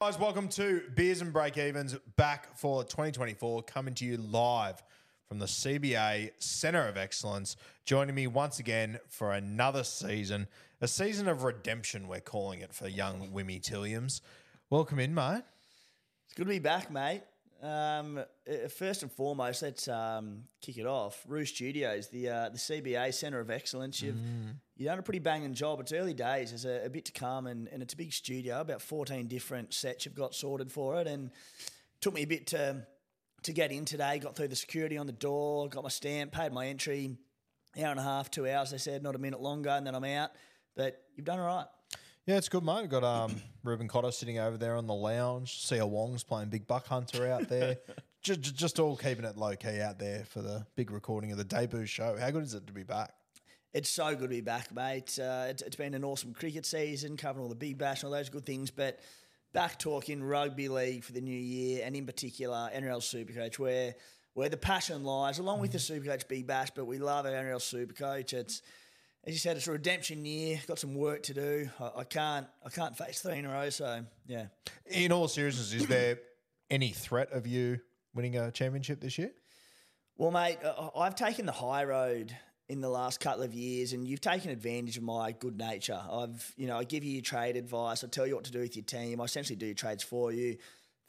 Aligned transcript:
Guys, 0.00 0.16
welcome 0.16 0.46
to 0.46 0.82
Beers 0.94 1.22
and 1.22 1.32
Break 1.32 1.58
Evens 1.58 1.96
back 2.14 2.56
for 2.56 2.84
2024, 2.84 3.64
coming 3.64 3.94
to 3.94 4.04
you 4.04 4.16
live 4.16 4.80
from 5.26 5.40
the 5.40 5.46
CBA 5.46 6.30
Centre 6.38 6.86
of 6.86 6.96
Excellence. 6.96 7.56
Joining 7.84 8.14
me 8.14 8.28
once 8.28 8.60
again 8.60 9.00
for 9.08 9.32
another 9.32 9.82
season, 9.82 10.46
a 10.80 10.86
season 10.86 11.26
of 11.26 11.42
redemption, 11.42 12.06
we're 12.06 12.20
calling 12.20 12.60
it 12.60 12.72
for 12.72 12.86
young 12.86 13.32
Wimmy 13.32 13.60
Tilliams. 13.60 14.20
Welcome 14.70 15.00
in, 15.00 15.12
mate. 15.16 15.42
It's 16.26 16.34
good 16.36 16.44
to 16.44 16.50
be 16.50 16.60
back, 16.60 16.92
mate. 16.92 17.22
Um, 17.60 18.18
uh, 18.18 18.68
first 18.68 19.02
and 19.02 19.10
foremost, 19.10 19.62
let's 19.62 19.88
um, 19.88 20.44
kick 20.60 20.78
it 20.78 20.86
off. 20.86 21.24
Roo 21.26 21.44
Studios, 21.44 22.08
the 22.08 22.28
uh, 22.28 22.48
the 22.50 22.58
CBA 22.58 23.12
Centre 23.12 23.40
of 23.40 23.50
Excellence. 23.50 24.00
You've 24.00 24.16
you've 24.76 24.86
done 24.86 24.98
a 24.98 25.02
pretty 25.02 25.18
banging 25.18 25.54
job. 25.54 25.80
It's 25.80 25.92
early 25.92 26.14
days. 26.14 26.50
There's 26.50 26.64
a, 26.64 26.86
a 26.86 26.90
bit 26.90 27.04
to 27.06 27.12
come, 27.12 27.48
and, 27.48 27.68
and 27.68 27.82
it's 27.82 27.94
a 27.94 27.96
big 27.96 28.12
studio. 28.12 28.60
About 28.60 28.80
14 28.80 29.26
different 29.26 29.74
sets 29.74 30.04
you've 30.04 30.14
got 30.14 30.34
sorted 30.34 30.70
for 30.70 31.00
it, 31.00 31.08
and 31.08 31.30
took 32.00 32.14
me 32.14 32.22
a 32.22 32.26
bit 32.26 32.46
to 32.48 32.86
to 33.42 33.52
get 33.52 33.72
in 33.72 33.84
today. 33.84 34.18
Got 34.20 34.36
through 34.36 34.48
the 34.48 34.56
security 34.56 34.96
on 34.96 35.06
the 35.06 35.12
door, 35.12 35.68
got 35.68 35.82
my 35.82 35.90
stamp, 35.90 36.32
paid 36.32 36.52
my 36.52 36.68
entry. 36.68 37.16
Hour 37.76 37.90
and 37.90 38.00
a 38.00 38.04
half, 38.04 38.30
two 38.30 38.48
hours. 38.48 38.70
They 38.70 38.78
said 38.78 39.02
not 39.02 39.14
a 39.14 39.18
minute 39.18 39.40
longer, 39.40 39.70
and 39.70 39.86
then 39.86 39.94
I'm 39.94 40.04
out. 40.04 40.30
But 40.76 41.02
you've 41.16 41.26
done 41.26 41.40
all 41.40 41.46
right. 41.46 41.66
Yeah, 42.28 42.36
it's 42.36 42.50
good, 42.50 42.62
mate. 42.62 42.82
We've 42.82 42.90
got 42.90 43.04
um, 43.04 43.36
Reuben 43.64 43.88
Cotter 43.88 44.10
sitting 44.10 44.38
over 44.38 44.58
there 44.58 44.76
on 44.76 44.86
the 44.86 44.92
lounge. 44.92 45.64
Siua 45.64 45.88
Wong's 45.88 46.24
playing 46.24 46.50
Big 46.50 46.66
Buck 46.66 46.86
Hunter 46.86 47.26
out 47.26 47.48
there. 47.48 47.78
just, 48.22 48.54
just 48.54 48.78
all 48.78 48.96
keeping 48.96 49.24
it 49.24 49.38
low 49.38 49.56
key 49.56 49.80
out 49.80 49.98
there 49.98 50.26
for 50.26 50.42
the 50.42 50.66
big 50.76 50.90
recording 50.90 51.32
of 51.32 51.38
the 51.38 51.44
debut 51.44 51.86
show. 51.86 52.18
How 52.20 52.30
good 52.30 52.42
is 52.42 52.52
it 52.52 52.66
to 52.66 52.72
be 52.74 52.82
back? 52.82 53.14
It's 53.72 53.88
so 53.88 54.10
good 54.10 54.24
to 54.24 54.28
be 54.28 54.42
back, 54.42 54.74
mate. 54.74 55.18
Uh, 55.18 55.46
it's, 55.48 55.62
it's 55.62 55.76
been 55.76 55.94
an 55.94 56.04
awesome 56.04 56.34
cricket 56.34 56.66
season, 56.66 57.16
covering 57.16 57.44
all 57.44 57.48
the 57.48 57.54
big 57.54 57.78
bash 57.78 58.02
and 58.02 58.12
all 58.12 58.18
those 58.18 58.28
good 58.28 58.44
things. 58.44 58.70
But 58.70 59.00
back 59.54 59.78
talking 59.78 60.22
rugby 60.22 60.68
league 60.68 61.04
for 61.04 61.12
the 61.12 61.22
new 61.22 61.30
year, 61.30 61.80
and 61.82 61.96
in 61.96 62.04
particular 62.04 62.68
NRL 62.76 63.00
Supercoach, 63.00 63.58
where 63.58 63.94
where 64.34 64.50
the 64.50 64.58
passion 64.58 65.02
lies, 65.02 65.38
along 65.38 65.60
with 65.60 65.72
the 65.72 65.78
Supercoach 65.78 66.28
Big 66.28 66.46
Bash. 66.46 66.72
But 66.72 66.84
we 66.84 66.98
love 66.98 67.24
our 67.24 67.32
NRL 67.32 67.56
Supercoach. 67.56 68.34
It's 68.34 68.60
as 69.28 69.34
you 69.34 69.38
said, 69.38 69.58
it's 69.58 69.68
a 69.68 69.72
redemption 69.72 70.24
year. 70.24 70.58
Got 70.66 70.78
some 70.78 70.94
work 70.94 71.22
to 71.24 71.34
do. 71.34 71.68
I, 71.78 71.90
I 71.98 72.04
can't 72.04 72.46
I 72.64 72.70
can't 72.70 72.96
face 72.96 73.20
three 73.20 73.38
in 73.38 73.44
a 73.44 73.50
row. 73.50 73.68
So 73.68 74.02
yeah, 74.26 74.46
In 74.86 75.12
all 75.12 75.28
seriousness, 75.28 75.74
is 75.74 75.86
there 75.86 76.18
any 76.70 76.92
threat 76.92 77.30
of 77.32 77.46
you 77.46 77.78
winning 78.14 78.36
a 78.36 78.50
championship 78.50 79.02
this 79.02 79.18
year? 79.18 79.30
Well, 80.16 80.30
mate, 80.30 80.58
I've 80.96 81.14
taken 81.14 81.44
the 81.44 81.52
high 81.52 81.84
road 81.84 82.34
in 82.70 82.80
the 82.80 82.88
last 82.88 83.20
couple 83.20 83.42
of 83.42 83.52
years, 83.52 83.92
and 83.92 84.08
you've 84.08 84.20
taken 84.22 84.50
advantage 84.50 84.96
of 84.96 85.02
my 85.02 85.32
good 85.32 85.58
nature. 85.58 86.00
I've, 86.10 86.52
you 86.56 86.66
know, 86.66 86.78
I 86.78 86.84
give 86.84 87.04
you 87.04 87.12
your 87.12 87.22
trade 87.22 87.56
advice. 87.56 88.02
I 88.02 88.08
tell 88.08 88.26
you 88.26 88.34
what 88.34 88.44
to 88.44 88.50
do 88.50 88.60
with 88.60 88.76
your 88.76 88.84
team. 88.84 89.20
I 89.20 89.24
essentially 89.24 89.56
do 89.56 89.66
your 89.66 89.74
trades 89.74 90.02
for 90.02 90.32
you. 90.32 90.56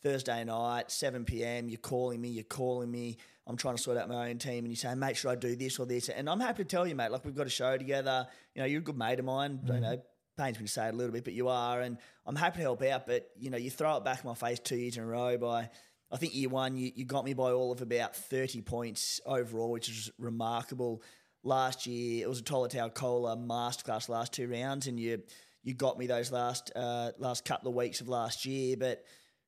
Thursday 0.01 0.43
night, 0.43 0.91
7 0.91 1.25
p.m., 1.25 1.69
you're 1.69 1.77
calling 1.77 2.21
me, 2.21 2.29
you're 2.29 2.43
calling 2.43 2.89
me. 2.89 3.17
I'm 3.45 3.57
trying 3.57 3.75
to 3.75 3.81
sort 3.81 3.97
out 3.97 4.07
my 4.07 4.29
own 4.29 4.37
team, 4.37 4.63
and 4.63 4.69
you 4.69 4.75
say, 4.75 4.93
mate, 4.95 5.17
should 5.17 5.29
I 5.29 5.35
do 5.35 5.55
this 5.55 5.79
or 5.79 5.85
this? 5.85 6.09
And 6.09 6.29
I'm 6.29 6.39
happy 6.39 6.63
to 6.63 6.69
tell 6.69 6.87
you, 6.87 6.95
mate, 6.95 7.11
like 7.11 7.25
we've 7.25 7.35
got 7.35 7.47
a 7.47 7.49
show 7.49 7.77
together. 7.77 8.27
You 8.53 8.61
know, 8.61 8.65
you're 8.67 8.79
a 8.79 8.83
good 8.83 8.97
mate 8.97 9.19
of 9.19 9.25
mine. 9.25 9.59
You 9.65 9.79
know, 9.79 10.01
pains 10.39 10.59
me 10.59 10.65
to 10.65 10.71
say 10.71 10.87
it 10.87 10.93
a 10.93 10.97
little 10.97 11.11
bit, 11.11 11.23
but 11.23 11.33
you 11.33 11.49
are, 11.49 11.81
and 11.81 11.97
I'm 12.25 12.35
happy 12.35 12.57
to 12.57 12.61
help 12.61 12.81
out. 12.83 13.05
But 13.05 13.29
you 13.37 13.49
know, 13.49 13.57
you 13.57 13.69
throw 13.69 13.97
it 13.97 14.05
back 14.05 14.23
in 14.23 14.29
my 14.29 14.35
face 14.35 14.59
two 14.59 14.77
years 14.77 14.97
in 14.97 15.03
a 15.03 15.05
row 15.05 15.37
by, 15.37 15.69
I 16.11 16.17
think 16.17 16.33
year 16.33 16.49
one 16.49 16.77
you, 16.77 16.91
you 16.95 17.05
got 17.05 17.25
me 17.25 17.33
by 17.33 17.51
all 17.51 17.71
of 17.71 17.81
about 17.81 18.15
30 18.15 18.61
points 18.61 19.19
overall, 19.25 19.71
which 19.71 19.89
is 19.89 20.09
remarkable. 20.17 21.03
Last 21.43 21.85
year 21.85 22.23
it 22.25 22.29
was 22.29 22.39
a 22.39 22.43
Tolutau 22.43 22.93
Koula 22.93 23.37
masterclass 23.37 24.09
last 24.09 24.33
two 24.33 24.47
rounds, 24.47 24.87
and 24.87 24.99
you 24.99 25.21
you 25.61 25.73
got 25.73 25.99
me 25.99 26.07
those 26.07 26.31
last 26.31 26.71
uh, 26.75 27.11
last 27.17 27.43
couple 27.43 27.69
of 27.69 27.75
weeks 27.75 28.01
of 28.01 28.07
last 28.07 28.45
year, 28.45 28.77
but. 28.77 29.03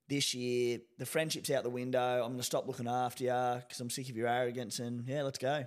This 0.07 0.33
year, 0.33 0.79
the 0.97 1.05
friendship's 1.05 1.49
out 1.51 1.63
the 1.63 1.69
window. 1.69 2.21
I'm 2.21 2.29
going 2.29 2.37
to 2.37 2.43
stop 2.43 2.67
looking 2.67 2.87
after 2.87 3.23
you 3.23 3.61
because 3.61 3.79
I'm 3.79 3.89
sick 3.89 4.09
of 4.09 4.17
your 4.17 4.27
arrogance. 4.27 4.79
And 4.79 5.07
yeah, 5.07 5.23
let's 5.23 5.37
go. 5.37 5.65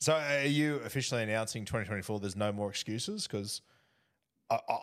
So, 0.00 0.14
are 0.14 0.46
you 0.46 0.76
officially 0.84 1.22
announcing 1.22 1.64
2024? 1.64 2.20
There's 2.20 2.36
no 2.36 2.52
more 2.52 2.70
excuses 2.70 3.26
because 3.26 3.62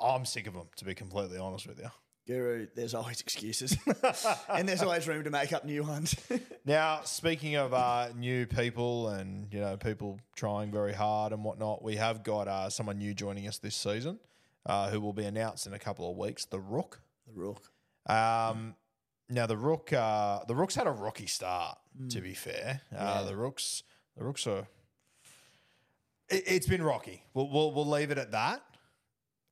I'm 0.03 0.25
sick 0.25 0.45
of 0.47 0.53
them. 0.53 0.67
To 0.75 0.85
be 0.85 0.93
completely 0.93 1.37
honest 1.37 1.67
with 1.67 1.79
you. 1.79 1.89
Guru, 2.27 2.67
there's 2.75 2.93
always 2.93 3.21
excuses, 3.21 3.77
and 4.49 4.67
there's 4.67 4.83
always 4.83 5.07
room 5.07 5.23
to 5.23 5.29
make 5.29 5.53
up 5.53 5.63
new 5.65 5.83
ones. 5.83 6.15
Now, 6.65 6.99
speaking 7.05 7.55
of 7.55 7.73
uh, 7.73 8.09
new 8.13 8.45
people 8.45 9.07
and 9.07 9.47
you 9.53 9.61
know 9.61 9.77
people 9.77 10.19
trying 10.35 10.69
very 10.69 10.91
hard 10.91 11.31
and 11.31 11.41
whatnot, 11.41 11.81
we 11.81 11.95
have 11.95 12.23
got 12.23 12.49
uh, 12.49 12.69
someone 12.69 12.97
new 12.97 13.13
joining 13.13 13.47
us 13.47 13.57
this 13.57 13.73
season, 13.73 14.19
uh, 14.65 14.89
who 14.89 14.99
will 14.99 15.13
be 15.13 15.23
announced 15.23 15.65
in 15.65 15.73
a 15.73 15.79
couple 15.79 16.11
of 16.11 16.17
weeks. 16.17 16.43
The 16.43 16.59
Rook. 16.59 16.99
the 17.25 17.39
Rook. 17.39 17.71
Um, 18.05 18.75
now 19.29 19.45
the 19.45 19.57
Rook, 19.57 19.91
uh, 19.93 20.39
the 20.47 20.55
Rooks 20.55 20.75
had 20.75 20.87
a 20.87 20.91
rocky 20.91 21.27
start. 21.27 21.77
To 22.09 22.21
be 22.21 22.33
fair, 22.35 22.81
uh, 22.95 22.95
Yeah. 22.95 23.21
the 23.23 23.35
Rooks, 23.35 23.81
the 24.15 24.23
Rooks 24.23 24.45
are. 24.45 24.67
It, 26.29 26.43
it's 26.45 26.67
been 26.67 26.83
rocky. 26.83 27.23
We'll, 27.33 27.49
we'll 27.49 27.71
we'll 27.73 27.87
leave 27.89 28.11
it 28.11 28.17
at 28.17 28.31
that. 28.31 28.61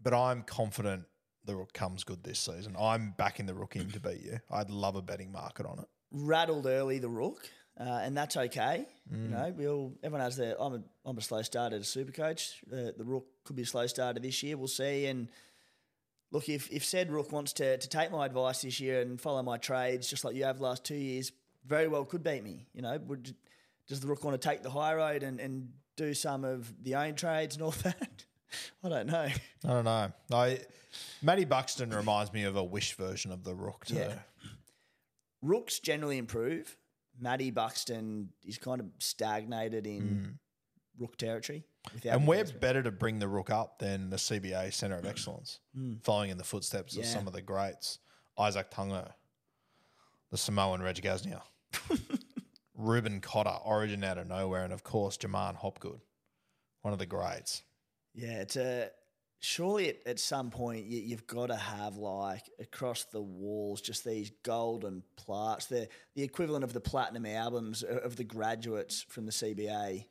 But 0.02 0.14
I'm 0.14 0.44
confident 0.44 1.06
the 1.46 1.56
Rook 1.56 1.74
comes 1.74 2.03
good 2.03 2.24
this 2.24 2.40
season. 2.40 2.75
I'm 2.80 3.14
backing 3.18 3.46
the 3.47 3.56
Rook 3.56 3.75
in 3.75 3.90
to 3.91 4.00
beat 4.00 4.22
you. 4.22 4.40
I'd 4.52 4.69
love 4.69 4.96
a 4.96 5.02
betting 5.02 5.31
market 5.31 5.66
on 5.66 5.80
it. 5.80 5.85
rattled 6.12 6.68
early 6.68 7.00
the 7.00 7.09
rook, 7.09 7.50
uh, 7.80 7.84
and 8.03 8.16
that's 8.16 8.38
okay. 8.38 8.85
You 9.12 9.18
know, 9.30 9.53
we'll 9.58 9.94
everyone 10.03 10.22
has 10.22 10.35
their. 10.38 10.56
I'm 10.62 10.74
a 10.75 10.81
I'm 11.06 11.18
a 11.18 11.22
slow 11.22 11.41
starter 11.41 11.78
as 11.78 11.88
super 11.88 12.12
coach. 12.12 12.62
The 12.68 12.94
the 12.97 13.03
rook 13.06 13.25
could 13.44 13.56
be 13.56 13.64
a 13.64 13.66
slow 13.66 13.88
starter 13.88 14.19
this 14.19 14.44
year. 14.44 14.56
We'll 14.58 14.68
see. 14.68 15.08
And 15.08 15.30
look, 16.35 16.50
if 16.50 16.69
if 16.72 16.84
said 16.84 17.12
rook 17.12 17.31
wants 17.31 17.53
to 17.53 17.78
to 17.78 17.90
take 17.90 18.12
my 18.12 18.25
advice 18.25 18.62
this 18.62 18.79
year 18.79 19.01
and 19.01 19.19
follow 19.19 19.41
my 19.41 19.57
trades, 19.57 20.07
just 20.09 20.25
like 20.25 20.35
you 20.35 20.44
have 20.44 20.57
the 20.57 20.63
last 20.63 20.84
two 20.84 20.96
years, 20.96 21.31
very 21.66 21.88
well 21.88 22.03
could 22.03 22.23
beat 22.23 22.44
me. 22.44 22.68
You 22.73 22.81
know, 22.81 23.00
would 23.07 23.34
does 23.88 24.01
the 24.01 24.07
rook 24.07 24.23
want 24.23 24.40
to 24.40 24.50
take 24.50 24.62
the 24.62 24.69
high 24.69 24.94
road 24.94 25.23
and 25.23 25.40
and 25.40 25.69
do 25.96 26.13
some 26.13 26.44
of 26.44 26.72
the 26.84 26.96
own 26.96 27.16
trades 27.16 27.56
and 27.56 27.63
all 27.63 27.72
that? 27.84 28.25
I 28.84 28.90
don't 28.90 29.07
know. 29.07 29.28
I 29.63 29.68
don't 29.68 29.85
know. 29.85 30.12
I 30.31 30.59
Matty 31.22 31.46
Buxton 31.46 31.90
reminds 31.90 32.34
me 32.34 32.44
of 32.44 32.56
a 32.56 32.63
wish 32.63 32.96
version 32.96 33.31
of 33.31 33.43
the 33.43 33.55
Rook. 33.55 33.85
Too. 33.85 33.96
Yeah. 33.96 34.20
Rooks 35.41 35.79
generally 35.79 36.17
improve. 36.17 36.78
Matty 37.20 37.52
Buxton 37.52 38.29
is 38.43 38.58
kind 38.58 38.81
of 38.81 38.88
stagnated 38.99 39.88
in 39.88 40.02
hmm. 40.02 41.02
rook 41.02 41.17
territory. 41.17 41.66
Mm. 42.02 42.14
And 42.14 42.28
we're 42.28 42.43
better 42.46 42.84
to 42.84 42.91
bring 42.91 43.20
the 43.20 43.28
Rook 43.28 43.49
up 43.49 43.79
than 43.79 44.09
the 44.09 44.17
CBA 44.17 44.73
Centre 44.73 44.97
of 44.97 45.05
Excellence, 45.05 45.59
following 46.03 46.29
in 46.29 46.37
the 46.37 46.43
footsteps 46.43 46.96
of 46.97 47.03
Yeah. 47.03 47.09
some 47.09 47.28
of 47.28 47.34
the 47.34 47.41
greats. 47.41 47.99
Isaac 48.37 48.70
Tungo, 48.72 49.11
the 50.32 50.37
Samoan 50.37 50.82
Reg 50.82 51.02
Gasnier, 51.02 51.41
Reuben 52.76 53.22
Cotter, 53.22 53.58
origin 53.64 54.03
out 54.03 54.17
of 54.17 54.28
nowhere, 54.28 54.64
and 54.64 54.73
of 54.73 54.84
course, 54.84 55.16
Jaman 55.17 55.55
Hopgood, 55.55 56.02
one 56.82 56.91
of 56.93 56.99
the 56.99 57.05
greats. 57.05 57.64
Yeah, 58.14 58.41
it's 58.41 58.58
a 58.58 58.90
surely 59.40 59.90
at, 59.90 59.97
at 60.05 60.20
some 60.20 60.49
point 60.49 60.85
you, 60.85 60.99
you've 60.99 61.28
got 61.28 61.47
to 61.47 61.55
have 61.55 61.97
like 61.97 62.43
across 62.59 63.03
the 63.05 63.22
walls 63.22 63.79
just 63.81 64.03
these 64.03 64.31
golden 64.43 65.03
plaques. 65.16 65.66
The 65.67 65.88
the 66.16 66.23
equivalent 66.23 66.64
of 66.64 66.73
the 66.73 66.81
platinum 66.81 67.26
albums 67.26 67.84
o- 67.84 67.97
of 67.97 68.16
the 68.17 68.23
graduates 68.23 69.05
from 69.09 69.26
the 69.26 69.31
CBA. 69.31 70.05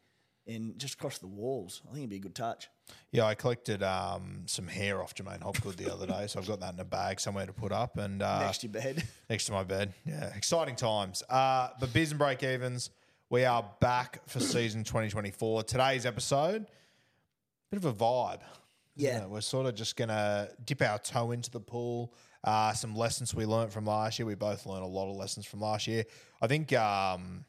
And 0.46 0.78
just 0.78 0.94
across 0.94 1.18
the 1.18 1.26
walls. 1.26 1.82
I 1.84 1.92
think 1.92 1.98
it'd 1.98 2.10
be 2.10 2.16
a 2.16 2.20
good 2.20 2.34
touch. 2.34 2.68
Yeah, 3.12 3.24
I 3.24 3.34
collected 3.34 3.82
um, 3.82 4.42
some 4.46 4.66
hair 4.66 5.02
off 5.02 5.14
Jermaine 5.14 5.42
Hopgood 5.42 5.76
the 5.76 5.92
other 5.92 6.06
day, 6.06 6.26
so 6.26 6.38
I've 6.38 6.46
got 6.46 6.60
that 6.60 6.74
in 6.74 6.80
a 6.80 6.84
bag 6.84 7.18
somewhere 7.20 7.46
to 7.46 7.52
put 7.52 7.72
up 7.72 7.96
and 7.96 8.22
uh, 8.22 8.40
Next 8.40 8.58
to 8.58 8.66
your 8.66 8.72
bed. 8.72 9.02
next 9.30 9.46
to 9.46 9.52
my 9.52 9.64
bed. 9.64 9.94
Yeah, 10.04 10.34
exciting 10.34 10.76
times. 10.76 11.22
Uh, 11.28 11.68
but 11.80 11.92
beers 11.92 12.10
and 12.10 12.18
break 12.18 12.42
evens, 12.42 12.90
we 13.30 13.44
are 13.44 13.64
back 13.80 14.20
for 14.28 14.40
season 14.40 14.84
2024. 14.84 15.62
Today's 15.62 16.04
episode, 16.04 16.66
bit 17.70 17.76
of 17.78 17.84
a 17.86 17.92
vibe. 17.92 18.40
Yeah. 18.96 19.26
we're 19.26 19.40
sort 19.40 19.66
of 19.66 19.74
just 19.74 19.96
gonna 19.96 20.48
dip 20.64 20.82
our 20.82 20.98
toe 20.98 21.32
into 21.32 21.50
the 21.50 21.60
pool. 21.60 22.14
Uh, 22.44 22.72
some 22.74 22.94
lessons 22.94 23.34
we 23.34 23.46
learnt 23.46 23.72
from 23.72 23.86
last 23.86 24.18
year. 24.18 24.26
We 24.26 24.34
both 24.34 24.66
learned 24.66 24.84
a 24.84 24.88
lot 24.88 25.10
of 25.10 25.16
lessons 25.16 25.46
from 25.46 25.60
last 25.60 25.86
year. 25.86 26.04
I 26.42 26.46
think 26.46 26.72
um, 26.74 27.44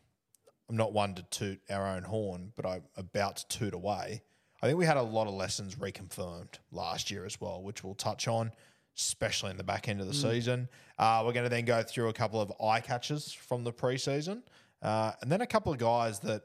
I'm 0.70 0.78
not 0.78 0.94
one 0.94 1.14
to 1.16 1.24
toot 1.24 1.62
our 1.70 1.88
own 1.88 2.04
horn, 2.04 2.52
but 2.56 2.66
I'm 2.66 2.84
about 2.98 3.38
to 3.38 3.48
toot 3.48 3.74
away. 3.74 4.24
I 4.62 4.68
think 4.68 4.80
we 4.80 4.86
had 4.86 4.98
a 4.98 5.02
lot 5.04 5.28
of 5.28 5.34
lessons 5.34 5.76
reconfirmed 5.76 6.56
last 6.72 7.12
year 7.12 7.26
as 7.26 7.40
well, 7.40 7.62
which 7.62 7.84
we'll 7.84 7.94
touch 7.94 8.28
on, 8.28 8.52
especially 8.98 9.52
in 9.52 9.58
the 9.58 9.64
back 9.64 9.88
end 9.88 10.02
of 10.02 10.08
the 10.08 10.14
season. 10.14 10.68
Uh, 10.98 11.22
we're 11.26 11.34
going 11.34 11.44
to 11.44 11.50
then 11.50 11.66
go 11.66 11.84
through 11.84 12.10
a 12.10 12.14
couple 12.14 12.42
of 12.42 12.52
eye 12.62 12.80
catches 12.80 13.32
from 13.32 13.64
the 13.64 13.72
preseason, 13.72 14.42
uh, 14.82 15.12
and 15.22 15.32
then 15.32 15.42
a 15.42 15.48
couple 15.48 15.72
of 15.72 15.78
guys 15.78 16.20
that, 16.22 16.44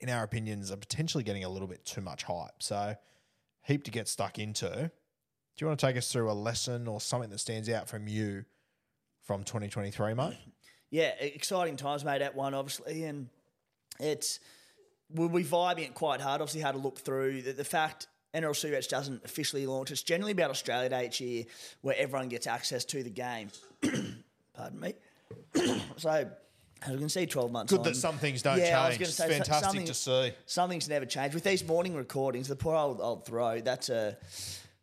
in 0.00 0.08
our 0.08 0.22
opinions, 0.22 0.70
are 0.70 0.76
potentially 0.76 1.22
getting 1.22 1.44
a 1.44 1.48
little 1.48 1.68
bit 1.68 1.84
too 1.84 2.00
much 2.00 2.22
hype. 2.22 2.62
So, 2.62 2.94
heap 3.62 3.84
to 3.84 3.90
get 3.90 4.08
stuck 4.08 4.38
into. 4.38 4.68
Do 4.70 5.64
you 5.64 5.66
want 5.66 5.78
to 5.80 5.86
take 5.86 5.96
us 5.98 6.10
through 6.10 6.30
a 6.30 6.32
lesson 6.32 6.88
or 6.88 7.00
something 7.00 7.28
that 7.28 7.40
stands 7.40 7.68
out 7.68 7.88
from 7.88 8.08
you 8.08 8.44
from 9.26 9.42
2023, 9.42 10.14
mate? 10.14 10.38
Yeah, 10.92 11.12
exciting 11.20 11.76
times, 11.76 12.04
mate. 12.04 12.20
At 12.20 12.34
one, 12.34 12.52
obviously, 12.52 13.04
and 13.04 13.28
it's 14.02 14.40
we'll 15.12 15.28
be 15.28 15.44
vibing 15.44 15.80
it 15.84 15.94
quite 15.94 16.20
hard. 16.20 16.40
Obviously, 16.40 16.60
had 16.60 16.72
to 16.72 16.78
look 16.78 16.98
through 16.98 17.42
the, 17.42 17.52
the 17.52 17.64
fact 17.64 18.06
NRL 18.34 18.50
Supercoach 18.50 18.88
doesn't 18.88 19.24
officially 19.24 19.66
launch. 19.66 19.90
It's 19.90 20.02
generally 20.02 20.32
about 20.32 20.50
Australia 20.50 20.88
Day 20.88 21.06
each 21.06 21.20
year, 21.20 21.44
where 21.82 21.96
everyone 21.98 22.28
gets 22.28 22.46
access 22.46 22.84
to 22.86 23.02
the 23.02 23.10
game. 23.10 23.50
Pardon 24.54 24.80
me. 24.80 24.94
so, 25.96 26.10
as 26.82 26.92
we 26.92 26.98
can 26.98 27.08
see, 27.08 27.26
twelve 27.26 27.50
months. 27.50 27.72
Good 27.72 27.80
on, 27.80 27.84
that 27.86 27.96
some 27.96 28.18
things 28.18 28.42
don't 28.42 28.58
Yeah, 28.58 28.80
I 28.82 28.88
was 28.88 28.96
change. 28.96 28.98
gonna 28.98 29.08
It's 29.08 29.16
say, 29.16 29.24
so- 29.28 29.34
fantastic 29.34 29.64
something- 29.64 29.86
to 29.86 29.94
see. 29.94 30.32
Something's 30.46 30.88
never 30.88 31.06
changed 31.06 31.34
with 31.34 31.44
these 31.44 31.64
morning 31.66 31.94
recordings. 31.96 32.48
The 32.48 32.56
poor 32.56 32.76
old 32.76 33.00
old 33.00 33.24
throat. 33.26 33.64
That's 33.64 33.88
a 33.88 34.16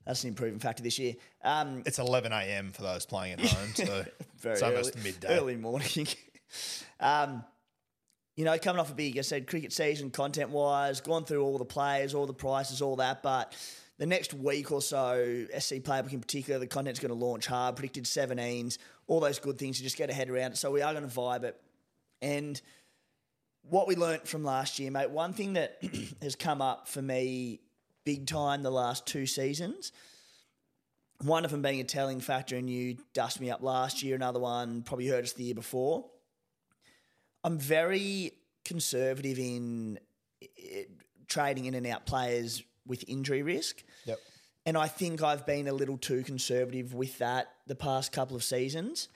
that's 0.06 0.24
an 0.24 0.30
improving 0.30 0.60
factor 0.60 0.84
this 0.84 0.98
year. 1.00 1.16
Um, 1.44 1.84
It's 1.86 2.00
11 2.00 2.32
a.m. 2.32 2.72
for 2.72 2.82
those 2.82 3.06
playing 3.06 3.34
at 3.34 3.42
home, 3.42 3.70
so 3.76 4.06
very 4.40 4.54
it's 4.54 4.62
almost 4.64 4.94
early, 4.96 5.04
midday. 5.04 5.38
early 5.38 5.56
morning. 5.58 6.08
um, 7.02 7.44
you 8.38 8.46
know, 8.46 8.58
coming 8.60 8.80
off 8.80 8.92
a 8.92 8.96
big, 8.96 9.18
I 9.18 9.22
said, 9.22 9.48
cricket 9.48 9.74
season, 9.74 10.12
content 10.12 10.52
wise, 10.52 11.02
gone 11.02 11.26
through 11.26 11.44
all 11.44 11.58
the 11.58 11.66
players, 11.66 12.14
all 12.14 12.28
the 12.28 12.34
prices, 12.34 12.84
all 12.84 12.96
that. 12.98 13.24
But 13.24 13.54
the 13.98 14.06
next 14.06 14.34
week 14.34 14.72
or 14.72 14.82
so, 14.82 15.46
SC 15.58 15.76
Playbook 15.76 16.14
in 16.14 16.22
particular, 16.22 16.60
the 16.60 16.68
content's 16.68 17.00
going 17.00 17.10
to 17.10 17.16
launch 17.16 17.48
hard, 17.48 17.76
predicted 17.76 18.06
17s, 18.06 18.78
all 19.08 19.20
those 19.20 19.40
good 19.40 19.58
things 19.58 19.78
to 19.78 19.84
just 19.84 19.98
get 19.98 20.12
a 20.12 20.14
head 20.14 20.30
around 20.30 20.52
it. 20.52 20.58
So 20.58 20.72
we 20.72 20.84
are 20.84 20.94
going 20.94 21.10
to 21.10 21.14
vibe 21.14 21.44
it. 21.44 21.60
And 22.22 22.62
what 23.64 23.88
we 23.88 23.96
learnt 23.96 24.28
from 24.28 24.44
last 24.44 24.78
year, 24.78 24.92
mate, 24.92 25.10
one 25.10 25.34
thing 25.34 25.54
that 25.54 25.82
has 26.22 26.36
come 26.36 26.62
up 26.62 26.88
for 26.88 27.02
me 27.02 27.60
big 28.06 28.28
time 28.28 28.62
the 28.62 28.72
last 28.72 29.06
two 29.08 29.26
seasons 29.26 29.92
one 31.24 31.46
of 31.46 31.52
them 31.52 31.62
being 31.62 31.80
a 31.80 31.84
telling 31.84 32.20
factor, 32.20 32.56
and 32.56 32.70
you 32.70 32.98
dust 33.14 33.42
me 33.42 33.50
up 33.50 33.64
last 33.64 34.04
year. 34.04 34.16
Another 34.16 34.40
one 34.40 34.84
probably 34.84 35.08
heard 35.08 35.24
us 35.24 35.34
the 35.34 35.46
year 35.46 35.56
before. 35.56 36.06
I'm 37.44 37.58
very 37.58 38.32
conservative 38.66 39.40
in 39.40 40.00
eh, 40.42 40.84
trading 41.28 41.66
in 41.66 41.74
and 41.74 41.88
out 41.88 42.06
players 42.06 42.64
with 42.86 43.04
injury 43.08 43.42
risk. 43.42 43.84
Yep. 44.06 44.20
And 44.66 44.78
I 44.78 44.88
think 44.88 45.24
I've 45.24 45.46
been 45.46 45.68
a 45.68 45.74
little 45.74 45.98
too 45.98 46.24
conservative 46.24 46.94
with 46.94 47.18
that 47.20 47.48
the 47.68 47.76
past 47.76 48.12
couple 48.12 48.36
of 48.36 48.44
seasons. 48.44 49.08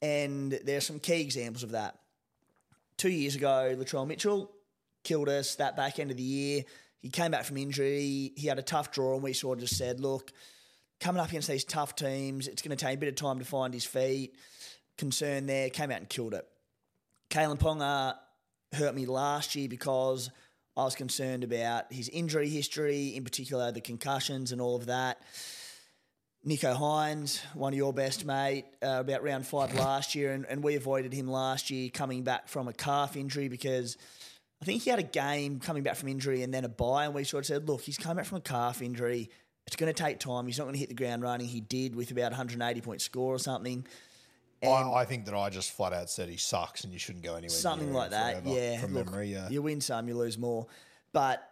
And 0.00 0.52
there's 0.64 0.86
some 0.86 0.98
key 0.98 1.20
examples 1.20 1.62
of 1.62 1.72
that. 1.72 1.98
Two 2.98 3.10
years 3.10 3.34
ago, 3.34 3.74
Latrell 3.76 4.06
Mitchell 4.06 4.50
killed 5.02 5.28
us 5.28 5.56
that 5.56 5.76
back 5.76 5.98
end 5.98 6.10
of 6.10 6.16
the 6.16 6.22
year. 6.22 6.64
He 7.00 7.08
came 7.08 7.32
back 7.32 7.44
from 7.44 7.56
injury. 7.56 8.32
He 8.36 8.46
had 8.46 8.58
a 8.58 8.62
tough 8.62 8.92
draw, 8.92 9.14
and 9.14 9.22
we 9.22 9.32
sort 9.32 9.58
of 9.58 9.64
just 9.64 9.76
said, 9.76 9.98
look, 9.98 10.32
coming 11.00 11.20
up 11.20 11.28
against 11.28 11.48
these 11.48 11.64
tough 11.64 11.96
teams, 11.96 12.46
it's 12.46 12.62
going 12.62 12.76
to 12.76 12.84
take 12.84 12.96
a 12.96 13.00
bit 13.00 13.08
of 13.08 13.16
time 13.16 13.40
to 13.40 13.44
find 13.44 13.74
his 13.74 13.84
feet. 13.84 14.36
Concern 14.96 15.46
there, 15.46 15.68
came 15.68 15.90
out 15.90 15.98
and 15.98 16.08
killed 16.08 16.34
it. 16.34 16.46
Kalyn 17.32 17.58
Ponga 17.58 18.16
hurt 18.74 18.94
me 18.94 19.06
last 19.06 19.56
year 19.56 19.66
because 19.66 20.28
I 20.76 20.84
was 20.84 20.94
concerned 20.94 21.44
about 21.44 21.90
his 21.90 22.10
injury 22.10 22.50
history, 22.50 23.16
in 23.16 23.24
particular 23.24 23.72
the 23.72 23.80
concussions 23.80 24.52
and 24.52 24.60
all 24.60 24.76
of 24.76 24.86
that. 24.86 25.22
Nicho 26.46 26.76
Hynes, 26.76 27.40
one 27.54 27.72
of 27.72 27.76
your 27.78 27.94
best 27.94 28.26
mate, 28.26 28.66
uh, 28.82 28.98
about 29.00 29.22
round 29.22 29.46
five 29.46 29.74
last 29.74 30.14
year, 30.14 30.32
and, 30.32 30.44
and 30.44 30.62
we 30.62 30.76
avoided 30.76 31.14
him 31.14 31.26
last 31.26 31.70
year 31.70 31.88
coming 31.88 32.22
back 32.22 32.48
from 32.48 32.68
a 32.68 32.72
calf 32.74 33.16
injury 33.16 33.48
because 33.48 33.96
I 34.60 34.66
think 34.66 34.82
he 34.82 34.90
had 34.90 34.98
a 34.98 35.02
game 35.02 35.58
coming 35.58 35.82
back 35.82 35.96
from 35.96 36.10
injury 36.10 36.42
and 36.42 36.52
then 36.52 36.66
a 36.66 36.68
bye, 36.68 37.06
and 37.06 37.14
we 37.14 37.24
sort 37.24 37.44
of 37.44 37.46
said, 37.46 37.66
look, 37.66 37.80
he's 37.80 37.96
coming 37.96 38.18
back 38.18 38.26
from 38.26 38.38
a 38.38 38.42
calf 38.42 38.82
injury. 38.82 39.30
It's 39.66 39.76
going 39.76 39.90
to 39.90 40.02
take 40.02 40.18
time. 40.18 40.46
He's 40.46 40.58
not 40.58 40.64
going 40.64 40.74
to 40.74 40.80
hit 40.80 40.90
the 40.90 40.94
ground 40.94 41.22
running. 41.22 41.46
He 41.46 41.62
did 41.62 41.94
with 41.94 42.10
about 42.10 42.32
180 42.32 42.82
point 42.82 43.00
score 43.00 43.34
or 43.34 43.38
something. 43.38 43.86
I, 44.62 45.00
I 45.00 45.04
think 45.04 45.24
that 45.26 45.34
I 45.34 45.50
just 45.50 45.72
flat 45.72 45.92
out 45.92 46.08
said 46.10 46.28
he 46.28 46.36
sucks 46.36 46.84
and 46.84 46.92
you 46.92 46.98
shouldn't 46.98 47.24
go 47.24 47.32
anywhere. 47.34 47.50
something 47.50 47.88
near 47.88 47.96
like 47.98 48.06
him 48.06 48.10
that. 48.12 48.42
forever, 48.42 48.60
Yeah, 48.60 48.80
from 48.80 48.94
Look, 48.94 49.06
memory. 49.06 49.32
Yeah, 49.32 49.48
You 49.48 49.62
win 49.62 49.80
some, 49.80 50.08
you 50.08 50.14
lose 50.16 50.38
more. 50.38 50.66
But 51.12 51.42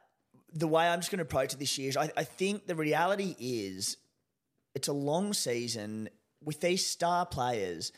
the 0.53 0.69
way 0.69 0.89
I'm 0.89 1.01
just 1.01 1.11
going 1.11 1.19
to 1.19 1.23
approach 1.25 1.53
it 1.53 1.59
this 1.59 1.77
year 1.79 1.89
is 1.89 1.97
I, 1.97 2.11
I 2.17 2.25
think 2.25 2.67
the 2.67 2.75
reality 2.75 3.35
is 3.39 3.97
it's 4.75 4.89
a 4.89 4.93
long 4.93 5.33
season 5.33 6.09
with 6.43 6.61
these 6.61 6.87
star 6.87 7.27
players. 7.27 7.93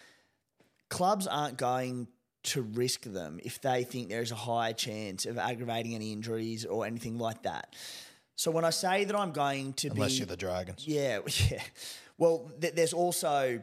Clubs 0.89 1.27
aren't 1.27 1.57
going 1.57 2.09
to 2.45 2.63
risk 2.63 3.03
them 3.05 3.39
if 3.45 3.61
they 3.61 3.85
think 3.85 4.09
there's 4.09 4.33
a 4.33 4.37
high 4.37 4.73
chance 4.73 5.27
of 5.27 5.39
aggravating 5.39 5.95
any 5.95 6.13
injuries 6.13 6.65
or 6.65 6.85
anything 6.85 7.19
like 7.19 7.43
that. 7.45 7.75
So 8.37 8.51
when 8.51 8.65
I 8.65 8.71
say 8.71 9.05
that 9.05 9.15
I'm 9.15 9.33
going 9.33 9.75
to 9.75 9.89
unless 9.89 10.13
be 10.13 10.19
you're 10.19 10.27
the 10.27 10.37
Dragons. 10.37 10.87
yeah, 10.87 11.21
yeah. 11.51 11.63
Well, 12.19 12.51
th- 12.61 12.75
there's 12.75 12.93
also 12.93 13.63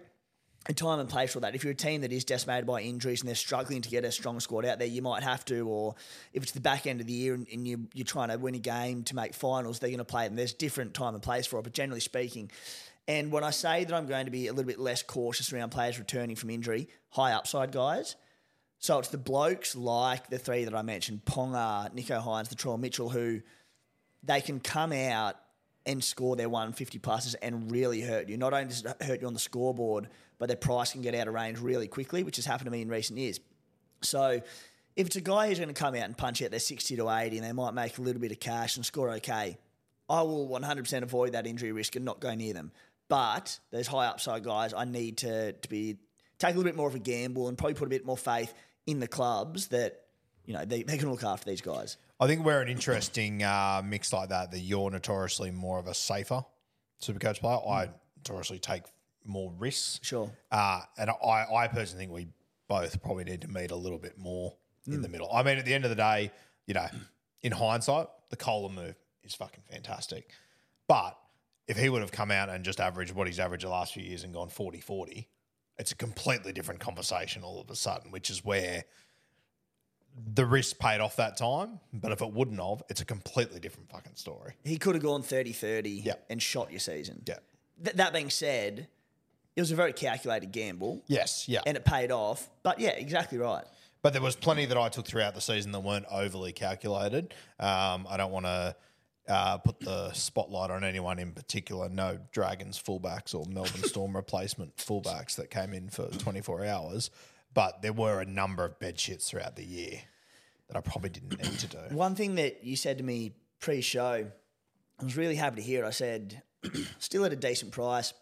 a 0.69 0.74
time 0.74 1.00
and 1.00 1.10
place 1.10 1.33
for 1.33 1.39
that. 1.39 1.56
If 1.56 1.63
you're 1.63 1.74
a 1.74 1.75
team 1.75 2.01
that 2.01 2.13
is 2.13 2.24
decimated 2.24 2.68
by 2.68 2.81
injuries 2.81 3.21
and 3.21 3.27
they're 3.27 3.36
struggling 3.36 3.81
to 3.81 3.89
get 3.89 4.06
a 4.06 4.12
strong 4.12 4.39
squad 4.39 4.66
out 4.66 4.77
there, 4.77 4.88
you 4.88 5.01
might 5.01 5.24
have 5.24 5.44
to. 5.45 5.68
Or 5.68 5.95
if 6.31 6.44
it's 6.44 6.51
the 6.51 6.62
back 6.62 6.86
end 6.86 7.01
of 7.01 7.07
the 7.07 7.13
year 7.13 7.33
and, 7.33 7.48
and 7.51 7.68
you, 7.68 7.88
you're 7.95 8.06
trying 8.06 8.30
to 8.30 8.38
win 8.38 8.54
a 8.54 8.60
game 8.60 9.04
to 9.06 9.16
make 9.16 9.33
finals, 9.33 9.80
they're 9.80 9.89
going 9.89 9.98
to 9.98 10.06
play 10.06 10.27
them. 10.27 10.36
There's 10.36 10.54
different 10.54 10.94
time 10.94 11.16
and 11.16 11.24
place 11.24 11.48
for 11.48 11.60
it, 11.60 11.63
but 11.63 11.74
generally 11.74 12.00
speaking. 12.00 12.51
And 13.07 13.31
when 13.31 13.44
I 13.44 13.50
say 13.50 13.83
that 13.83 13.94
I'm 13.94 14.06
going 14.06 14.25
to 14.25 14.31
be 14.31 14.45
a 14.45 14.54
little 14.54 14.68
bit 14.68 14.80
less 14.80 15.01
cautious 15.01 15.51
around 15.51 15.71
players 15.71 15.98
returning 15.98 16.36
from 16.36 16.51
injury, 16.51 16.88
high 17.10 17.32
upside 17.32 17.72
guys. 17.72 18.15
So 18.77 19.00
it's 19.00 19.10
the 19.10 19.17
blokes 19.17 19.75
like 19.75 20.29
the 20.29 20.38
three 20.38 20.65
that 20.65 20.75
I 20.75 20.84
mentioned, 20.84 21.25
Ponga, 21.25 21.91
Nicho 21.96 22.24
Hynes, 22.24 22.50
the 22.50 22.55
Troy 22.55 22.77
Mitchell, 22.77 23.10
who 23.10 23.41
they 24.24 24.39
can 24.39 24.60
come 24.60 24.93
out 24.93 25.36
and 25.86 26.03
score 26.03 26.36
their 26.36 26.48
150 26.48 27.00
pluses 27.00 27.36
and 27.41 27.72
really 27.72 28.01
hurt 28.01 28.29
you. 28.29 28.38
Not 28.38 28.53
only 28.53 28.65
does 28.65 28.86
it 28.86 29.01
hurt 29.01 29.22
you 29.22 29.27
on 29.27 29.34
the 29.34 29.39
scoreboard, 29.39 30.08
but 30.39 30.48
their 30.48 30.58
price 30.58 30.93
can 30.93 31.01
get 31.01 31.13
out 31.13 31.27
of 31.27 31.34
range 31.34 31.60
really 31.60 31.88
quickly, 31.88 32.24
which 32.24 32.38
has 32.38 32.46
happened 32.46 32.65
to 32.65 32.72
me 32.72 32.81
in 32.81 32.89
recent 32.89 33.19
years. 33.19 33.39
So 34.01 34.41
if 34.96 35.08
it's 35.08 35.15
a 35.15 35.22
guy 35.22 35.48
who's 35.48 35.60
going 35.60 35.67
to 35.67 35.75
come 35.75 35.93
out 35.93 36.03
and 36.03 36.17
punch 36.17 36.41
out 36.41 36.50
their 36.50 36.60
60 36.60 36.96
to 36.96 37.10
80 37.10 37.38
and 37.38 37.46
they 37.46 37.51
might 37.51 37.74
make 37.74 37.98
a 37.98 38.01
little 38.01 38.22
bit 38.22 38.31
of 38.31 38.39
cash 38.39 38.77
and 38.77 38.86
score 38.86 39.12
okay, 39.12 39.58
I 40.10 40.22
will 40.24 40.48
100% 40.48 41.03
avoid 41.03 41.34
that 41.34 41.46
injury 41.46 41.72
risk 41.72 41.96
and 41.96 42.03
not 42.03 42.19
go 42.19 42.34
near 42.34 42.53
them. 42.53 42.72
But 43.10 43.60
those 43.72 43.88
high 43.88 44.08
upside 44.08 44.43
guys, 44.43 44.74
I 44.74 44.86
need 44.86 45.17
to, 45.19 45.53
to 45.53 45.69
be 45.69 45.98
take 46.38 46.53
a 46.53 46.58
little 46.58 46.63
bit 46.63 46.75
more 46.75 46.88
of 46.88 46.96
a 46.96 47.00
gamble 47.00 47.48
and 47.48 47.58
probably 47.58 47.75
put 47.75 47.86
a 47.86 47.89
bit 47.89 48.05
more 48.05 48.17
faith 48.17 48.53
in 48.88 49.00
the 49.00 49.08
clubs 49.08 49.67
that 49.67 50.01
you 50.46 50.53
know 50.53 50.65
they, 50.65 50.84
they 50.84 50.98
can 50.98 51.12
look 51.12 51.24
after 51.24 51.50
these 51.50 51.62
guys. 51.62 51.98
I 52.19 52.27
think 52.27 52.43
we're 52.43 52.62
an 52.62 52.69
interesting 52.69 53.43
uh, 53.43 53.81
mix 53.86 54.12
like 54.13 54.29
that. 54.29 54.51
That 54.51 54.60
you're 54.60 54.89
notoriously 54.89 55.51
more 55.51 55.79
of 55.79 55.88
a 55.88 55.93
safer 55.93 56.43
supercoach 57.01 57.39
player. 57.39 57.58
I 57.58 57.89
notoriously 58.17 58.60
take 58.60 58.84
more 59.29 59.53
risks. 59.57 60.00
Sure. 60.03 60.29
Uh, 60.51 60.81
and 60.98 61.09
I, 61.09 61.45
I 61.55 61.67
personally 61.67 62.05
think 62.05 62.12
we 62.15 62.27
both 62.67 63.01
probably 63.01 63.24
need 63.24 63.41
to 63.41 63.48
meet 63.48 63.71
a 63.71 63.75
little 63.75 63.98
bit 64.00 64.17
more 64.17 64.55
in 64.88 65.01
the 65.01 65.07
middle. 65.09 65.31
I 65.31 65.43
mean, 65.43 65.57
at 65.57 65.65
the 65.65 65.74
end 65.74 65.83
of 65.86 65.89
the 65.91 65.95
day, 65.95 66.31
you 66.65 66.74
know, 66.74 66.88
in 67.41 67.51
hindsight, 67.51 68.07
the 68.29 68.36
Koula 68.36 68.69
move 68.69 68.95
is 69.24 69.36
fucking 69.36 69.63
fantastic. 69.71 70.31
But 70.88 71.17
if 71.67 71.77
he 71.77 71.89
would 71.89 72.01
have 72.01 72.12
come 72.12 72.31
out 72.31 72.50
and 72.50 72.65
just 72.65 72.79
averaged 72.79 73.13
what 73.13 73.27
he's 73.27 73.39
averaged 73.39 73.63
the 73.65 73.69
last 73.69 73.93
few 73.93 74.03
years 74.03 74.24
and 74.24 74.33
gone 74.33 74.50
40 74.50 74.79
40, 74.81 75.27
it's 75.77 75.91
a 75.91 75.95
completely 75.95 76.51
different 76.51 76.79
conversation 76.79 77.43
all 77.43 77.62
of 77.62 77.69
a 77.69 77.75
sudden, 77.75 78.12
which 78.12 78.29
is 78.29 78.43
where 78.43 78.83
the 80.33 80.45
risk 80.45 80.79
paid 80.79 81.00
off 81.00 81.15
that 81.17 81.38
time. 81.38 81.79
But 81.93 82.12
if 82.12 82.21
it 82.21 82.33
wouldn't 82.33 82.59
have, 82.59 82.83
it's 82.89 83.01
a 83.01 83.05
completely 83.05 83.59
different 83.59 83.89
fucking 83.89 84.15
story. 84.15 84.53
He 84.63 84.77
could 84.77 84.95
have 84.95 85.03
gone 85.03 85.21
30 85.21 85.53
30 85.53 85.89
Yeah. 86.05 86.13
and 86.29 86.41
shot 86.41 86.71
your 86.71 86.79
season. 86.79 87.24
Yeah. 87.27 87.38
Th- 87.83 87.95
that 87.95 88.13
being 88.13 88.29
said, 88.29 88.88
it 89.60 89.62
was 89.63 89.72
a 89.72 89.75
very 89.75 89.92
calculated 89.94 90.51
gamble 90.54 91.04
Yes. 91.08 91.48
Yeah. 91.50 91.62
and 91.66 91.75
it 91.75 91.84
paid 91.84 92.12
off. 92.12 92.50
But 92.63 92.80
yeah, 92.80 92.92
exactly 92.92 93.38
right. 93.38 93.66
But 94.01 94.13
there 94.13 94.22
was 94.22 94.36
plenty 94.38 94.66
that 94.66 94.78
I 94.78 94.88
took 94.88 95.06
throughout 95.06 95.36
the 95.36 95.42
season 95.42 95.74
that 95.74 95.82
weren't 95.82 96.06
overly 96.10 96.54
calculated. 96.54 97.34
Um, 97.60 98.08
I 98.10 98.16
don't 98.16 98.32
want 98.32 98.46
to 98.46 98.75
uh, 99.28 99.58
put 99.58 99.82
the 99.82 100.13
spotlight 100.13 100.72
on 100.72 100.86
anyone 100.86 101.20
in 101.20 101.34
particular. 101.34 101.89
No 101.89 102.18
Dragons 102.32 102.82
fullbacks 102.82 103.36
or 103.36 103.46
Melbourne 103.48 103.84
Storm 103.84 104.16
replacement 104.16 104.78
fullbacks 104.78 105.36
that 105.36 105.51
came 105.51 105.74
in 105.74 105.89
for 105.89 106.08
24 106.08 106.66
hours. 106.66 107.12
But 107.54 107.82
there 107.82 107.92
were 107.94 108.22
a 108.22 108.25
number 108.25 108.63
of 108.63 108.80
bed 108.80 108.96
shits 108.98 109.28
throughout 109.28 109.58
the 109.58 109.66
year 109.66 110.00
that 110.70 110.78
I 110.78 110.82
probably 110.82 111.10
didn't 111.10 111.38
need 111.44 111.60
to 111.60 111.68
do. 111.68 111.80
One 111.96 112.16
thing 112.16 112.36
that 112.36 112.63
you 112.63 112.78
said 112.78 113.00
to 113.00 113.04
me 113.04 113.34
pre-show, 113.60 114.28
I 115.00 115.04
was 115.04 115.18
really 115.18 115.36
happy 115.36 115.58
to 115.58 115.62
hear. 115.62 115.84
it. 115.84 115.88
I 115.88 115.92
said, 115.92 116.42
still 117.00 117.25
at 117.25 117.34
a 117.34 117.36
decent 117.36 117.72
price. 117.74 118.13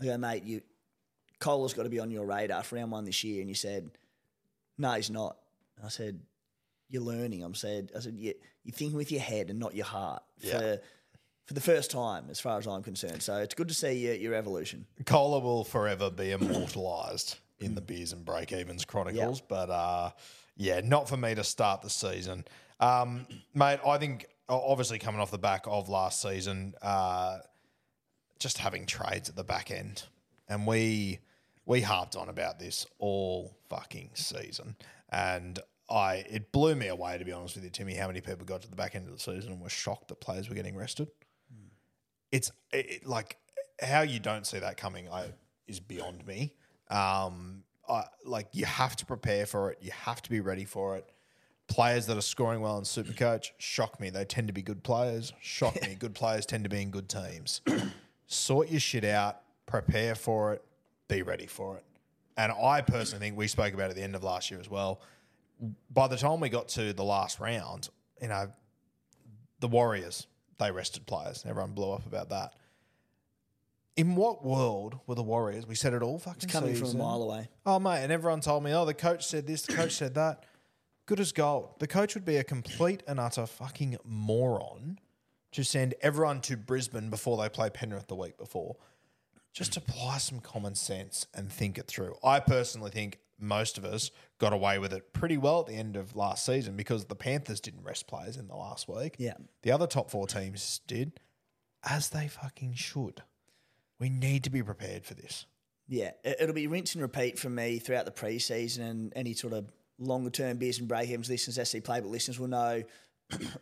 I 0.00 0.04
go, 0.04 0.18
mate, 0.18 0.44
you 0.44 0.62
Koula's 1.38 1.72
got 1.74 1.84
to 1.84 1.88
be 1.88 1.98
on 2.00 2.10
your 2.10 2.26
radar 2.26 2.62
for 2.62 2.76
round 2.76 2.92
one 2.92 3.04
this 3.04 3.24
year. 3.24 3.40
And 3.40 3.48
you 3.48 3.54
said, 3.54 3.90
no, 4.78 4.92
he's 4.92 5.10
not. 5.10 5.36
And 5.76 5.86
I 5.86 5.88
said, 5.88 6.20
you're 6.88 7.02
learning. 7.02 7.42
I'm 7.42 7.54
said, 7.54 7.90
I 7.96 8.00
said, 8.00 8.14
you, 8.16 8.34
you're 8.64 8.74
thinking 8.74 8.96
with 8.96 9.10
your 9.12 9.20
head 9.22 9.48
and 9.50 9.58
not 9.58 9.74
your 9.74 9.86
heart 9.86 10.22
for, 10.38 10.46
Yeah. 10.46 10.58
for 10.58 10.80
for 11.46 11.54
the 11.54 11.60
first 11.60 11.90
time, 11.90 12.26
as 12.30 12.38
far 12.38 12.58
as 12.58 12.68
I'm 12.68 12.82
concerned. 12.84 13.22
So 13.24 13.38
it's 13.38 13.54
good 13.54 13.66
to 13.66 13.74
see 13.74 13.92
your, 13.94 14.14
your 14.14 14.34
evolution. 14.34 14.86
Koula 15.04 15.40
will 15.40 15.64
forever 15.64 16.08
be 16.08 16.30
immortalised 16.30 17.38
in 17.58 17.74
the 17.74 17.80
Beers 17.80 18.12
and 18.12 18.24
Break 18.24 18.52
Evens 18.52 18.84
Chronicles, 18.84 19.40
but 19.40 19.68
uh, 19.68 20.10
yeah, 20.56 20.80
not 20.84 21.08
for 21.08 21.16
me 21.16 21.34
to 21.34 21.42
start 21.42 21.82
the 21.82 21.90
season. 21.90 22.44
Um, 22.78 23.26
mate, 23.52 23.80
I 23.84 23.98
think 23.98 24.26
obviously 24.48 25.00
coming 25.00 25.20
off 25.20 25.32
the 25.32 25.38
back 25.38 25.64
of 25.66 25.88
last 25.88 26.22
season, 26.22 26.74
uh, 26.82 27.38
just 28.40 28.58
having 28.58 28.86
trades 28.86 29.28
at 29.28 29.36
the 29.36 29.44
back 29.44 29.70
end, 29.70 30.02
and 30.48 30.66
we 30.66 31.20
we 31.66 31.80
harped 31.82 32.16
on 32.16 32.28
about 32.28 32.58
this 32.58 32.86
all 32.98 33.54
fucking 33.68 34.10
season, 34.14 34.74
and 35.10 35.60
I 35.88 36.24
it 36.28 36.50
blew 36.50 36.74
me 36.74 36.88
away 36.88 37.16
to 37.18 37.24
be 37.24 37.30
honest 37.32 37.54
with 37.54 37.62
you, 37.64 37.70
Timmy, 37.70 37.94
how 37.94 38.08
many 38.08 38.20
people 38.20 38.44
got 38.44 38.62
to 38.62 38.68
the 38.70 38.76
back 38.76 38.94
end 38.96 39.06
of 39.06 39.12
the 39.12 39.20
season 39.20 39.52
and 39.52 39.60
were 39.60 39.68
shocked 39.68 40.08
that 40.08 40.20
players 40.20 40.48
were 40.48 40.54
getting 40.56 40.76
rested 40.76 41.08
it's 42.32 42.52
it, 42.72 42.90
it- 42.90 43.06
like 43.06 43.36
how 43.82 44.02
you 44.02 44.20
don't 44.20 44.46
see 44.46 44.58
that 44.58 44.76
coming 44.76 45.08
I, 45.08 45.32
is 45.66 45.80
beyond 45.80 46.26
me. 46.26 46.52
Um, 46.90 47.64
I, 47.88 48.04
like 48.24 48.48
you 48.52 48.66
have 48.66 48.94
to 48.96 49.06
prepare 49.06 49.46
for 49.46 49.70
it. 49.72 49.78
You 49.80 49.90
have 49.90 50.20
to 50.22 50.30
be 50.30 50.40
ready 50.40 50.64
for 50.64 50.96
it. 50.96 51.08
Players 51.66 52.06
that 52.06 52.16
are 52.16 52.20
scoring 52.22 52.60
well 52.60 52.76
in 52.78 52.84
Supercoach 52.84 53.50
shock 53.58 53.98
me. 53.98 54.10
They 54.10 54.24
tend 54.24 54.48
to 54.48 54.52
be 54.52 54.62
good 54.62 54.82
players. 54.84 55.32
Shock 55.40 55.80
me. 55.86 55.96
Good 55.98 56.14
players 56.14 56.44
tend 56.46 56.64
to 56.64 56.70
be 56.70 56.82
in 56.82 56.90
good 56.90 57.08
teams. 57.08 57.62
Sort 58.30 58.70
your 58.70 58.80
shit 58.80 59.04
out. 59.04 59.40
Prepare 59.66 60.14
for 60.14 60.54
it. 60.54 60.64
Be 61.08 61.22
ready 61.22 61.46
for 61.46 61.76
it. 61.76 61.84
And 62.36 62.52
I 62.52 62.80
personally 62.80 63.24
think 63.24 63.36
we 63.36 63.48
spoke 63.48 63.74
about 63.74 63.86
it 63.86 63.90
at 63.90 63.96
the 63.96 64.02
end 64.02 64.14
of 64.14 64.24
last 64.24 64.50
year 64.50 64.60
as 64.60 64.70
well. 64.70 65.02
By 65.90 66.08
the 66.08 66.16
time 66.16 66.40
we 66.40 66.48
got 66.48 66.68
to 66.68 66.92
the 66.92 67.04
last 67.04 67.40
round, 67.40 67.90
you 68.22 68.28
know, 68.28 68.50
the 69.58 69.68
Warriors, 69.68 70.26
they 70.58 70.70
rested 70.70 71.06
players. 71.06 71.44
Everyone 71.46 71.72
blew 71.72 71.92
up 71.92 72.06
about 72.06 72.30
that. 72.30 72.54
In 73.96 74.14
what 74.14 74.44
world 74.44 75.00
were 75.06 75.16
the 75.16 75.22
Warriors? 75.22 75.66
We 75.66 75.74
said 75.74 75.92
it 75.92 76.02
all 76.02 76.18
fucking 76.18 76.44
It's 76.44 76.52
coming 76.52 76.74
from 76.74 76.88
a 76.88 76.94
mile 76.94 77.22
away. 77.22 77.48
Oh 77.66 77.78
mate, 77.78 78.02
and 78.02 78.12
everyone 78.12 78.40
told 78.40 78.62
me, 78.62 78.72
oh, 78.72 78.86
the 78.86 78.94
coach 78.94 79.26
said 79.26 79.46
this, 79.46 79.62
the 79.62 79.74
coach 79.74 79.92
said 79.92 80.14
that. 80.14 80.44
Good 81.04 81.20
as 81.20 81.32
gold. 81.32 81.74
The 81.80 81.88
coach 81.88 82.14
would 82.14 82.24
be 82.24 82.36
a 82.36 82.44
complete 82.44 83.02
and 83.06 83.18
utter 83.20 83.44
fucking 83.44 83.98
moron 84.04 84.98
to 85.52 85.64
send 85.64 85.94
everyone 86.00 86.40
to 86.42 86.56
Brisbane 86.56 87.10
before 87.10 87.36
they 87.36 87.48
play 87.48 87.70
Penrith 87.70 88.06
the 88.08 88.14
week 88.16 88.38
before. 88.38 88.76
Just 89.52 89.76
apply 89.76 90.18
some 90.18 90.40
common 90.40 90.74
sense 90.76 91.26
and 91.34 91.50
think 91.50 91.76
it 91.76 91.86
through. 91.88 92.14
I 92.22 92.38
personally 92.40 92.90
think 92.90 93.18
most 93.38 93.78
of 93.78 93.84
us 93.84 94.10
got 94.38 94.52
away 94.52 94.78
with 94.78 94.92
it 94.92 95.12
pretty 95.12 95.36
well 95.36 95.60
at 95.60 95.66
the 95.66 95.74
end 95.74 95.96
of 95.96 96.14
last 96.14 96.44
season 96.46 96.76
because 96.76 97.06
the 97.06 97.16
Panthers 97.16 97.58
didn't 97.60 97.82
rest 97.82 98.06
players 98.06 98.36
in 98.36 98.46
the 98.46 98.54
last 98.54 98.86
week. 98.88 99.16
Yeah. 99.18 99.34
The 99.62 99.72
other 99.72 99.86
top 99.88 100.10
four 100.10 100.26
teams 100.26 100.80
did, 100.86 101.18
as 101.88 102.10
they 102.10 102.28
fucking 102.28 102.74
should. 102.74 103.22
We 103.98 104.08
need 104.08 104.44
to 104.44 104.50
be 104.50 104.62
prepared 104.62 105.04
for 105.04 105.14
this. 105.14 105.46
Yeah, 105.88 106.12
it- 106.22 106.36
it'll 106.40 106.54
be 106.54 106.68
rinse 106.68 106.94
and 106.94 107.02
repeat 107.02 107.38
for 107.38 107.50
me 107.50 107.78
throughout 107.80 108.04
the 108.04 108.12
preseason 108.12 108.88
and 108.88 109.12
any 109.16 109.34
sort 109.34 109.52
of 109.52 109.72
longer 109.98 110.30
term 110.30 110.58
beers 110.58 110.78
and 110.78 110.88
breakevens 110.88 111.28
listeners, 111.28 111.56
SC 111.68 111.78
Playbook 111.78 112.10
listeners 112.10 112.38
will 112.38 112.46
know 112.48 112.82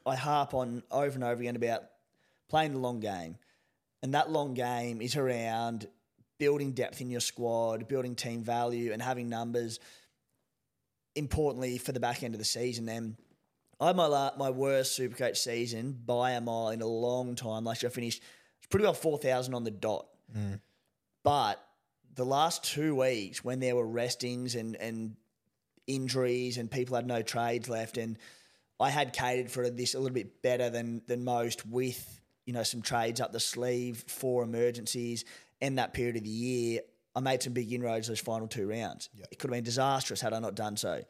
I 0.06 0.16
harp 0.16 0.54
on 0.54 0.82
over 0.90 1.14
and 1.14 1.25
over 1.25 1.40
again 1.40 1.56
about 1.56 1.84
playing 2.48 2.72
the 2.72 2.78
long 2.78 3.00
game. 3.00 3.37
And 4.02 4.14
that 4.14 4.30
long 4.30 4.54
game 4.54 5.00
is 5.02 5.16
around 5.16 5.88
building 6.38 6.72
depth 6.72 7.00
in 7.00 7.10
your 7.10 7.20
squad, 7.20 7.88
building 7.88 8.14
team 8.14 8.42
value, 8.42 8.92
and 8.92 9.02
having 9.02 9.28
numbers. 9.28 9.80
Importantly, 11.16 11.78
for 11.78 11.92
the 11.92 12.00
back 12.00 12.22
end 12.22 12.34
of 12.34 12.38
the 12.38 12.44
season, 12.44 12.87
then 12.87 13.16
I 13.80 13.88
had 13.88 13.96
my 13.96 14.30
my 14.38 14.50
worst 14.50 14.98
Supercoach 14.98 15.37
season 15.37 15.98
by 16.06 16.32
a 16.32 16.40
mile 16.40 16.68
in 16.68 16.80
a 16.80 16.87
long 16.87 17.34
time. 17.34 17.64
Last 17.64 17.82
year, 17.82 17.90
I 17.90 17.92
finished 17.92 18.22
pretty 18.70 18.84
well 18.84 18.94
four 18.94 19.18
thousand 19.18 19.54
on 19.54 19.64
the 19.64 19.70
dot. 19.70 20.06
Mm. 20.37 20.60
But 21.25 21.64
the 22.14 22.25
last 22.25 22.64
two 22.64 22.94
weeks, 22.94 23.44
when 23.44 23.60
there 23.60 23.75
were 23.75 23.87
restings 23.87 24.54
and, 24.54 24.76
and 24.76 25.16
injuries 25.87 26.58
and 26.58 26.70
people 26.70 26.96
had 26.96 27.06
no 27.06 27.22
trades 27.22 27.68
left, 27.68 27.98
and 27.98 28.16
I 28.80 28.90
had 28.90 29.12
catered 29.12 29.50
for 29.50 29.68
this 29.70 29.94
a 29.94 29.99
little 29.99 30.14
bit 30.14 30.42
better 30.42 30.70
than 30.70 31.02
than 31.06 31.25
most 31.25 31.66
with 31.66 32.20
you 32.47 32.52
know 32.52 32.62
some 32.62 32.82
trades 32.82 33.20
up 33.20 33.32
the 33.32 33.40
sleeve 33.40 34.04
for 34.06 34.42
emergencies 34.42 35.25
and 35.61 35.78
that 35.78 35.92
period 35.92 36.16
of 36.16 36.25
the 36.25 36.30
year. 36.30 36.80
I 37.16 37.20
made 37.20 37.42
some 37.42 37.52
big 37.52 37.73
inroads 37.73 38.06
those 38.06 38.20
final 38.20 38.47
two 38.47 38.68
rounds. 38.68 39.08
It 39.30 39.38
could 39.38 39.50
have 39.50 39.56
been 39.56 39.64
disastrous 39.64 40.20
had 40.20 40.32
I 40.32 40.38
not 40.38 40.54
done 40.54 40.76
so. 40.76 41.02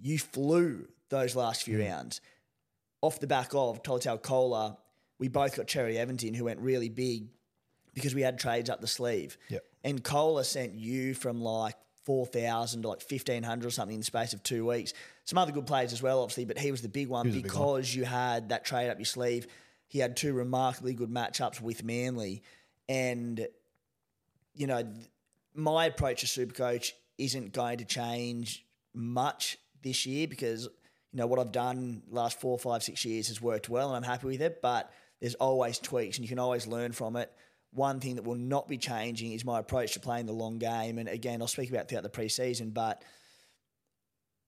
You 0.00 0.18
flew 0.18 0.88
those 1.10 1.36
last 1.36 1.64
few 1.64 1.76
hmm. 1.76 1.84
rounds 1.84 2.20
off 3.02 3.20
the 3.20 3.26
back 3.26 3.50
of 3.54 3.82
Tolutau 3.82 4.22
Koula. 4.22 4.78
We 5.18 5.28
both 5.28 5.56
got 5.56 5.66
Cherry 5.66 5.98
Evans 5.98 6.24
in, 6.24 6.32
who 6.32 6.44
went 6.44 6.60
really 6.60 6.88
big 6.88 7.28
because 7.92 8.14
we 8.14 8.22
had 8.22 8.38
trades 8.38 8.70
up 8.70 8.80
the 8.80 8.86
sleeve. 8.86 9.36
Yep. 9.48 9.64
And 9.84 10.02
Koula 10.02 10.44
sent 10.44 10.74
you 10.74 11.14
from 11.14 11.42
like 11.42 11.76
4,000 12.04 12.82
to 12.82 12.88
like 12.88 13.02
1,500 13.02 13.66
or 13.66 13.70
something 13.70 13.94
in 13.94 14.00
the 14.00 14.04
space 14.04 14.32
of 14.32 14.42
two 14.42 14.66
weeks. 14.66 14.92
Some 15.30 15.38
other 15.38 15.52
good 15.52 15.68
players 15.68 15.92
as 15.92 16.02
well, 16.02 16.22
obviously, 16.22 16.44
but 16.44 16.58
he 16.58 16.72
was 16.72 16.82
the 16.82 16.88
big 16.88 17.06
one 17.06 17.24
the 17.24 17.34
big 17.34 17.44
because 17.44 17.94
you 17.94 18.04
had 18.04 18.48
that 18.48 18.64
trade 18.64 18.90
up 18.90 18.98
your 18.98 19.04
sleeve. 19.04 19.46
He 19.86 20.00
had 20.00 20.16
two 20.16 20.32
remarkably 20.32 20.92
good 20.92 21.08
matchups 21.08 21.60
with 21.60 21.84
Manly. 21.84 22.42
And, 22.88 23.46
you 24.54 24.66
know, 24.66 24.82
th- 24.82 25.06
my 25.54 25.84
approach 25.84 26.22
to 26.22 26.26
Supercoach 26.26 26.90
isn't 27.16 27.52
going 27.52 27.78
to 27.78 27.84
change 27.84 28.66
much 28.92 29.56
this 29.82 30.04
year 30.04 30.26
because, 30.26 30.64
you 30.64 31.18
know, 31.18 31.28
what 31.28 31.38
I've 31.38 31.52
done 31.52 32.02
last 32.10 32.40
four, 32.40 32.58
five, 32.58 32.82
six 32.82 33.04
years 33.04 33.28
has 33.28 33.40
worked 33.40 33.68
well 33.68 33.94
and 33.94 34.04
I'm 34.04 34.10
happy 34.10 34.26
with 34.26 34.40
it. 34.40 34.60
But 34.60 34.92
there's 35.20 35.36
always 35.36 35.78
tweaks 35.78 36.16
and 36.16 36.24
you 36.24 36.28
can 36.28 36.40
always 36.40 36.66
learn 36.66 36.90
from 36.90 37.14
it. 37.14 37.30
One 37.72 38.00
thing 38.00 38.16
that 38.16 38.24
will 38.24 38.34
not 38.34 38.66
be 38.66 38.78
changing 38.78 39.30
is 39.30 39.44
my 39.44 39.60
approach 39.60 39.92
to 39.92 40.00
playing 40.00 40.26
the 40.26 40.32
long 40.32 40.58
game. 40.58 40.98
And 40.98 41.08
again, 41.08 41.40
I'll 41.40 41.46
speak 41.46 41.70
about 41.70 41.88
throughout 41.88 42.02
the 42.02 42.08
preseason, 42.10 42.74
but 42.74 43.04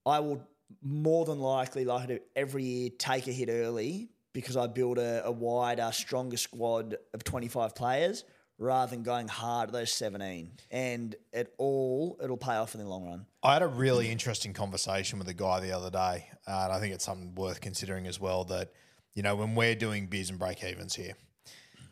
I 0.05 0.19
will 0.19 0.45
more 0.83 1.25
than 1.25 1.41
likely, 1.41 1.85
like 1.85 2.05
I 2.05 2.07
do 2.07 2.19
every 2.37 2.65
year, 2.65 2.91
take 2.99 3.27
a 3.27 3.33
hit 3.33 3.49
early 3.51 4.11
because 4.33 4.57
I 4.57 4.67
build 4.67 4.99
a, 4.99 5.25
a 5.25 5.33
wider, 5.33 5.91
stronger 5.93 6.37
squad 6.37 6.97
of 7.13 7.25
25 7.25 7.75
players 7.75 8.25
rather 8.59 8.91
than 8.91 9.03
going 9.03 9.29
hard 9.29 9.69
at 9.69 9.73
those 9.73 9.93
17. 9.93 10.53
And 10.71 11.15
it 11.33 11.53
all, 11.59 12.19
it'll 12.23 12.37
pay 12.37 12.55
off 12.55 12.75
in 12.75 12.81
the 12.81 12.89
long 12.89 13.07
run. 13.07 13.27
I 13.43 13.55
had 13.55 13.63
a 13.63 13.67
really 13.67 14.11
interesting 14.11 14.53
conversation 14.53 15.19
with 15.19 15.29
a 15.29 15.35
guy 15.35 15.61
the 15.61 15.73
other 15.73 15.91
day, 15.91 16.29
uh, 16.47 16.63
and 16.65 16.73
I 16.73 16.81
think 16.81 16.95
it's 16.95 17.05
something 17.05 17.35
worth 17.35 17.61
considering 17.61 18.07
as 18.07 18.21
well. 18.21 18.45
That 18.45 18.73
you 19.15 19.23
know, 19.23 19.35
when 19.35 19.55
we're 19.55 19.75
doing 19.75 20.07
beers 20.07 20.31
and 20.31 20.39
break 20.39 20.63
evens 20.65 20.95
here, 20.95 21.15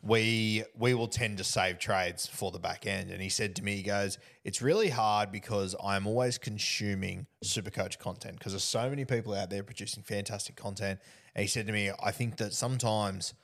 we 0.02 0.64
we 0.78 0.95
will 0.95 1.09
tend 1.09 1.38
to 1.38 1.45
save 1.45 1.78
trades 1.78 2.26
for 2.26 2.50
the 2.50 2.59
back 2.59 2.87
end. 2.87 3.11
And 3.11 3.21
he 3.21 3.28
said 3.28 3.54
to 3.57 3.64
me, 3.64 3.76
he 3.76 3.83
goes, 3.83 4.19
"It's 4.45 4.62
really 4.62 4.88
hard 4.88 5.30
because 5.30 5.76
I'm 5.83 6.07
always 6.07 6.38
consuming 6.38 7.26
Supercoach 7.45 7.99
content 7.99 8.38
because 8.38 8.52
there's 8.52 8.64
so 8.64 8.88
many 8.88 9.04
people 9.04 9.35
out 9.35 9.50
there 9.50 9.62
producing 9.62 10.02
fantastic 10.02 10.57
content." 10.57 11.00
And 11.35 11.42
he 11.42 11.49
said 11.49 11.66
to 11.66 11.73
me, 11.73 11.90
"I 12.02 12.11
think 12.11 12.37
that 12.38 12.54
sometimes." 12.54 13.35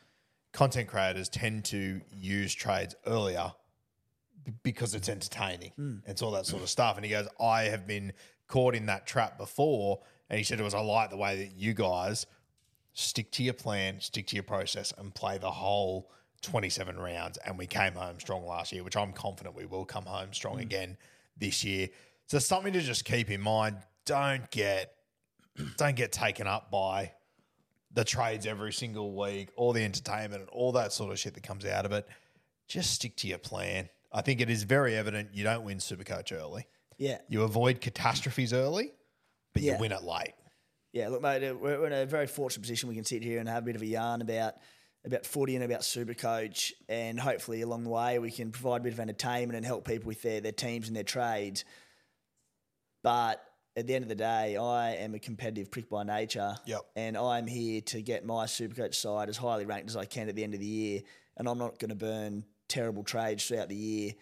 Content 0.53 0.89
creators 0.89 1.29
tend 1.29 1.67
to 1.67 2.01
use 2.11 2.55
trades 2.55 2.95
earlier 3.07 3.53
b- 4.43 4.53
because 4.63 4.95
it's 4.95 5.07
entertaining. 5.11 5.73
Hmm. 5.77 5.97
It's 6.07 6.23
all 6.23 6.31
that 6.31 6.47
sort 6.47 6.63
of 6.63 6.71
stuff. 6.71 6.97
And 6.97 7.05
he 7.05 7.11
goes, 7.11 7.29
I 7.39 7.65
have 7.65 7.87
been 7.87 8.15
caught 8.49 8.75
in 8.75 8.87
that 8.87 9.07
trap 9.07 9.37
before. 9.37 10.01
And 10.31 10.39
he 10.39 10.45
said 10.45 10.59
it 10.59 10.63
was, 10.63 10.73
I 10.73 10.81
like 10.81 11.11
the 11.11 11.19
way 11.19 11.37
that 11.37 11.55
you 11.57 11.75
guys 11.75 12.25
stick 12.95 13.31
to 13.33 13.43
your 13.43 13.53
plan, 13.53 14.01
stick 14.01 14.29
to 14.29 14.37
your 14.37 14.45
process, 14.45 14.95
and 14.97 15.15
play 15.15 15.37
the 15.37 15.51
whole 15.51 16.11
27 16.47 16.99
rounds. 16.99 17.38
And 17.38 17.59
we 17.59 17.67
came 17.67 17.93
home 17.93 18.19
strong 18.19 18.47
last 18.47 18.73
year, 18.73 18.83
which 18.83 18.97
I'm 18.97 19.12
confident 19.12 19.55
we 19.55 19.67
will 19.67 19.85
come 19.85 20.07
home 20.07 20.33
strong 20.33 20.59
mm. 20.59 20.62
again 20.62 20.97
this 21.37 21.65
year. 21.65 21.88
So 22.26 22.38
something 22.38 22.73
to 22.73 22.81
just 22.81 23.05
keep 23.05 23.31
in 23.31 23.41
mind. 23.41 23.76
Don't 24.05 24.50
get 24.50 24.93
don't 25.76 25.97
get 25.97 26.12
taken 26.12 26.47
up 26.47 26.71
by 26.71 27.12
the 27.93 28.05
trades 28.05 28.47
every 28.47 28.73
single 28.73 29.17
week, 29.17 29.50
all 29.57 29.73
the 29.73 29.85
entertainment 29.85 30.43
and 30.43 30.49
all 30.50 30.73
that 30.73 30.93
sort 30.93 31.12
of 31.12 31.19
shit 31.19 31.35
that 31.35 31.43
comes 31.43 31.65
out 31.65 31.87
of 31.87 31.93
it. 31.93 32.07
Just 32.69 32.93
stick 32.93 33.17
to 33.17 33.29
your 33.29 33.38
plan. 33.38 33.88
I 34.12 34.23
think 34.23 34.41
it 34.41 34.50
is 34.50 34.65
very 34.65 34.97
evident 34.97 35.31
you 35.33 35.45
don't 35.45 35.65
win 35.65 35.79
Supercoach 35.79 36.33
early. 36.33 36.67
Yeah. 36.99 37.19
You 37.29 37.43
avoid 37.43 37.81
catastrophes 37.81 38.53
early 38.53 38.93
but 39.57 39.62
Yeah. 39.62 39.73
you 39.73 39.79
win 39.79 39.93
it 39.93 40.03
late. 40.03 40.35
Yeah, 40.93 41.09
look, 41.09 41.23
mate, 41.23 41.50
we're 41.55 41.87
in 41.87 41.93
a 41.95 42.05
very 42.05 42.26
fortunate 42.26 42.61
position. 42.61 42.91
We 42.91 42.95
can 42.95 43.07
sit 43.07 43.23
here 43.23 43.41
and 43.41 43.49
have 43.49 43.62
a 43.62 43.67
bit 43.67 43.75
of 43.75 43.81
a 43.81 43.87
yarn 43.87 44.21
about 44.21 44.57
about 45.07 45.25
footy 45.25 45.55
and 45.55 45.65
about 45.65 45.81
Supercoach, 45.83 46.73
and 46.89 47.19
hopefully 47.19 47.63
along 47.63 47.85
the 47.85 47.91
way 47.91 48.19
we 48.19 48.31
can 48.31 48.51
provide 48.51 48.81
a 48.81 48.85
bit 48.85 48.93
of 48.93 49.01
entertainment 49.01 49.57
and 49.57 49.65
help 49.65 49.87
people 49.87 50.09
with 50.09 50.21
their, 50.23 50.41
their 50.41 50.53
teams 50.53 50.89
and 50.89 50.97
their 50.97 51.05
trades. 51.05 51.65
But 53.03 53.43
at 53.77 53.87
the 53.87 53.95
end 53.95 54.03
of 54.05 54.09
the 54.09 54.15
day, 54.17 54.57
I 54.57 54.95
am 54.97 55.15
a 55.15 55.19
competitive 55.19 55.71
prick 55.71 55.89
by 55.89 56.03
nature, 56.03 56.57
Yep. 56.67 56.81
and 56.97 57.17
I'm 57.17 57.47
here 57.47 57.81
to 57.83 58.03
get 58.03 58.25
my 58.25 58.47
Supercoach 58.47 58.95
side 58.95 59.29
as 59.29 59.37
highly 59.37 59.65
ranked 59.67 59.91
as 59.91 59.97
I 59.97 60.07
can 60.07 60.29
at 60.29 60.35
the 60.35 60.43
end 60.43 60.55
of 60.55 60.61
the 60.61 60.67
year, 60.67 61.03
and 61.37 61.49
I'm 61.49 61.59
not 61.59 61.79
going 61.79 61.91
to 61.91 61.95
burn 61.97 62.45
terrible 62.69 63.05
trades 63.05 63.47
throughout 63.47 63.69
the 63.69 63.77
year 63.77 64.13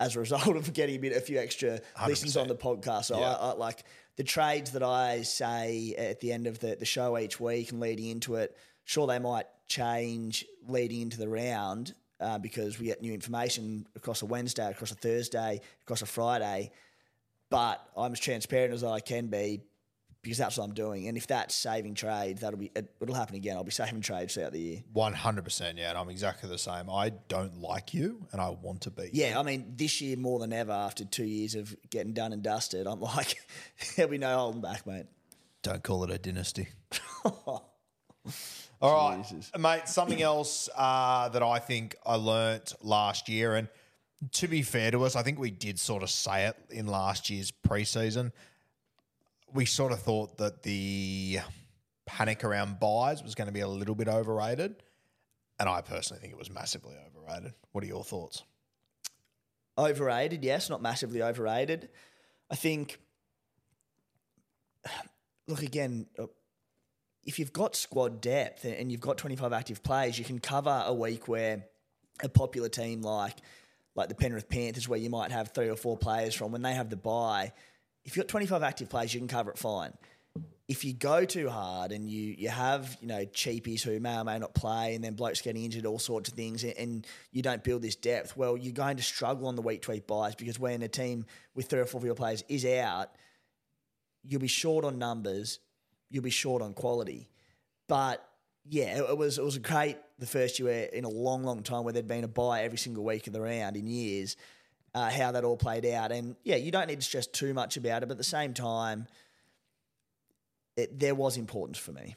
as 0.00 0.16
a 0.16 0.20
result 0.20 0.48
of 0.56 0.72
getting 0.74 0.96
a 0.96 0.98
bit 0.98 1.16
a 1.16 1.20
few 1.20 1.38
extra 1.38 1.80
listens 2.06 2.36
on 2.36 2.46
the 2.48 2.54
podcast. 2.54 3.04
So 3.06 3.18
Yeah. 3.18 3.32
I, 3.34 3.50
I 3.50 3.54
like 3.54 3.84
the 4.16 4.24
trades 4.24 4.72
that 4.72 4.82
I 4.82 5.22
say 5.22 5.94
at 5.96 6.20
the 6.20 6.32
end 6.32 6.46
of 6.46 6.58
the, 6.58 6.76
the 6.76 6.84
show 6.84 7.16
each 7.16 7.40
week 7.40 7.70
and 7.72 7.80
leading 7.80 8.06
into 8.08 8.34
it. 8.34 8.56
Sure, 8.88 9.06
they 9.06 9.18
might 9.18 9.44
change 9.66 10.46
leading 10.66 11.02
into 11.02 11.18
the 11.18 11.28
round 11.28 11.92
uh, 12.20 12.38
because 12.38 12.78
we 12.78 12.86
get 12.86 13.02
new 13.02 13.12
information 13.12 13.86
across 13.94 14.22
a 14.22 14.24
Wednesday, 14.24 14.66
across 14.70 14.90
a 14.90 14.94
Thursday, 14.94 15.60
across 15.82 16.00
a 16.00 16.06
Friday. 16.06 16.70
But 17.50 17.86
I'm 17.94 18.12
as 18.12 18.18
transparent 18.18 18.72
as 18.72 18.82
I 18.82 19.00
can 19.00 19.26
be 19.26 19.60
because 20.22 20.38
that's 20.38 20.56
what 20.56 20.64
I'm 20.64 20.72
doing. 20.72 21.06
And 21.06 21.18
if 21.18 21.26
that's 21.26 21.54
saving 21.54 21.96
trades, 21.96 22.40
that'll 22.40 22.58
be 22.58 22.70
it, 22.74 22.90
it'll 22.98 23.14
happen 23.14 23.34
again. 23.36 23.58
I'll 23.58 23.62
be 23.62 23.72
saving 23.72 24.00
trades 24.00 24.32
throughout 24.32 24.52
the 24.52 24.58
year. 24.58 24.82
One 24.94 25.12
hundred 25.12 25.44
percent, 25.44 25.76
yeah, 25.76 25.90
and 25.90 25.98
I'm 25.98 26.08
exactly 26.08 26.48
the 26.48 26.56
same. 26.56 26.88
I 26.88 27.10
don't 27.28 27.60
like 27.60 27.92
you, 27.92 28.26
and 28.32 28.40
I 28.40 28.48
want 28.48 28.80
to 28.82 28.90
be. 28.90 29.10
Yeah, 29.12 29.38
I 29.38 29.42
mean, 29.42 29.74
this 29.76 30.00
year 30.00 30.16
more 30.16 30.38
than 30.38 30.54
ever, 30.54 30.72
after 30.72 31.04
two 31.04 31.26
years 31.26 31.54
of 31.54 31.76
getting 31.90 32.14
done 32.14 32.32
and 32.32 32.42
dusted, 32.42 32.86
I'm 32.86 33.02
like, 33.02 33.36
there'll 33.96 34.10
be 34.10 34.16
no 34.16 34.34
holding 34.34 34.62
back, 34.62 34.86
mate. 34.86 35.04
Don't 35.60 35.82
call 35.82 36.04
it 36.04 36.10
a 36.10 36.16
dynasty. 36.16 36.68
All 38.80 39.10
right, 39.18 39.58
mate. 39.58 39.88
Something 39.88 40.22
else 40.22 40.68
uh, 40.76 41.28
that 41.30 41.42
I 41.42 41.58
think 41.58 41.96
I 42.06 42.14
learnt 42.14 42.74
last 42.80 43.28
year, 43.28 43.56
and 43.56 43.68
to 44.32 44.46
be 44.46 44.62
fair 44.62 44.92
to 44.92 45.04
us, 45.04 45.16
I 45.16 45.22
think 45.22 45.40
we 45.40 45.50
did 45.50 45.80
sort 45.80 46.04
of 46.04 46.10
say 46.10 46.46
it 46.46 46.56
in 46.70 46.86
last 46.86 47.28
year's 47.28 47.50
preseason. 47.50 48.30
We 49.52 49.64
sort 49.64 49.90
of 49.90 50.00
thought 50.00 50.38
that 50.38 50.62
the 50.62 51.40
panic 52.06 52.44
around 52.44 52.78
buys 52.78 53.22
was 53.22 53.34
going 53.34 53.46
to 53.48 53.52
be 53.52 53.60
a 53.60 53.68
little 53.68 53.96
bit 53.96 54.06
overrated, 54.06 54.76
and 55.58 55.68
I 55.68 55.80
personally 55.80 56.20
think 56.20 56.32
it 56.32 56.38
was 56.38 56.50
massively 56.50 56.94
overrated. 57.08 57.54
What 57.72 57.82
are 57.82 57.88
your 57.88 58.04
thoughts? 58.04 58.44
Overrated, 59.76 60.44
yes, 60.44 60.70
not 60.70 60.82
massively 60.82 61.20
overrated. 61.20 61.88
I 62.48 62.54
think, 62.54 63.00
look, 65.48 65.62
again, 65.62 66.06
if 67.28 67.38
you've 67.38 67.52
got 67.52 67.76
squad 67.76 68.22
depth 68.22 68.64
and 68.64 68.90
you've 68.90 69.02
got 69.02 69.18
25 69.18 69.52
active 69.52 69.82
players, 69.82 70.18
you 70.18 70.24
can 70.24 70.38
cover 70.38 70.82
a 70.86 70.94
week 70.94 71.28
where 71.28 71.62
a 72.24 72.28
popular 72.28 72.70
team 72.70 73.02
like 73.02 73.36
like 73.94 74.08
the 74.08 74.14
Penrith 74.14 74.48
Panthers, 74.48 74.88
where 74.88 74.98
you 74.98 75.10
might 75.10 75.30
have 75.30 75.52
three 75.52 75.68
or 75.68 75.76
four 75.76 75.96
players 75.98 76.34
from, 76.34 76.52
when 76.52 76.62
they 76.62 76.72
have 76.72 76.88
the 76.88 76.96
buy, 76.96 77.52
if 78.04 78.16
you've 78.16 78.24
got 78.24 78.30
25 78.30 78.62
active 78.62 78.88
players, 78.88 79.12
you 79.12 79.20
can 79.20 79.28
cover 79.28 79.50
it 79.50 79.58
fine. 79.58 79.92
If 80.68 80.84
you 80.84 80.94
go 80.94 81.24
too 81.24 81.50
hard 81.50 81.92
and 81.92 82.08
you 82.08 82.34
you 82.38 82.48
have 82.48 82.96
you 83.02 83.08
know 83.08 83.26
cheapies 83.26 83.82
who 83.82 84.00
may 84.00 84.16
or 84.16 84.24
may 84.24 84.38
not 84.38 84.54
play, 84.54 84.94
and 84.94 85.04
then 85.04 85.12
blokes 85.14 85.42
getting 85.42 85.64
injured, 85.64 85.84
all 85.84 85.98
sorts 85.98 86.30
of 86.30 86.34
things, 86.34 86.64
and- 86.64 86.78
and 86.78 87.06
you 87.30 87.42
don't 87.42 87.62
build 87.62 87.82
this 87.82 87.96
depth, 87.96 88.38
well, 88.38 88.56
you're 88.56 88.72
going 88.72 88.96
to 88.96 89.02
struggle 89.02 89.48
on 89.48 89.54
the 89.56 89.62
week 89.62 89.82
to 89.82 89.90
week 89.90 90.06
buys 90.06 90.34
because 90.34 90.58
when 90.58 90.80
a 90.80 90.88
team 90.88 91.26
with 91.54 91.66
three 91.66 91.80
or 91.80 91.84
four 91.84 91.98
of 91.98 92.06
your 92.06 92.14
players 92.14 92.42
is 92.48 92.64
out, 92.64 93.10
you'll 94.24 94.40
be 94.40 94.48
short 94.48 94.84
on 94.86 94.98
numbers, 94.98 95.58
you'll 96.10 96.24
be 96.24 96.30
short 96.30 96.62
on 96.62 96.74
quality. 96.74 97.28
But 97.88 98.24
yeah, 98.68 98.98
it, 98.98 99.10
it 99.10 99.18
was 99.18 99.38
it 99.38 99.44
was 99.44 99.58
great 99.58 99.96
the 100.18 100.26
first 100.26 100.58
year 100.58 100.88
in 100.92 101.04
a 101.04 101.08
long, 101.08 101.44
long 101.44 101.62
time 101.62 101.84
where 101.84 101.92
there'd 101.92 102.08
been 102.08 102.24
a 102.24 102.28
buy 102.28 102.62
every 102.62 102.78
single 102.78 103.04
week 103.04 103.26
of 103.26 103.32
the 103.32 103.40
round 103.40 103.76
in 103.76 103.86
years. 103.86 104.36
Uh, 104.94 105.10
how 105.10 105.30
that 105.30 105.44
all 105.44 105.56
played 105.56 105.84
out, 105.84 106.10
and 106.10 106.34
yeah, 106.44 106.56
you 106.56 106.72
don't 106.72 106.88
need 106.88 106.98
to 106.98 107.04
stress 107.04 107.26
too 107.26 107.52
much 107.52 107.76
about 107.76 108.02
it, 108.02 108.06
but 108.06 108.12
at 108.12 108.18
the 108.18 108.24
same 108.24 108.54
time, 108.54 109.06
it, 110.78 110.98
there 110.98 111.14
was 111.14 111.36
importance 111.36 111.76
for 111.76 111.92
me. 111.92 112.16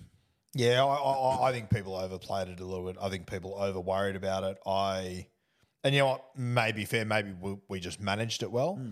Yeah, 0.54 0.84
I, 0.84 0.95
I, 0.95 1.49
I 1.49 1.51
think 1.51 1.69
people 1.69 1.95
overplayed 1.95 2.47
it 2.47 2.60
a 2.60 2.65
little 2.65 2.86
bit. 2.86 2.95
I 2.99 3.10
think 3.10 3.27
people 3.27 3.56
over 3.58 3.80
worried 3.80 4.15
about 4.15 4.43
it. 4.45 4.58
I, 4.65 5.27
and 5.84 5.93
you 5.93 5.99
know 5.99 6.08
what? 6.08 6.25
Maybe 6.36 6.86
fair. 6.86 7.06
Maybe 7.06 7.34
we, 7.39 7.58
we 7.67 7.80
just 7.80 7.99
managed 7.99 8.41
it 8.41 8.51
well. 8.51 8.75
Hmm. 8.75 8.91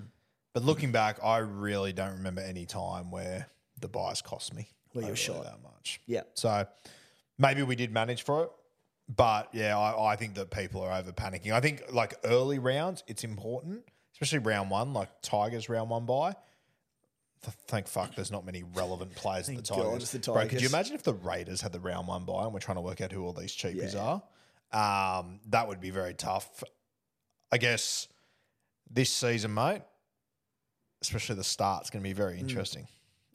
But 0.53 0.63
looking 0.63 0.91
back, 0.91 1.19
I 1.23 1.37
really 1.37 1.93
don't 1.93 2.13
remember 2.13 2.41
any 2.41 2.65
time 2.65 3.11
where 3.11 3.47
the 3.79 3.87
bias 3.87 4.21
cost 4.21 4.53
me. 4.53 4.69
Where 4.93 5.03
you 5.03 5.07
were 5.09 5.11
overly 5.13 5.15
short. 5.15 5.43
that 5.43 5.61
much. 5.63 6.01
Yeah, 6.07 6.21
So 6.33 6.65
maybe 7.37 7.63
we 7.63 7.75
did 7.75 7.91
manage 7.91 8.23
for 8.23 8.43
it. 8.45 8.51
But 9.15 9.49
yeah, 9.53 9.77
I, 9.77 10.11
I 10.13 10.15
think 10.15 10.35
that 10.35 10.51
people 10.51 10.81
are 10.81 10.91
over 10.91 11.11
panicking. 11.11 11.51
I 11.51 11.61
think 11.61 11.91
like 11.91 12.13
early 12.23 12.59
rounds, 12.59 13.03
it's 13.07 13.23
important, 13.23 13.83
especially 14.13 14.39
round 14.39 14.69
one, 14.69 14.93
like 14.93 15.09
Tigers 15.23 15.67
round 15.69 15.89
one 15.89 16.05
by. 16.05 16.35
Th- 17.43 17.55
Thank 17.67 17.87
fuck, 17.87 18.13
there's 18.15 18.31
not 18.31 18.45
many 18.45 18.61
relevant 18.63 19.15
players 19.15 19.49
at 19.49 19.55
the 19.55 19.61
Thank 19.63 19.79
God 19.79 19.91
Tigers. 19.93 20.11
the 20.11 20.19
Bro, 20.19 20.33
could 20.43 20.51
you 20.53 20.57
Tigers. 20.59 20.73
imagine 20.73 20.95
if 20.95 21.03
the 21.03 21.13
Raiders 21.13 21.61
had 21.61 21.71
the 21.71 21.79
round 21.79 22.07
one 22.07 22.25
by 22.25 22.43
and 22.43 22.53
we're 22.53 22.59
trying 22.59 22.75
to 22.77 22.81
work 22.81 23.01
out 23.01 23.11
who 23.11 23.23
all 23.25 23.33
these 23.33 23.55
cheapies 23.55 23.95
are? 23.99 24.21
Um, 24.71 25.39
that 25.47 25.67
would 25.67 25.79
be 25.81 25.89
very 25.89 26.13
tough. 26.13 26.63
I 27.51 27.57
guess 27.57 28.07
this 28.91 29.09
season, 29.09 29.53
mate, 29.55 29.81
especially 31.01 31.35
the 31.35 31.43
start, 31.43 31.77
start's 31.85 31.89
going 31.89 32.03
to 32.03 32.07
be 32.07 32.13
very 32.13 32.35
Hmm. 32.35 32.41
interesting. 32.47 32.87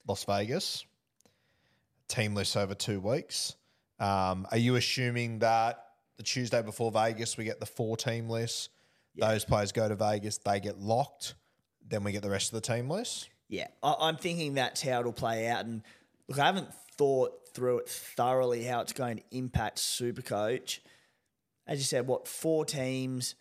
Las 0.06 0.22
Vegas, 0.24 0.84
team 2.08 2.34
list 2.34 2.56
over 2.56 2.74
two 2.74 3.00
weeks. 3.00 3.56
Um, 3.98 4.46
are 4.50 4.58
you 4.58 4.76
assuming 4.76 5.40
that 5.40 5.84
the 6.16 6.22
Tuesday 6.22 6.62
before 6.62 6.90
Vegas 6.90 7.36
we 7.36 7.44
get 7.44 7.60
the 7.60 7.66
four 7.66 7.96
team 7.96 8.28
list? 8.28 8.70
Those 9.16 9.44
players 9.44 9.72
go 9.72 9.88
to 9.88 9.94
Vegas, 9.94 10.38
they 10.38 10.60
get 10.60 10.78
locked. 10.78 11.34
Then 11.86 12.02
we 12.02 12.12
get 12.12 12.22
the 12.22 12.30
rest 12.30 12.52
of 12.52 12.62
the 12.62 12.74
team 12.74 12.88
list. 12.88 13.28
Yeah, 13.48 13.68
I, 13.82 13.94
I'm 14.00 14.16
thinking 14.16 14.54
that's 14.54 14.82
how 14.82 15.00
it'll 15.00 15.12
play 15.12 15.48
out. 15.48 15.64
And 15.64 15.82
look, 16.28 16.38
I 16.38 16.46
haven't 16.46 16.72
thought 16.96 17.32
through 17.54 17.78
it 17.78 17.88
thoroughly 17.88 18.64
how 18.64 18.80
it's 18.80 18.92
going 18.92 19.18
to 19.18 19.22
impact 19.30 19.78
Supercoach. 19.78 20.80
As 21.66 21.78
you 21.78 21.84
said, 21.84 22.06
what 22.06 22.26
four 22.26 22.64
teams? 22.64 23.34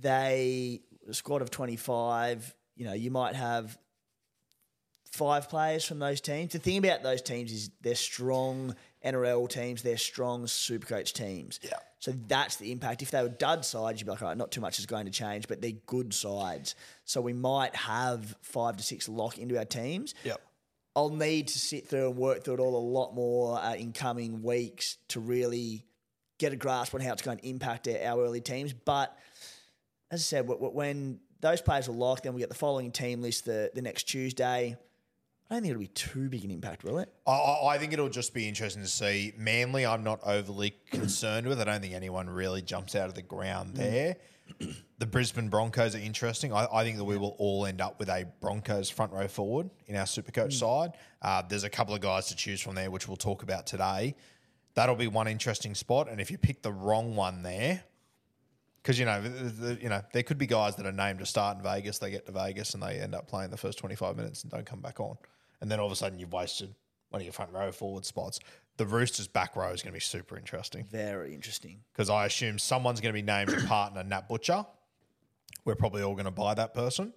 They 0.00 0.82
a 1.08 1.14
squad 1.14 1.42
of 1.42 1.50
25. 1.50 2.54
You 2.76 2.86
know, 2.86 2.92
you 2.92 3.10
might 3.10 3.36
have 3.36 3.78
five 5.14 5.48
players 5.48 5.84
from 5.84 5.98
those 5.98 6.20
teams. 6.20 6.52
The 6.52 6.58
thing 6.58 6.78
about 6.78 7.02
those 7.02 7.22
teams 7.22 7.52
is 7.52 7.70
they're 7.82 7.94
strong 7.94 8.74
NRL 9.04 9.48
teams. 9.48 9.82
They're 9.82 9.96
strong 9.96 10.44
Supercoach 10.46 11.12
teams. 11.12 11.60
Yeah. 11.62 11.74
So 12.00 12.12
that's 12.26 12.56
the 12.56 12.72
impact. 12.72 13.00
If 13.02 13.10
they 13.10 13.22
were 13.22 13.28
dud 13.28 13.64
sides, 13.64 14.00
you'd 14.00 14.06
be 14.06 14.10
like, 14.10 14.22
all 14.22 14.28
right, 14.28 14.36
not 14.36 14.50
too 14.50 14.60
much 14.60 14.78
is 14.78 14.86
going 14.86 15.06
to 15.06 15.12
change, 15.12 15.48
but 15.48 15.62
they're 15.62 15.72
good 15.86 16.12
sides. 16.12 16.74
So 17.04 17.20
we 17.20 17.32
might 17.32 17.74
have 17.76 18.36
five 18.42 18.76
to 18.76 18.82
six 18.82 19.08
lock 19.08 19.38
into 19.38 19.56
our 19.56 19.64
teams. 19.64 20.14
Yep. 20.24 20.40
I'll 20.96 21.10
need 21.10 21.48
to 21.48 21.58
sit 21.58 21.86
through 21.86 22.08
and 22.08 22.16
work 22.16 22.44
through 22.44 22.54
it 22.54 22.60
all 22.60 22.76
a 22.76 22.86
lot 22.86 23.14
more 23.14 23.58
uh, 23.58 23.74
in 23.74 23.92
coming 23.92 24.42
weeks 24.42 24.98
to 25.08 25.20
really 25.20 25.84
get 26.38 26.52
a 26.52 26.56
grasp 26.56 26.94
on 26.94 27.00
how 27.00 27.12
it's 27.12 27.22
going 27.22 27.38
to 27.38 27.48
impact 27.48 27.88
our, 27.88 28.22
early 28.22 28.40
teams. 28.40 28.72
But 28.72 29.16
as 30.10 30.20
I 30.20 30.22
said, 30.22 30.46
wh- 30.46 30.58
wh- 30.58 30.74
when 30.74 31.20
those 31.40 31.60
players 31.60 31.88
are 31.88 31.92
locked, 31.92 32.24
then 32.24 32.34
we 32.34 32.40
get 32.40 32.48
the 32.48 32.54
following 32.54 32.90
team 32.92 33.22
list 33.22 33.44
the, 33.44 33.70
the 33.74 33.82
next 33.82 34.04
Tuesday. 34.04 34.76
I 35.50 35.54
don't 35.54 35.62
think 35.62 35.70
it'll 35.72 35.80
be 35.80 35.88
too 35.88 36.28
big 36.28 36.44
an 36.44 36.50
impact, 36.50 36.84
will 36.84 36.98
it? 36.98 37.12
I- 37.26 37.30
I, 37.32 37.74
I 37.74 37.78
think 37.78 37.92
it'll 37.92 38.08
just 38.08 38.32
be 38.34 38.48
interesting 38.48 38.82
to 38.82 38.88
see. 38.88 39.32
Manly, 39.36 39.84
I'm 39.84 40.02
not 40.02 40.20
overly 40.24 40.74
concerned 40.90 41.46
with. 41.46 41.60
I 41.60 41.64
don't 41.64 41.80
think 41.82 41.94
anyone 41.94 42.28
really 42.30 42.62
jumps 42.62 42.94
out 42.94 43.08
of 43.08 43.14
the 43.14 43.22
ground 43.22 43.74
there. 43.76 44.16
The 45.00 45.06
Brisbane 45.06 45.48
Broncos 45.48 45.96
are 45.96 45.98
interesting. 45.98 46.52
I, 46.52 46.66
I 46.72 46.84
think 46.84 46.98
that 46.98 47.04
we 47.04 47.18
will 47.18 47.34
all 47.38 47.66
end 47.66 47.80
up 47.80 47.98
with 47.98 48.08
a 48.08 48.26
Broncos 48.40 48.88
front 48.88 49.12
row 49.12 49.26
forward 49.26 49.68
in 49.86 49.96
our 49.96 50.04
Supercoach 50.04 50.52
side. 50.52 50.92
Uh, 51.20 51.42
there's 51.46 51.64
a 51.64 51.68
couple 51.68 51.94
of 51.94 52.00
guys 52.00 52.28
to 52.28 52.36
choose 52.36 52.60
from 52.60 52.76
there, 52.76 52.90
which 52.92 53.08
we'll 53.08 53.16
talk 53.16 53.42
about 53.42 53.66
today. 53.66 54.14
That'll 54.74 54.94
be 54.94 55.08
one 55.08 55.26
interesting 55.26 55.74
spot. 55.74 56.08
And 56.08 56.20
if 56.20 56.30
you 56.30 56.38
pick 56.38 56.62
the 56.62 56.72
wrong 56.72 57.16
one 57.16 57.42
there, 57.42 57.82
because 58.82 58.98
you 58.98 59.04
know, 59.04 59.20
the, 59.20 59.28
the- 59.28 59.82
you 59.82 59.88
know, 59.88 60.00
there 60.12 60.22
could 60.22 60.38
be 60.38 60.46
guys 60.46 60.76
that 60.76 60.86
are 60.86 60.92
named 60.92 61.18
to 61.18 61.26
start 61.26 61.56
in 61.58 61.62
Vegas. 61.64 61.98
They 61.98 62.12
get 62.12 62.24
to 62.26 62.32
Vegas 62.32 62.72
and 62.74 62.82
they 62.82 63.00
end 63.00 63.16
up 63.16 63.26
playing 63.26 63.50
the 63.50 63.56
first 63.58 63.78
25 63.78 64.16
minutes 64.16 64.42
and 64.44 64.52
don't 64.52 64.64
come 64.64 64.80
back 64.80 65.00
on. 65.00 65.18
And 65.60 65.70
then 65.70 65.80
all 65.80 65.86
of 65.86 65.92
a 65.92 65.96
sudden, 65.96 66.18
you've 66.18 66.32
wasted 66.32 66.74
one 67.10 67.20
of 67.20 67.24
your 67.24 67.32
front 67.32 67.52
row 67.52 67.70
forward 67.72 68.04
spots. 68.04 68.40
The 68.76 68.86
Roosters 68.86 69.28
back 69.28 69.54
row 69.54 69.70
is 69.70 69.82
going 69.82 69.92
to 69.92 69.96
be 69.96 70.00
super 70.00 70.36
interesting 70.36 70.84
Very 70.90 71.32
interesting. 71.32 71.78
because 71.92 72.10
I 72.10 72.26
assume 72.26 72.58
someone's 72.58 73.00
going 73.00 73.12
to 73.14 73.16
be 73.16 73.22
named 73.22 73.50
a 73.50 73.66
partner, 73.66 74.02
Nat 74.02 74.28
Butcher. 74.28 74.66
We're 75.64 75.76
probably 75.76 76.02
all 76.02 76.14
going 76.14 76.24
to 76.24 76.30
buy 76.32 76.54
that 76.54 76.74
person. 76.74 77.12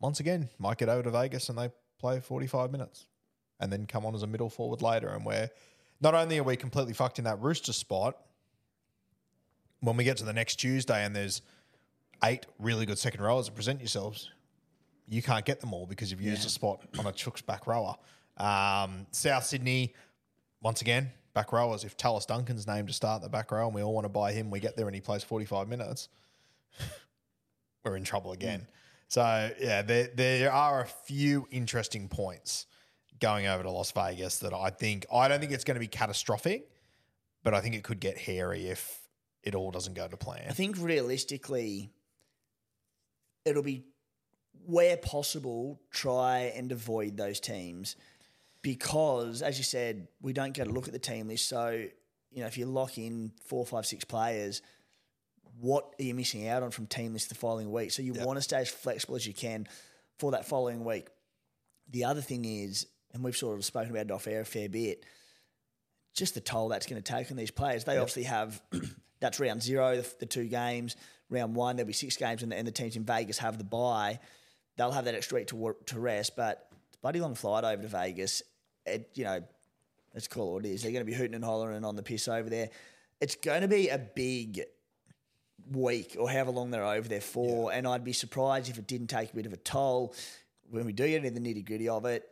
Once 0.00 0.18
again, 0.18 0.48
might 0.58 0.78
get 0.78 0.88
over 0.88 1.02
to 1.04 1.10
Vegas 1.10 1.48
and 1.48 1.56
they 1.56 1.70
play 2.00 2.18
45 2.20 2.72
minutes 2.72 3.06
and 3.60 3.72
then 3.72 3.86
come 3.86 4.04
on 4.04 4.14
as 4.14 4.22
a 4.22 4.26
middle 4.26 4.50
forward 4.50 4.82
later. 4.82 5.08
And 5.08 5.24
we're 5.24 5.48
not 6.00 6.14
only 6.14 6.38
are 6.38 6.42
we 6.42 6.56
completely 6.56 6.94
fucked 6.94 7.18
in 7.18 7.24
that 7.24 7.40
Rooster 7.40 7.72
spot, 7.72 8.16
when 9.80 9.96
we 9.96 10.04
get 10.04 10.16
to 10.18 10.24
the 10.24 10.32
next 10.32 10.56
Tuesday 10.56 11.04
and 11.04 11.14
there's 11.14 11.40
eight 12.24 12.46
really 12.58 12.84
good 12.84 12.98
second 12.98 13.22
rowers 13.22 13.46
that 13.46 13.54
present 13.54 13.80
yourselves, 13.80 14.30
you 15.10 15.22
can't 15.22 15.44
get 15.44 15.60
them 15.60 15.74
all 15.74 15.86
because 15.86 16.10
you've 16.10 16.20
used 16.20 16.46
a 16.46 16.48
spot 16.48 16.82
on 16.96 17.04
a 17.04 17.12
Chook's 17.12 17.42
back 17.42 17.66
rower. 17.66 17.96
Um, 18.36 19.06
South 19.10 19.44
Sydney, 19.44 19.92
once 20.62 20.82
again, 20.82 21.10
back 21.34 21.52
rowers. 21.52 21.82
If 21.82 21.96
Tallis 21.96 22.26
Duncan's 22.26 22.66
named 22.66 22.86
to 22.88 22.94
start 22.94 23.20
the 23.20 23.28
back 23.28 23.50
row 23.50 23.66
and 23.66 23.74
we 23.74 23.82
all 23.82 23.92
want 23.92 24.04
to 24.04 24.08
buy 24.08 24.32
him, 24.32 24.50
we 24.50 24.60
get 24.60 24.76
there 24.76 24.86
and 24.86 24.94
he 24.94 25.00
plays 25.00 25.24
45 25.24 25.68
minutes, 25.68 26.08
we're 27.84 27.96
in 27.96 28.04
trouble 28.04 28.30
again. 28.30 28.68
So, 29.08 29.50
yeah, 29.60 29.82
there, 29.82 30.10
there 30.14 30.52
are 30.52 30.82
a 30.82 30.86
few 30.86 31.48
interesting 31.50 32.08
points 32.08 32.66
going 33.18 33.48
over 33.48 33.64
to 33.64 33.70
Las 33.70 33.90
Vegas 33.90 34.38
that 34.38 34.54
I 34.54 34.70
think, 34.70 35.06
I 35.12 35.26
don't 35.26 35.40
think 35.40 35.50
it's 35.50 35.64
going 35.64 35.74
to 35.74 35.80
be 35.80 35.88
catastrophic, 35.88 36.70
but 37.42 37.52
I 37.52 37.60
think 37.60 37.74
it 37.74 37.82
could 37.82 37.98
get 37.98 38.16
hairy 38.16 38.68
if 38.68 39.08
it 39.42 39.56
all 39.56 39.72
doesn't 39.72 39.94
go 39.94 40.06
to 40.06 40.16
plan. 40.16 40.44
I 40.48 40.52
think 40.52 40.76
realistically, 40.78 41.90
it'll 43.44 43.64
be 43.64 43.84
where 44.66 44.96
possible, 44.96 45.80
try 45.90 46.52
and 46.54 46.70
avoid 46.72 47.16
those 47.16 47.40
teams 47.40 47.96
because, 48.62 49.42
as 49.42 49.58
you 49.58 49.64
said, 49.64 50.08
we 50.20 50.32
don't 50.32 50.52
get 50.52 50.66
a 50.66 50.70
look 50.70 50.86
at 50.86 50.92
the 50.92 50.98
team 50.98 51.28
list. 51.28 51.48
So, 51.48 51.70
you 52.30 52.40
know, 52.40 52.46
if 52.46 52.58
you 52.58 52.66
lock 52.66 52.98
in 52.98 53.32
four, 53.44 53.64
five, 53.64 53.86
six 53.86 54.04
players, 54.04 54.62
what 55.58 55.94
are 55.98 56.02
you 56.02 56.14
missing 56.14 56.46
out 56.48 56.62
on 56.62 56.70
from 56.70 56.86
team 56.86 57.12
list 57.12 57.28
the 57.28 57.34
following 57.34 57.70
week? 57.70 57.90
So 57.90 58.02
you 58.02 58.14
want 58.14 58.38
to 58.38 58.42
stay 58.42 58.58
as 58.58 58.68
flexible 58.68 59.16
as 59.16 59.26
you 59.26 59.34
can 59.34 59.66
for 60.18 60.32
that 60.32 60.46
following 60.46 60.84
week. 60.84 61.08
The 61.90 62.04
other 62.04 62.20
thing 62.20 62.44
is, 62.44 62.86
and 63.12 63.24
we've 63.24 63.36
sort 63.36 63.58
of 63.58 63.64
spoken 63.64 63.90
about 63.90 64.06
it 64.06 64.10
off 64.10 64.26
air 64.26 64.42
a 64.42 64.44
fair 64.44 64.68
bit, 64.68 65.04
just 66.14 66.34
the 66.34 66.40
toll 66.40 66.68
that's 66.68 66.86
going 66.86 67.00
to 67.00 67.12
take 67.12 67.30
on 67.30 67.36
these 67.36 67.50
players. 67.50 67.84
They 67.84 67.96
obviously 67.96 68.24
have 68.24 68.60
that's 69.20 69.40
round 69.40 69.62
zero, 69.62 69.96
the, 69.96 70.14
the 70.20 70.26
two 70.26 70.46
games. 70.46 70.96
Round 71.28 71.54
one, 71.54 71.76
there'll 71.76 71.86
be 71.86 71.92
six 71.92 72.16
games, 72.16 72.42
and 72.42 72.50
the, 72.50 72.56
and 72.56 72.66
the 72.66 72.72
teams 72.72 72.96
in 72.96 73.04
Vegas 73.04 73.38
have 73.38 73.58
the 73.58 73.64
bye. 73.64 74.18
They'll 74.80 74.92
have 74.92 75.04
that 75.04 75.14
extra 75.14 75.36
week 75.36 75.48
to 75.48 75.56
work, 75.56 75.84
to 75.88 76.00
rest, 76.00 76.36
but 76.36 76.70
bloody 77.02 77.20
long 77.20 77.34
flight 77.34 77.64
over 77.64 77.82
to 77.82 77.88
Vegas. 77.88 78.42
It, 78.86 79.10
you 79.12 79.24
know, 79.24 79.42
let's 80.14 80.26
call 80.26 80.48
it 80.48 80.52
what 80.54 80.64
it 80.64 80.70
is. 80.70 80.82
They're 80.82 80.90
going 80.90 81.04
to 81.04 81.10
be 81.10 81.12
hooting 81.12 81.34
and 81.34 81.44
hollering 81.44 81.84
on 81.84 81.96
the 81.96 82.02
piss 82.02 82.28
over 82.28 82.48
there. 82.48 82.70
It's 83.20 83.34
going 83.34 83.60
to 83.60 83.68
be 83.68 83.90
a 83.90 83.98
big 83.98 84.62
week 85.70 86.16
or 86.18 86.30
however 86.30 86.52
long 86.52 86.70
they're 86.70 86.82
over 86.82 87.06
there 87.06 87.20
for, 87.20 87.70
and 87.70 87.86
I'd 87.86 88.04
be 88.04 88.14
surprised 88.14 88.70
if 88.70 88.78
it 88.78 88.86
didn't 88.86 89.08
take 89.08 89.32
a 89.32 89.36
bit 89.36 89.44
of 89.44 89.52
a 89.52 89.58
toll. 89.58 90.14
When 90.70 90.86
we 90.86 90.94
do 90.94 91.06
get 91.06 91.26
into 91.26 91.38
the 91.38 91.46
nitty 91.46 91.66
gritty 91.66 91.90
of 91.90 92.06
it, 92.06 92.26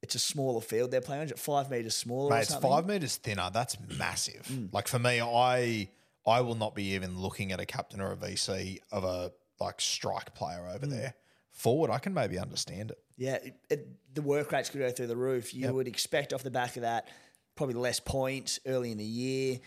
it's 0.00 0.14
a 0.14 0.18
smaller 0.18 0.62
field 0.62 0.92
they're 0.92 1.02
playing. 1.02 1.24
Is 1.24 1.32
it 1.32 1.38
five 1.38 1.70
meters 1.70 1.96
smaller? 1.96 2.30
or 2.30 2.34
Mate, 2.34 2.44
it's 2.44 2.54
five 2.54 2.86
meters 2.86 3.16
thinner. 3.16 3.50
That's 3.52 3.76
massive. 3.98 4.46
Mm. 4.50 4.72
Like 4.72 4.88
for 4.88 4.98
me, 4.98 5.20
I 5.20 5.90
I 6.26 6.40
will 6.40 6.54
not 6.54 6.74
be 6.74 6.94
even 6.94 7.18
looking 7.18 7.52
at 7.52 7.60
a 7.60 7.66
captain 7.66 8.00
or 8.00 8.10
a 8.12 8.16
VC 8.16 8.78
of 8.90 9.04
a 9.04 9.32
like 9.60 9.82
strike 9.82 10.34
player 10.34 10.66
over 10.66 10.86
mm. 10.86 10.90
there. 10.92 11.14
Forward, 11.52 11.90
I 11.90 11.98
can 11.98 12.14
maybe 12.14 12.38
understand 12.38 12.90
it. 12.90 12.98
Yeah, 13.16 13.34
it, 13.34 13.54
it, 13.68 13.88
the 14.14 14.22
work 14.22 14.50
rates 14.52 14.70
could 14.70 14.78
go 14.80 14.90
through 14.90 15.08
the 15.08 15.16
roof. 15.16 15.52
You 15.52 15.66
Yep. 15.66 15.74
would 15.74 15.88
expect 15.88 16.32
off 16.32 16.42
the 16.42 16.50
back 16.50 16.76
of 16.76 16.82
that 16.82 17.08
probably 17.56 17.74
less 17.74 18.00
points 18.00 18.58
early 18.66 18.90
in 18.92 18.96
the 18.98 19.04
year, 19.04 19.58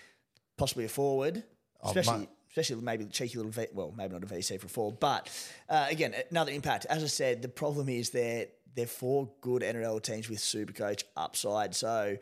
possibly 0.57 0.85
a 0.85 0.89
forward, 0.89 1.43
especially 1.83 2.19
mate. 2.21 2.29
especially 2.49 2.81
maybe 2.81 3.03
the 3.03 3.11
cheeky 3.11 3.37
little 3.37 3.51
v, 3.51 3.67
well 3.73 3.93
maybe 3.95 4.13
not 4.13 4.23
a 4.23 4.25
VC 4.25 4.59
for 4.59 4.67
forward, 4.67 4.99
but 4.99 5.29
uh, 5.69 5.85
again 5.91 6.15
another 6.31 6.51
impact. 6.51 6.85
As 6.89 7.03
I 7.03 7.07
said, 7.07 7.41
the 7.43 7.49
problem 7.49 7.89
is 7.89 8.09
they're 8.09 8.47
they're 8.75 8.87
four 8.87 9.29
good 9.41 9.61
NRL 9.61 10.01
teams 10.01 10.27
with 10.29 10.39
super 10.39 10.73
coach 10.73 11.03
upside, 11.15 11.75
so 11.75 12.17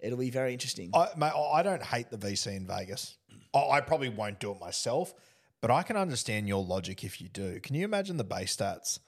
it'll 0.00 0.18
be 0.18 0.30
very 0.30 0.52
interesting. 0.52 0.90
I, 0.94 1.08
mate, 1.16 1.32
I 1.36 1.58
I 1.58 1.62
don't 1.62 1.82
hate 1.84 2.10
the 2.10 2.18
VC 2.18 2.56
in 2.56 2.66
Vegas. 2.66 3.16
I, 3.54 3.58
I 3.58 3.80
probably 3.82 4.08
won't 4.08 4.40
do 4.40 4.50
it 4.50 4.58
myself, 4.58 5.14
but 5.60 5.70
I 5.70 5.82
can 5.82 5.96
understand 5.96 6.48
your 6.48 6.64
logic 6.64 7.04
if 7.04 7.20
you 7.20 7.28
do. 7.28 7.60
Can 7.60 7.74
you 7.74 7.84
imagine 7.84 8.16
the 8.16 8.24
base 8.24 8.56
stats? 8.56 8.98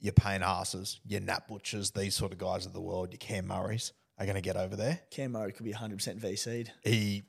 Your 0.00 0.12
Payne 0.12 0.40
Haas's, 0.40 0.98
your 1.06 1.20
Nat 1.20 1.46
Butchers, 1.46 1.92
these 1.92 2.16
sort 2.16 2.32
of 2.32 2.38
guys 2.38 2.66
of 2.66 2.72
the 2.72 2.80
world, 2.80 3.12
your 3.12 3.18
Cam 3.18 3.46
Murray's 3.46 3.92
are 4.18 4.26
going 4.26 4.34
to 4.34 4.40
get 4.42 4.56
over 4.56 4.74
there. 4.74 5.00
Cam 5.10 5.32
Murray 5.32 5.52
could 5.52 5.64
be 5.64 5.72
100% 5.72 6.18
VC'd 6.20 6.72
He 6.82 7.22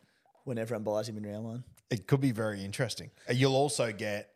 when 0.43 0.57
everyone 0.57 0.83
buys 0.83 1.07
him 1.07 1.17
in 1.17 1.23
round 1.25 1.43
one. 1.45 1.63
it 1.91 2.07
could 2.07 2.19
be 2.19 2.31
very 2.31 2.65
interesting. 2.65 3.11
You'll 3.29 3.55
also 3.55 3.91
get, 3.91 4.32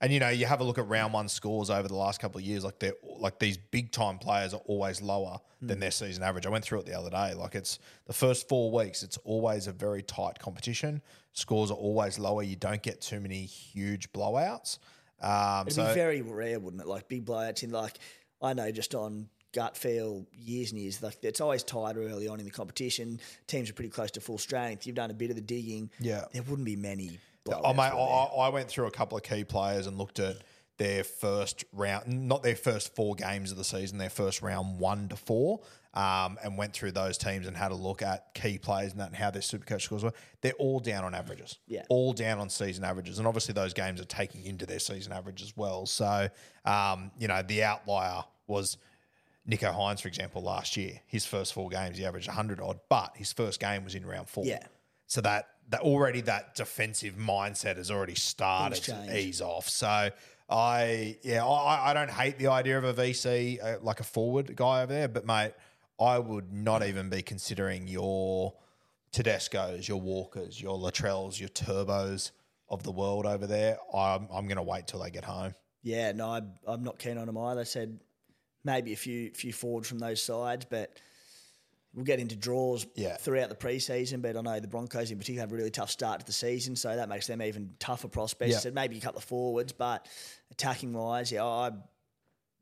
and 0.00 0.12
you 0.12 0.20
know, 0.20 0.28
you 0.30 0.46
have 0.46 0.60
a 0.60 0.64
look 0.64 0.78
at 0.78 0.88
round 0.88 1.12
one 1.12 1.28
scores 1.28 1.68
over 1.68 1.86
the 1.86 1.94
last 1.96 2.20
couple 2.20 2.38
of 2.38 2.44
years. 2.44 2.64
Like 2.64 2.78
they're 2.78 2.94
like 3.18 3.38
these 3.38 3.56
big 3.58 3.92
time 3.92 4.18
players 4.18 4.54
are 4.54 4.62
always 4.66 5.02
lower 5.02 5.38
than 5.62 5.78
their 5.78 5.90
season 5.90 6.22
average. 6.22 6.46
I 6.46 6.48
went 6.48 6.64
through 6.64 6.80
it 6.80 6.86
the 6.86 6.98
other 6.98 7.10
day. 7.10 7.34
Like 7.34 7.54
it's 7.54 7.78
the 8.06 8.14
first 8.14 8.48
four 8.48 8.70
weeks, 8.70 9.02
it's 9.02 9.18
always 9.18 9.66
a 9.66 9.72
very 9.72 10.02
tight 10.02 10.38
competition. 10.38 11.02
Scores 11.34 11.70
are 11.70 11.74
always 11.74 12.18
lower. 12.18 12.42
You 12.42 12.56
don't 12.56 12.82
get 12.82 13.02
too 13.02 13.20
many 13.20 13.44
huge 13.44 14.10
blowouts. 14.12 14.78
Um, 15.20 15.66
It'd 15.66 15.74
so 15.74 15.86
be 15.88 15.94
very 15.94 16.22
rare, 16.22 16.58
wouldn't 16.58 16.80
it? 16.80 16.88
Like 16.88 17.08
big 17.08 17.26
blowouts 17.26 17.62
in 17.62 17.70
like 17.70 17.98
I 18.40 18.54
know 18.54 18.70
just 18.72 18.94
on 18.94 19.28
gut 19.52 19.76
feel 19.76 20.26
years 20.32 20.72
and 20.72 20.80
years. 20.80 21.02
Like 21.02 21.18
it's 21.22 21.40
always 21.42 21.62
tighter 21.62 22.02
early 22.02 22.26
on 22.26 22.38
in 22.40 22.46
the 22.46 22.50
competition. 22.50 23.20
Teams 23.46 23.68
are 23.68 23.74
pretty 23.74 23.90
close 23.90 24.10
to 24.12 24.20
full 24.20 24.38
strength. 24.38 24.86
You've 24.86 24.96
done 24.96 25.10
a 25.10 25.14
bit 25.14 25.28
of 25.30 25.36
the 25.36 25.42
digging. 25.42 25.90
Yeah. 26.00 26.24
there 26.32 26.42
wouldn't 26.42 26.64
be 26.64 26.76
many. 26.76 27.18
Blowouts, 27.50 27.76
mate, 27.76 27.92
I. 27.92 28.46
I 28.46 28.48
went 28.48 28.68
through 28.68 28.86
a 28.86 28.90
couple 28.90 29.16
of 29.16 29.24
key 29.24 29.44
players 29.44 29.86
and 29.86 29.98
looked 29.98 30.18
at 30.18 30.36
their 30.80 31.04
first 31.04 31.64
round, 31.74 32.06
not 32.08 32.42
their 32.42 32.56
first 32.56 32.94
four 32.94 33.14
games 33.14 33.50
of 33.50 33.58
the 33.58 33.64
season, 33.64 33.98
their 33.98 34.08
first 34.08 34.40
round 34.40 34.78
one 34.78 35.08
to 35.08 35.16
four, 35.16 35.60
um, 35.92 36.38
and 36.42 36.56
went 36.56 36.72
through 36.72 36.92
those 36.92 37.18
teams 37.18 37.46
and 37.46 37.54
had 37.54 37.70
a 37.70 37.74
look 37.74 38.00
at 38.00 38.32
key 38.32 38.56
players 38.56 38.92
and 38.92 39.00
that 39.00 39.08
and 39.08 39.16
how 39.16 39.30
their 39.30 39.42
supercoach 39.42 39.82
scores 39.82 40.02
were. 40.02 40.14
They're 40.40 40.54
all 40.54 40.80
down 40.80 41.04
on 41.04 41.14
averages. 41.14 41.58
Yeah. 41.66 41.82
All 41.90 42.14
down 42.14 42.38
on 42.38 42.48
season 42.48 42.82
averages. 42.82 43.18
And 43.18 43.28
obviously 43.28 43.52
those 43.52 43.74
games 43.74 44.00
are 44.00 44.06
taking 44.06 44.42
into 44.44 44.64
their 44.64 44.78
season 44.78 45.12
average 45.12 45.42
as 45.42 45.54
well. 45.54 45.84
So, 45.84 46.30
um, 46.64 47.10
you 47.18 47.28
know, 47.28 47.42
the 47.42 47.62
outlier 47.62 48.24
was 48.46 48.78
Nicho 49.46 49.74
Hynes, 49.74 50.00
for 50.00 50.08
example, 50.08 50.42
last 50.42 50.78
year. 50.78 51.00
His 51.06 51.26
first 51.26 51.52
four 51.52 51.68
games, 51.68 51.98
he 51.98 52.06
averaged 52.06 52.28
100 52.28 52.58
odd, 52.58 52.80
but 52.88 53.12
his 53.16 53.34
first 53.34 53.60
game 53.60 53.84
was 53.84 53.94
in 53.94 54.06
round 54.06 54.30
four. 54.30 54.46
Yeah. 54.46 54.64
So 55.08 55.20
that 55.22 55.48
that 55.70 55.80
already 55.80 56.20
that 56.22 56.54
defensive 56.54 57.14
mindset 57.14 57.76
has 57.76 57.90
already 57.90 58.14
started 58.14 58.82
to 58.82 59.18
ease 59.18 59.40
off. 59.40 59.68
So 59.68 60.10
I 60.48 61.16
yeah 61.22 61.44
I, 61.44 61.90
I 61.90 61.94
don't 61.94 62.10
hate 62.10 62.38
the 62.38 62.48
idea 62.48 62.76
of 62.78 62.84
a 62.84 62.94
VC 62.94 63.62
uh, 63.62 63.78
like 63.80 64.00
a 64.00 64.04
forward 64.04 64.54
guy 64.56 64.82
over 64.82 64.92
there, 64.92 65.08
but 65.08 65.24
mate, 65.24 65.52
I 65.98 66.18
would 66.18 66.52
not 66.52 66.84
even 66.84 67.08
be 67.08 67.22
considering 67.22 67.86
your 67.86 68.54
Tedesco's, 69.12 69.88
your 69.88 70.00
Walkers, 70.00 70.60
your 70.60 70.78
Latrells, 70.78 71.38
your 71.38 71.48
Turbos 71.50 72.30
of 72.68 72.82
the 72.82 72.92
world 72.92 73.26
over 73.26 73.46
there. 73.46 73.78
I'm 73.94 74.28
I'm 74.32 74.46
going 74.46 74.56
to 74.56 74.62
wait 74.62 74.86
till 74.86 75.00
they 75.00 75.10
get 75.10 75.24
home. 75.24 75.54
Yeah, 75.82 76.12
no, 76.12 76.30
I'm, 76.30 76.52
I'm 76.66 76.82
not 76.82 76.98
keen 76.98 77.16
on 77.16 77.26
them 77.26 77.38
either. 77.38 77.60
I 77.60 77.64
said 77.64 78.00
maybe 78.64 78.92
a 78.92 78.96
few 78.96 79.30
few 79.30 79.52
forwards 79.52 79.88
from 79.88 80.00
those 80.00 80.22
sides, 80.22 80.66
but 80.68 80.98
we'll 81.94 82.04
get 82.04 82.20
into 82.20 82.36
draws 82.36 82.86
Yeah. 82.94 83.16
throughout 83.16 83.48
the 83.48 83.54
preseason. 83.56 84.22
But 84.22 84.36
I 84.36 84.40
know 84.42 84.60
the 84.60 84.68
Broncos 84.68 85.10
in 85.10 85.18
particular 85.18 85.40
have 85.42 85.52
a 85.52 85.56
really 85.56 85.70
tough 85.70 85.90
start 85.90 86.20
to 86.20 86.26
the 86.26 86.32
season, 86.32 86.76
so 86.76 86.94
that 86.94 87.08
makes 87.08 87.26
them 87.26 87.42
even 87.42 87.74
tougher 87.78 88.08
prospects. 88.08 88.52
Yeah. 88.52 88.58
Said 88.58 88.74
maybe 88.74 88.96
a 88.96 89.00
couple 89.00 89.18
of 89.18 89.24
forwards, 89.24 89.72
but 89.72 90.06
attacking 90.50 90.92
wise, 90.92 91.32
yeah, 91.32 91.44
I 91.44 91.70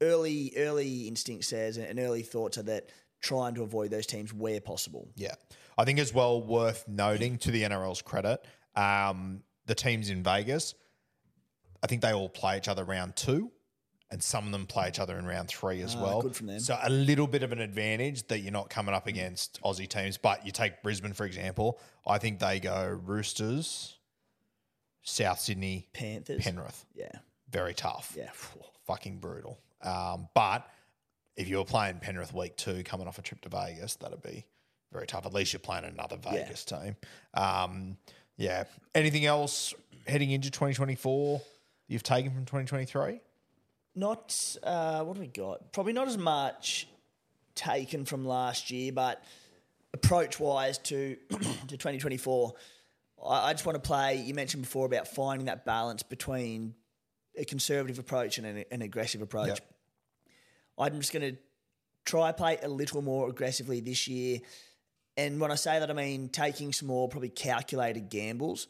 early 0.00 0.52
early 0.56 1.08
instinct 1.08 1.44
says 1.44 1.76
and 1.76 1.98
early 1.98 2.22
thoughts 2.22 2.56
are 2.58 2.62
that 2.62 2.90
trying 3.20 3.54
to 3.56 3.62
avoid 3.62 3.90
those 3.90 4.06
teams 4.06 4.32
where 4.32 4.60
possible. 4.60 5.08
Yeah. 5.16 5.34
I 5.76 5.84
think 5.84 5.98
as 5.98 6.14
well 6.14 6.40
worth 6.42 6.86
noting 6.88 7.36
to 7.38 7.50
the 7.50 7.62
NRL's 7.64 8.00
credit, 8.02 8.44
um, 8.76 9.42
the 9.66 9.74
teams 9.74 10.08
in 10.08 10.22
Vegas, 10.22 10.74
I 11.82 11.86
think 11.88 12.00
they 12.02 12.12
all 12.12 12.28
play 12.28 12.56
each 12.56 12.68
other 12.68 12.84
round 12.84 13.16
two, 13.16 13.50
and 14.10 14.22
some 14.22 14.46
of 14.46 14.52
them 14.52 14.66
play 14.66 14.88
each 14.88 14.98
other 14.98 15.18
in 15.18 15.26
round 15.26 15.48
three 15.48 15.82
as 15.82 15.94
Ah, 15.94 16.02
well. 16.02 16.22
good 16.22 16.34
from 16.36 16.46
them. 16.46 16.60
So 16.60 16.78
a 16.82 16.88
little 16.88 17.26
bit 17.26 17.42
of 17.42 17.52
an 17.52 17.60
advantage 17.60 18.26
that 18.28 18.38
you're 18.40 18.52
not 18.52 18.70
coming 18.70 18.94
up 18.94 19.06
against 19.06 19.60
Aussie 19.62 19.88
teams. 19.88 20.16
But 20.16 20.46
you 20.46 20.52
take 20.52 20.82
Brisbane, 20.82 21.12
for 21.12 21.26
example, 21.26 21.78
I 22.06 22.18
think 22.18 22.38
they 22.38 22.58
go 22.60 22.98
Roosters, 23.04 23.98
South 25.02 25.40
Sydney, 25.40 25.88
Panthers, 25.92 26.42
Penrith. 26.42 26.84
yeah, 26.94 27.10
Very 27.50 27.74
tough. 27.74 28.14
yeah. 28.16 28.30
Fucking 28.86 29.18
brutal. 29.18 29.58
Um, 29.82 30.28
but 30.34 30.66
if 31.36 31.48
you 31.48 31.58
were 31.58 31.64
playing 31.64 31.98
Penrith 32.00 32.32
week 32.32 32.56
two 32.56 32.82
coming 32.84 33.06
off 33.06 33.18
a 33.18 33.22
trip 33.22 33.40
to 33.42 33.48
Vegas, 33.50 33.96
that'd 33.96 34.22
be 34.22 34.46
very 34.92 35.06
tough. 35.06 35.26
At 35.26 35.34
least 35.34 35.52
you're 35.52 35.60
playing 35.60 35.84
another 35.84 36.16
Vegas 36.16 36.64
team. 36.64 36.96
Um, 37.34 37.96
yeah. 38.38 38.64
Anything 38.94 39.26
else 39.26 39.74
heading 40.06 40.30
into 40.30 40.50
2024 40.50 41.40
you've 41.88 42.02
taken 42.02 42.30
from 42.32 42.44
2023? 42.46 43.20
Not 43.98 44.56
uh, 44.62 45.02
what 45.02 45.16
have 45.16 45.20
we 45.20 45.26
got? 45.26 45.72
Probably 45.72 45.92
not 45.92 46.06
as 46.06 46.16
much 46.16 46.86
taken 47.56 48.04
from 48.04 48.24
last 48.24 48.70
year, 48.70 48.92
but 48.92 49.24
approach 49.92 50.38
wise 50.38 50.78
to 50.78 51.16
to 51.30 51.76
2024, 51.76 52.52
I, 53.26 53.48
I 53.48 53.52
just 53.52 53.66
want 53.66 53.74
to 53.74 53.84
play. 53.84 54.16
You 54.16 54.34
mentioned 54.34 54.62
before 54.62 54.86
about 54.86 55.08
finding 55.08 55.46
that 55.46 55.64
balance 55.64 56.04
between 56.04 56.74
a 57.36 57.44
conservative 57.44 57.98
approach 57.98 58.38
and 58.38 58.46
an, 58.46 58.64
an 58.70 58.82
aggressive 58.82 59.20
approach. 59.20 59.48
Yep. 59.48 59.74
I'm 60.78 61.00
just 61.00 61.12
going 61.12 61.34
to 61.34 61.40
try 62.04 62.30
play 62.30 62.58
a 62.62 62.68
little 62.68 63.02
more 63.02 63.28
aggressively 63.28 63.80
this 63.80 64.06
year. 64.06 64.38
And 65.16 65.40
when 65.40 65.50
I 65.50 65.56
say 65.56 65.80
that, 65.80 65.90
I 65.90 65.94
mean 65.94 66.28
taking 66.28 66.72
some 66.72 66.86
more 66.86 67.08
probably 67.08 67.30
calculated 67.30 68.10
gambles. 68.10 68.68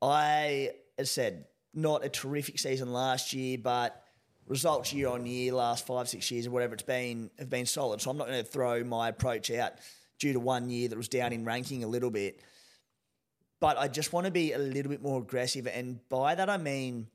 I, 0.00 0.70
as 0.96 1.08
I 1.08 1.10
said, 1.10 1.46
not 1.74 2.04
a 2.04 2.08
terrific 2.08 2.60
season 2.60 2.92
last 2.92 3.32
year, 3.32 3.58
but 3.58 4.03
results 4.46 4.92
year 4.92 5.08
on 5.08 5.26
year, 5.26 5.52
last 5.52 5.86
five, 5.86 6.08
six 6.08 6.30
years 6.30 6.46
or 6.46 6.50
whatever 6.50 6.74
it's 6.74 6.82
been, 6.82 7.30
have 7.38 7.50
been 7.50 7.66
solid. 7.66 8.00
So 8.00 8.10
I'm 8.10 8.16
not 8.16 8.26
going 8.26 8.42
to 8.42 8.48
throw 8.48 8.84
my 8.84 9.08
approach 9.08 9.50
out 9.50 9.72
due 10.18 10.32
to 10.32 10.40
one 10.40 10.70
year 10.70 10.88
that 10.88 10.96
was 10.96 11.08
down 11.08 11.32
in 11.32 11.44
ranking 11.44 11.84
a 11.84 11.86
little 11.86 12.10
bit. 12.10 12.40
But 13.60 13.78
I 13.78 13.88
just 13.88 14.12
want 14.12 14.26
to 14.26 14.32
be 14.32 14.52
a 14.52 14.58
little 14.58 14.90
bit 14.90 15.02
more 15.02 15.20
aggressive. 15.20 15.66
And 15.66 16.06
by 16.08 16.34
that, 16.34 16.50
I 16.50 16.58
mean, 16.58 17.08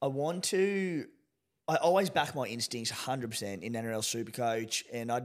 I 0.00 0.06
want 0.06 0.44
to, 0.44 1.06
I 1.66 1.76
always 1.76 2.10
back 2.10 2.34
my 2.34 2.44
instincts 2.44 2.92
100% 2.92 3.62
in 3.62 3.72
NRL 3.72 4.02
Supercoach. 4.02 4.84
And 4.92 5.10
I 5.10 5.22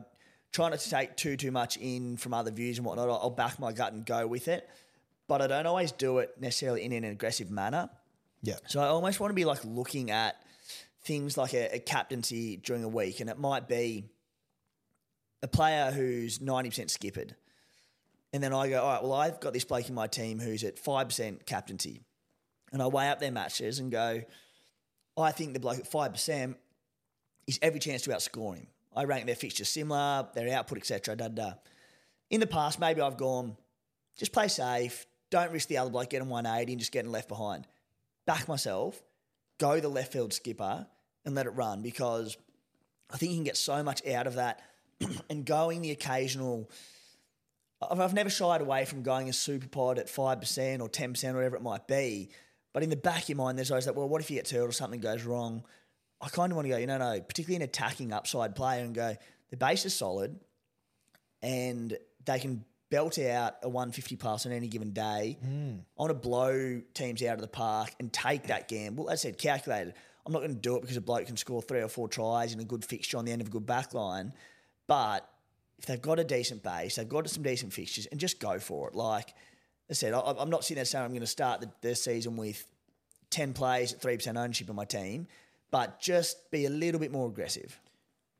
try 0.51 0.69
not 0.69 0.79
to 0.79 0.89
take 0.89 1.15
too, 1.17 1.37
too 1.37 1.51
much 1.51 1.77
in 1.77 2.17
from 2.17 2.33
other 2.33 2.51
views 2.51 2.77
and 2.77 2.85
whatnot. 2.85 3.09
I'll 3.09 3.29
back 3.29 3.59
my 3.59 3.71
gut 3.71 3.93
and 3.93 4.05
go 4.05 4.25
with 4.25 4.47
it. 4.47 4.67
But 5.27 5.41
I 5.41 5.47
don't 5.47 5.67
always 5.67 5.91
do 5.91 6.17
it 6.17 6.33
necessarily 6.39 6.83
in 6.83 6.91
an 6.93 7.03
aggressive 7.03 7.51
manner. 7.51 7.89
Yeah. 8.41 8.55
So 8.67 8.81
I 8.81 8.87
almost 8.87 9.19
want 9.19 9.31
to 9.31 9.35
be 9.35 9.45
like 9.45 9.63
looking 9.63 10.09
at 10.09 10.35
things 11.03 11.37
like 11.37 11.53
a, 11.53 11.75
a 11.75 11.79
captaincy 11.79 12.57
during 12.57 12.83
a 12.83 12.89
week, 12.89 13.19
and 13.19 13.29
it 13.29 13.39
might 13.39 13.67
be 13.67 14.05
a 15.43 15.47
player 15.47 15.91
who's 15.91 16.39
90% 16.39 16.89
skippered. 16.89 17.35
And 18.33 18.41
then 18.41 18.53
I 18.53 18.69
go, 18.69 18.81
all 18.81 18.93
right, 18.93 19.03
well, 19.03 19.13
I've 19.13 19.39
got 19.39 19.53
this 19.53 19.65
bloke 19.65 19.89
in 19.89 19.95
my 19.95 20.07
team 20.07 20.39
who's 20.39 20.63
at 20.63 20.81
5% 20.81 21.45
captaincy. 21.45 22.01
And 22.71 22.81
I 22.81 22.87
weigh 22.87 23.09
up 23.09 23.19
their 23.19 23.31
matches 23.31 23.79
and 23.79 23.91
go, 23.91 24.21
I 25.17 25.31
think 25.31 25.53
the 25.53 25.59
bloke 25.59 25.79
at 25.79 25.91
5% 25.91 26.55
is 27.47 27.59
every 27.61 27.79
chance 27.79 28.03
to 28.03 28.11
outscore 28.11 28.55
him. 28.55 28.67
I 28.95 29.03
rank 29.03 29.25
their 29.25 29.35
fixtures 29.35 29.69
similar, 29.69 30.27
their 30.33 30.53
output, 30.55 30.77
etc. 30.77 31.15
Da, 31.15 31.27
da. 31.27 31.53
In 32.29 32.39
the 32.39 32.47
past, 32.47 32.79
maybe 32.79 33.01
I've 33.01 33.17
gone, 33.17 33.57
just 34.17 34.31
play 34.31 34.47
safe, 34.47 35.05
don't 35.29 35.51
risk 35.51 35.67
the 35.67 35.77
other 35.77 35.89
bloke 35.89 36.09
getting 36.09 36.29
180 36.29 36.73
and 36.73 36.79
just 36.79 36.91
getting 36.91 37.11
left 37.11 37.27
behind. 37.27 37.67
Back 38.25 38.47
myself, 38.47 39.01
go 39.61 39.79
the 39.79 39.87
left 39.87 40.11
field 40.11 40.33
skipper 40.33 40.87
and 41.23 41.35
let 41.35 41.45
it 41.45 41.51
run 41.51 41.83
because 41.83 42.35
I 43.11 43.17
think 43.17 43.31
you 43.31 43.37
can 43.37 43.43
get 43.43 43.57
so 43.57 43.83
much 43.83 44.05
out 44.07 44.25
of 44.25 44.35
that 44.35 44.61
and 45.29 45.45
going 45.45 45.81
the 45.81 45.91
occasional. 45.91 46.69
I've 47.89 48.13
never 48.13 48.29
shied 48.29 48.61
away 48.61 48.85
from 48.85 49.03
going 49.03 49.29
a 49.29 49.33
super 49.33 49.67
pod 49.67 49.97
at 49.99 50.07
5% 50.07 50.81
or 50.81 50.89
10%, 50.89 51.31
or 51.31 51.35
whatever 51.35 51.55
it 51.55 51.61
might 51.61 51.87
be. 51.87 52.29
But 52.73 52.83
in 52.83 52.89
the 52.89 52.95
back 52.95 53.23
of 53.23 53.29
your 53.29 53.37
mind, 53.37 53.57
there's 53.57 53.71
always 53.71 53.85
that, 53.85 53.95
well, 53.95 54.07
what 54.07 54.21
if 54.21 54.29
you 54.29 54.37
get 54.37 54.49
hurt 54.49 54.67
or 54.67 54.71
something 54.71 54.99
goes 54.99 55.23
wrong? 55.23 55.63
I 56.21 56.29
kind 56.29 56.51
of 56.51 56.55
want 56.55 56.67
to 56.67 56.69
go, 56.69 56.77
you 56.77 56.87
know, 56.87 56.99
no, 56.99 57.19
particularly 57.21 57.55
an 57.57 57.61
attacking 57.63 58.13
upside 58.13 58.55
player 58.55 58.83
and 58.83 58.93
go, 58.93 59.15
the 59.49 59.57
base 59.57 59.85
is 59.85 59.95
solid 59.95 60.39
and 61.41 61.97
they 62.25 62.39
can 62.39 62.63
belt 62.91 63.17
out 63.17 63.55
a 63.63 63.69
150 63.69 64.15
plus 64.17 64.45
on 64.45 64.51
any 64.51 64.67
given 64.67 64.91
day. 64.91 65.39
I 65.97 66.01
want 66.01 66.11
to 66.11 66.13
blow 66.13 66.81
teams 66.93 67.23
out 67.23 67.35
of 67.35 67.41
the 67.41 67.47
park 67.47 67.89
and 67.99 68.13
take 68.13 68.43
that 68.47 68.67
gamble. 68.67 69.09
As 69.09 69.21
I 69.21 69.29
said, 69.29 69.39
calculated. 69.39 69.95
I'm 70.25 70.33
not 70.33 70.39
going 70.39 70.53
to 70.53 70.59
do 70.59 70.75
it 70.75 70.81
because 70.81 70.97
a 70.97 71.01
bloke 71.01 71.25
can 71.25 71.35
score 71.37 71.63
three 71.63 71.81
or 71.81 71.87
four 71.87 72.07
tries 72.07 72.53
in 72.53 72.59
a 72.59 72.63
good 72.63 72.85
fixture 72.85 73.17
on 73.17 73.25
the 73.25 73.31
end 73.31 73.41
of 73.41 73.47
a 73.47 73.51
good 73.51 73.65
back 73.65 73.95
line. 73.95 74.33
But 74.85 75.27
if 75.79 75.85
they've 75.87 76.01
got 76.01 76.19
a 76.19 76.23
decent 76.23 76.61
base, 76.61 76.97
they've 76.97 77.09
got 77.09 77.27
some 77.27 77.41
decent 77.41 77.73
fixtures, 77.73 78.05
and 78.05 78.19
just 78.19 78.39
go 78.39 78.59
for 78.59 78.87
it. 78.87 78.93
Like 78.93 79.33
I 79.89 79.93
said, 79.93 80.13
I, 80.13 80.19
I'm 80.37 80.51
not 80.51 80.63
sitting 80.63 80.75
there 80.75 80.85
saying 80.85 81.03
I'm 81.03 81.09
going 81.09 81.21
to 81.21 81.27
start 81.27 81.61
the, 81.61 81.71
the 81.81 81.95
season 81.95 82.37
with 82.37 82.63
10 83.31 83.53
plays 83.53 83.93
at 83.93 84.01
3% 84.01 84.37
ownership 84.37 84.69
of 84.69 84.75
my 84.75 84.85
team, 84.85 85.27
but 85.71 85.99
just 85.99 86.51
be 86.51 86.65
a 86.65 86.69
little 86.69 86.99
bit 86.99 87.11
more 87.11 87.27
aggressive. 87.27 87.79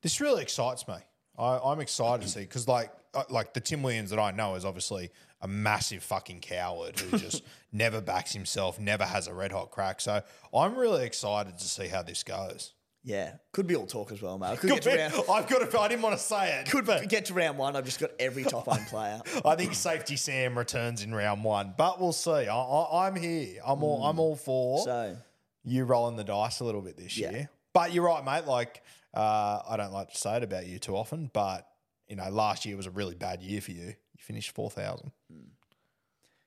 This 0.04 0.22
really 0.22 0.44
excites 0.44 0.88
me. 0.88 0.96
I, 1.40 1.58
I'm 1.64 1.80
excited 1.80 2.24
to 2.24 2.30
see 2.30 2.42
because, 2.42 2.68
like, 2.68 2.92
like 3.30 3.54
the 3.54 3.60
Tim 3.60 3.84
Williams 3.84 4.10
that 4.12 4.20
I 4.20 4.32
know 4.32 4.56
is 4.56 4.66
obviously 4.66 5.12
a 5.42 5.48
massive 5.48 6.04
fucking 6.04 6.40
coward 6.40 7.00
who 7.00 7.18
just 7.18 7.44
never 7.72 8.00
backs 8.02 8.32
himself, 8.34 8.80
never 8.80 9.04
has 9.06 9.28
a 9.28 9.34
red 9.34 9.52
hot 9.52 9.72
crack. 9.72 10.00
So 10.02 10.22
I'm 10.54 10.76
really 10.76 11.06
excited 11.06 11.58
to 11.58 11.66
see 11.68 11.88
how 11.88 12.04
this 12.04 12.24
goes. 12.24 12.74
Yeah, 13.04 13.34
could 13.52 13.66
be 13.66 13.76
all 13.76 13.88
talk 13.88 14.12
as 14.12 14.22
well, 14.22 14.38
mate. 14.38 14.60
Could 14.60 14.70
Could 14.70 14.82
get 14.82 14.84
to 14.84 14.90
be- 14.92 14.98
round, 14.98 15.14
I've 15.28 15.48
got 15.50 15.72
to. 15.72 15.80
I 15.80 15.88
didn't 15.88 16.04
want 16.04 16.16
to 16.16 16.24
say 16.24 16.60
it. 16.60 16.70
could 16.70 16.86
be. 16.86 17.08
get 17.08 17.26
to 17.26 17.34
round 17.34 17.58
one. 17.58 17.76
I've 17.76 17.84
just 17.86 18.00
got 18.00 18.12
every 18.20 18.44
top 18.44 18.68
end 18.72 18.86
player. 18.88 19.20
I 19.46 19.56
think 19.56 19.74
Safety 19.74 20.16
Sam 20.16 20.56
returns 20.56 21.02
in 21.04 21.12
round 21.14 21.44
one, 21.44 21.74
but 21.76 22.00
we'll 22.00 22.12
see. 22.14 22.30
I, 22.48 22.56
I, 22.56 23.08
I'm 23.08 23.16
here. 23.16 23.60
I'm 23.66 23.82
all. 23.84 24.04
I'm 24.06 24.20
all 24.20 24.36
for 24.36 24.84
So 24.84 25.18
you 25.64 25.84
rolling 25.86 26.16
the 26.16 26.24
dice 26.24 26.60
a 26.60 26.64
little 26.64 26.82
bit 26.82 26.96
this 26.96 27.18
Yeah. 27.18 27.32
year. 27.32 27.50
But 27.74 27.92
you're 27.92 28.06
right, 28.06 28.24
mate. 28.24 28.46
Like 28.46 28.84
uh, 29.16 29.62
I 29.68 29.78
don't 29.78 29.94
like 29.94 30.12
to 30.12 30.18
say 30.18 30.38
it 30.38 30.44
about 30.44 30.68
you 30.68 30.78
too 30.78 30.96
often, 30.96 31.32
but 31.34 31.68
you 32.12 32.18
know, 32.18 32.30
last 32.30 32.66
year 32.66 32.76
was 32.76 32.86
a 32.86 32.92
really 32.92 33.16
bad 33.16 33.42
year 33.42 33.62
for 33.62 33.72
you. 33.72 33.86
You 33.86 34.20
finished 34.20 34.52
four 34.52 34.70
thousand. 34.70 35.12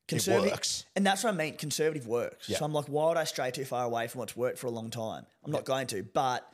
conservative, 0.07 0.53
works. 0.53 0.85
and 0.95 1.05
that's 1.07 1.25
what 1.25 1.33
I 1.33 1.37
mean. 1.37 1.57
Conservative 1.57 2.07
works. 2.07 2.51
Yeah. 2.51 2.59
So 2.59 2.67
I'm 2.67 2.75
like, 2.75 2.85
why 2.85 3.09
would 3.09 3.17
I 3.17 3.25
stray 3.25 3.51
too 3.51 3.65
far 3.65 3.85
away 3.85 4.07
from 4.07 4.19
what's 4.19 4.37
worked 4.37 4.59
for 4.59 4.67
a 4.67 4.71
long 4.71 4.91
time? 4.91 5.25
I'm 5.43 5.51
not 5.51 5.65
going 5.65 5.87
to, 5.89 6.03
but 6.03 6.47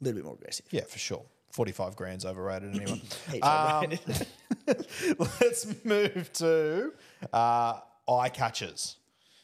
a 0.00 0.04
little 0.04 0.18
bit 0.18 0.24
more 0.26 0.34
aggressive. 0.34 0.66
Yeah, 0.70 0.84
for 0.84 0.98
sure. 0.98 1.24
Forty-five 1.50 1.96
grand's 1.96 2.26
overrated 2.26 2.76
anyway. 2.76 3.02
Um. 3.42 3.90
Let's 5.40 5.66
move 5.84 6.30
to 6.34 6.92
uh, 7.32 7.80
eye 8.06 8.28
catchers. 8.28 8.96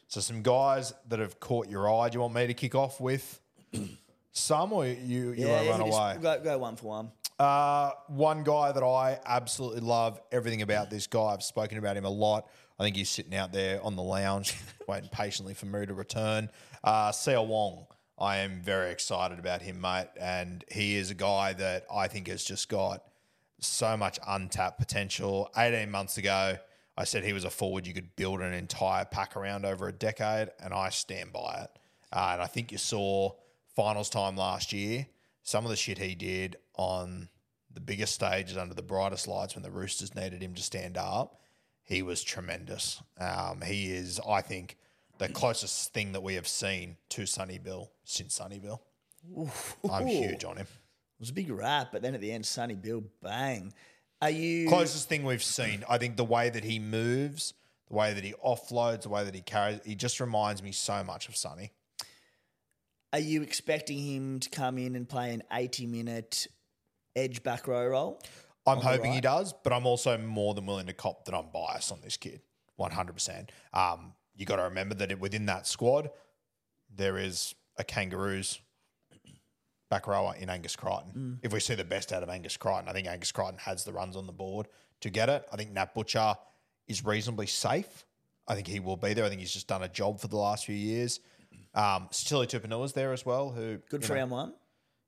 So 0.08 0.20
some 0.20 0.42
guys 0.42 0.92
that 1.08 1.18
have 1.18 1.40
caught 1.40 1.68
your 1.68 1.90
eye. 1.92 2.10
Do 2.10 2.16
you 2.16 2.20
want 2.20 2.34
me 2.34 2.46
to 2.46 2.54
kick 2.54 2.74
off 2.74 3.00
with 3.00 3.40
some, 4.32 4.74
or 4.74 4.86
you 4.86 5.32
you 5.32 5.48
want 5.48 5.64
to 5.64 5.70
run 5.70 5.80
away? 5.80 6.16
Go, 6.20 6.40
go 6.44 6.58
one 6.58 6.76
for 6.76 6.88
one. 6.88 7.10
Uh, 7.38 7.90
one 8.08 8.44
guy 8.44 8.72
that 8.72 8.82
I 8.82 9.18
absolutely 9.26 9.80
love 9.80 10.20
everything 10.32 10.62
about 10.62 10.88
this 10.90 11.06
guy. 11.06 11.26
I've 11.26 11.42
spoken 11.42 11.78
about 11.78 11.96
him 11.96 12.04
a 12.04 12.10
lot. 12.10 12.48
I 12.78 12.84
think 12.84 12.96
he's 12.96 13.10
sitting 13.10 13.34
out 13.34 13.52
there 13.52 13.82
on 13.82 13.96
the 13.96 14.02
lounge, 14.02 14.54
waiting 14.88 15.10
patiently 15.10 15.54
for 15.54 15.66
me 15.66 15.84
to 15.86 15.94
return. 15.94 16.50
Uh, 16.82 17.10
Siua 17.10 17.46
Wong. 17.46 17.86
I 18.18 18.38
am 18.38 18.62
very 18.62 18.90
excited 18.92 19.38
about 19.38 19.60
him, 19.60 19.80
mate. 19.80 20.08
And 20.18 20.64
he 20.70 20.96
is 20.96 21.10
a 21.10 21.14
guy 21.14 21.52
that 21.54 21.84
I 21.94 22.08
think 22.08 22.28
has 22.28 22.42
just 22.42 22.70
got 22.70 23.02
so 23.60 23.96
much 23.96 24.18
untapped 24.26 24.78
potential. 24.78 25.50
18 25.56 25.90
months 25.90 26.16
ago, 26.16 26.56
I 26.96 27.04
said 27.04 27.24
he 27.24 27.34
was 27.34 27.44
a 27.44 27.50
forward 27.50 27.86
you 27.86 27.92
could 27.92 28.16
build 28.16 28.40
an 28.40 28.54
entire 28.54 29.04
pack 29.04 29.36
around 29.36 29.66
over 29.66 29.88
a 29.88 29.92
decade, 29.92 30.48
and 30.60 30.72
I 30.72 30.88
stand 30.88 31.32
by 31.32 31.64
it. 31.64 31.78
Uh, 32.10 32.30
and 32.32 32.42
I 32.42 32.46
think 32.46 32.72
you 32.72 32.78
saw 32.78 33.32
finals 33.74 34.08
time 34.08 34.36
last 34.36 34.72
year, 34.72 35.06
some 35.46 35.64
of 35.64 35.70
the 35.70 35.76
shit 35.76 35.96
he 35.98 36.16
did 36.16 36.56
on 36.74 37.28
the 37.72 37.80
biggest 37.80 38.14
stages 38.14 38.56
under 38.56 38.74
the 38.74 38.82
brightest 38.82 39.28
lights 39.28 39.54
when 39.54 39.62
the 39.62 39.70
Roosters 39.70 40.12
needed 40.12 40.42
him 40.42 40.54
to 40.54 40.62
stand 40.62 40.96
up. 40.96 41.40
He 41.84 42.02
was 42.02 42.24
tremendous. 42.24 43.00
Um, 43.20 43.60
he 43.64 43.92
is, 43.92 44.20
I 44.28 44.40
think, 44.40 44.76
the 45.18 45.28
closest 45.28 45.94
thing 45.94 46.10
that 46.12 46.22
we 46.24 46.34
have 46.34 46.48
seen 46.48 46.96
to 47.10 47.26
Sonny 47.26 47.58
Bill 47.58 47.92
since 48.02 48.34
Sonny 48.34 48.58
Bill. 48.58 48.82
I'm 49.88 50.08
huge 50.08 50.44
on 50.44 50.56
him. 50.56 50.66
It 50.66 51.20
was 51.20 51.30
a 51.30 51.34
big 51.34 51.48
rap, 51.48 51.90
but 51.92 52.02
then 52.02 52.16
at 52.16 52.20
the 52.20 52.32
end, 52.32 52.44
Sonny 52.44 52.74
Bill, 52.74 53.04
bang. 53.22 53.72
Are 54.20 54.30
you 54.30 54.68
closest 54.68 55.08
thing 55.08 55.22
we've 55.22 55.44
seen. 55.44 55.84
I 55.88 55.98
think 55.98 56.16
the 56.16 56.24
way 56.24 56.50
that 56.50 56.64
he 56.64 56.80
moves, 56.80 57.54
the 57.88 57.94
way 57.94 58.12
that 58.14 58.24
he 58.24 58.34
offloads, 58.44 59.02
the 59.02 59.10
way 59.10 59.22
that 59.22 59.34
he 59.34 59.42
carries, 59.42 59.78
he 59.84 59.94
just 59.94 60.18
reminds 60.18 60.60
me 60.60 60.72
so 60.72 61.04
much 61.04 61.28
of 61.28 61.36
Sonny. 61.36 61.70
Are 63.16 63.20
you 63.20 63.40
expecting 63.40 63.96
him 63.96 64.40
to 64.40 64.50
come 64.50 64.76
in 64.76 64.94
and 64.94 65.08
play 65.08 65.32
an 65.32 65.42
80 65.50 65.86
minute 65.86 66.46
edge 67.16 67.42
back 67.42 67.66
row 67.66 67.86
role? 67.86 68.22
I'm 68.66 68.76
hoping 68.76 69.10
he 69.10 69.22
does, 69.22 69.54
but 69.64 69.72
I'm 69.72 69.86
also 69.86 70.18
more 70.18 70.52
than 70.52 70.66
willing 70.66 70.84
to 70.88 70.92
cop 70.92 71.24
that 71.24 71.34
I'm 71.34 71.46
biased 71.50 71.90
on 71.90 72.02
this 72.02 72.18
kid, 72.18 72.42
100%. 72.78 73.48
Um, 73.72 74.12
you 74.34 74.44
got 74.44 74.56
to 74.56 74.64
remember 74.64 74.94
that 74.96 75.12
it, 75.12 75.18
within 75.18 75.46
that 75.46 75.66
squad, 75.66 76.10
there 76.94 77.16
is 77.16 77.54
a 77.78 77.84
Kangaroos 77.84 78.60
back 79.88 80.06
rower 80.06 80.34
in 80.38 80.50
Angus 80.50 80.76
Crichton. 80.76 81.38
If 81.42 81.54
we 81.54 81.60
see 81.60 81.74
the 81.74 81.84
best 81.84 82.12
out 82.12 82.22
of 82.22 82.28
Angus 82.28 82.58
Crichton, 82.58 82.86
I 82.86 82.92
think 82.92 83.08
Angus 83.08 83.32
Crichton 83.32 83.56
has 83.60 83.82
the 83.84 83.94
runs 83.94 84.16
on 84.16 84.26
the 84.26 84.32
board 84.34 84.68
to 85.00 85.08
get 85.08 85.30
it. 85.30 85.42
I 85.50 85.56
think 85.56 85.70
Nat 85.70 85.94
Butcher 85.94 86.34
is 86.86 87.02
reasonably 87.02 87.46
safe. 87.46 88.04
I 88.46 88.56
think 88.56 88.66
he 88.66 88.78
will 88.78 88.98
be 88.98 89.14
there. 89.14 89.24
I 89.24 89.30
think 89.30 89.40
he's 89.40 89.54
just 89.54 89.68
done 89.68 89.84
a 89.84 89.88
job 89.88 90.20
for 90.20 90.28
the 90.28 90.36
last 90.36 90.66
few 90.66 90.76
years. 90.76 91.20
Um, 91.74 92.08
Sitili 92.10 92.46
Tupouniua's 92.46 92.92
there 92.92 93.12
as 93.12 93.26
well. 93.26 93.50
Who 93.50 93.78
Good 93.90 94.04
for 94.04 94.12
know- 94.14 94.20
round 94.20 94.30
one. 94.30 94.54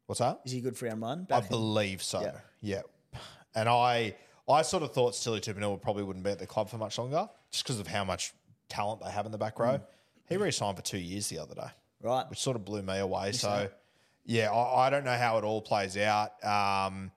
What's 0.07 0.21
that? 0.21 0.41
Is 0.47 0.53
he 0.53 0.61
good 0.63 0.77
for 0.77 0.87
round 0.87 1.03
one? 1.03 1.27
I 1.31 1.41
Back 1.41 1.51
believe 1.51 2.03
so. 2.03 2.21
Yeah. 2.23 2.33
Yeah. 2.61 3.21
And 3.55 3.69
I 3.69 4.15
I 4.49 4.63
sort 4.63 4.83
of 4.83 4.93
thought 4.93 5.13
Sitili 5.13 5.41
Tupouniua 5.41 5.81
probably 5.83 6.03
wouldn't 6.03 6.25
be 6.25 6.31
at 6.31 6.39
the 6.39 6.47
club 6.47 6.71
for 6.71 6.79
much 6.79 6.97
longer 6.99 7.29
just 7.51 7.65
because 7.65 7.79
of 7.79 7.87
how 7.87 8.05
much 8.05 8.33
talent 8.69 9.03
they 9.05 9.11
have 9.11 9.27
in 9.27 9.33
the 9.33 9.39
back 9.39 9.59
row. 9.59 9.81
He 10.29 10.37
re-signed 10.37 10.77
for 10.77 10.83
two 10.83 10.99
years 10.99 11.29
the 11.29 11.39
other 11.39 11.55
day, 11.55 11.69
right. 12.03 12.29
which 12.29 12.39
sort 12.39 12.57
of 12.57 12.65
blew 12.65 12.83
me 12.83 12.99
away. 12.99 13.33
So, 13.33 13.69
yeah, 14.25 14.51
I, 14.51 14.87
I 14.87 14.91
don't 14.91 15.05
know 15.05 15.17
how 15.17 15.39
it 15.39 15.45
all 15.45 15.63
plays 15.63 15.97
out, 15.97 16.33
um, 16.45 17.11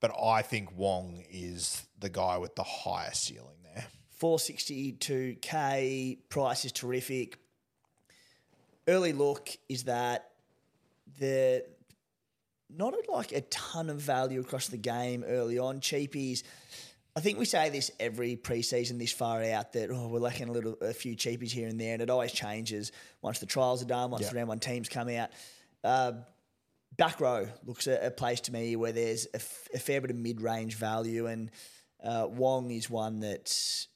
but 0.00 0.12
I 0.20 0.42
think 0.42 0.76
Wong 0.76 1.24
is 1.30 1.84
the 1.98 2.08
guy 2.08 2.38
with 2.38 2.54
the 2.54 2.62
highest 2.62 3.24
ceiling 3.24 3.56
there. 3.64 3.84
462k 4.20 6.18
price 6.28 6.64
is 6.64 6.72
terrific. 6.72 7.38
Early 8.88 9.12
look 9.12 9.48
is 9.68 9.84
that 9.84 10.30
the 11.18 11.64
not 12.74 12.94
like 13.08 13.32
a 13.32 13.42
ton 13.42 13.90
of 13.90 13.98
value 14.00 14.40
across 14.40 14.68
the 14.68 14.78
game 14.78 15.24
early 15.26 15.58
on. 15.58 15.80
Cheapies. 15.80 16.42
I 17.14 17.20
think 17.20 17.38
we 17.38 17.44
say 17.44 17.68
this 17.68 17.90
every 18.00 18.36
preseason 18.36 18.98
this 18.98 19.12
far 19.12 19.42
out 19.44 19.74
that 19.74 19.90
oh, 19.90 20.08
we're 20.08 20.18
lacking 20.18 20.48
a 20.48 20.52
little 20.52 20.76
a 20.80 20.94
few 20.94 21.14
cheapies 21.14 21.50
here 21.50 21.68
and 21.68 21.78
there, 21.78 21.92
and 21.92 22.02
it 22.02 22.08
always 22.10 22.32
changes 22.32 22.90
once 23.20 23.38
the 23.38 23.46
trials 23.46 23.82
are 23.82 23.86
done, 23.86 24.10
once 24.10 24.22
Yeah. 24.24 24.30
the 24.30 24.36
round 24.36 24.48
one 24.48 24.58
teams 24.60 24.88
come 24.88 25.08
out. 25.10 25.28
Uh, 25.84 26.12
back 26.96 27.20
row 27.20 27.46
looks 27.66 27.86
a, 27.86 28.06
a 28.06 28.10
place 28.10 28.40
to 28.42 28.52
me 28.52 28.76
where 28.76 28.92
there's 28.92 29.26
a, 29.26 29.36
f- 29.36 29.68
a 29.74 29.78
fair 29.78 30.00
bit 30.00 30.10
of 30.10 30.16
mid 30.16 30.40
range 30.40 30.74
value, 30.74 31.26
and 31.26 31.50
uh, 32.02 32.26
Wong 32.30 32.70
is 32.70 32.88
one 32.88 33.20
that's 33.20 33.88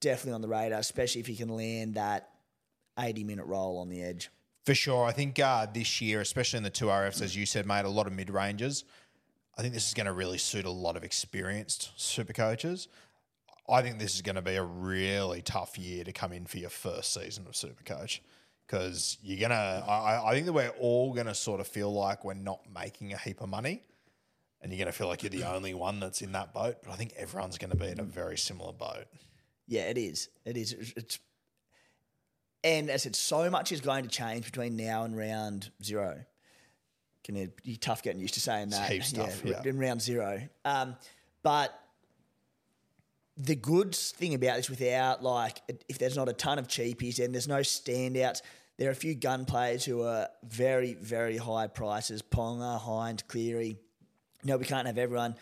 definitely 0.00 0.32
on 0.32 0.40
the 0.40 0.48
radar, 0.48 0.78
especially 0.78 1.20
if 1.20 1.26
he 1.26 1.36
can 1.36 1.50
land 1.50 1.94
that 1.96 2.29
80 3.00 3.24
minute 3.24 3.46
role 3.46 3.78
on 3.78 3.88
the 3.88 4.02
edge. 4.02 4.30
For 4.66 4.74
sure. 4.74 5.06
I 5.06 5.12
think 5.12 5.38
uh, 5.38 5.66
this 5.72 6.00
year, 6.00 6.20
especially 6.20 6.58
in 6.58 6.62
the 6.62 6.70
two 6.70 6.86
RFs, 6.86 7.22
as 7.22 7.34
you 7.34 7.46
said, 7.46 7.66
made 7.66 7.84
a 7.84 7.88
lot 7.88 8.06
of 8.06 8.12
mid 8.12 8.30
ranges. 8.30 8.84
I 9.56 9.62
think 9.62 9.74
this 9.74 9.88
is 9.88 9.94
going 9.94 10.06
to 10.06 10.12
really 10.12 10.38
suit 10.38 10.64
a 10.64 10.70
lot 10.70 10.96
of 10.96 11.04
experienced 11.04 11.90
super 11.96 12.32
coaches. 12.32 12.88
I 13.68 13.82
think 13.82 13.98
this 13.98 14.14
is 14.14 14.22
going 14.22 14.36
to 14.36 14.42
be 14.42 14.56
a 14.56 14.62
really 14.62 15.42
tough 15.42 15.78
year 15.78 16.04
to 16.04 16.12
come 16.12 16.32
in 16.32 16.46
for 16.46 16.58
your 16.58 16.70
first 16.70 17.14
season 17.14 17.46
of 17.46 17.56
super 17.56 17.82
coach 17.84 18.22
because 18.66 19.18
you're 19.22 19.38
going 19.38 19.50
to, 19.50 19.56
I, 19.56 20.30
I 20.30 20.34
think 20.34 20.46
that 20.46 20.52
we're 20.52 20.72
all 20.80 21.12
going 21.12 21.26
to 21.26 21.34
sort 21.34 21.60
of 21.60 21.66
feel 21.66 21.92
like 21.92 22.24
we're 22.24 22.34
not 22.34 22.60
making 22.72 23.12
a 23.12 23.18
heap 23.18 23.40
of 23.40 23.48
money 23.48 23.82
and 24.60 24.72
you're 24.72 24.78
going 24.78 24.92
to 24.92 24.96
feel 24.96 25.08
like 25.08 25.22
you're 25.22 25.30
the 25.30 25.44
only 25.44 25.74
one 25.74 26.00
that's 26.00 26.22
in 26.22 26.32
that 26.32 26.52
boat. 26.52 26.76
But 26.82 26.92
I 26.92 26.96
think 26.96 27.14
everyone's 27.16 27.58
going 27.58 27.70
to 27.70 27.76
be 27.76 27.88
in 27.88 28.00
a 28.00 28.04
very 28.04 28.36
similar 28.36 28.72
boat. 28.72 29.06
Yeah, 29.66 29.82
it 29.82 29.98
is. 29.98 30.28
It 30.44 30.56
is. 30.56 30.72
It's 30.96 31.18
and 32.64 32.90
as 32.90 33.02
I 33.02 33.04
said, 33.04 33.16
so 33.16 33.48
much 33.50 33.72
is 33.72 33.80
going 33.80 34.02
to 34.04 34.08
change 34.10 34.44
between 34.44 34.76
now 34.76 35.04
and 35.04 35.16
round 35.16 35.70
zero. 35.82 36.24
Can 37.24 37.36
you 37.36 37.52
be 37.62 37.76
tough 37.76 38.02
getting 38.02 38.20
used 38.20 38.34
to 38.34 38.40
saying 38.40 38.68
It's 38.68 38.78
that? 38.78 38.90
heaps 38.90 39.12
tough, 39.12 39.44
yeah. 39.44 39.62
In 39.64 39.78
round 39.78 40.00
zero. 40.02 40.40
Um, 40.64 40.96
but 41.42 41.78
the 43.36 43.54
good 43.54 43.94
thing 43.94 44.34
about 44.34 44.56
this, 44.56 44.68
without 44.68 45.22
like, 45.22 45.60
if 45.88 45.98
there's 45.98 46.16
not 46.16 46.28
a 46.28 46.32
ton 46.32 46.58
of 46.58 46.66
cheapies 46.68 47.22
and 47.22 47.34
there's 47.34 47.48
no 47.48 47.60
standouts, 47.60 48.42
there 48.78 48.88
are 48.88 48.92
a 48.92 48.96
few 48.96 49.14
gun 49.14 49.44
players 49.44 49.84
who 49.84 50.02
are 50.02 50.28
very, 50.42 50.94
very 50.94 51.36
high 51.36 51.66
prices. 51.66 52.22
Ponga, 52.22 52.80
Hynes, 52.80 53.22
Cleary. 53.26 53.76
No, 54.42 54.56
we 54.56 54.64
can't 54.64 54.86
have 54.86 54.96
everyone. 54.98 55.34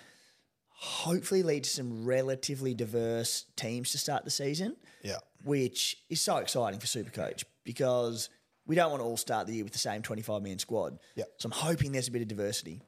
Hopefully, 0.71 1.43
lead 1.43 1.65
to 1.65 1.71
some 1.71 2.05
relatively 2.05 2.75
diverse 2.75 3.45
teams 3.57 3.93
to 3.93 3.99
start 3.99 4.25
the 4.25 4.31
season 4.31 4.77
Yeah. 5.03 5.19
Which 5.45 5.97
is 6.09 6.21
so 6.21 6.39
exciting 6.39 6.81
for 6.81 6.87
Supercoach 6.87 7.45
because 7.65 8.29
we 8.67 8.75
don't 8.75 8.91
want 8.91 9.01
to 9.01 9.05
all 9.05 9.17
start 9.17 9.47
the 9.47 9.55
year 9.55 9.65
with 9.65 9.73
the 9.73 9.79
same 9.79 10.03
25 10.03 10.43
man 10.43 10.59
squad. 10.59 10.99
Yep. 11.17 11.29
So 11.39 11.47
I'm 11.47 11.53
hoping 11.53 11.93
there's 11.93 12.09
a 12.09 12.13
bit 12.13 12.23
of 12.23 12.29
diversity. 12.29 12.81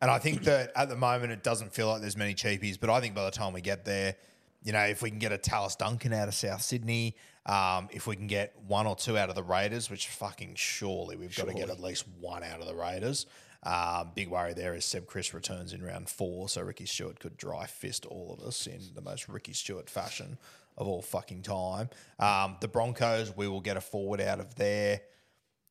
And 0.00 0.10
I 0.10 0.18
think 0.18 0.44
that 0.44 0.72
at 0.74 0.88
the 0.88 0.96
moment 0.96 1.32
it 1.32 1.42
doesn't 1.42 1.72
feel 1.72 1.88
like 1.88 2.00
there's 2.00 2.16
many 2.16 2.34
cheapies, 2.34 2.78
but 2.80 2.90
I 2.90 3.00
think 3.00 3.14
by 3.14 3.24
the 3.24 3.30
time 3.30 3.52
we 3.52 3.60
get 3.60 3.84
there, 3.84 4.16
you 4.62 4.72
know, 4.72 4.80
if 4.80 5.00
we 5.00 5.10
can 5.10 5.18
get 5.18 5.32
a 5.32 5.38
Tallis 5.38 5.76
Duncan 5.76 6.12
out 6.12 6.28
of 6.28 6.34
South 6.34 6.60
Sydney, 6.60 7.16
um, 7.46 7.88
if 7.92 8.06
we 8.06 8.16
can 8.16 8.26
get 8.26 8.54
one 8.66 8.86
or 8.86 8.96
two 8.96 9.16
out 9.16 9.28
of 9.28 9.36
the 9.36 9.42
Raiders, 9.42 9.88
which 9.90 10.08
fucking 10.08 10.54
surely 10.56 11.16
we've 11.16 11.34
got 11.36 11.46
to 11.46 11.54
get 11.54 11.70
at 11.70 11.80
least 11.80 12.04
one 12.18 12.42
out 12.42 12.60
of 12.60 12.66
the 12.66 12.74
Raiders. 12.74 13.26
Um, 13.62 14.12
big 14.14 14.28
worry 14.28 14.54
there 14.54 14.74
is 14.74 14.84
Seb 14.84 15.06
Kris 15.06 15.32
returns 15.32 15.72
in 15.72 15.82
round 15.82 16.08
four, 16.08 16.48
so 16.48 16.62
Ricky 16.62 16.86
Stuart 16.86 17.20
could 17.20 17.36
dry 17.36 17.66
fist 17.66 18.06
all 18.06 18.36
of 18.38 18.46
us 18.46 18.66
in 18.66 18.80
the 18.94 19.00
most 19.00 19.28
Ricky 19.28 19.52
Stuart 19.52 19.88
fashion 19.88 20.38
of 20.76 20.86
all 20.86 21.02
fucking 21.02 21.42
time. 21.42 21.88
Um, 22.18 22.56
the 22.60 22.68
Broncos, 22.68 23.36
we 23.36 23.48
will 23.48 23.60
get 23.60 23.76
a 23.76 23.80
forward 23.80 24.20
out 24.20 24.40
of 24.40 24.54
there. 24.54 25.00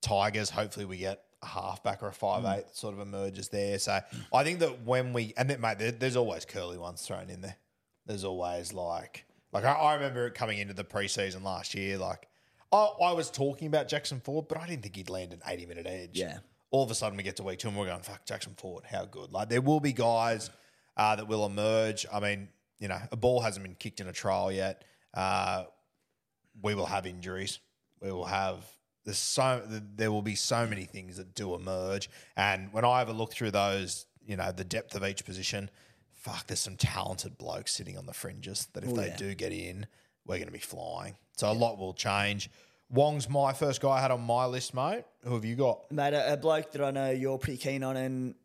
Tigers, 0.02 0.50
hopefully 0.50 0.86
we 0.86 0.98
get 0.98 1.22
a 1.42 1.48
halfback 1.48 2.04
or 2.04 2.08
a 2.08 2.14
five 2.14 2.44
eight 2.46 2.66
that 2.66 2.76
sort 2.76 2.94
of 2.94 3.00
emerges 3.00 3.50
there. 3.50 3.80
So 3.80 4.00
I 4.34 4.44
think 4.44 4.60
that 4.60 4.84
when 4.84 5.14
we 5.14 5.34
and 5.38 5.50
then 5.50 5.62
mate, 5.62 5.80
there, 5.80 5.92
there's 5.92 6.16
always 6.16 6.46
curly 6.46 6.78
ones 6.78 7.02
thrown 7.02 7.30
in 7.30 7.42
there. 7.42 7.58
There's 8.06 8.24
always 8.24 8.74
like 8.74 9.26
like 9.52 9.64
I, 9.64 9.74
I 9.74 9.94
remember 9.96 10.28
it 10.28 10.34
coming 10.34 10.60
into 10.60 10.74
the 10.74 10.84
preseason 10.84 11.44
last 11.44 11.74
year. 11.74 11.98
Like 11.98 12.28
I, 12.72 12.90
I 13.04 13.12
was 13.14 13.30
talking 13.32 13.68
about 13.68 13.88
Jackson 13.88 14.20
Ford, 14.20 14.48
but 14.48 14.60
I 14.60 14.68
didn't 14.68 14.84
think 14.84 14.96
he'd 14.96 15.10
land 15.10 15.34
an 15.34 15.42
80 15.46 15.66
minute 15.66 15.88
edge. 15.88 16.20
Yeah. 16.20 16.38
All 16.72 16.84
of 16.84 16.92
a 16.92 16.96
sudden 16.96 17.18
we 17.18 17.24
get 17.24 17.38
to 17.38 17.44
week 17.44 17.60
two 17.60 17.70
and 17.70 17.78
we're 17.78 17.86
going 17.88 18.02
fuck 18.02 18.26
Jackson 18.26 18.54
Ford, 18.58 18.84
how 18.86 19.06
good. 19.06 19.32
Like 19.32 19.50
there 19.50 19.62
will 19.62 19.80
be 19.80 19.94
guys 19.94 20.50
uh, 20.98 21.16
that 21.16 21.28
will 21.28 21.46
emerge. 21.46 22.06
I 22.12 22.20
mean, 22.20 22.50
you 22.80 22.88
know, 22.88 23.00
a 23.12 23.16
ball 23.16 23.42
hasn't 23.42 23.64
been 23.64 23.76
kicked 23.76 24.00
in 24.00 24.08
a 24.08 24.14
trial 24.14 24.52
yet. 24.52 24.84
Uh, 25.16 25.64
we 26.62 26.76
will 26.76 26.86
have 26.86 27.06
injuries. 27.06 27.60
We 28.02 28.12
will 28.12 28.26
have 28.26 28.64
there's 29.06 29.18
so 29.20 29.62
there 29.68 30.12
will 30.12 30.24
be 30.24 30.36
so 30.36 30.66
many 30.66 30.86
things 30.86 31.18
that 31.18 31.36
do 31.36 31.54
emerge. 31.54 32.10
And 32.36 32.74
when 32.74 32.84
I 32.84 33.00
have 33.00 33.10
a 33.10 33.14
look 33.14 33.32
through 33.34 33.52
those, 33.52 34.08
you 34.26 34.36
know, 34.36 34.52
the 34.52 34.64
depth 34.64 34.96
of 34.96 35.04
each 35.06 35.24
position, 35.26 35.70
fuck, 36.14 36.48
there's 36.48 36.60
some 36.60 36.76
talented 36.76 37.38
blokes 37.38 37.72
sitting 37.74 37.98
on 38.00 38.08
the 38.08 38.14
fringes 38.14 38.68
that 38.74 38.84
if 38.84 38.90
Oh, 38.90 38.94
they 38.96 39.08
yeah. 39.08 39.16
do 39.18 39.36
get 39.36 39.52
in, 39.52 39.86
we're 40.26 40.38
going 40.38 40.48
to 40.48 40.52
be 40.52 40.58
flying. 40.60 41.16
So 41.38 41.52
a 41.52 41.54
lot 41.54 41.78
will 41.78 41.94
change. 41.94 42.50
Wong's 42.90 43.30
my 43.30 43.54
first 43.54 43.80
guy 43.80 43.90
I 43.90 44.02
had 44.02 44.10
on 44.12 44.22
my 44.22 44.46
list, 44.48 44.74
mate. 44.74 45.04
Who 45.24 45.36
have 45.36 45.46
you 45.46 45.56
got? 45.56 45.92
Mate, 45.92 46.14
a, 46.14 46.34
a 46.34 46.38
bloke 46.38 46.72
that 46.72 46.82
I 46.84 46.90
know 46.92 47.12
you're 47.12 47.38
pretty 47.38 47.58
keen 47.58 47.84
on, 47.84 47.96
and 47.98 48.36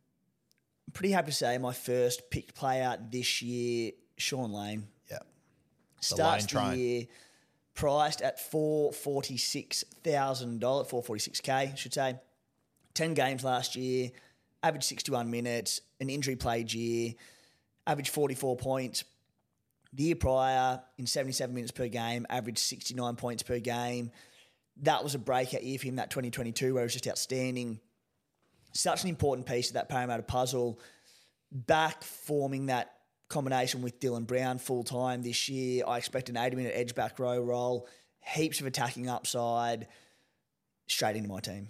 I'm 0.88 0.92
pretty 0.92 1.12
happy 1.12 1.30
to 1.30 1.37
say 1.37 1.56
my 1.59 1.72
first 1.72 2.30
picked 2.30 2.54
player 2.54 2.98
this 3.11 3.40
year, 3.40 3.92
Shaun 4.18 4.52
Lane. 4.52 4.88
Starts 6.00 6.52
Lane 6.54 6.70
the, 6.70 6.78
year 6.78 7.06
priced 7.74 8.20
at 8.20 8.40
four 8.40 8.92
forty 8.92 9.36
six 9.36 9.84
thousand 10.02 10.60
dollars, 10.60 10.88
four 10.88 11.02
forty 11.02 11.20
six 11.20 11.40
k, 11.40 11.52
I 11.52 11.74
should 11.74 11.94
say. 11.94 12.16
Ten 12.94 13.14
games 13.14 13.44
last 13.44 13.76
year, 13.76 14.10
average 14.62 14.84
sixty 14.84 15.12
one 15.12 15.30
minutes, 15.30 15.80
an 16.00 16.10
injury 16.10 16.36
played 16.36 16.72
year, 16.72 17.14
average 17.86 18.10
forty 18.10 18.34
four 18.34 18.56
points. 18.56 19.04
The 19.92 20.04
year 20.04 20.16
prior, 20.16 20.80
in 20.98 21.06
seventy 21.06 21.32
seven 21.32 21.54
minutes 21.54 21.72
per 21.72 21.88
game, 21.88 22.26
averaged 22.28 22.58
sixty 22.58 22.94
nine 22.94 23.16
points 23.16 23.42
per 23.42 23.58
game. 23.58 24.10
That 24.82 25.04
was 25.04 25.14
a 25.14 25.18
breakout 25.18 25.62
year 25.62 25.78
for 25.78 25.86
him. 25.86 25.96
That 25.96 26.10
twenty 26.10 26.30
twenty 26.30 26.52
two, 26.52 26.74
where 26.74 26.82
it 26.82 26.86
was 26.86 26.92
just 26.92 27.08
outstanding. 27.08 27.80
Such 28.72 29.02
an 29.02 29.08
important 29.08 29.46
piece 29.46 29.68
of 29.68 29.74
that 29.74 29.88
Parramatta 29.88 30.22
puzzle. 30.22 30.80
Back 31.50 32.04
forming 32.04 32.66
that 32.66 32.92
combination 33.30 33.80
with 33.80 33.98
Dylan 33.98 34.26
Brown 34.26 34.58
full 34.58 34.84
time 34.84 35.22
this 35.22 35.48
year. 35.48 35.84
I 35.86 35.96
expect 35.96 36.28
an 36.28 36.36
80 36.36 36.56
minute 36.56 36.72
edge 36.74 36.94
back 36.94 37.18
row 37.18 37.40
role, 37.40 37.88
heaps 38.20 38.60
of 38.60 38.66
attacking 38.66 39.08
upside, 39.08 39.86
straight 40.86 41.16
into 41.16 41.30
my 41.30 41.40
team. 41.40 41.68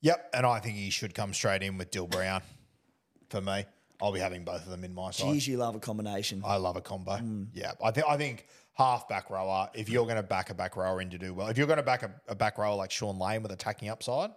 Yep. 0.00 0.30
And 0.34 0.44
I 0.44 0.58
think 0.58 0.76
he 0.76 0.90
should 0.90 1.14
come 1.14 1.32
straight 1.32 1.62
in 1.62 1.78
with 1.78 1.92
Dill 1.92 2.08
Brown 2.08 2.42
for 3.30 3.40
me. 3.40 3.66
I'll 4.02 4.12
be 4.12 4.18
having 4.18 4.44
both 4.44 4.64
of 4.64 4.70
them 4.70 4.82
in 4.84 4.92
my 4.92 5.12
side. 5.12 5.32
Geez, 5.32 5.46
you 5.46 5.56
love 5.56 5.76
a 5.76 5.78
combination. 5.78 6.42
I 6.44 6.56
love 6.56 6.76
a 6.76 6.80
combo. 6.80 7.16
Hmm. 7.16 7.44
Yeah, 7.52 7.72
I 7.82 7.90
think 7.92 8.06
I 8.08 8.16
think 8.16 8.46
half 8.72 9.08
back 9.08 9.30
rower. 9.30 9.70
If 9.72 9.88
you're 9.88 10.04
going 10.04 10.16
to 10.16 10.22
back 10.22 10.50
a 10.50 10.54
back 10.54 10.76
rower 10.76 11.00
in 11.00 11.10
to 11.10 11.18
do 11.18 11.32
well, 11.32 11.46
if 11.46 11.56
you're 11.56 11.68
going 11.68 11.78
to 11.78 11.84
back 11.84 12.02
a, 12.02 12.10
a 12.28 12.34
back 12.34 12.58
rower 12.58 12.74
like 12.74 12.90
Shaun 12.90 13.18
Lane 13.18 13.42
with 13.42 13.52
attacking 13.52 13.88
upside, 13.88 14.30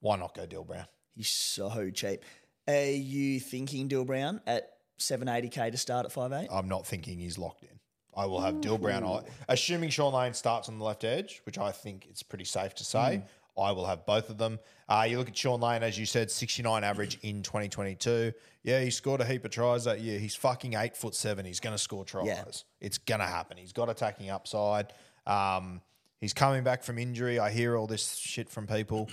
why 0.00 0.16
not 0.16 0.34
go 0.34 0.44
Dill 0.44 0.64
Brown? 0.64 0.86
He's 1.16 1.30
so 1.30 1.90
cheap. 1.90 2.24
Are 2.68 2.90
you 2.90 3.40
thinking 3.40 3.88
Dill 3.88 4.04
Brown 4.04 4.42
at 4.46 4.70
780k 5.00 5.72
to 5.72 5.76
start 5.78 6.06
at 6.06 6.12
5'8? 6.12 6.48
I'm 6.50 6.68
not 6.68 6.86
thinking 6.86 7.18
he's 7.18 7.38
locked 7.38 7.62
in. 7.62 7.68
I 8.16 8.26
will 8.26 8.40
have 8.40 8.60
Dill 8.60 8.78
Brown. 8.78 9.04
I- 9.04 9.22
Assuming 9.48 9.90
Shaun 9.90 10.12
Lane 10.12 10.34
starts 10.34 10.68
on 10.68 10.78
the 10.78 10.84
left 10.84 11.04
edge, 11.04 11.40
which 11.44 11.58
I 11.58 11.70
think 11.72 12.06
it's 12.10 12.22
pretty 12.22 12.44
safe 12.44 12.74
to 12.76 12.84
say, 12.84 13.22
I 13.58 13.72
will 13.72 13.86
have 13.86 14.04
both 14.06 14.30
of 14.30 14.38
them. 14.38 14.58
Uh, 14.88 15.06
you 15.08 15.18
look 15.18 15.28
at 15.28 15.36
Shaun 15.36 15.60
Lane, 15.60 15.82
as 15.82 15.98
you 15.98 16.06
said, 16.06 16.30
69 16.30 16.82
average 16.82 17.18
in 17.22 17.42
2022. 17.42 18.32
Yeah, 18.62 18.80
he 18.80 18.90
scored 18.90 19.20
a 19.20 19.24
heap 19.24 19.44
of 19.44 19.50
tries 19.50 19.84
that 19.84 20.00
year. 20.00 20.18
He's 20.18 20.34
fucking 20.34 20.74
eight 20.74 20.96
foot 20.96 21.14
seven. 21.14 21.44
He's 21.46 21.60
going 21.60 21.74
to 21.74 21.78
score 21.78 22.04
tries. 22.04 22.26
Yeah. 22.26 22.44
It's 22.80 22.98
going 22.98 23.20
to 23.20 23.26
happen. 23.26 23.56
He's 23.58 23.72
got 23.72 23.88
attacking 23.88 24.28
upside. 24.30 24.92
Um, 25.26 25.80
he's 26.20 26.32
coming 26.32 26.64
back 26.64 26.82
from 26.82 26.98
injury. 26.98 27.38
I 27.38 27.50
hear 27.50 27.76
all 27.76 27.86
this 27.86 28.14
shit 28.16 28.48
from 28.50 28.66
people. 28.66 29.08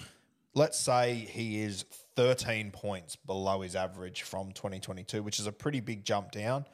Let's 0.54 0.80
say 0.80 1.14
he 1.16 1.62
is 1.62 1.86
13 2.18 2.72
points 2.72 3.16
below 3.16 3.62
his 3.62 3.76
average 3.76 4.24
from 4.24 4.52
2022, 4.52 5.24
which 5.24 5.40
is 5.40 5.48
a 5.48 5.52
pretty 5.54 5.80
big 5.80 6.04
jump 6.04 6.32
down 6.32 6.66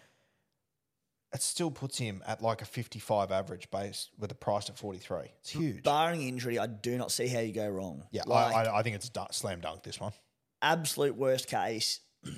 it 1.34 1.42
still 1.42 1.72
puts 1.72 1.98
him 1.98 2.22
at 2.28 2.42
like 2.42 2.62
a 2.62 2.66
55 2.66 3.32
average 3.32 3.70
base 3.72 4.10
with 4.20 4.32
a 4.32 4.36
price 4.36 4.70
at 4.70 4.78
43. 4.78 5.20
It's 5.40 5.50
huge. 5.50 5.84
Barring 5.84 6.22
injury, 6.22 6.60
I 6.60 6.68
do 6.68 6.98
not 6.98 7.12
see 7.12 7.28
how 7.28 7.40
you 7.40 7.52
go 7.52 7.68
wrong. 7.68 8.04
yeah, 8.12 8.22
Like, 8.28 8.56
I, 8.56 8.64
I, 8.66 8.80
I 8.80 8.84
think 8.84 8.96
it's 8.96 9.10
a 9.14 9.28
slam 9.32 9.60
dunk 9.60 9.84
this 9.84 10.00
one. 10.00 10.14
absolute 10.62 11.16
worst 11.16 11.48
case, 11.48 12.02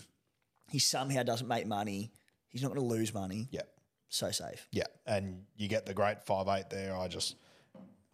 he 0.72 0.80
somehow 0.80 1.24
doesn't 1.24 1.48
make 1.48 1.68
money. 1.68 2.14
He's 2.48 2.64
not 2.64 2.70
going 2.74 2.88
to 2.88 2.88
lose 2.88 3.14
money. 3.14 3.50
Yeah, 3.52 3.64
So 4.08 4.32
safe. 4.32 4.66
yeah, 4.72 4.86
and 5.06 5.44
you 5.58 5.68
get 5.68 5.86
the 5.86 5.94
great 5.94 6.24
five 6.24 6.48
eight 6.48 6.70
there. 6.70 6.96
I 6.96 7.10
just, 7.10 7.36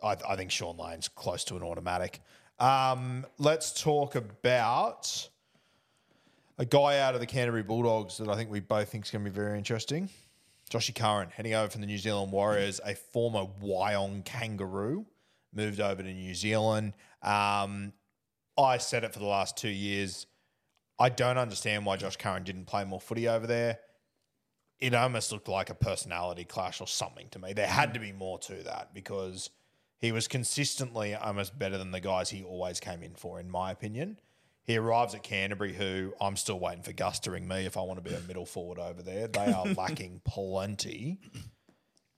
I, 0.02 0.18
I 0.28 0.36
think 0.36 0.50
Shaun 0.50 0.78
Lane's 0.78 1.08
close 1.08 1.44
to 1.46 1.56
an 1.58 1.62
automatic. 1.62 2.22
Um, 2.60 3.26
let's 3.38 3.82
talk 3.82 4.16
about 4.16 5.30
a 6.58 6.66
guy 6.66 7.00
out 7.00 7.16
of 7.16 7.20
the 7.20 7.26
Canterbury 7.26 7.64
Bulldogs 7.64 8.18
that 8.18 8.30
I 8.30 8.36
think 8.36 8.52
we 8.52 8.60
both 8.60 8.90
think 8.90 9.06
is 9.06 9.12
going 9.12 9.26
to 9.26 9.32
be 9.32 9.36
very 9.36 9.58
interesting. 9.58 10.10
Joshy 10.70 10.96
Curran 10.96 11.30
heading 11.30 11.54
over 11.54 11.70
from 11.70 11.82
the 11.82 11.88
New 11.88 11.98
Zealand 11.98 12.32
Warriors, 12.32 12.80
a 12.86 12.96
former 12.96 13.46
Wyong 13.62 14.24
Kangaroo, 14.24 15.06
moved 15.54 15.82
over 15.82 16.02
to 16.02 16.14
New 16.14 16.36
Zealand. 16.36 16.94
Um, 17.22 17.94
I 18.58 18.78
said 18.78 19.04
it 19.04 19.12
for 19.12 19.20
the 19.20 19.26
last 19.26 19.58
two 19.58 19.70
years. 19.70 20.28
I 21.00 21.10
don't 21.10 21.38
understand 21.38 21.86
why 21.86 21.98
Josh 21.98 22.16
Curran 22.16 22.44
didn't 22.44 22.66
play 22.66 22.86
more 22.86 23.02
footy 23.02 23.28
over 23.28 23.48
there. 23.48 23.80
It 24.80 24.94
almost 24.94 25.32
looked 25.32 25.48
like 25.48 25.70
a 25.70 25.76
personality 25.76 26.44
clash 26.44 26.80
or 26.80 26.88
something 26.88 27.28
to 27.30 27.40
me. 27.40 27.54
There 27.54 27.68
had 27.68 27.94
to 27.96 28.00
be 28.00 28.12
more 28.12 28.40
to 28.40 28.64
that 28.64 28.94
because 28.94 29.50
he 30.02 30.12
was 30.12 30.28
consistently 30.28 31.14
almost 31.14 31.58
better 31.58 31.78
than 31.78 31.92
the 31.92 32.00
guys 32.00 32.30
he 32.30 32.44
always 32.44 32.80
came 32.80 33.04
in 33.04 33.14
for, 33.14 33.40
in 33.40 33.50
my 33.50 33.72
opinion. 33.72 34.20
He 34.64 34.76
arrives 34.76 35.14
at 35.14 35.22
Canterbury, 35.22 35.74
who 35.74 36.14
I'm 36.20 36.36
still 36.36 36.60
waiting 36.60 36.82
for 36.82 36.92
Gus 36.92 37.20
to 37.22 37.32
ring 37.32 37.48
me 37.48 37.66
if 37.66 37.78
I 37.78 37.82
want 37.82 38.04
to 38.04 38.10
be 38.10 38.16
a 38.16 38.20
middle 38.22 38.46
forward 38.46 38.80
over 38.80 39.04
there. 39.04 39.28
They 39.28 39.54
are 39.54 39.66
lacking 39.78 40.22
plenty. 40.26 41.20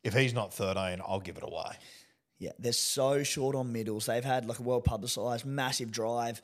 If 0.04 0.14
he's 0.14 0.34
not 0.34 0.54
13, 0.54 1.02
I'll 1.06 1.20
give 1.20 1.38
it 1.38 1.44
away. 1.44 1.78
Yeah, 2.40 2.52
they're 2.58 2.72
so 2.72 3.24
short 3.24 3.56
on 3.56 3.72
middles. 3.72 4.06
They've 4.06 4.24
had 4.24 4.46
like 4.46 4.60
a 4.60 4.64
well 4.64 4.82
publicised 4.82 5.46
massive 5.46 5.92
drive 5.92 6.42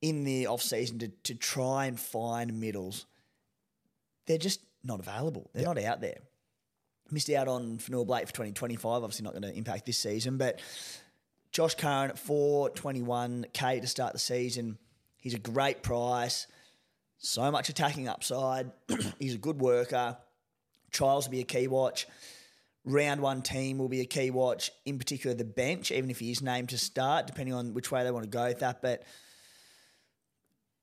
in 0.00 0.24
the 0.24 0.46
off 0.46 0.62
season 0.62 0.98
to, 1.00 1.08
to 1.24 1.34
try 1.34 1.86
and 1.86 1.98
find 1.98 2.60
middles. 2.60 3.06
They're 4.26 4.38
just 4.38 4.60
not 4.84 5.00
available. 5.00 5.50
They're 5.54 5.64
not 5.64 5.78
out 5.78 6.00
there. 6.00 6.18
Missed 7.10 7.30
out 7.30 7.48
on 7.48 7.78
Fonua-Blake 7.78 8.26
for 8.26 8.32
2025, 8.32 9.02
obviously 9.02 9.24
not 9.24 9.32
going 9.32 9.42
to 9.42 9.56
impact 9.56 9.86
this 9.86 9.98
season, 9.98 10.36
but 10.36 10.60
Josh 11.52 11.74
Curran 11.74 12.10
at 12.10 12.16
421k 12.16 13.80
to 13.80 13.86
start 13.86 14.12
the 14.12 14.18
season. 14.18 14.78
He's 15.20 15.34
a 15.34 15.38
great 15.38 15.82
price. 15.82 16.46
So 17.18 17.50
much 17.50 17.68
attacking 17.68 18.08
upside. 18.08 18.70
He's 19.18 19.34
a 19.34 19.38
good 19.38 19.58
worker. 19.58 20.16
Trials 20.90 21.26
will 21.26 21.32
be 21.32 21.40
a 21.40 21.44
key 21.44 21.66
watch. 21.66 22.06
Round 22.84 23.20
one 23.20 23.42
team 23.42 23.78
will 23.78 23.88
be 23.88 24.00
a 24.00 24.06
key 24.06 24.30
watch, 24.30 24.70
in 24.86 24.98
particular 24.98 25.34
the 25.34 25.44
bench, 25.44 25.90
even 25.90 26.10
if 26.10 26.20
he 26.20 26.30
is 26.30 26.40
named 26.40 26.70
to 26.70 26.78
start, 26.78 27.26
depending 27.26 27.54
on 27.54 27.74
which 27.74 27.90
way 27.90 28.04
they 28.04 28.10
want 28.10 28.24
to 28.24 28.30
go 28.30 28.44
with 28.44 28.60
that. 28.60 28.80
But 28.80 29.02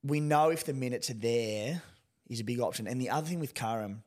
we 0.04 0.20
know 0.20 0.50
if 0.50 0.66
the 0.66 0.74
minutes 0.74 1.10
are 1.10 1.16
there, 1.16 1.82
he's 2.28 2.42
a 2.42 2.44
big 2.44 2.60
option. 2.60 2.86
And 2.86 3.02
the 3.02 3.10
other 3.10 3.28
thing 3.28 3.40
with 3.40 3.56
Curran, 3.56 4.04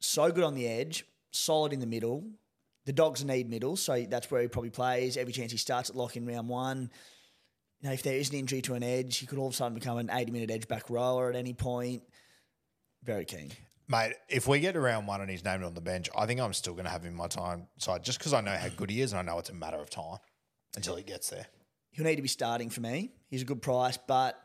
so 0.00 0.30
good 0.30 0.44
on 0.44 0.54
the 0.54 0.66
edge, 0.66 1.04
solid 1.32 1.72
in 1.72 1.80
the 1.80 1.86
middle. 1.86 2.24
The 2.84 2.92
dogs 2.92 3.24
need 3.24 3.50
middle, 3.50 3.76
so 3.76 4.06
that's 4.08 4.30
where 4.30 4.42
he 4.42 4.48
probably 4.48 4.70
plays. 4.70 5.16
Every 5.16 5.32
chance 5.32 5.50
he 5.50 5.58
starts 5.58 5.90
at 5.90 5.96
lock 5.96 6.16
in 6.16 6.24
round 6.26 6.48
one. 6.48 6.90
You 7.80 7.88
know, 7.88 7.92
if 7.92 8.02
there 8.02 8.16
is 8.16 8.30
an 8.30 8.36
injury 8.36 8.62
to 8.62 8.74
an 8.74 8.82
edge, 8.82 9.18
he 9.18 9.26
could 9.26 9.38
all 9.38 9.48
of 9.48 9.52
a 9.52 9.56
sudden 9.56 9.74
become 9.74 9.98
an 9.98 10.10
80 10.10 10.30
minute 10.32 10.50
edge 10.50 10.68
back 10.68 10.88
rower 10.88 11.28
at 11.28 11.36
any 11.36 11.52
point. 11.52 12.02
Very 13.02 13.24
keen. 13.24 13.50
Mate, 13.88 14.14
if 14.28 14.48
we 14.48 14.58
get 14.60 14.72
to 14.72 14.80
round 14.80 15.06
one 15.06 15.20
and 15.20 15.30
he's 15.30 15.44
named 15.44 15.62
on 15.62 15.74
the 15.74 15.80
bench, 15.80 16.08
I 16.16 16.26
think 16.26 16.40
I'm 16.40 16.52
still 16.52 16.72
going 16.72 16.86
to 16.86 16.90
have 16.90 17.02
him 17.02 17.12
in 17.12 17.16
my 17.16 17.28
time 17.28 17.68
side 17.78 18.02
just 18.02 18.18
because 18.18 18.32
I 18.32 18.40
know 18.40 18.56
how 18.56 18.68
good 18.68 18.90
he 18.90 19.00
is 19.00 19.12
and 19.12 19.20
I 19.20 19.22
know 19.22 19.38
it's 19.38 19.50
a 19.50 19.54
matter 19.54 19.76
of 19.76 19.90
time 19.90 20.18
until 20.74 20.96
he 20.96 21.04
gets 21.04 21.30
there. 21.30 21.46
He'll 21.90 22.04
need 22.04 22.16
to 22.16 22.22
be 22.22 22.28
starting 22.28 22.68
for 22.68 22.80
me. 22.80 23.12
He's 23.28 23.42
a 23.42 23.44
good 23.44 23.62
price, 23.62 23.96
but 23.96 24.40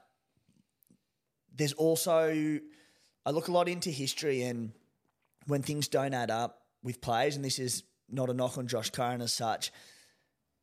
there's 1.55 1.73
also 1.73 2.59
I 3.25 3.31
look 3.31 3.47
a 3.47 3.51
lot 3.51 3.67
into 3.67 3.89
history 3.89 4.43
and 4.43 4.71
when 5.47 5.61
things 5.61 5.87
don't 5.87 6.13
add 6.13 6.31
up 6.31 6.61
with 6.83 7.01
players, 7.01 7.35
and 7.35 7.43
this 7.43 7.59
is 7.59 7.83
not 8.09 8.29
a 8.29 8.33
knock 8.33 8.57
on 8.57 8.67
Josh 8.67 8.89
Curran 8.89 9.21
as 9.21 9.33
such, 9.33 9.71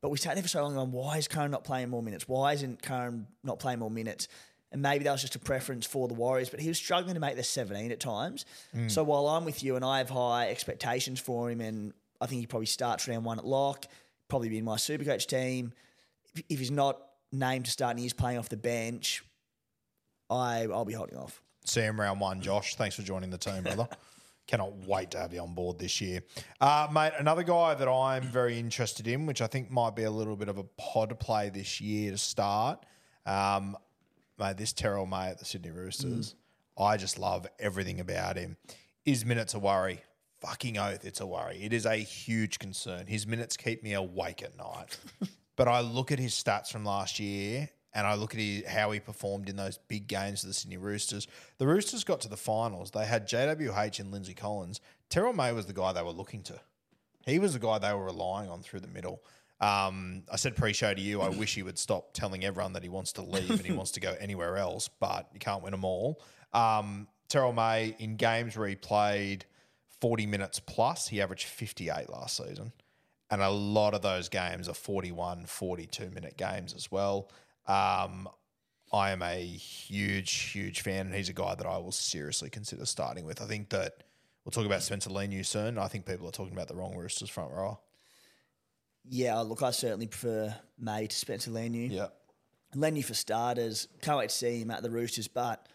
but 0.00 0.10
we 0.10 0.18
sat 0.18 0.34
there 0.34 0.42
for 0.42 0.48
so 0.48 0.62
long 0.62 0.76
on 0.76 0.92
why 0.92 1.16
is 1.18 1.26
Curran 1.26 1.50
not 1.50 1.64
playing 1.64 1.90
more 1.90 2.02
minutes? 2.02 2.28
Why 2.28 2.52
isn't 2.52 2.82
Curran 2.82 3.26
not 3.42 3.58
playing 3.58 3.80
more 3.80 3.90
minutes? 3.90 4.28
And 4.70 4.82
maybe 4.82 5.04
that 5.04 5.12
was 5.12 5.22
just 5.22 5.34
a 5.34 5.38
preference 5.38 5.86
for 5.86 6.08
the 6.08 6.14
Warriors, 6.14 6.50
but 6.50 6.60
he 6.60 6.68
was 6.68 6.76
struggling 6.76 7.14
to 7.14 7.20
make 7.20 7.36
the 7.36 7.42
17 7.42 7.90
at 7.90 8.00
times. 8.00 8.44
Mm. 8.76 8.90
So 8.90 9.02
while 9.02 9.26
I'm 9.26 9.44
with 9.44 9.62
you 9.62 9.76
and 9.76 9.84
I 9.84 9.98
have 9.98 10.10
high 10.10 10.50
expectations 10.50 11.18
for 11.18 11.50
him, 11.50 11.60
and 11.60 11.94
I 12.20 12.26
think 12.26 12.40
he 12.40 12.46
probably 12.46 12.66
starts 12.66 13.08
round 13.08 13.24
one 13.24 13.38
at 13.38 13.46
lock, 13.46 13.86
probably 14.28 14.50
be 14.50 14.58
in 14.58 14.64
my 14.64 14.76
super 14.76 15.04
coach 15.04 15.26
team. 15.26 15.72
If, 16.34 16.42
if 16.50 16.58
he's 16.58 16.70
not 16.70 17.00
named 17.32 17.64
to 17.64 17.70
start 17.70 17.92
and 17.92 18.00
he's 18.00 18.12
playing 18.12 18.38
off 18.38 18.50
the 18.50 18.58
bench, 18.58 19.24
I, 20.28 20.66
I'll 20.70 20.84
be 20.84 20.92
holding 20.92 21.16
off. 21.16 21.42
See 21.64 21.80
him 21.80 21.98
round 21.98 22.20
one, 22.20 22.40
Josh. 22.42 22.74
Thanks 22.76 22.94
for 22.94 23.02
joining 23.02 23.30
the 23.30 23.38
team, 23.38 23.62
brother. 23.62 23.88
Cannot 24.48 24.86
wait 24.86 25.10
to 25.10 25.18
have 25.18 25.32
you 25.34 25.40
on 25.40 25.54
board 25.54 25.78
this 25.78 26.00
year. 26.00 26.22
Uh, 26.58 26.88
mate, 26.90 27.12
another 27.18 27.42
guy 27.42 27.74
that 27.74 27.86
I'm 27.86 28.24
very 28.24 28.58
interested 28.58 29.06
in, 29.06 29.26
which 29.26 29.42
I 29.42 29.46
think 29.46 29.70
might 29.70 29.94
be 29.94 30.04
a 30.04 30.10
little 30.10 30.36
bit 30.36 30.48
of 30.48 30.56
a 30.56 30.64
pod 30.64 31.20
play 31.20 31.50
this 31.50 31.80
year 31.80 32.10
to 32.10 32.18
start. 32.18 32.84
Um, 33.26 33.76
mate, 34.38 34.56
this 34.56 34.72
Terrell 34.72 35.04
May 35.04 35.28
at 35.28 35.38
the 35.38 35.44
Sydney 35.44 35.70
Roosters, 35.70 36.34
I 36.78 36.96
just 36.96 37.18
love 37.18 37.46
everything 37.58 38.00
about 38.00 38.38
him. 38.38 38.56
Is 39.04 39.26
minutes 39.26 39.52
a 39.52 39.58
worry? 39.58 40.00
Fucking 40.40 40.78
oath, 40.78 41.04
it's 41.04 41.20
a 41.20 41.26
worry. 41.26 41.62
It 41.62 41.74
is 41.74 41.84
a 41.84 41.96
huge 41.96 42.58
concern. 42.58 43.06
His 43.06 43.26
minutes 43.26 43.56
keep 43.56 43.82
me 43.82 43.92
awake 43.92 44.42
at 44.42 44.56
night. 44.56 44.98
but 45.56 45.68
I 45.68 45.80
look 45.80 46.10
at 46.10 46.18
his 46.18 46.32
stats 46.32 46.72
from 46.72 46.86
last 46.86 47.20
year 47.20 47.68
and 47.94 48.06
I 48.06 48.14
look 48.14 48.34
at 48.34 48.40
his, 48.40 48.66
how 48.66 48.90
he 48.90 49.00
performed 49.00 49.48
in 49.48 49.56
those 49.56 49.78
big 49.88 50.06
games 50.06 50.42
for 50.42 50.46
the 50.46 50.54
Sydney 50.54 50.76
Roosters. 50.76 51.26
The 51.58 51.66
Roosters 51.66 52.04
got 52.04 52.20
to 52.22 52.28
the 52.28 52.36
finals. 52.36 52.90
They 52.90 53.06
had 53.06 53.28
JWH 53.28 54.00
and 54.00 54.12
Lindsay 54.12 54.34
Collins. 54.34 54.80
Terrell 55.08 55.32
May 55.32 55.52
was 55.52 55.66
the 55.66 55.72
guy 55.72 55.92
they 55.92 56.02
were 56.02 56.10
looking 56.10 56.42
to. 56.44 56.60
He 57.26 57.38
was 57.38 57.54
the 57.54 57.58
guy 57.58 57.78
they 57.78 57.92
were 57.92 58.04
relying 58.04 58.50
on 58.50 58.62
through 58.62 58.80
the 58.80 58.88
middle. 58.88 59.22
Um, 59.60 60.22
I 60.30 60.36
said 60.36 60.54
pre-show 60.54 60.94
to 60.94 61.00
you, 61.00 61.20
I 61.20 61.30
wish 61.30 61.54
he 61.54 61.62
would 61.62 61.78
stop 61.78 62.12
telling 62.12 62.44
everyone 62.44 62.74
that 62.74 62.82
he 62.82 62.88
wants 62.88 63.12
to 63.14 63.22
leave 63.22 63.50
and 63.50 63.66
he 63.66 63.72
wants 63.72 63.90
to 63.92 64.00
go 64.00 64.14
anywhere 64.20 64.56
else, 64.56 64.88
but 65.00 65.28
you 65.32 65.40
can't 65.40 65.62
win 65.62 65.72
them 65.72 65.84
all. 65.84 66.22
Um, 66.52 67.08
Terrell 67.28 67.52
May 67.52 67.96
in 67.98 68.16
games 68.16 68.56
where 68.56 68.68
he 68.68 68.76
played 68.76 69.44
40 70.00 70.26
minutes 70.26 70.60
plus, 70.60 71.08
he 71.08 71.20
averaged 71.20 71.46
58 71.46 72.08
last 72.08 72.36
season. 72.36 72.72
And 73.30 73.42
a 73.42 73.50
lot 73.50 73.94
of 73.94 74.00
those 74.00 74.28
games 74.28 74.68
are 74.68 74.74
41, 74.74 75.46
42 75.46 76.10
minute 76.10 76.36
games 76.36 76.72
as 76.72 76.90
well. 76.90 77.30
Um, 77.68 78.28
I 78.92 79.10
am 79.10 79.22
a 79.22 79.44
huge, 79.44 80.32
huge 80.32 80.80
fan, 80.80 81.06
and 81.06 81.14
he's 81.14 81.28
a 81.28 81.34
guy 81.34 81.54
that 81.54 81.66
I 81.66 81.76
will 81.78 81.92
seriously 81.92 82.48
consider 82.48 82.86
starting 82.86 83.24
with. 83.24 83.42
I 83.42 83.44
think 83.44 83.68
that 83.68 84.02
we'll 84.44 84.52
talk 84.52 84.64
about 84.64 84.82
Spencer 84.82 85.10
Leniu 85.10 85.44
soon. 85.44 85.78
I 85.78 85.88
think 85.88 86.06
people 86.06 86.26
are 86.26 86.32
talking 86.32 86.54
about 86.54 86.68
the 86.68 86.74
wrong 86.74 86.96
Roosters 86.96 87.28
front 87.28 87.52
row. 87.52 87.78
Yeah, 89.04 89.38
look, 89.40 89.62
I 89.62 89.70
certainly 89.70 90.06
prefer 90.06 90.54
May 90.78 91.06
to 91.06 91.16
Spencer 91.16 91.50
Leniu. 91.50 91.90
Yeah. 91.90 92.08
Lenny 92.74 93.02
for 93.02 93.14
starters. 93.14 93.88
Can't 94.02 94.18
wait 94.18 94.30
to 94.30 94.34
see 94.34 94.60
him 94.60 94.70
at 94.70 94.82
the 94.82 94.90
Roosters. 94.90 95.28
But 95.28 95.66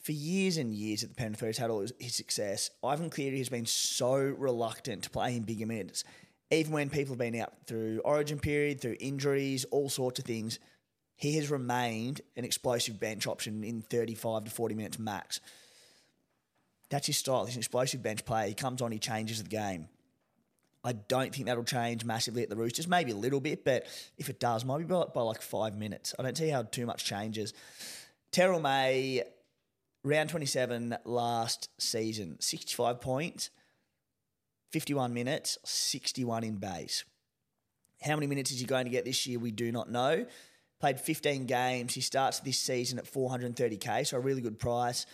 for 0.00 0.12
years 0.12 0.56
and 0.56 0.74
years 0.74 1.02
at 1.02 1.10
the 1.10 1.14
Penrith, 1.14 1.40
he's 1.40 1.58
had 1.58 1.70
all 1.70 1.80
his, 1.80 1.92
his 1.98 2.14
success, 2.14 2.70
Ivan 2.82 3.10
Cleary 3.10 3.38
has 3.38 3.48
been 3.48 3.66
so 3.66 4.14
reluctant 4.14 5.04
to 5.04 5.10
play 5.10 5.36
in 5.36 5.42
bigger 5.42 5.66
minutes. 5.66 6.04
Even 6.50 6.72
when 6.72 6.90
people 6.90 7.14
have 7.14 7.18
been 7.18 7.36
out 7.36 7.52
through 7.66 8.00
origin 8.04 8.38
period, 8.38 8.80
through 8.80 8.96
injuries, 8.98 9.64
all 9.70 9.88
sorts 9.88 10.18
of 10.18 10.24
things, 10.24 10.58
he 11.16 11.36
has 11.36 11.50
remained 11.50 12.22
an 12.36 12.44
explosive 12.44 12.98
bench 12.98 13.26
option 13.26 13.62
in 13.62 13.82
35 13.82 14.44
to 14.44 14.50
40 14.50 14.74
minutes 14.74 14.98
max. 14.98 15.40
That's 16.88 17.06
his 17.06 17.18
style. 17.18 17.44
He's 17.44 17.54
an 17.54 17.60
explosive 17.60 18.02
bench 18.02 18.24
player. 18.24 18.48
He 18.48 18.54
comes 18.54 18.82
on, 18.82 18.90
he 18.90 18.98
changes 18.98 19.42
the 19.42 19.48
game. 19.48 19.88
I 20.82 20.92
don't 20.92 21.34
think 21.34 21.46
that'll 21.46 21.64
change 21.64 22.04
massively 22.04 22.42
at 22.42 22.48
the 22.48 22.56
Roosters. 22.56 22.88
Maybe 22.88 23.12
a 23.12 23.16
little 23.16 23.40
bit, 23.40 23.64
but 23.64 23.86
if 24.16 24.30
it 24.30 24.40
does, 24.40 24.64
might 24.64 24.78
be 24.78 24.84
by, 24.84 25.04
by 25.14 25.20
like 25.20 25.42
five 25.42 25.76
minutes. 25.76 26.14
I 26.18 26.22
don't 26.22 26.36
see 26.36 26.48
how 26.48 26.62
too 26.62 26.86
much 26.86 27.04
changes. 27.04 27.52
Terrell 28.32 28.60
May, 28.60 29.22
round 30.02 30.30
27 30.30 30.96
last 31.04 31.68
season, 31.78 32.40
65 32.40 33.00
points, 33.00 33.50
51 34.70 35.12
minutes, 35.12 35.58
61 35.64 36.44
in 36.44 36.56
base. 36.56 37.04
How 38.02 38.14
many 38.14 38.26
minutes 38.26 38.50
is 38.50 38.60
he 38.60 38.66
going 38.66 38.84
to 38.84 38.90
get 38.90 39.04
this 39.04 39.26
year? 39.26 39.38
We 39.38 39.50
do 39.50 39.70
not 39.70 39.90
know. 39.90 40.26
Played 40.80 41.00
15 41.00 41.44
games. 41.44 41.92
He 41.92 42.00
starts 42.00 42.40
this 42.40 42.58
season 42.58 42.98
at 42.98 43.04
430k, 43.04 44.06
so 44.06 44.16
a 44.16 44.20
really 44.20 44.40
good 44.40 44.58
price. 44.58 45.04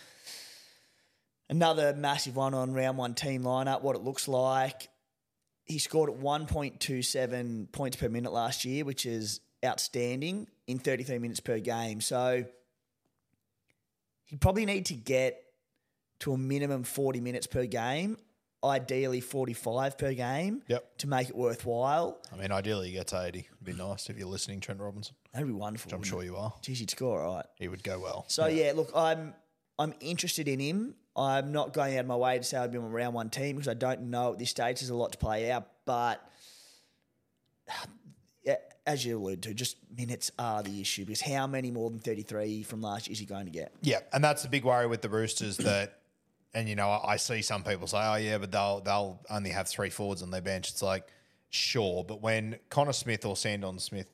Another 1.49 1.93
massive 1.93 2.35
one 2.35 2.53
on 2.53 2.73
round 2.73 2.97
one 2.97 3.13
team 3.13 3.43
lineup, 3.43 3.81
what 3.81 3.95
it 3.95 4.01
looks 4.01 4.27
like. 4.27 4.89
He 5.65 5.79
scored 5.79 6.09
at 6.09 6.17
1.27 6.17 7.71
points 7.71 7.97
per 7.97 8.07
minute 8.07 8.31
last 8.31 8.63
year, 8.63 8.85
which 8.85 9.05
is 9.05 9.41
outstanding 9.65 10.47
in 10.67 10.79
33 10.79 11.19
minutes 11.19 11.41
per 11.41 11.59
game. 11.59 11.99
So 11.99 12.45
he'd 14.25 14.39
probably 14.39 14.65
need 14.65 14.85
to 14.87 14.93
get 14.93 15.43
to 16.19 16.33
a 16.33 16.37
minimum 16.37 16.83
40 16.83 17.19
minutes 17.19 17.47
per 17.47 17.65
game, 17.65 18.17
ideally 18.63 19.21
45 19.21 19.97
per 19.97 20.13
game 20.13 20.63
Yep. 20.67 20.97
to 20.99 21.07
make 21.07 21.29
it 21.29 21.35
worthwhile. 21.35 22.19
I 22.33 22.37
mean, 22.37 22.51
ideally, 22.51 22.87
he 22.87 22.93
gets 22.93 23.13
80. 23.13 23.39
It'd 23.39 23.63
be 23.63 23.73
nice 23.73 24.09
if 24.09 24.17
you're 24.17 24.27
listening, 24.27 24.59
Trent 24.59 24.79
Robinson. 24.79 25.15
That'd 25.33 25.47
be 25.47 25.53
wonderful. 25.53 25.89
Which 25.89 25.95
I'm 25.95 26.03
sure 26.03 26.21
it? 26.23 26.25
you 26.25 26.35
are. 26.35 26.53
Geez, 26.61 26.79
he'd 26.79 26.89
score 26.89 27.21
all 27.21 27.35
right. 27.35 27.45
He 27.55 27.67
would 27.67 27.83
go 27.83 27.99
well. 27.99 28.25
So 28.27 28.47
yeah. 28.47 28.73
look, 28.75 28.91
I'm 28.95 29.33
I'm 29.79 29.93
interested 29.99 30.47
in 30.47 30.59
him. 30.59 30.95
I'm 31.15 31.51
not 31.51 31.73
going 31.73 31.95
out 31.97 32.01
of 32.01 32.07
my 32.07 32.15
way 32.15 32.37
to 32.37 32.43
say 32.43 32.57
I'd 32.57 32.71
be 32.71 32.77
on 32.77 32.83
a 32.85 32.87
round 32.89 33.13
one 33.15 33.29
team 33.29 33.55
because 33.55 33.67
I 33.67 33.73
don't 33.73 34.09
know 34.09 34.33
at 34.33 34.39
this 34.39 34.49
stage. 34.51 34.79
There's 34.79 34.89
a 34.91 34.95
lot 34.95 35.11
to 35.13 35.17
play 35.17 35.51
out, 35.51 35.67
but 35.85 36.21
as 38.87 39.03
you 39.05 39.17
alluded 39.19 39.43
to, 39.43 39.53
just 39.53 39.75
minutes 39.95 40.31
are 40.39 40.63
the 40.63 40.79
issue 40.79 41.03
because 41.03 41.19
how 41.21 41.45
many 41.45 41.71
more 41.71 41.89
than 41.89 41.99
33 41.99 42.63
from 42.63 42.81
last 42.81 43.07
year 43.07 43.11
is 43.13 43.19
he 43.19 43.25
going 43.25 43.45
to 43.45 43.51
get? 43.51 43.73
Yeah, 43.81 43.99
and 44.13 44.23
that's 44.23 44.43
the 44.43 44.49
big 44.49 44.63
worry 44.63 44.87
with 44.87 45.01
the 45.01 45.09
Roosters 45.09 45.57
that, 45.57 45.99
and 46.53 46.67
you 46.69 46.75
know, 46.75 46.89
I, 46.89 47.13
I 47.13 47.17
see 47.17 47.41
some 47.41 47.63
people 47.63 47.87
say, 47.87 47.97
"Oh 48.01 48.15
yeah, 48.15 48.37
but 48.37 48.51
they'll 48.51 48.81
they'll 48.81 49.21
only 49.29 49.49
have 49.51 49.67
three 49.67 49.89
forwards 49.89 50.21
on 50.23 50.31
their 50.31 50.41
bench." 50.41 50.69
It's 50.69 50.81
like, 50.81 51.07
sure, 51.49 52.03
but 52.03 52.21
when 52.21 52.57
Connor 52.69 52.93
Smith 52.93 53.25
or 53.25 53.35
Sandon 53.35 53.79
Smith, 53.79 54.09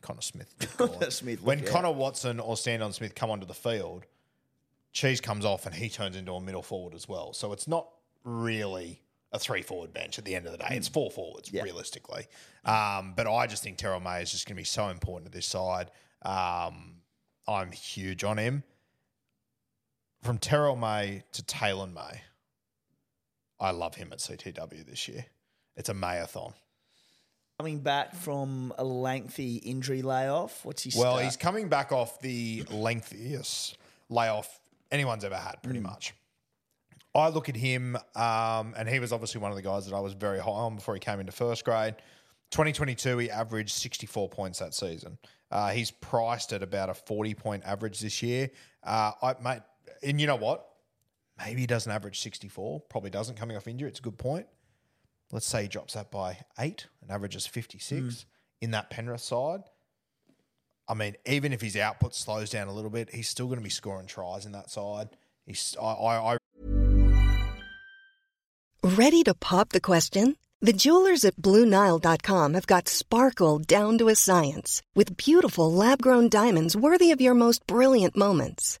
Connor 0.00 0.20
Smith, 0.22 0.54
God. 0.76 1.12
Smith, 1.12 1.42
when. 1.42 1.64
Connor 1.64 1.92
Watson 1.92 2.40
or 2.40 2.56
Sandon 2.56 2.92
Smith 2.92 3.14
come 3.14 3.30
onto 3.30 3.46
the 3.46 3.54
field, 3.54 4.04
Cheese 4.92 5.20
comes 5.20 5.44
off 5.44 5.66
and 5.66 5.74
he 5.74 5.88
turns 5.88 6.16
into 6.16 6.32
a 6.32 6.40
middle 6.40 6.62
forward 6.62 6.94
as 6.94 7.08
well. 7.08 7.32
So 7.32 7.52
it's 7.52 7.68
not 7.68 7.88
really 8.24 9.02
a 9.32 9.38
three 9.38 9.62
forward 9.62 9.92
bench 9.92 10.18
at 10.18 10.24
the 10.24 10.34
end 10.34 10.46
of 10.46 10.52
the 10.52 10.58
day. 10.58 10.68
It's 10.70 10.88
four 10.88 11.10
forwards 11.10 11.52
Yeah. 11.52 11.62
realistically. 11.62 12.26
Um, 12.64 13.12
but 13.16 13.26
I 13.32 13.46
just 13.46 13.62
think 13.62 13.76
Terrell 13.76 14.00
May 14.00 14.22
is 14.22 14.30
just 14.30 14.46
going 14.46 14.56
to 14.56 14.60
be 14.60 14.64
so 14.64 14.88
important 14.88 15.30
to 15.30 15.36
this 15.36 15.46
side. 15.46 15.90
Um, 16.22 16.96
I'm 17.46 17.70
huge 17.72 18.24
on 18.24 18.38
him. 18.38 18.62
From 20.22 20.38
Terrell 20.38 20.76
May 20.76 21.22
to 21.32 21.42
Taylor 21.44 21.86
May, 21.86 22.22
I 23.60 23.70
love 23.70 23.94
him 23.94 24.12
at 24.12 24.18
CTW 24.18 24.84
this 24.86 25.08
year. 25.08 25.24
It's 25.76 25.88
a 25.88 25.94
Mayathon. 25.94 26.52
Coming 27.58 27.80
back 27.80 28.14
from 28.14 28.72
a 28.78 28.84
lengthy 28.84 29.56
injury 29.56 30.02
layoff. 30.02 30.64
What's 30.64 30.82
he? 30.82 30.92
Well, 30.94 31.14
start? 31.14 31.24
he's 31.24 31.36
coming 31.36 31.68
back 31.68 31.90
off 31.90 32.20
the 32.20 32.64
lengthiest 32.70 33.76
layoff 34.08 34.60
anyone's 34.92 35.24
ever 35.24 35.36
had, 35.36 35.62
pretty 35.62 35.80
much. 35.80 36.14
I 37.14 37.28
look 37.28 37.48
at 37.48 37.56
him, 37.56 37.96
um, 38.14 38.74
and 38.76 38.88
he 38.88 39.00
was 39.00 39.12
obviously 39.12 39.40
one 39.40 39.50
of 39.50 39.56
the 39.56 39.62
guys 39.62 39.86
that 39.86 39.94
I 39.94 40.00
was 40.00 40.12
very 40.12 40.38
high 40.38 40.50
on 40.50 40.76
before 40.76 40.94
he 40.94 41.00
came 41.00 41.20
into 41.20 41.32
first 41.32 41.64
grade. 41.64 41.96
2022, 42.50 43.18
he 43.18 43.30
averaged 43.30 43.70
64 43.70 44.28
points 44.28 44.58
that 44.60 44.72
season. 44.72 45.18
Uh, 45.50 45.70
he's 45.70 45.90
priced 45.90 46.52
at 46.52 46.62
about 46.62 46.90
a 46.90 46.94
40 46.94 47.34
point 47.34 47.64
average 47.64 48.00
this 48.00 48.22
year. 48.22 48.50
Uh, 48.84 49.12
I, 49.22 49.34
mate, 49.42 49.62
and 50.02 50.20
you 50.20 50.26
know 50.26 50.36
what? 50.36 50.66
Maybe 51.38 51.60
he 51.62 51.66
doesn't 51.66 51.90
average 51.90 52.20
64. 52.20 52.80
Probably 52.88 53.10
doesn't 53.10 53.36
coming 53.36 53.56
off 53.56 53.68
injury. 53.68 53.88
It's 53.88 54.00
a 54.00 54.02
good 54.02 54.18
point. 54.18 54.46
Let's 55.30 55.46
say 55.46 55.62
he 55.62 55.68
drops 55.68 55.94
that 55.94 56.10
by 56.10 56.38
eight 56.58 56.86
and 57.02 57.10
averages 57.10 57.46
56 57.46 58.00
mm. 58.00 58.24
in 58.60 58.70
that 58.72 58.90
Penrith 58.90 59.20
side. 59.20 59.60
I 60.88 60.94
mean, 60.94 61.16
even 61.26 61.52
if 61.52 61.60
his 61.60 61.76
output 61.76 62.14
slows 62.14 62.50
down 62.50 62.68
a 62.68 62.72
little 62.72 62.90
bit, 62.90 63.14
he's 63.14 63.28
still 63.28 63.46
going 63.46 63.58
to 63.58 63.64
be 63.64 63.70
scoring 63.70 64.06
tries 64.06 64.46
in 64.46 64.52
that 64.52 64.70
side. 64.70 65.10
He's, 65.44 65.76
I, 65.80 65.84
I, 65.84 66.34
I 66.34 66.38
Ready 68.82 69.22
to 69.24 69.34
pop 69.34 69.70
the 69.70 69.80
question? 69.80 70.36
The 70.60 70.72
jewelers 70.72 71.24
at 71.24 71.36
BlueNile.com 71.36 72.54
have 72.54 72.66
got 72.66 72.88
sparkle 72.88 73.58
down 73.58 73.98
to 73.98 74.08
a 74.08 74.14
science 74.14 74.82
with 74.94 75.16
beautiful 75.16 75.70
lab 75.72 76.02
grown 76.02 76.28
diamonds 76.28 76.74
worthy 76.74 77.12
of 77.12 77.20
your 77.20 77.34
most 77.34 77.66
brilliant 77.66 78.16
moments. 78.16 78.80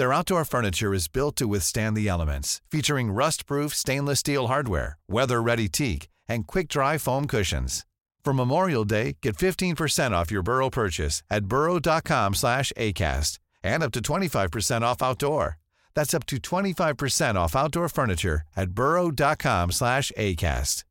Their 0.00 0.14
outdoor 0.14 0.46
furniture 0.46 0.94
is 0.94 1.08
built 1.08 1.36
to 1.36 1.46
withstand 1.46 1.94
the 1.94 2.08
elements, 2.08 2.62
featuring 2.70 3.12
rust-proof 3.12 3.74
stainless 3.74 4.20
steel 4.20 4.46
hardware, 4.46 4.96
weather-ready 5.08 5.68
teak, 5.68 6.08
and 6.26 6.46
quick-dry 6.46 6.96
foam 6.96 7.26
cushions. 7.26 7.84
For 8.24 8.32
Memorial 8.32 8.86
Day, 8.86 9.18
get 9.20 9.36
15% 9.36 10.12
off 10.12 10.30
your 10.30 10.42
Burrow 10.42 10.70
purchase 10.70 11.22
at 11.28 11.44
burrow.com 11.44 12.32
slash 12.32 12.72
ACAST 12.78 13.40
and 13.62 13.82
up 13.82 13.92
to 13.92 14.00
25% 14.00 14.80
off 14.80 15.02
outdoor. 15.02 15.58
That's 15.92 16.14
up 16.14 16.24
to 16.28 16.36
25% 16.36 17.34
off 17.34 17.54
outdoor 17.54 17.90
furniture 17.90 18.40
at 18.56 18.70
burrow.com 18.70 19.70
slash 19.70 20.12
ACAST. 20.16 20.84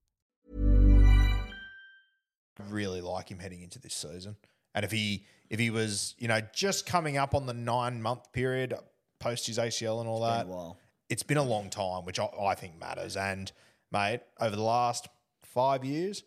really 2.67 3.01
like 3.01 3.31
him 3.31 3.39
heading 3.39 3.63
into 3.63 3.79
this 3.79 3.95
season. 3.95 4.35
And 4.75 4.85
if 4.85 4.91
he 4.91 5.25
if 5.49 5.59
he 5.59 5.71
was, 5.71 6.13
you 6.19 6.27
know, 6.27 6.41
just 6.53 6.85
coming 6.85 7.17
up 7.17 7.33
on 7.33 7.47
the 7.47 7.53
nine 7.53 8.01
month 8.01 8.31
period 8.33 8.75
post 9.19 9.47
his 9.47 9.57
ACL 9.57 9.99
and 9.99 10.09
all 10.09 10.19
Been 10.21 10.29
a 10.29 10.37
that, 10.37 10.47
while. 10.47 10.77
it's 11.09 11.23
been 11.23 11.37
a 11.37 11.43
long 11.43 11.69
time, 11.69 12.05
which 12.05 12.19
I, 12.19 12.27
I 12.41 12.55
think 12.55 12.79
matters. 12.79 13.15
And 13.17 13.51
mate, 13.91 14.21
over 14.39 14.55
the 14.55 14.61
last 14.63 15.07
five 15.43 15.83
years, 15.83 16.23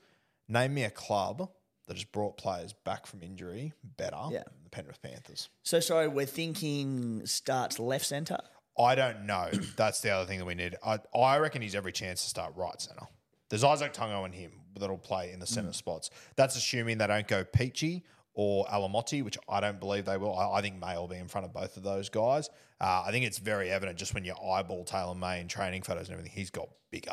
name 0.48 0.74
me 0.74 0.84
a 0.84 0.90
club 0.90 1.50
that 1.88 1.96
has 1.96 2.04
brought 2.04 2.36
players 2.36 2.72
back 2.72 3.06
from 3.06 3.22
injury 3.22 3.72
better 3.96 4.16
Yeah. 4.30 4.44
than 4.44 4.62
the 4.64 4.70
Penrith 4.70 5.02
Panthers. 5.02 5.48
So 5.62 5.80
sorry, 5.80 6.08
we're 6.08 6.26
thinking 6.26 7.26
starts 7.26 7.78
left 7.78 8.06
centre. 8.06 8.38
I 8.78 8.94
don't 8.94 9.26
know. 9.26 9.50
That's 9.76 10.00
the 10.00 10.10
other 10.10 10.26
thing 10.26 10.38
that 10.38 10.44
we 10.44 10.54
need. 10.54 10.76
I, 10.84 10.98
I 11.14 11.38
reckon 11.38 11.62
he's 11.62 11.74
every 11.74 11.92
chance 11.92 12.22
to 12.22 12.28
start 12.28 12.54
right 12.56 12.80
centre. 12.80 13.06
There's 13.50 13.64
Izack 13.64 13.94
Tago 13.94 14.24
and 14.24 14.34
him 14.34 14.52
that'll 14.78 14.96
play 14.96 15.32
in 15.32 15.40
the 15.40 15.46
centre 15.46 15.70
mm. 15.70 15.74
spots. 15.74 16.08
That's 16.36 16.56
assuming 16.56 16.98
they 16.98 17.06
don't 17.06 17.28
go 17.28 17.44
Peachy 17.44 18.04
or 18.34 18.64
Alamoti, 18.66 19.22
which 19.22 19.36
I 19.48 19.60
don't 19.60 19.78
believe 19.80 20.04
they 20.06 20.16
will. 20.16 20.34
I, 20.36 20.58
I 20.58 20.62
think 20.62 20.80
May 20.80 20.96
will 20.96 21.08
be 21.08 21.16
in 21.16 21.28
front 21.28 21.44
of 21.44 21.52
both 21.52 21.76
of 21.76 21.82
those 21.82 22.08
guys. 22.08 22.48
Uh, 22.80 23.04
I 23.06 23.10
think 23.10 23.24
it's 23.24 23.38
very 23.38 23.70
evident 23.70 23.98
just 23.98 24.14
when 24.14 24.24
you 24.24 24.34
eyeball 24.34 24.84
Taylor 24.84 25.14
May 25.14 25.40
in 25.40 25.48
training 25.48 25.82
photos 25.82 26.08
and 26.08 26.12
everything, 26.18 26.32
he's 26.34 26.50
got 26.50 26.68
bigger. 26.90 27.12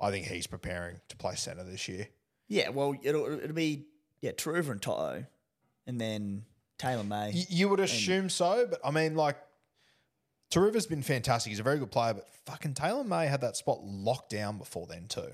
I 0.00 0.10
think 0.10 0.26
he's 0.26 0.46
preparing 0.46 0.96
to 1.08 1.16
play 1.16 1.34
centre 1.34 1.62
this 1.64 1.86
year. 1.88 2.08
Yeah, 2.48 2.70
well, 2.70 2.94
it'll 3.02 3.26
it'll 3.40 3.54
be 3.54 3.86
yeah, 4.22 4.32
Turuva 4.32 4.70
and 4.70 4.82
Toto, 4.82 5.24
and 5.86 6.00
then 6.00 6.44
Taylor 6.78 7.04
May. 7.04 7.30
Y- 7.34 7.46
You 7.48 7.68
would 7.68 7.80
assume 7.80 8.28
so, 8.28 8.66
but 8.68 8.80
I 8.84 8.90
mean, 8.90 9.14
like, 9.14 9.36
Turuva's 10.50 10.86
been 10.86 11.02
fantastic. 11.02 11.50
He's 11.50 11.60
a 11.60 11.62
very 11.62 11.78
good 11.78 11.92
player, 11.92 12.14
but 12.14 12.26
fucking 12.46 12.74
Taylor 12.74 13.04
May 13.04 13.26
had 13.26 13.40
that 13.42 13.56
spot 13.56 13.84
locked 13.84 14.30
down 14.30 14.58
before 14.58 14.86
then, 14.86 15.06
too. 15.06 15.28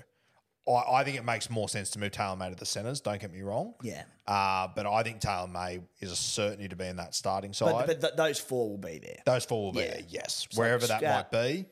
I, 0.69 0.99
I 0.99 1.03
think 1.03 1.17
it 1.17 1.23
makes 1.25 1.49
more 1.49 1.69
sense 1.69 1.89
to 1.91 1.99
move 1.99 2.11
Taylor 2.11 2.35
May 2.35 2.49
to 2.49 2.55
the 2.55 2.65
centres, 2.65 2.99
don't 3.01 3.19
get 3.21 3.31
me 3.31 3.41
wrong. 3.41 3.73
yeah, 3.81 4.03
Uh, 4.27 4.67
but 4.75 4.85
I 4.85 5.03
think 5.03 5.19
Taylor 5.21 5.47
May 5.47 5.79
is 5.99 6.11
a 6.11 6.15
certainty 6.15 6.67
to 6.67 6.75
be 6.75 6.85
in 6.85 6.97
that 6.97 7.15
starting 7.15 7.53
side. 7.53 7.71
but, 7.71 7.87
but 7.87 8.01
th- 8.01 8.13
those 8.15 8.39
four 8.39 8.69
will 8.69 8.77
be 8.77 8.99
there. 8.99 9.17
Those 9.25 9.45
four 9.45 9.65
will 9.65 9.71
be 9.73 9.79
Yeah. 9.81 9.91
there, 9.91 10.01
yes. 10.09 10.47
So 10.51 10.59
Wherever 10.59 10.85
that 10.87 11.01
might 11.01 11.31
be. 11.31 11.65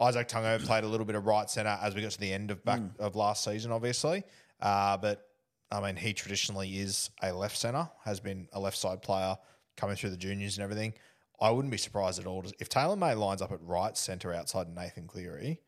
Izack 0.00 0.28
Tago 0.28 0.64
played 0.64 0.82
a 0.84 0.88
little 0.88 1.04
bit 1.06 1.14
of 1.14 1.26
right 1.26 1.48
centre 1.50 1.78
as 1.82 1.94
we 1.94 2.00
got 2.02 2.10
to 2.12 2.18
the 2.20 2.32
end 2.32 2.50
of 2.50 2.64
back 2.64 2.80
of 2.98 3.16
last 3.16 3.44
season, 3.44 3.70
obviously. 3.70 4.24
Uh, 4.60 4.96
but 4.96 5.28
I 5.70 5.80
mean, 5.80 5.94
he 5.96 6.14
traditionally 6.14 6.78
is 6.78 7.10
a 7.22 7.32
left 7.32 7.56
centre, 7.58 7.88
has 8.04 8.18
been 8.18 8.48
a 8.52 8.58
left 8.58 8.78
side 8.78 9.02
player 9.02 9.36
coming 9.76 9.96
through 9.96 10.10
the 10.10 10.16
juniors 10.16 10.56
and 10.56 10.64
everything. 10.64 10.94
I 11.40 11.50
wouldn't 11.50 11.70
be 11.70 11.78
surprised 11.78 12.18
at 12.18 12.26
all 12.26 12.44
if 12.58 12.68
Taylor 12.70 12.96
May 12.96 13.14
lines 13.14 13.42
up 13.42 13.52
at 13.52 13.60
right 13.62 13.96
centre 13.96 14.32
outside 14.32 14.68
Nathan 14.74 15.06
Cleary. 15.06 15.60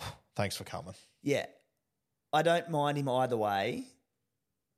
Thanks 0.36 0.56
for 0.56 0.64
coming. 0.64 0.94
Yeah, 1.22 1.46
I 2.32 2.42
don't 2.42 2.68
mind 2.70 2.98
him 2.98 3.08
either 3.08 3.36
way. 3.36 3.84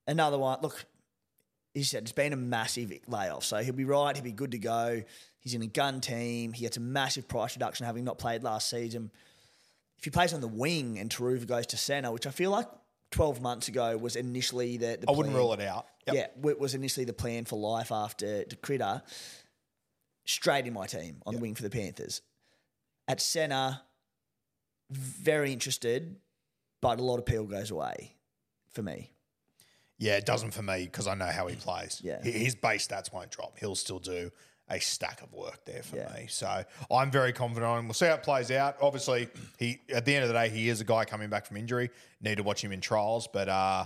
Another 0.07 0.39
one. 0.39 0.59
Look, 0.63 0.85
he 1.75 1.83
said 1.85 2.03
it's 2.03 2.13
been 2.13 2.33
a 2.33 2.37
massive 2.37 2.93
layoff, 3.07 3.45
so 3.45 3.59
he'll 3.59 3.75
be 3.75 3.85
right. 3.85 4.15
He'll 4.17 4.25
be 4.25 4.33
good 4.33 4.51
to 4.53 4.59
go. 4.59 5.03
He's 5.39 5.55
in 5.55 5.63
a 5.63 5.67
gun 5.67 6.01
team. 6.01 6.53
He 6.53 6.63
gets 6.63 6.77
a 6.77 6.81
massive 6.81 7.29
price 7.29 7.55
reduction 7.57 7.87
having 7.87 8.05
not 8.05 8.19
played 8.19 8.43
last 8.43 8.69
season. 8.69 9.11
If 9.99 10.05
he 10.05 10.11
plays 10.11 10.33
on 10.35 10.41
the 10.41 10.49
wing 10.49 10.99
and 10.99 11.09
Turuva 11.11 11.47
goes 11.47 11.67
to 11.69 11.77
centre, 11.77 12.11
which 12.11 12.27
I 12.27 12.31
feel 12.31 12.51
like 12.51 12.67
12 13.13 13.41
months 13.41 13.69
ago 13.69 13.97
was 13.97 14.17
initially 14.17 14.77
the, 14.77 14.99
the 15.01 15.07
I 15.09 15.13
wouldn't 15.13 15.33
plan. 15.35 15.37
rule 15.37 15.53
it 15.53 15.61
out. 15.61 15.87
Yep. 16.07 16.17
Yeah, 16.17 16.27
w- 16.37 16.59
was 16.59 16.75
initially 16.75 17.05
the 17.07 17.13
plan 17.13 17.45
for 17.45 17.57
life 17.59 17.93
after 17.93 18.45
Critter. 18.63 19.03
Straight 20.25 20.67
in 20.67 20.73
my 20.73 20.87
team 20.87 21.23
on 21.27 21.35
the 21.35 21.41
wing 21.41 21.55
for 21.55 21.63
the 21.63 21.71
Panthers. 21.71 22.23
At 23.09 23.21
centre, 23.21 23.81
very 24.91 25.53
interested, 25.53 26.17
but 26.83 27.01
a 27.01 27.03
lot 27.03 27.17
of 27.19 27.25
peel 27.25 27.45
goes 27.45 27.71
away 27.71 28.13
for 28.73 28.83
me. 28.83 29.11
Yeah, 29.99 30.17
it 30.17 30.27
doesn't 30.27 30.51
for 30.51 30.63
me 30.63 30.85
because 30.85 31.07
I 31.07 31.15
know 31.15 31.27
how 31.27 31.47
he 31.47 31.55
plays. 31.57 32.01
Yeah. 32.05 32.21
His 32.23 32.55
base 32.55 32.87
stats 32.87 33.11
won't 33.13 33.31
drop. 33.31 33.57
He'll 33.59 33.77
still 33.77 34.01
do 34.01 34.31
a 34.69 34.81
stack 34.81 35.23
of 35.23 35.33
work 35.33 35.65
there 35.65 35.83
for 35.83 35.97
Yeah. 35.97 36.13
me. 36.15 36.27
So 36.29 36.65
I'm 36.91 37.11
very 37.11 37.33
confident 37.33 37.67
on 37.67 37.79
him. 37.79 37.87
We'll 37.87 37.95
see 37.95 38.07
how 38.07 38.15
it 38.15 38.23
plays 38.23 38.51
out. 38.51 38.77
Obviously, 38.81 39.29
he 39.59 39.81
at 39.95 40.05
the 40.05 40.15
end 40.15 40.25
of 40.25 40.29
the 40.29 40.35
day, 40.35 40.49
he 40.49 40.69
is 40.69 40.81
a 40.81 40.85
guy 40.85 41.05
coming 41.05 41.31
back 41.31 41.47
from 41.47 41.57
injury. 41.57 41.89
Need 42.21 42.37
to 42.39 42.43
watch 42.43 42.63
him 42.65 42.73
in 42.73 42.81
trials, 42.81 43.29
but 43.33 43.49
uh, 43.49 43.85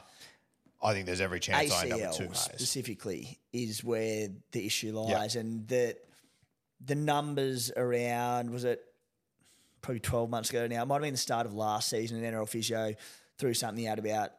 I 0.83 0.93
think 0.93 1.05
there's 1.07 1.21
every 1.21 1.41
chance 1.41 1.71
I 1.73 1.83
end 1.85 1.93
up 1.93 2.01
with 2.01 2.17
two 2.17 2.25
ACL 2.25 2.29
Mays. 2.31 2.39
specifically 2.41 3.39
is 3.53 3.85
where 3.85 4.29
the 4.53 4.65
issue 4.67 4.93
lies, 4.99 5.37
and 5.37 5.67
the 5.69 5.97
the 6.85 6.95
numbers 6.95 7.71
around 7.77 8.51
was 8.51 8.65
it 8.65 8.83
probably 9.87 10.01
twelve 10.01 10.29
months 10.29 10.51
ago 10.51 10.67
now. 10.67 10.83
It 10.83 10.87
might 10.87 10.97
have 10.97 11.03
been 11.03 11.15
the 11.15 11.19
start 11.19 11.47
of 11.47 11.55
last 11.55 11.89
season. 11.89 12.23
And 12.23 12.35
NRL 12.35 12.49
physio 12.49 12.95
threw 13.39 13.55
something 13.55 13.87
out 13.87 13.99
about 13.99 14.31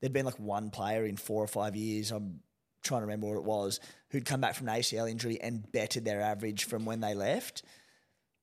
there'd 0.00 0.12
been 0.12 0.24
like 0.24 0.38
one 0.38 0.70
player 0.70 1.04
in 1.04 1.16
four 1.16 1.42
or 1.42 1.46
five 1.46 1.76
years. 1.76 2.10
I'm 2.10 2.40
trying 2.82 3.00
to 3.00 3.06
remember 3.06 3.26
what 3.28 3.36
it 3.38 3.44
was 3.44 3.80
who'd 4.10 4.24
come 4.24 4.40
back 4.40 4.54
from 4.54 4.68
an 4.68 4.78
ACL 4.78 5.10
injury 5.10 5.40
and 5.40 5.70
bettered 5.72 6.04
their 6.04 6.20
average 6.20 6.64
from 6.64 6.84
when 6.84 7.00
they 7.00 7.14
left. 7.14 7.62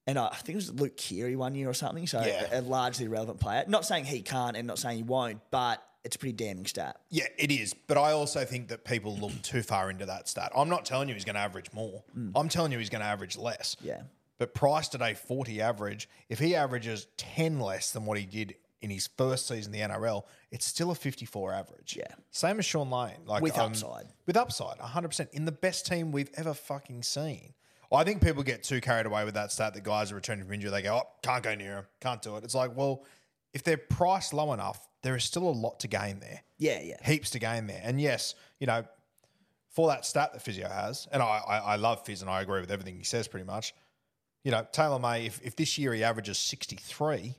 And 0.07 0.17
I 0.19 0.27
I 0.27 0.35
think 0.35 0.49
it 0.49 0.55
was 0.55 0.73
Luke 0.73 0.97
Keary 0.97 1.35
one 1.35 1.55
year 1.55 1.69
or 1.69 1.73
something. 1.73 2.05
So 2.07 2.21
Yeah. 2.25 2.47
a, 2.51 2.59
a 2.59 2.61
largely 2.61 3.07
relevant 3.07 3.39
player. 3.39 3.63
Not 3.67 3.85
saying 3.85 4.05
he 4.05 4.21
can't 4.21 4.57
and 4.57 4.67
not 4.67 4.77
saying 4.79 4.97
he 4.97 5.03
won't, 5.03 5.39
but 5.51 5.81
it's 6.03 6.15
a 6.15 6.19
pretty 6.19 6.33
damning 6.33 6.65
stat. 6.65 6.97
Yeah, 7.11 7.27
it 7.37 7.51
is. 7.51 7.75
But 7.75 7.97
I 7.99 8.11
also 8.13 8.43
think 8.43 8.69
that 8.69 8.83
people 8.83 9.15
look 9.17 9.39
too 9.43 9.61
far 9.61 9.89
into 9.91 10.07
that 10.07 10.27
stat. 10.27 10.51
I'm 10.55 10.67
not 10.69 10.83
telling 10.83 11.07
you 11.07 11.13
he's 11.13 11.25
going 11.25 11.35
to 11.35 11.41
average 11.41 11.71
more. 11.73 12.03
Mm. 12.17 12.31
I'm 12.35 12.49
telling 12.49 12.71
you 12.71 12.79
he's 12.79 12.89
going 12.89 13.01
to 13.01 13.07
average 13.07 13.37
less. 13.37 13.77
Yeah. 13.83 14.01
But 14.41 14.55
Price 14.55 14.87
today, 14.87 15.13
40 15.13 15.61
average. 15.61 16.09
If 16.27 16.39
he 16.39 16.55
averages 16.55 17.05
10 17.17 17.59
less 17.59 17.91
than 17.91 18.07
what 18.07 18.17
he 18.17 18.25
did 18.25 18.55
in 18.81 18.89
his 18.89 19.05
first 19.15 19.47
season 19.47 19.71
in 19.71 19.79
the 19.87 19.93
NRL, 19.93 20.23
it's 20.49 20.65
still 20.65 20.89
a 20.89 20.95
54 20.95 21.53
average. 21.53 21.95
Yeah. 21.95 22.15
Same 22.31 22.57
as 22.57 22.65
Shaun 22.65 22.89
Lane. 22.89 23.19
Like 23.27 23.43
With 23.43 23.55
um, 23.59 23.67
upside. 23.67 24.07
With 24.25 24.35
upside, 24.35 24.79
100%. 24.79 25.29
In 25.33 25.45
the 25.45 25.51
best 25.51 25.85
team 25.85 26.11
we've 26.11 26.31
ever 26.33 26.55
fucking 26.55 27.03
seen. 27.03 27.53
I 27.91 28.03
think 28.03 28.23
people 28.23 28.41
get 28.41 28.63
too 28.63 28.81
carried 28.81 29.05
away 29.05 29.25
with 29.25 29.35
that 29.35 29.51
stat 29.51 29.75
that 29.75 29.83
guys 29.83 30.11
are 30.11 30.15
returning 30.15 30.43
from 30.45 30.55
injury. 30.55 30.71
They 30.71 30.81
go, 30.81 31.03
oh, 31.03 31.09
can't 31.21 31.43
go 31.43 31.53
near 31.53 31.75
him, 31.75 31.85
can't 31.99 32.23
do 32.23 32.35
it. 32.37 32.43
It's 32.43 32.55
like, 32.55 32.75
well, 32.75 33.03
if 33.53 33.63
they're 33.63 33.77
priced 33.77 34.33
low 34.33 34.53
enough, 34.53 34.87
there 35.03 35.15
is 35.15 35.23
still 35.23 35.47
a 35.47 35.53
lot 35.53 35.79
to 35.81 35.87
gain 35.87 36.19
there. 36.19 36.41
Yeah, 36.57 36.81
yeah. 36.81 36.97
Heaps 37.07 37.29
to 37.29 37.39
gain 37.39 37.67
there. 37.67 37.81
And 37.83 38.01
yes, 38.01 38.33
you 38.59 38.65
know, 38.65 38.85
for 39.69 39.89
that 39.89 40.03
stat 40.03 40.33
that 40.33 40.41
Physio 40.41 40.67
has, 40.67 41.07
and 41.11 41.21
I, 41.21 41.43
I, 41.47 41.57
I 41.57 41.75
love 41.75 42.03
Fizz 42.07 42.23
and 42.23 42.31
I 42.31 42.41
agree 42.41 42.59
with 42.59 42.71
everything 42.71 42.97
he 42.97 43.03
says 43.03 43.27
pretty 43.27 43.45
much. 43.45 43.75
You 44.43 44.51
know, 44.51 44.65
Taylor 44.71 44.99
May, 44.99 45.25
if, 45.25 45.39
if 45.43 45.55
this 45.55 45.77
year 45.77 45.93
he 45.93 46.03
averages 46.03 46.39
63, 46.39 47.35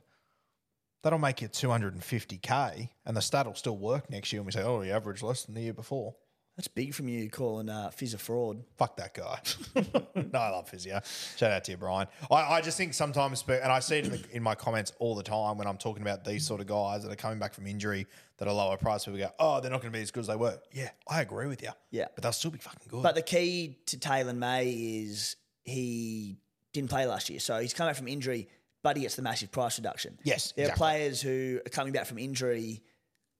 that'll 1.01 1.19
make 1.19 1.41
you 1.41 1.49
250K 1.49 2.89
and 3.05 3.17
the 3.17 3.21
stat 3.21 3.45
will 3.45 3.55
still 3.55 3.77
work 3.77 4.09
next 4.09 4.31
year. 4.31 4.39
And 4.39 4.45
we 4.45 4.51
say, 4.51 4.63
oh, 4.63 4.81
he 4.81 4.91
averaged 4.91 5.21
less 5.21 5.43
than 5.43 5.55
the 5.55 5.61
year 5.61 5.73
before. 5.73 6.15
That's 6.55 6.67
big 6.67 6.93
from 6.93 7.07
you 7.07 7.31
calling 7.31 7.67
uh, 7.67 7.89
Fizz 7.89 8.13
a 8.13 8.17
fraud. 8.19 8.63
Fuck 8.77 8.97
that 8.97 9.15
guy. 9.15 9.39
no, 10.15 10.39
I 10.39 10.49
love 10.49 10.69
Physio. 10.69 11.01
Shout 11.35 11.51
out 11.51 11.63
to 11.63 11.71
you, 11.71 11.77
Brian. 11.77 12.07
I, 12.29 12.35
I 12.35 12.61
just 12.61 12.77
think 12.77 12.93
sometimes, 12.93 13.43
and 13.47 13.71
I 13.71 13.79
see 13.79 13.97
it 13.97 14.05
in, 14.05 14.11
the, 14.11 14.23
in 14.33 14.43
my 14.43 14.53
comments 14.53 14.93
all 14.99 15.15
the 15.15 15.23
time 15.23 15.57
when 15.57 15.65
I'm 15.65 15.77
talking 15.77 16.03
about 16.03 16.23
these 16.23 16.45
sort 16.45 16.61
of 16.61 16.67
guys 16.67 17.01
that 17.03 17.11
are 17.11 17.15
coming 17.15 17.39
back 17.39 17.55
from 17.55 17.65
injury 17.65 18.05
that 18.37 18.47
are 18.47 18.53
lower 18.53 18.77
price. 18.77 19.05
People 19.05 19.17
go, 19.17 19.31
oh, 19.39 19.61
they're 19.61 19.71
not 19.71 19.81
going 19.81 19.91
to 19.91 19.97
be 19.97 20.03
as 20.03 20.11
good 20.11 20.21
as 20.21 20.27
they 20.27 20.35
were. 20.35 20.59
Yeah, 20.71 20.89
I 21.07 21.21
agree 21.21 21.47
with 21.47 21.63
you. 21.63 21.71
Yeah. 21.89 22.05
But 22.13 22.21
they'll 22.21 22.31
still 22.31 22.51
be 22.51 22.59
fucking 22.59 22.87
good. 22.87 23.01
But 23.01 23.15
the 23.15 23.23
key 23.23 23.79
to 23.87 23.97
Taylor 23.97 24.33
May 24.33 24.69
is 24.69 25.35
he 25.63 26.37
didn't 26.73 26.89
play 26.89 27.05
last 27.05 27.29
year. 27.29 27.39
So 27.39 27.59
he's 27.59 27.73
come 27.73 27.87
back 27.87 27.95
from 27.95 28.07
injury, 28.07 28.47
but 28.81 28.97
he 28.97 29.03
gets 29.03 29.15
the 29.15 29.21
massive 29.21 29.51
price 29.51 29.77
reduction. 29.79 30.17
Yes, 30.23 30.51
There 30.55 30.65
exactly. 30.65 30.71
are 30.73 30.89
players 30.89 31.21
who 31.21 31.59
are 31.65 31.69
coming 31.69 31.93
back 31.93 32.05
from 32.05 32.17
injury, 32.17 32.81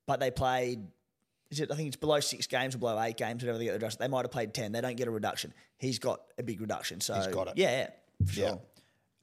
but 0.07 0.19
they 0.19 0.31
played, 0.31 0.79
is 1.51 1.59
it, 1.59 1.71
I 1.71 1.75
think 1.75 1.87
it's 1.87 1.95
below 1.97 2.19
six 2.19 2.47
games 2.47 2.75
or 2.75 2.77
below 2.77 3.01
eight 3.01 3.17
games, 3.17 3.43
whatever 3.43 3.57
they 3.57 3.65
get 3.65 3.71
the 3.71 3.77
reduction. 3.79 3.97
They 4.01 4.07
might 4.07 4.23
have 4.23 4.31
played 4.31 4.53
10. 4.53 4.71
They 4.71 4.81
don't 4.81 4.95
get 4.95 5.07
a 5.07 5.11
reduction. 5.11 5.53
He's 5.77 5.99
got 5.99 6.21
a 6.37 6.43
big 6.43 6.61
reduction. 6.61 7.01
So 7.01 7.15
He's 7.15 7.27
got 7.27 7.47
it. 7.47 7.53
Yeah, 7.57 7.71
yeah, 7.71 8.25
for 8.25 8.33
sure. 8.33 8.59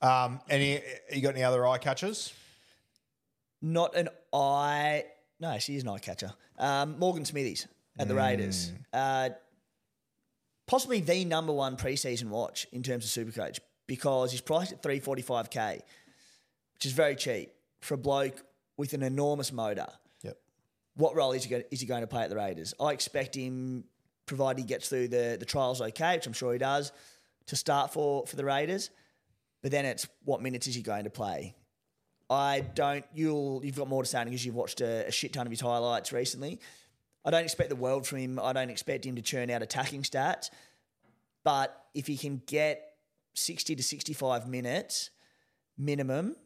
yeah. 0.02 0.24
Um, 0.24 0.40
any, 0.48 0.80
you 1.12 1.20
got 1.22 1.34
any 1.34 1.44
other 1.44 1.66
eye 1.66 1.78
catchers? 1.78 2.32
Not 3.62 3.94
an 3.94 4.08
eye. 4.32 5.04
No, 5.38 5.58
she 5.58 5.76
is 5.76 5.82
an 5.82 5.88
eye 5.90 5.98
catcher. 5.98 6.32
Um, 6.58 6.98
Morgan 6.98 7.24
Smithies 7.24 7.66
at 7.98 8.08
the 8.08 8.14
Raiders. 8.14 8.72
Uh, 8.92 9.30
possibly 10.66 11.00
the 11.00 11.24
number 11.24 11.52
one 11.52 11.76
preseason 11.76 12.28
watch 12.28 12.66
in 12.72 12.82
terms 12.82 13.04
of 13.04 13.26
Supercoach 13.26 13.58
because 13.90 14.30
he's 14.30 14.40
priced 14.40 14.70
at 14.70 14.80
345k, 14.84 15.80
which 16.74 16.86
is 16.86 16.92
very 16.92 17.16
cheap 17.16 17.50
for 17.80 17.94
a 17.94 17.98
bloke 17.98 18.40
with 18.76 18.92
an 18.92 19.02
enormous 19.02 19.50
motor. 19.50 19.88
Yep. 20.22 20.36
What 20.94 21.16
role 21.16 21.32
is 21.32 21.42
he 21.42 21.50
going, 21.50 21.64
is 21.72 21.80
he 21.80 21.88
going 21.88 22.02
to 22.02 22.06
play 22.06 22.22
at 22.22 22.30
the 22.30 22.36
Raiders? 22.36 22.72
I 22.80 22.92
expect 22.92 23.34
him, 23.34 23.82
provided 24.26 24.60
he 24.60 24.64
gets 24.64 24.88
through 24.88 25.08
the, 25.08 25.36
the 25.40 25.44
trials 25.44 25.82
okay, 25.82 26.14
which 26.14 26.28
I'm 26.28 26.32
sure 26.32 26.52
he 26.52 26.58
does, 26.60 26.92
to 27.46 27.56
start 27.56 27.92
for, 27.92 28.24
for 28.28 28.36
the 28.36 28.44
Raiders. 28.44 28.90
But 29.60 29.72
then 29.72 29.84
it's 29.84 30.06
what 30.24 30.40
minutes 30.40 30.68
is 30.68 30.76
he 30.76 30.82
going 30.82 31.02
to 31.02 31.10
play? 31.10 31.56
I 32.30 32.60
don't. 32.60 33.04
You'll 33.12 33.60
you've 33.64 33.74
got 33.74 33.88
more 33.88 34.04
to 34.04 34.08
say 34.08 34.22
because 34.22 34.46
you've 34.46 34.54
watched 34.54 34.80
a, 34.82 35.08
a 35.08 35.10
shit 35.10 35.32
ton 35.32 35.48
of 35.48 35.50
his 35.50 35.60
highlights 35.60 36.12
recently. 36.12 36.60
I 37.24 37.32
don't 37.32 37.42
expect 37.42 37.70
the 37.70 37.76
world 37.76 38.06
from 38.06 38.18
him. 38.18 38.38
I 38.38 38.52
don't 38.52 38.70
expect 38.70 39.04
him 39.04 39.16
to 39.16 39.22
churn 39.22 39.50
out 39.50 39.62
attacking 39.62 40.04
stats. 40.04 40.48
But 41.42 41.76
if 41.92 42.06
he 42.06 42.16
can 42.16 42.40
get 42.46 42.89
sixty 43.34 43.74
to 43.76 43.82
sixty-five 43.82 44.48
minutes 44.48 45.10
minimum, 45.78 46.36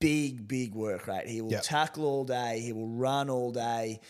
big 0.00 0.46
big 0.46 0.74
work 0.74 1.06
rate. 1.06 1.26
He 1.26 1.40
will 1.40 1.50
Yep. 1.52 1.62
tackle 1.64 2.04
all 2.04 2.24
day. 2.24 2.60
He 2.60 2.72
will 2.72 2.88
run 2.88 3.28
all 3.30 3.50
day. 3.52 4.00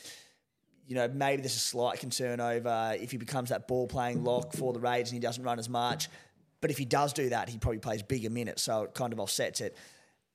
You 0.86 0.94
know, 0.94 1.08
maybe 1.08 1.42
there's 1.42 1.56
a 1.56 1.58
slight 1.58 2.00
concern 2.00 2.40
over 2.40 2.96
if 2.98 3.10
he 3.10 3.16
becomes 3.18 3.50
that 3.50 3.68
ball 3.68 3.86
playing 3.86 4.24
lock 4.24 4.52
for 4.54 4.72
the 4.72 4.80
Raiders 4.80 5.10
and 5.10 5.16
he 5.16 5.20
doesn't 5.20 5.42
run 5.44 5.58
as 5.58 5.68
much. 5.68 6.08
But 6.60 6.70
if 6.70 6.78
he 6.78 6.84
does 6.86 7.12
do 7.12 7.28
that, 7.28 7.48
he 7.48 7.58
probably 7.58 7.78
plays 7.78 8.02
bigger 8.02 8.30
minutes, 8.30 8.62
so 8.62 8.82
it 8.84 8.94
kind 8.94 9.12
of 9.12 9.20
offsets 9.20 9.60
it. 9.60 9.76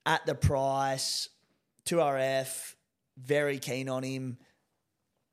At 0.06 0.24
the 0.26 0.34
price, 0.34 1.28
2RF, 1.86 2.76
very 3.18 3.58
keen 3.58 3.88
on 3.88 4.02
him. 4.02 4.38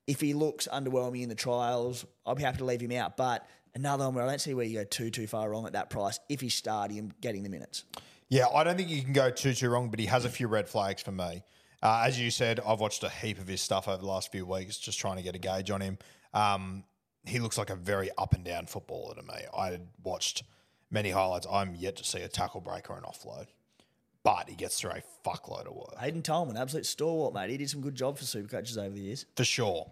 If 0.07 0.19
he 0.19 0.33
looks 0.33 0.67
underwhelming 0.67 1.21
in 1.21 1.29
the 1.29 1.35
trials, 1.35 2.03
I'll 2.25 2.35
be 2.35 2.43
happy 2.43 2.57
to 2.57 2.65
leave 2.65 2.81
him 2.81 2.91
out. 2.93 3.15
But 3.15 3.45
another 3.75 4.05
one 4.05 4.15
where 4.15 4.25
I 4.25 4.29
don't 4.29 4.41
see 4.41 4.53
where 4.53 4.65
you 4.65 4.79
go 4.79 4.83
too, 4.83 5.09
too 5.09 5.27
far 5.27 5.49
wrong 5.49 5.65
at 5.65 5.73
that 5.73 5.89
price 5.89 6.19
if 6.29 6.41
he's 6.41 6.53
starting 6.53 6.99
and 6.99 7.19
getting 7.21 7.43
the 7.43 7.49
minutes. 7.49 7.83
Yeah, 8.29 8.47
I 8.47 8.63
don't 8.63 8.77
think 8.77 8.89
you 8.89 9.01
can 9.01 9.13
go 9.13 9.29
too 9.29 9.53
too 9.53 9.69
wrong, 9.69 9.89
but 9.89 9.99
he 9.99 10.05
has 10.05 10.25
a 10.25 10.29
few 10.29 10.47
red 10.47 10.69
flags 10.69 11.01
for 11.01 11.11
me. 11.11 11.43
Uh, 11.83 12.03
as 12.05 12.19
you 12.19 12.29
said, 12.31 12.59
I've 12.65 12.79
watched 12.79 13.03
a 13.03 13.09
heap 13.09 13.39
of 13.39 13.47
his 13.47 13.61
stuff 13.61 13.87
over 13.87 13.97
the 13.97 14.05
last 14.05 14.31
few 14.31 14.45
weeks, 14.45 14.77
just 14.77 14.99
trying 14.99 15.17
to 15.17 15.23
get 15.23 15.35
a 15.35 15.39
gauge 15.39 15.71
on 15.71 15.81
him. 15.81 15.97
Um, 16.33 16.83
he 17.25 17.39
looks 17.39 17.57
like 17.57 17.69
a 17.69 17.75
very 17.75 18.09
up 18.17 18.33
and 18.33 18.43
down 18.43 18.67
footballer 18.67 19.15
to 19.15 19.23
me. 19.23 19.33
I 19.55 19.79
watched 20.03 20.43
many 20.89 21.09
highlights. 21.09 21.47
I'm 21.51 21.75
yet 21.75 21.95
to 21.97 22.03
see 22.03 22.19
a 22.21 22.27
tackle 22.27 22.61
break 22.61 22.89
or 22.89 22.97
an 22.97 23.03
offload, 23.03 23.47
but 24.23 24.47
he 24.47 24.55
gets 24.55 24.79
through 24.79 24.91
a 24.91 25.03
fuckload 25.27 25.65
of 25.67 25.73
work 25.73 25.97
Hayden 25.99 26.21
Tolman, 26.21 26.55
absolute 26.55 26.85
stalwart, 26.85 27.33
mate. 27.33 27.49
He 27.49 27.57
did 27.57 27.69
some 27.69 27.81
good 27.81 27.95
job 27.95 28.17
for 28.17 28.25
Supercoaches 28.25 28.77
over 28.77 28.95
the 28.95 29.01
years. 29.01 29.25
for 29.35 29.43
sure. 29.43 29.91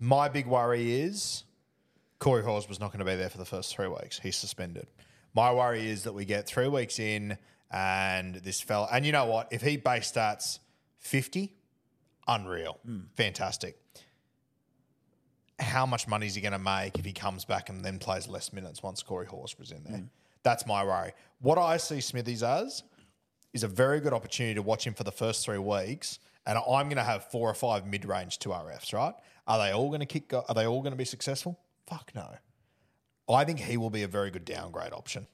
My 0.00 0.28
big 0.28 0.46
worry 0.46 1.00
is 1.00 1.44
Corey 2.24 2.42
Hawes 2.42 2.66
was 2.70 2.80
not 2.80 2.90
going 2.90 3.00
to 3.00 3.04
be 3.04 3.16
there 3.16 3.28
for 3.28 3.36
the 3.36 3.44
first 3.44 3.76
three 3.76 3.86
weeks. 3.86 4.18
He's 4.18 4.36
suspended. 4.36 4.86
My 5.34 5.52
worry 5.52 5.90
is 5.90 6.04
that 6.04 6.14
we 6.14 6.24
get 6.24 6.46
three 6.46 6.68
weeks 6.68 6.98
in 6.98 7.36
and 7.70 8.36
this 8.36 8.62
fella, 8.62 8.88
and 8.90 9.04
you 9.04 9.12
know 9.12 9.26
what? 9.26 9.48
If 9.50 9.60
he 9.60 9.76
base 9.76 10.06
starts 10.06 10.58
50, 11.00 11.54
unreal, 12.26 12.80
hmm. 12.86 13.00
fantastic. 13.14 13.76
How 15.58 15.84
much 15.84 16.08
money 16.08 16.26
is 16.26 16.34
he 16.34 16.40
going 16.40 16.52
to 16.52 16.58
make 16.58 16.98
if 16.98 17.04
he 17.04 17.12
comes 17.12 17.44
back 17.44 17.68
and 17.68 17.84
then 17.84 17.98
plays 17.98 18.26
less 18.26 18.54
minutes 18.54 18.82
once 18.82 19.02
Corey 19.02 19.26
Hawes 19.26 19.58
was 19.58 19.70
in 19.70 19.84
there? 19.84 19.98
Hmm. 19.98 20.04
That's 20.44 20.66
my 20.66 20.82
worry. 20.82 21.12
What 21.42 21.58
I 21.58 21.76
see 21.76 22.00
Smithies 22.00 22.42
as 22.42 22.84
is 23.52 23.64
a 23.64 23.68
very 23.68 24.00
good 24.00 24.14
opportunity 24.14 24.54
to 24.54 24.62
watch 24.62 24.86
him 24.86 24.94
for 24.94 25.04
the 25.04 25.12
first 25.12 25.44
three 25.44 25.58
weeks. 25.58 26.20
And 26.46 26.56
I'm 26.56 26.86
going 26.86 26.96
to 26.96 27.04
have 27.04 27.30
four 27.30 27.50
or 27.50 27.54
five 27.54 27.86
mid-range 27.86 28.38
two 28.38 28.48
RFs, 28.48 28.94
right? 28.94 29.14
Are 29.46 29.58
they 29.58 29.72
all 29.72 29.88
going 29.88 30.00
to 30.00 30.06
kick? 30.06 30.28
Go- 30.28 30.44
are 30.48 30.54
they 30.54 30.66
all 30.66 30.80
going 30.80 30.92
to 30.92 30.96
be 30.96 31.04
successful? 31.04 31.58
Fuck 31.86 32.12
no. 32.14 32.36
I 33.28 33.44
think 33.44 33.60
he 33.60 33.76
will 33.76 33.90
be 33.90 34.02
a 34.02 34.08
very 34.08 34.30
good 34.30 34.44
downgrade 34.44 34.92
option 34.92 35.26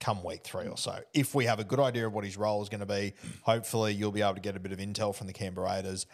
come 0.00 0.22
week 0.22 0.42
three 0.44 0.66
or 0.66 0.76
so. 0.76 0.98
If 1.14 1.34
we 1.34 1.46
have 1.46 1.58
a 1.58 1.64
good 1.64 1.80
idea 1.80 2.06
of 2.06 2.12
what 2.12 2.24
his 2.24 2.36
role 2.36 2.62
is 2.62 2.68
going 2.68 2.80
to 2.80 2.86
be, 2.86 3.14
hopefully 3.42 3.94
you'll 3.94 4.12
be 4.12 4.22
able 4.22 4.34
to 4.34 4.40
get 4.40 4.56
a 4.56 4.60
bit 4.60 4.72
of 4.72 4.78
intel 4.78 5.14
from 5.14 5.26
the 5.26 5.32
Canberra 5.32 5.68
Raiders. 5.68 6.06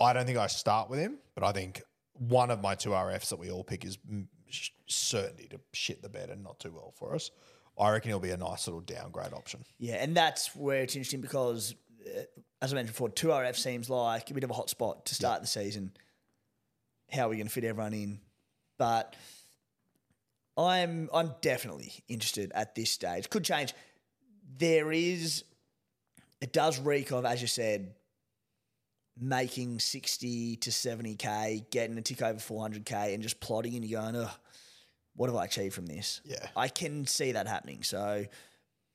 I 0.00 0.12
don't 0.12 0.26
think 0.26 0.38
I 0.38 0.46
start 0.46 0.90
with 0.90 0.98
him, 0.98 1.18
but 1.34 1.44
I 1.44 1.52
think 1.52 1.82
one 2.14 2.50
of 2.50 2.60
my 2.60 2.74
two 2.74 2.90
RFs 2.90 3.28
that 3.30 3.38
we 3.38 3.50
all 3.50 3.64
pick 3.64 3.84
is 3.84 3.98
certainty 4.86 5.46
to 5.48 5.60
shit 5.72 6.02
the 6.02 6.08
bed 6.08 6.30
and 6.30 6.42
not 6.42 6.58
do 6.58 6.72
well 6.72 6.92
for 6.96 7.14
us. 7.14 7.30
I 7.78 7.90
reckon 7.90 8.10
he'll 8.10 8.18
be 8.18 8.30
a 8.30 8.36
nice 8.36 8.66
little 8.66 8.80
downgrade 8.80 9.32
option. 9.32 9.64
Yeah, 9.78 9.96
and 9.96 10.16
that's 10.16 10.54
where 10.56 10.82
it's 10.82 10.96
interesting 10.96 11.20
because, 11.20 11.76
uh, 12.06 12.22
as 12.60 12.72
I 12.72 12.74
mentioned 12.74 12.94
before, 12.94 13.10
2RF 13.10 13.56
seems 13.56 13.88
like 13.88 14.30
a 14.30 14.34
bit 14.34 14.42
of 14.42 14.50
a 14.50 14.54
hot 14.54 14.68
spot 14.68 15.06
to 15.06 15.14
start 15.14 15.42
the 15.42 15.46
season. 15.46 15.92
How 17.12 17.26
are 17.26 17.28
we 17.28 17.36
going 17.36 17.46
to 17.46 17.52
fit 17.52 17.64
everyone 17.64 17.94
in? 17.94 18.20
But 18.78 19.14
I'm 20.56 21.08
I'm 21.12 21.34
definitely 21.40 21.92
interested 22.08 22.52
at 22.54 22.74
this 22.74 22.90
stage. 22.90 23.28
Could 23.30 23.44
change. 23.44 23.74
There 24.56 24.90
is, 24.90 25.44
it 26.40 26.52
does 26.52 26.80
reek 26.80 27.12
of, 27.12 27.24
as 27.24 27.40
you 27.40 27.46
said, 27.46 27.94
making 29.20 29.78
60 29.78 30.56
to 30.56 30.70
70k, 30.70 31.70
getting 31.70 31.98
a 31.98 32.02
tick 32.02 32.22
over 32.22 32.38
400k, 32.38 33.14
and 33.14 33.22
just 33.22 33.40
plotting 33.40 33.74
and 33.74 33.84
you're 33.84 34.00
going, 34.00 34.16
ugh, 34.16 34.30
what 35.14 35.28
have 35.28 35.36
I 35.36 35.44
achieved 35.44 35.74
from 35.74 35.86
this? 35.86 36.20
Yeah. 36.24 36.46
I 36.56 36.68
can 36.68 37.06
see 37.06 37.32
that 37.32 37.46
happening. 37.46 37.82
So, 37.82 38.24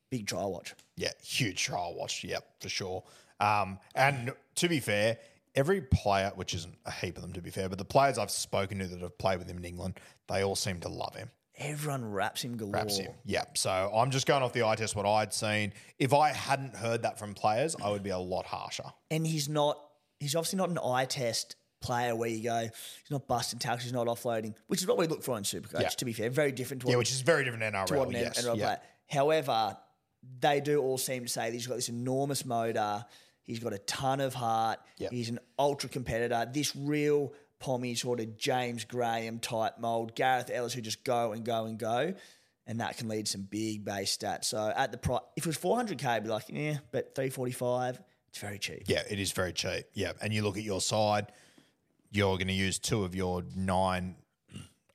big 0.09 0.27
trial 0.27 0.51
watch. 0.51 0.73
Yeah, 0.95 1.11
huge 1.21 1.63
trial 1.63 1.93
watch. 1.95 2.23
Yep, 2.23 2.61
for 2.61 2.69
sure. 2.69 3.03
Um, 3.39 3.79
and 3.95 4.33
to 4.55 4.69
be 4.69 4.79
fair, 4.79 5.17
every 5.55 5.81
player, 5.81 6.31
which 6.35 6.53
isn't 6.53 6.75
a 6.85 6.91
heap 6.91 7.15
of 7.17 7.21
them 7.21 7.33
to 7.33 7.41
be 7.41 7.49
fair, 7.49 7.69
but 7.69 7.77
the 7.77 7.85
players 7.85 8.17
I've 8.17 8.31
spoken 8.31 8.79
to 8.79 8.87
that 8.87 9.01
have 9.01 9.17
played 9.17 9.39
with 9.39 9.49
him 9.49 9.57
in 9.57 9.65
England, 9.65 9.99
they 10.27 10.43
all 10.43 10.55
seem 10.55 10.79
to 10.81 10.89
love 10.89 11.15
him. 11.15 11.29
Everyone 11.57 12.11
raps 12.11 12.43
him 12.43 12.57
galore. 12.57 12.73
Raps 12.73 12.97
him. 12.97 13.11
Yeah. 13.25 13.43
So 13.55 13.69
I'm 13.69 14.09
just 14.09 14.25
going 14.25 14.41
off 14.41 14.53
the 14.53 14.63
eye 14.65 14.75
test 14.75 14.95
what 14.95 15.05
I'd 15.05 15.31
seen. 15.33 15.73
If 15.99 16.11
I 16.13 16.29
hadn't 16.33 16.75
heard 16.75 17.03
that 17.03 17.19
from 17.19 17.35
players, 17.35 17.75
I 17.83 17.91
would 17.91 18.01
be 18.01 18.09
a 18.09 18.17
lot 18.17 18.45
harsher. 18.47 18.85
And 19.11 19.25
he's 19.25 19.47
not, 19.47 19.79
he's 20.19 20.35
obviously 20.35 20.57
not 20.57 20.69
an 20.69 20.79
eye 20.83 21.05
test 21.05 21.55
player 21.79 22.15
where 22.15 22.29
you 22.29 22.41
go, 22.43 22.61
he's 22.61 23.11
not 23.11 23.27
busting 23.27 23.59
tackles, 23.59 23.83
he's 23.83 23.93
not 23.93 24.07
offloading, 24.07 24.55
which 24.67 24.81
is 24.81 24.87
what 24.87 24.97
we 24.97 25.05
look 25.05 25.21
for 25.21 25.37
in 25.37 25.43
Supercoach, 25.43 25.81
Yeah. 25.81 25.89
to 25.89 26.05
be 26.05 26.13
fair. 26.13 26.29
Very 26.31 26.51
different 26.51 26.81
to 26.81 26.87
what, 26.87 26.91
Yeah, 26.93 26.97
which 26.97 27.11
is 27.11 27.21
very 27.21 27.43
different 27.43 27.61
to 27.61 27.67
NRL. 27.77 27.97
what 27.99 28.07
an 28.07 28.13
yes. 28.15 28.41
NRL 28.43 28.57
yeah. 28.57 28.65
player. 28.65 28.79
However, 29.09 29.77
they 30.39 30.61
do 30.61 30.81
all 30.81 30.97
seem 30.97 31.23
to 31.23 31.29
say 31.29 31.45
that 31.47 31.53
he's 31.53 31.67
got 31.67 31.75
this 31.75 31.89
enormous 31.89 32.45
motor. 32.45 33.05
He's 33.45 33.59
got 33.59 33.73
a 33.73 33.79
ton 33.79 34.19
of 34.21 34.33
heart. 34.33 34.79
Yep. 34.97 35.11
He's 35.11 35.29
an 35.29 35.39
ultra 35.59 35.89
competitor. 35.89 36.47
This 36.51 36.75
real 36.75 37.33
pommy 37.59 37.95
sort 37.95 38.19
of 38.19 38.37
James 38.37 38.83
Graham 38.85 39.39
type 39.39 39.79
mold. 39.79 40.15
Gareth 40.15 40.49
Ellis 40.53 40.73
who 40.73 40.81
just 40.81 41.03
go 41.03 41.31
and 41.33 41.43
go 41.43 41.65
and 41.65 41.77
go. 41.77 42.13
And 42.65 42.79
that 42.79 42.97
can 42.97 43.09
lead 43.09 43.27
some 43.27 43.41
big 43.41 43.83
base 43.83 44.15
stats. 44.15 44.45
So 44.45 44.71
at 44.75 44.91
the 44.91 44.97
price, 44.97 45.21
if 45.35 45.45
it 45.45 45.47
was 45.47 45.57
400k, 45.57 46.05
I'd 46.05 46.23
be 46.23 46.29
like, 46.29 46.45
yeah, 46.47 46.77
but 46.91 47.13
345, 47.13 48.01
it's 48.29 48.39
very 48.39 48.57
cheap. 48.57 48.83
Yeah, 48.87 49.03
it 49.09 49.19
is 49.19 49.33
very 49.33 49.51
cheap. 49.51 49.85
Yeah. 49.93 50.13
And 50.21 50.33
you 50.33 50.43
look 50.43 50.57
at 50.57 50.63
your 50.63 50.79
side, 50.79 51.33
you're 52.11 52.37
going 52.37 52.47
to 52.47 52.53
use 52.53 52.79
two 52.79 53.03
of 53.03 53.15
your 53.15 53.43
nine 53.55 54.15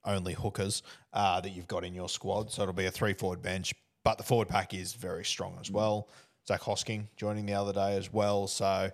only 0.05 0.32
hookers 0.32 0.82
uh, 1.12 1.40
that 1.40 1.51
you've 1.51 1.68
got 1.68 1.84
in 1.84 1.94
your 1.94 2.09
squad. 2.09 2.51
So 2.51 2.62
it'll 2.62 2.74
be 2.74 2.86
a 2.86 2.90
three 2.90 3.12
forward 3.12 3.42
bench, 3.42 3.74
but 4.05 4.16
the 4.18 4.24
forward 4.24 4.49
pack 4.49 4.72
is 4.72 4.94
very 4.94 5.24
strong 5.24 5.59
as 5.61 5.70
well. 5.70 6.09
Zac 6.49 6.62
Hosking 6.62 7.09
joining 7.16 7.44
the 7.44 7.53
other 7.53 7.74
day 7.74 7.96
as 7.96 8.11
well. 8.11 8.46
So 8.46 8.90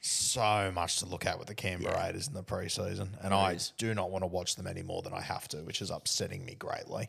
so 0.00 0.72
much 0.74 0.98
to 0.98 1.06
look 1.06 1.24
at 1.24 1.38
with 1.38 1.46
the 1.46 1.54
Canberra 1.54 1.96
Raiders 1.96 2.26
in 2.26 2.34
the 2.34 2.42
preseason, 2.42 3.08
and 3.22 3.32
I 3.32 3.58
do 3.78 3.94
not 3.94 4.10
want 4.10 4.22
to 4.22 4.26
watch 4.26 4.56
them 4.56 4.66
any 4.66 4.82
more 4.82 5.02
than 5.02 5.12
I 5.12 5.20
have 5.20 5.48
to, 5.48 5.58
which 5.58 5.80
is 5.80 5.90
upsetting 5.90 6.44
me 6.44 6.54
greatly. 6.54 7.08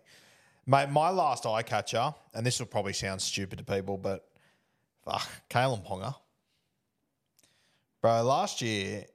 Mate, 0.65 0.89
my 0.89 1.09
last 1.09 1.45
eye 1.45 1.63
catcher, 1.63 2.13
and 2.33 2.45
this 2.45 2.59
will 2.59 2.67
probably 2.67 2.93
sound 2.93 3.21
stupid 3.21 3.57
to 3.57 3.65
people, 3.65 3.97
but 3.97 4.27
fuck, 5.03 5.27
Kalyn 5.49 5.85
Ponga. 5.85 6.15
Bro, 8.01 8.23
last 8.23 8.61
year, 8.61 9.05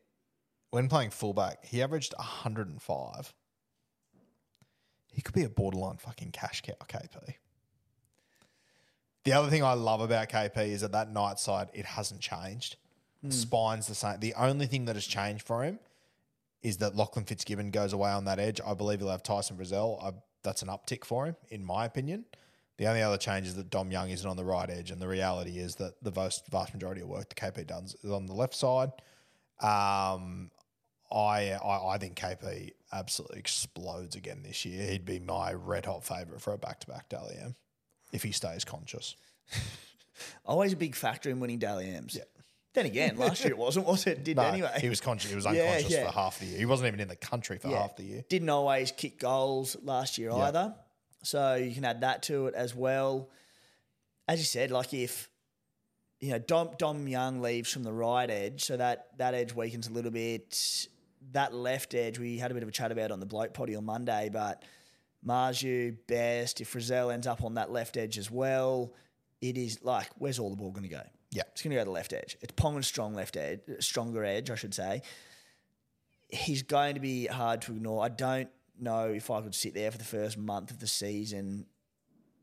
when 0.70 0.88
playing 0.88 1.10
fullback, 1.10 1.64
he 1.64 1.82
averaged 1.82 2.14
105. 2.16 3.34
He 5.12 5.22
could 5.22 5.34
be 5.34 5.44
a 5.44 5.48
borderline 5.48 5.98
fucking 5.98 6.32
cash 6.32 6.62
cow, 6.62 6.74
KP. 6.88 7.34
The 9.24 9.32
other 9.32 9.48
thing 9.48 9.62
I 9.62 9.74
love 9.74 10.00
about 10.00 10.28
KP 10.28 10.68
is 10.68 10.80
that 10.80 10.92
that 10.92 11.12
night 11.12 11.38
side, 11.38 11.68
it 11.72 11.84
hasn't 11.84 12.20
changed. 12.20 12.76
Spine's 13.30 13.86
the 13.86 13.94
same. 13.94 14.18
The 14.18 14.34
only 14.34 14.66
thing 14.66 14.86
that 14.86 14.96
has 14.96 15.06
changed 15.06 15.46
for 15.46 15.62
him 15.62 15.78
is 16.62 16.78
that 16.78 16.96
Lachlan 16.96 17.24
Fitzgibbon 17.24 17.70
goes 17.70 17.92
away 17.92 18.10
on 18.10 18.24
that 18.24 18.40
edge. 18.40 18.60
I 18.66 18.74
believe 18.74 18.98
he'll 18.98 19.10
have 19.10 19.22
Tyson 19.22 19.56
Frizzell. 19.56 20.02
I, 20.02 20.12
that's 20.42 20.62
an 20.62 20.68
uptick 20.68 21.04
for 21.04 21.26
him, 21.26 21.36
in 21.50 21.64
my 21.64 21.84
opinion. 21.84 22.24
The 22.78 22.88
only 22.88 23.02
other 23.02 23.18
change 23.18 23.46
is 23.46 23.54
that 23.56 23.70
Dom 23.70 23.92
Young 23.92 24.10
isn't 24.10 24.28
on 24.28 24.36
the 24.36 24.44
right 24.44 24.68
edge, 24.68 24.90
and 24.90 25.00
the 25.00 25.06
reality 25.06 25.58
is 25.58 25.76
that 25.76 26.02
the 26.02 26.10
vast, 26.10 26.48
vast 26.50 26.74
majority 26.74 27.02
of 27.02 27.08
work 27.08 27.28
the 27.28 27.34
KP 27.36 27.64
does 27.64 27.94
is 28.02 28.10
on 28.10 28.26
the 28.26 28.32
left 28.32 28.54
side. 28.54 28.90
Um, 29.60 30.50
I, 31.12 31.52
I 31.62 31.94
I 31.94 31.98
think 31.98 32.16
KP 32.16 32.72
absolutely 32.90 33.38
explodes 33.38 34.16
again 34.16 34.42
this 34.42 34.64
year. 34.64 34.90
He'd 34.90 35.04
be 35.04 35.20
my 35.20 35.52
red 35.52 35.86
hot 35.86 36.02
favourite 36.02 36.40
for 36.40 36.54
a 36.54 36.58
back 36.58 36.80
to 36.80 36.86
back 36.88 37.08
Dally 37.08 37.36
M 37.40 37.54
if 38.12 38.22
he 38.22 38.32
stays 38.32 38.64
conscious. 38.64 39.16
Always 40.44 40.72
a 40.72 40.76
big 40.76 40.94
factor 40.94 41.30
in 41.30 41.40
winning 41.40 41.58
Dally 41.58 41.88
M's. 41.88 42.14
Yeah. 42.16 42.22
Then 42.74 42.86
again, 42.86 43.18
last 43.18 43.42
year 43.44 43.50
it 43.52 43.58
wasn't, 43.58 43.86
was 43.86 44.06
it? 44.06 44.24
Did 44.24 44.36
No, 44.36 44.44
anyway. 44.44 44.72
he 44.80 44.88
was 44.88 45.00
conscious. 45.00 45.28
He 45.30 45.36
was 45.36 45.44
unconscious 45.44 45.90
yeah. 45.90 46.06
for 46.06 46.12
half 46.12 46.38
the 46.38 46.46
year. 46.46 46.58
He 46.58 46.64
wasn't 46.64 46.88
even 46.88 47.00
in 47.00 47.08
the 47.08 47.16
country 47.16 47.58
for 47.58 47.68
Yeah. 47.68 47.82
half 47.82 47.96
the 47.96 48.04
year. 48.04 48.24
Didn't 48.28 48.48
always 48.48 48.92
kick 48.92 49.18
goals 49.18 49.76
last 49.82 50.16
year 50.16 50.30
either. 50.32 50.74
So 51.22 51.54
you 51.54 51.74
can 51.74 51.84
add 51.84 52.00
that 52.00 52.22
to 52.24 52.46
it 52.46 52.54
as 52.54 52.74
well. 52.74 53.28
As 54.26 54.38
you 54.38 54.44
said, 54.46 54.70
like 54.70 54.94
if 54.94 55.28
you 56.20 56.30
know 56.30 56.38
Dom 56.38 56.70
Dom 56.78 57.06
Young 57.08 57.40
leaves 57.42 57.70
from 57.70 57.82
the 57.82 57.92
right 57.92 58.30
edge, 58.30 58.64
so 58.64 58.76
that 58.76 59.08
that 59.18 59.34
edge 59.34 59.52
weakens 59.54 59.88
a 59.88 59.92
little 59.92 60.10
bit. 60.10 60.86
That 61.32 61.54
left 61.54 61.94
edge 61.94 62.18
we 62.18 62.38
had 62.38 62.50
a 62.50 62.54
bit 62.54 62.62
of 62.62 62.68
a 62.68 62.72
chat 62.72 62.90
about 62.90 63.10
on 63.10 63.20
the 63.20 63.26
bloke 63.26 63.54
potty 63.54 63.76
on 63.76 63.84
Monday, 63.84 64.30
but 64.32 64.64
Marju 65.26 65.96
best 66.06 66.60
if 66.60 66.72
Frizzell 66.72 67.12
ends 67.12 67.26
up 67.26 67.44
on 67.44 67.54
that 67.54 67.70
left 67.70 67.96
edge 67.96 68.18
as 68.18 68.30
well, 68.30 68.92
it 69.40 69.56
is 69.56 69.82
like 69.82 70.08
where's 70.18 70.38
all 70.38 70.50
the 70.50 70.56
ball 70.56 70.70
going 70.70 70.88
to 70.88 70.88
go? 70.88 71.02
Yeah. 71.30 71.42
It's 71.52 71.62
going 71.62 71.70
to 71.70 71.76
go 71.76 71.80
to 71.82 71.86
the 71.86 71.90
left 71.90 72.12
edge. 72.12 72.36
It's 72.42 72.52
Ponga's 72.52 72.86
strong 72.86 73.14
left 73.14 73.36
edge, 73.36 73.60
stronger 73.80 74.24
edge, 74.24 74.50
I 74.50 74.54
should 74.54 74.74
say. 74.74 75.02
He's 76.28 76.62
going 76.62 76.94
to 76.94 77.00
be 77.00 77.26
hard 77.26 77.62
to 77.62 77.72
ignore. 77.72 78.04
I 78.04 78.08
don't 78.08 78.48
know 78.78 79.08
if 79.08 79.30
I 79.30 79.40
could 79.40 79.54
sit 79.54 79.74
there 79.74 79.90
for 79.90 79.98
the 79.98 80.04
first 80.04 80.36
month 80.36 80.70
of 80.70 80.78
the 80.78 80.86
season 80.86 81.66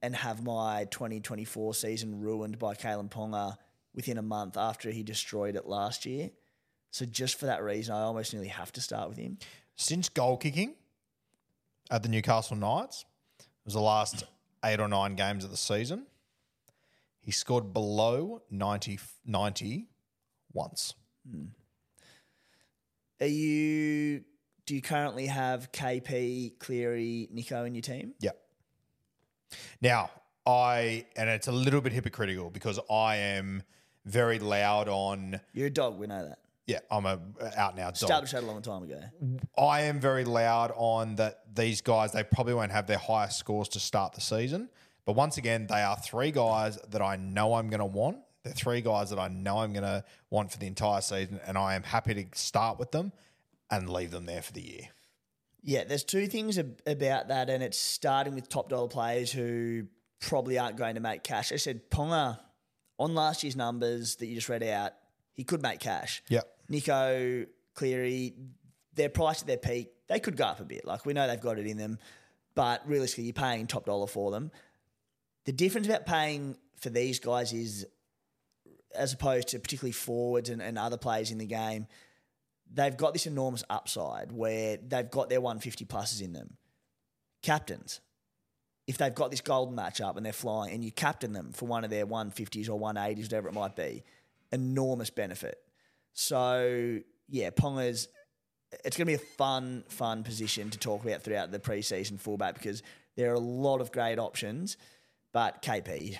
and 0.01 0.15
have 0.15 0.43
my 0.43 0.85
2024 0.85 1.73
season 1.73 2.19
ruined 2.19 2.57
by 2.57 2.73
Kalyn 2.73 3.09
Ponga 3.09 3.57
within 3.93 4.17
a 4.17 4.21
month 4.21 4.57
after 4.57 4.91
he 4.91 5.03
destroyed 5.03 5.55
it 5.55 5.65
last 5.65 6.05
year. 6.05 6.29
So 6.91 7.05
just 7.05 7.39
for 7.39 7.45
that 7.45 7.63
reason, 7.63 7.93
I 7.93 8.01
almost 8.01 8.33
nearly 8.33 8.47
have 8.47 8.71
to 8.73 8.81
start 8.81 9.09
with 9.09 9.17
him. 9.17 9.37
Since 9.75 10.09
goal 10.09 10.37
kicking 10.37 10.75
at 11.89 12.03
the 12.03 12.09
Newcastle 12.09 12.55
Knights, 12.55 13.05
it 13.39 13.45
was 13.65 13.73
the 13.73 13.81
last 13.81 14.23
eight 14.63 14.79
or 14.79 14.87
nine 14.87 15.15
games 15.15 15.43
of 15.43 15.51
the 15.51 15.57
season. 15.57 16.05
He 17.21 17.31
scored 17.31 17.73
below 17.73 18.41
90, 18.49 18.99
90 19.25 19.87
once. 20.53 20.93
Hmm. 21.29 21.45
Are 23.21 23.27
you? 23.27 24.23
Do 24.65 24.75
you 24.75 24.81
currently 24.81 25.25
have 25.27 25.71
KP, 25.71 26.57
Cleary, 26.59 27.27
Nicho 27.33 27.65
in 27.65 27.73
your 27.73 27.81
team? 27.81 28.13
Yeah. 28.19 28.31
Now, 29.81 30.11
I, 30.45 31.05
and 31.15 31.29
it's 31.29 31.47
a 31.47 31.51
little 31.51 31.81
bit 31.81 31.91
hypocritical 31.91 32.49
because 32.51 32.79
I 32.89 33.15
am 33.17 33.63
very 34.05 34.39
loud 34.39 34.87
on, 34.87 35.41
You're 35.53 35.67
a 35.67 35.71
dog. 35.71 35.97
We 35.97 36.07
know 36.07 36.27
that. 36.27 36.39
Yeah, 36.69 36.79
I'm 36.91 37.05
a 37.05 37.19
uh, 37.41 37.51
out 37.55 37.75
now. 37.75 37.87
out 37.87 37.95
dog. 37.95 38.03
Established 38.03 38.33
that 38.33 38.43
a 38.43 38.45
long 38.45 38.61
time 38.61 38.83
ago. 38.83 39.01
I 39.57 39.81
am 39.81 39.99
very 39.99 40.23
loud 40.23 40.71
on 40.75 41.15
that 41.15 41.41
these 41.55 41.81
guys, 41.81 42.11
they 42.11 42.23
probably 42.23 42.53
won't 42.53 42.71
have 42.71 42.85
their 42.85 42.99
highest 42.99 43.39
scores 43.39 43.69
to 43.69 43.79
start 43.79 44.13
the 44.13 44.21
season. 44.21 44.69
But 45.05 45.13
once 45.13 45.37
again, 45.37 45.65
they 45.67 45.81
are 45.81 45.97
three 45.97 46.29
guys 46.29 46.77
that 46.89 47.01
I 47.01 47.15
know 47.15 47.55
I'm 47.55 47.69
going 47.69 47.79
to 47.79 47.85
want. 47.85 48.19
They're 48.43 48.53
three 48.53 48.81
guys 48.81 49.09
that 49.09 49.17
I 49.17 49.27
know 49.27 49.57
I'm 49.57 49.73
going 49.73 49.83
to 49.83 50.03
want 50.29 50.51
for 50.51 50.59
the 50.59 50.67
entire 50.67 51.01
season. 51.01 51.39
And 51.47 51.57
I 51.57 51.73
am 51.73 51.81
happy 51.81 52.13
to 52.13 52.25
start 52.39 52.77
with 52.77 52.91
them 52.91 53.13
and 53.71 53.89
leave 53.89 54.11
them 54.11 54.27
there 54.27 54.43
for 54.43 54.53
the 54.53 54.61
year. 54.61 54.89
Yeah, 55.63 55.85
there's 55.85 56.03
two 56.03 56.27
things 56.27 56.57
ab- 56.59 56.81
about 56.85 57.29
that, 57.29 57.49
and 57.49 57.61
it's 57.61 57.77
starting 57.77 58.35
with 58.35 58.47
top 58.47 58.69
dollar 58.69 58.87
players 58.87 59.31
who 59.31 59.87
probably 60.21 60.57
aren't 60.59 60.77
going 60.77 60.95
to 60.95 61.01
make 61.01 61.23
cash. 61.23 61.51
I 61.51 61.57
said 61.57 61.89
Ponga 61.89 62.39
on 62.97 63.15
last 63.15 63.43
year's 63.43 63.55
numbers 63.55 64.17
that 64.17 64.27
you 64.27 64.35
just 64.35 64.47
read 64.47 64.63
out, 64.63 64.93
he 65.33 65.43
could 65.43 65.61
make 65.61 65.79
cash. 65.79 66.21
Yep. 66.29 66.47
Nicho, 66.69 67.47
Cleary, 67.73 68.33
their 68.93 69.09
price 69.09 69.41
at 69.41 69.47
their 69.47 69.57
peak, 69.57 69.91
they 70.07 70.19
could 70.19 70.35
go 70.35 70.45
up 70.45 70.59
a 70.59 70.65
bit. 70.65 70.85
Like 70.85 71.05
we 71.05 71.13
know 71.13 71.27
they've 71.27 71.39
got 71.39 71.59
it 71.59 71.67
in 71.67 71.77
them, 71.77 71.97
but 72.55 72.87
realistically, 72.87 73.25
you're 73.25 73.33
paying 73.33 73.67
top 73.67 73.85
dollar 73.85 74.07
for 74.07 74.31
them. 74.31 74.51
The 75.45 75.51
difference 75.51 75.87
about 75.87 76.05
paying 76.05 76.57
for 76.77 76.89
these 76.89 77.19
guys 77.19 77.53
is, 77.53 77.85
as 78.95 79.13
opposed 79.13 79.49
to 79.49 79.59
particularly 79.59 79.93
forwards 79.93 80.49
and, 80.49 80.61
and 80.61 80.77
other 80.77 80.97
players 80.97 81.31
in 81.31 81.37
the 81.37 81.45
game, 81.45 81.87
they've 82.71 82.97
got 82.97 83.13
this 83.13 83.25
enormous 83.25 83.63
upside 83.69 84.31
where 84.31 84.77
they've 84.77 85.09
got 85.09 85.29
their 85.29 85.41
150 85.41 85.85
pluses 85.85 86.21
in 86.21 86.33
them. 86.33 86.57
Captains, 87.41 88.01
if 88.87 88.97
they've 88.97 89.15
got 89.15 89.31
this 89.31 89.41
golden 89.41 89.75
matchup 89.75 90.17
and 90.17 90.25
they're 90.25 90.33
flying 90.33 90.73
and 90.73 90.83
you 90.83 90.91
captain 90.91 91.31
them 91.31 91.51
for 91.51 91.67
one 91.67 91.83
of 91.83 91.89
their 91.89 92.05
150s 92.05 92.69
or 92.69 92.79
180s, 92.79 93.23
whatever 93.23 93.47
it 93.47 93.53
might 93.53 93.75
be, 93.75 94.03
enormous 94.51 95.09
benefit. 95.09 95.59
So, 96.13 96.99
yeah, 97.27 97.49
Ponga's, 97.51 98.07
it's 98.85 98.97
going 98.97 99.05
to 99.07 99.11
be 99.11 99.13
a 99.15 99.25
fun, 99.37 99.83
fun 99.89 100.23
position 100.23 100.69
to 100.71 100.77
talk 100.77 101.03
about 101.03 101.21
throughout 101.23 101.51
the 101.51 101.59
preseason 101.59 102.19
fullback 102.19 102.55
because 102.55 102.83
there 103.15 103.31
are 103.31 103.35
a 103.35 103.39
lot 103.39 103.81
of 103.81 103.91
great 103.91 104.19
options, 104.19 104.77
but 105.33 105.61
KP, 105.61 106.17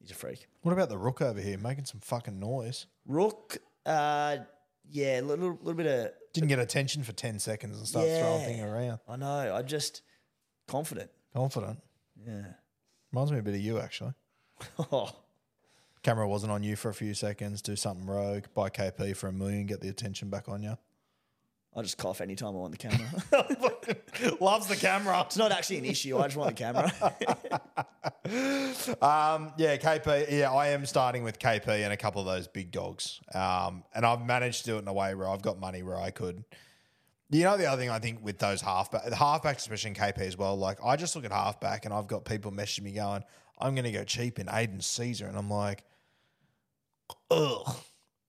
he's 0.00 0.10
a 0.10 0.14
freak. 0.14 0.46
What 0.62 0.72
about 0.72 0.88
the 0.88 0.98
Rook 0.98 1.20
over 1.22 1.40
here 1.40 1.58
making 1.58 1.84
some 1.84 2.00
fucking 2.00 2.38
noise? 2.38 2.86
Rook, 3.06 3.58
uh, 3.86 4.38
yeah, 4.90 5.20
a 5.20 5.22
little, 5.22 5.50
little 5.62 5.74
bit 5.74 5.86
of 5.86 6.10
Didn't 6.32 6.48
get 6.48 6.58
attention 6.58 7.02
for 7.04 7.12
10 7.12 7.38
seconds 7.38 7.78
and 7.78 7.86
start 7.86 8.06
throwing 8.06 8.40
Yeah. 8.40 8.46
things 8.46 8.60
around. 8.62 8.98
I 9.08 9.16
know. 9.16 9.54
I'm 9.54 9.66
just 9.66 10.02
confident. 10.68 11.10
Confident. 11.34 11.78
Yeah. 12.26 12.44
Reminds 13.12 13.32
me 13.32 13.38
a 13.38 13.42
bit 13.42 13.54
of 13.54 13.60
you, 13.60 13.78
actually. 13.78 14.12
Oh, 14.90 15.10
Camera 16.04 16.28
wasn't 16.28 16.52
on 16.52 16.62
you 16.62 16.76
for 16.76 16.90
a 16.90 16.94
few 16.94 17.14
seconds, 17.14 17.62
do 17.62 17.74
something 17.74 18.06
rogue, 18.06 18.44
buy 18.54 18.68
KP 18.68 19.16
for 19.16 19.28
a 19.28 19.32
million, 19.32 19.64
get 19.66 19.80
the 19.80 19.88
attention 19.88 20.28
back 20.28 20.50
on 20.50 20.62
you. 20.62 20.76
I 21.74 21.82
just 21.82 21.98
cough 21.98 22.20
anytime 22.20 22.50
I 22.50 22.58
want 22.58 22.78
the 22.78 22.78
camera. 22.78 24.36
Loves 24.40 24.68
the 24.68 24.76
camera. 24.76 25.22
it's 25.22 25.36
not 25.36 25.50
actually 25.50 25.78
an 25.78 25.86
issue. 25.86 26.18
I 26.18 26.24
just 26.24 26.36
want 26.36 26.56
the 26.56 26.62
camera. 26.62 26.92
Um, 29.02 29.52
yeah, 29.58 29.76
KP. 29.76 30.30
Yeah, 30.30 30.50
I 30.50 30.68
am 30.68 30.86
starting 30.86 31.24
with 31.24 31.38
KP 31.38 31.68
and 31.68 31.92
a 31.92 31.96
couple 31.96 32.20
of 32.22 32.26
those 32.26 32.48
big 32.48 32.70
dogs. 32.70 33.20
Um, 33.34 33.84
and 33.94 34.06
I've 34.06 34.24
managed 34.24 34.64
to 34.64 34.70
do 34.70 34.76
it 34.76 34.80
in 34.80 34.88
a 34.88 34.92
way 34.94 35.14
where 35.14 35.28
I've 35.28 35.42
got 35.42 35.60
money 35.60 35.82
where 35.82 35.98
I 35.98 36.10
could. 36.10 36.42
You 37.30 37.44
know, 37.44 37.56
the 37.58 37.66
other 37.66 37.80
thing 37.80 37.90
I 37.90 37.98
think 37.98 38.24
with 38.24 38.38
those 38.38 38.62
halfback, 38.62 39.04
the 39.04 39.16
halfbacks, 39.16 39.56
especially 39.56 39.90
in 39.90 39.96
KP 39.96 40.20
as 40.20 40.38
well, 40.38 40.56
like 40.56 40.78
I 40.82 40.96
just 40.96 41.14
look 41.16 41.24
at 41.26 41.32
halfback 41.32 41.84
and 41.84 41.92
I've 41.92 42.06
got 42.06 42.24
people 42.24 42.50
messaging 42.50 42.82
me 42.82 42.92
going, 42.92 43.24
I'm 43.58 43.74
going 43.74 43.84
to 43.84 43.92
go 43.92 44.04
cheap 44.04 44.38
in 44.38 44.48
Aidan 44.50 44.78
Sezer. 44.78 45.28
And 45.28 45.36
I'm 45.36 45.50
like, 45.50 45.84
ugh, 47.30 47.76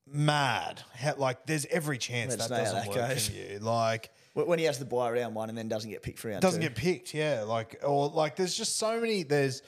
mad. 0.07 0.81
How, 0.93 1.15
like, 1.17 1.45
there's 1.45 1.65
every 1.67 1.97
chance 1.97 2.31
Let's 2.31 2.47
that 2.47 2.49
know 2.51 2.57
how 2.57 2.63
doesn't 2.63 2.93
that 2.93 2.99
work 3.01 3.09
goes. 3.09 3.27
for 3.29 3.33
you. 3.35 3.59
Like, 3.59 4.11
When 4.33 4.47
when 4.47 4.59
he 4.59 4.65
has 4.65 4.79
the 4.79 4.85
buy 4.85 5.11
round 5.11 5.35
one 5.35 5.49
and 5.49 5.57
then 5.57 5.67
doesn't 5.67 5.89
get 5.89 6.03
picked 6.03 6.19
for 6.19 6.29
round 6.29 6.41
doesn't 6.41 6.61
two. 6.61 6.67
get 6.67 6.77
picked, 6.77 7.13
yeah. 7.13 7.43
Like 7.43 7.81
or 7.83 8.09
like 8.09 8.35
there's 8.35 8.55
just 8.55 8.77
so 8.77 8.99
many 8.99 9.23
there's 9.23 9.61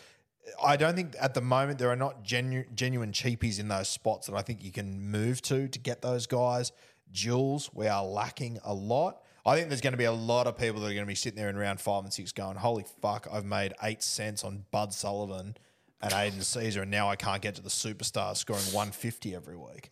I 0.64 0.78
don't 0.78 0.95
think 0.95 1.16
at 1.20 1.34
the 1.34 1.41
moment 1.41 1.78
there 1.80 1.89
are 1.89 1.95
not 1.97 2.24
genu- 2.24 2.66
genuine 2.74 3.12
cheapies 3.12 3.60
in 3.60 3.68
those 3.68 3.89
spots 3.89 4.28
that 4.28 4.36
I 4.36 4.41
think 4.41 4.64
you 4.64 4.72
can 4.72 5.10
move 5.12 5.41
to 5.43 5.68
to 5.68 5.80
get 5.80 6.01
those 6.01 6.28
guys. 6.28 6.72
Jules, 7.12 7.70
we 7.74 7.88
are 7.88 8.03
lacking 8.05 8.60
a 8.64 8.74
lot. 8.74 9.22
I 9.45 9.55
think 9.55 9.70
there's 9.70 9.80
going 9.82 9.93
to 9.93 9.97
be 9.97 10.03
a 10.03 10.12
lot 10.12 10.45
of 10.45 10.58
people 10.58 10.82
that 10.82 10.88
are 10.88 10.93
going 10.93 11.05
to 11.05 11.08
be 11.08 11.16
sitting 11.16 11.38
there 11.38 11.49
in 11.49 11.55
round 11.58 11.80
five 11.80 12.03
and 12.03 12.12
six 12.14 12.34
going, 12.34 12.58
"Holy 12.58 12.84
fuck! 13.01 13.28
I've 13.32 13.45
made 13.45 13.74
eight 13.82 14.03
cents 14.03 14.43
on 14.43 14.66
Bud 14.72 14.93
Sullivan 14.93 15.55
and 16.02 16.14
Aidan 16.14 16.39
Sezer, 16.39 16.84
and 16.84 16.91
now 16.91 17.10
I 17.10 17.16
can't 17.16 17.41
get 17.41 17.56
to 17.56 17.62
the 17.62 17.70
superstar 17.70 18.36
scoring 18.36 18.64
150 18.72 19.36
every 19.36 19.58
week." 19.58 19.91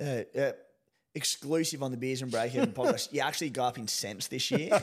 Uh, 0.00 0.22
uh, 0.38 0.52
exclusive 1.14 1.82
on 1.82 1.90
the 1.90 1.96
Beers 1.96 2.22
and 2.22 2.30
Break 2.30 2.54
Even 2.54 2.72
podcast. 2.72 3.12
You 3.12 3.20
actually 3.20 3.50
go 3.50 3.64
up 3.64 3.78
in 3.78 3.86
cents 3.86 4.26
this 4.28 4.50
year. 4.50 4.80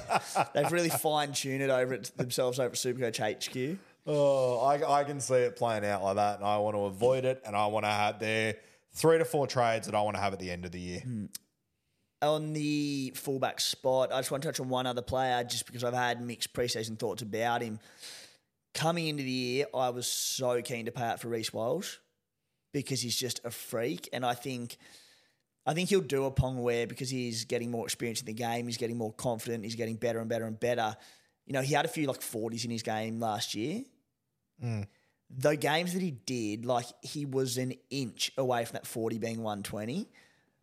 They've 0.53 0.72
really 0.72 0.89
fine 0.89 1.34
tuned 1.34 1.62
it 1.62 1.70
over 1.70 1.93
it 1.93 2.12
themselves 2.16 2.59
over 2.59 2.70
at 2.70 2.76
Supercoach 2.76 3.20
HQ. 3.20 3.78
Oh, 4.07 4.59
I, 4.59 5.01
I 5.01 5.03
can 5.03 5.20
see 5.20 5.36
it 5.36 5.55
playing 5.55 5.86
out 5.86 6.03
like 6.03 6.16
that, 6.16 6.38
and 6.38 6.45
I 6.45 6.57
want 6.57 6.76
to 6.76 6.86
avoid 6.86 7.26
it, 7.26 7.41
and 7.45 7.55
I 7.55 7.68
want 7.68 7.86
to 7.86 7.91
have 7.91 8.20
there 8.20 8.55
three 8.93 9.18
to 9.20 9.26
four 9.26 9.45
trades 9.47 9.86
that 9.86 9.95
I 9.95 10.01
want 10.01 10.16
to 10.16 10.22
have 10.22 10.34
at 10.34 10.39
the 10.39 10.49
end 10.49 10.66
of 10.66 10.72
the 10.72 10.80
year. 10.80 11.03
On 12.24 12.53
the 12.53 13.14
fullback 13.16 13.59
spot, 13.59 14.12
I 14.12 14.20
just 14.20 14.32
want 14.32 14.43
to 14.43 14.49
touch 14.49 14.59
on 14.59 14.70
one 14.70 14.86
other 14.86 15.01
player 15.01 15.43
just 15.43 15.66
because 15.66 15.84
I've 15.84 15.93
had 15.93 16.22
mixed 16.22 16.53
preseason 16.53 16.97
thoughts 16.97 17.22
about 17.22 17.62
him. 17.62 17.80
Coming 18.74 19.07
into 19.07 19.24
the 19.24 19.30
year, 19.30 19.65
I 19.74 19.89
was 19.89 20.07
so 20.07 20.61
keen 20.61 20.86
to 20.86 20.91
pay 20.91 21.03
out 21.03 21.19
for 21.19 21.28
Reece 21.28 21.51
Walsh 21.51 21.97
because 22.72 23.01
he's 23.01 23.15
just 23.15 23.41
a 23.43 23.51
freak. 23.51 24.07
And 24.13 24.26
I 24.26 24.34
think 24.34 24.78
I 25.65 25.74
think 25.74 25.89
he'll 25.89 26.01
do 26.01 26.26
a 26.26 26.32
Pongaware 26.32 26.88
because 26.88 27.09
he's 27.09 27.45
getting 27.45 27.69
more 27.69 27.86
experience 27.86 28.19
in 28.19 28.26
the 28.26 28.34
game. 28.34 28.65
He's 28.65 28.78
getting 28.78 28.97
more 28.97 29.13
confident. 29.13 29.63
He's 29.63 29.76
getting 29.76 29.95
better 29.95 30.19
and 30.19 30.30
better 30.30 30.45
and 30.45 30.59
better. 30.59 30.95
You 31.45 31.53
know, 31.53 31.61
he 31.61 31.74
had 31.74 31.86
a 31.86 31.89
few 31.89 32.07
like 32.07 32.22
40s 32.22 32.65
in 32.65 32.72
his 32.72 32.82
game 32.82 33.19
last 33.19 33.53
year. 33.53 33.84
Mm. 34.63 34.88
The 35.30 35.55
games 35.55 35.93
that 35.93 36.01
he 36.01 36.11
did, 36.11 36.65
like 36.65 36.86
he 37.01 37.26
was 37.26 37.57
an 37.57 37.74
inch 37.89 38.32
away 38.38 38.65
from 38.65 38.74
that 38.74 38.88
40 38.88 39.19
being 39.19 39.43
120. 39.43 40.09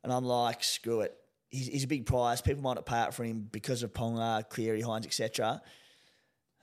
And 0.02 0.12
I'm 0.12 0.24
like, 0.24 0.64
screw 0.64 1.02
it. 1.02 1.16
He's, 1.50 1.68
he's 1.68 1.84
a 1.84 1.88
big 1.88 2.04
prize. 2.04 2.40
People 2.40 2.62
might 2.62 2.74
not 2.74 2.86
pay 2.86 2.96
out 2.96 3.14
for 3.14 3.24
him 3.24 3.48
because 3.50 3.82
of 3.82 3.92
Ponga, 3.92 4.48
Cleary, 4.48 4.82
Hynes, 4.82 5.06
etc. 5.06 5.62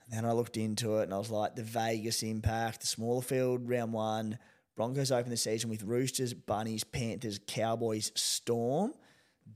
And 0.06 0.16
then 0.16 0.24
I 0.24 0.32
looked 0.32 0.56
into 0.56 0.98
it 0.98 1.04
and 1.04 1.14
I 1.14 1.18
was 1.18 1.30
like, 1.30 1.56
the 1.56 1.62
Vegas 1.62 2.22
impact, 2.22 2.80
the 2.80 2.86
smaller 2.86 3.22
field, 3.22 3.68
round 3.68 3.92
one. 3.92 4.38
Broncos 4.76 5.10
open 5.10 5.30
the 5.30 5.36
season 5.36 5.70
with 5.70 5.82
Roosters, 5.82 6.34
Bunnies, 6.34 6.84
Panthers, 6.84 7.40
Cowboys, 7.46 8.12
Storm, 8.14 8.92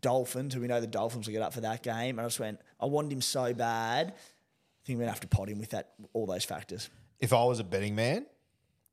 Dolphins, 0.00 0.54
who 0.54 0.60
we 0.60 0.66
know 0.66 0.80
the 0.80 0.86
Dolphins 0.86 1.26
will 1.26 1.32
get 1.32 1.42
up 1.42 1.52
for 1.52 1.60
that 1.60 1.82
game. 1.82 2.18
And 2.18 2.22
I 2.22 2.24
just 2.24 2.40
went, 2.40 2.58
I 2.80 2.86
wanted 2.86 3.12
him 3.12 3.20
so 3.20 3.52
bad. 3.52 4.08
I 4.08 4.86
think 4.86 4.96
we're 4.98 5.04
going 5.04 5.08
to 5.08 5.12
have 5.12 5.20
to 5.20 5.28
pot 5.28 5.48
him 5.48 5.58
with 5.58 5.70
that 5.70 5.92
all 6.14 6.26
those 6.26 6.44
factors. 6.44 6.88
If 7.20 7.32
I 7.32 7.44
was 7.44 7.60
a 7.60 7.64
betting 7.64 7.94
man, 7.94 8.26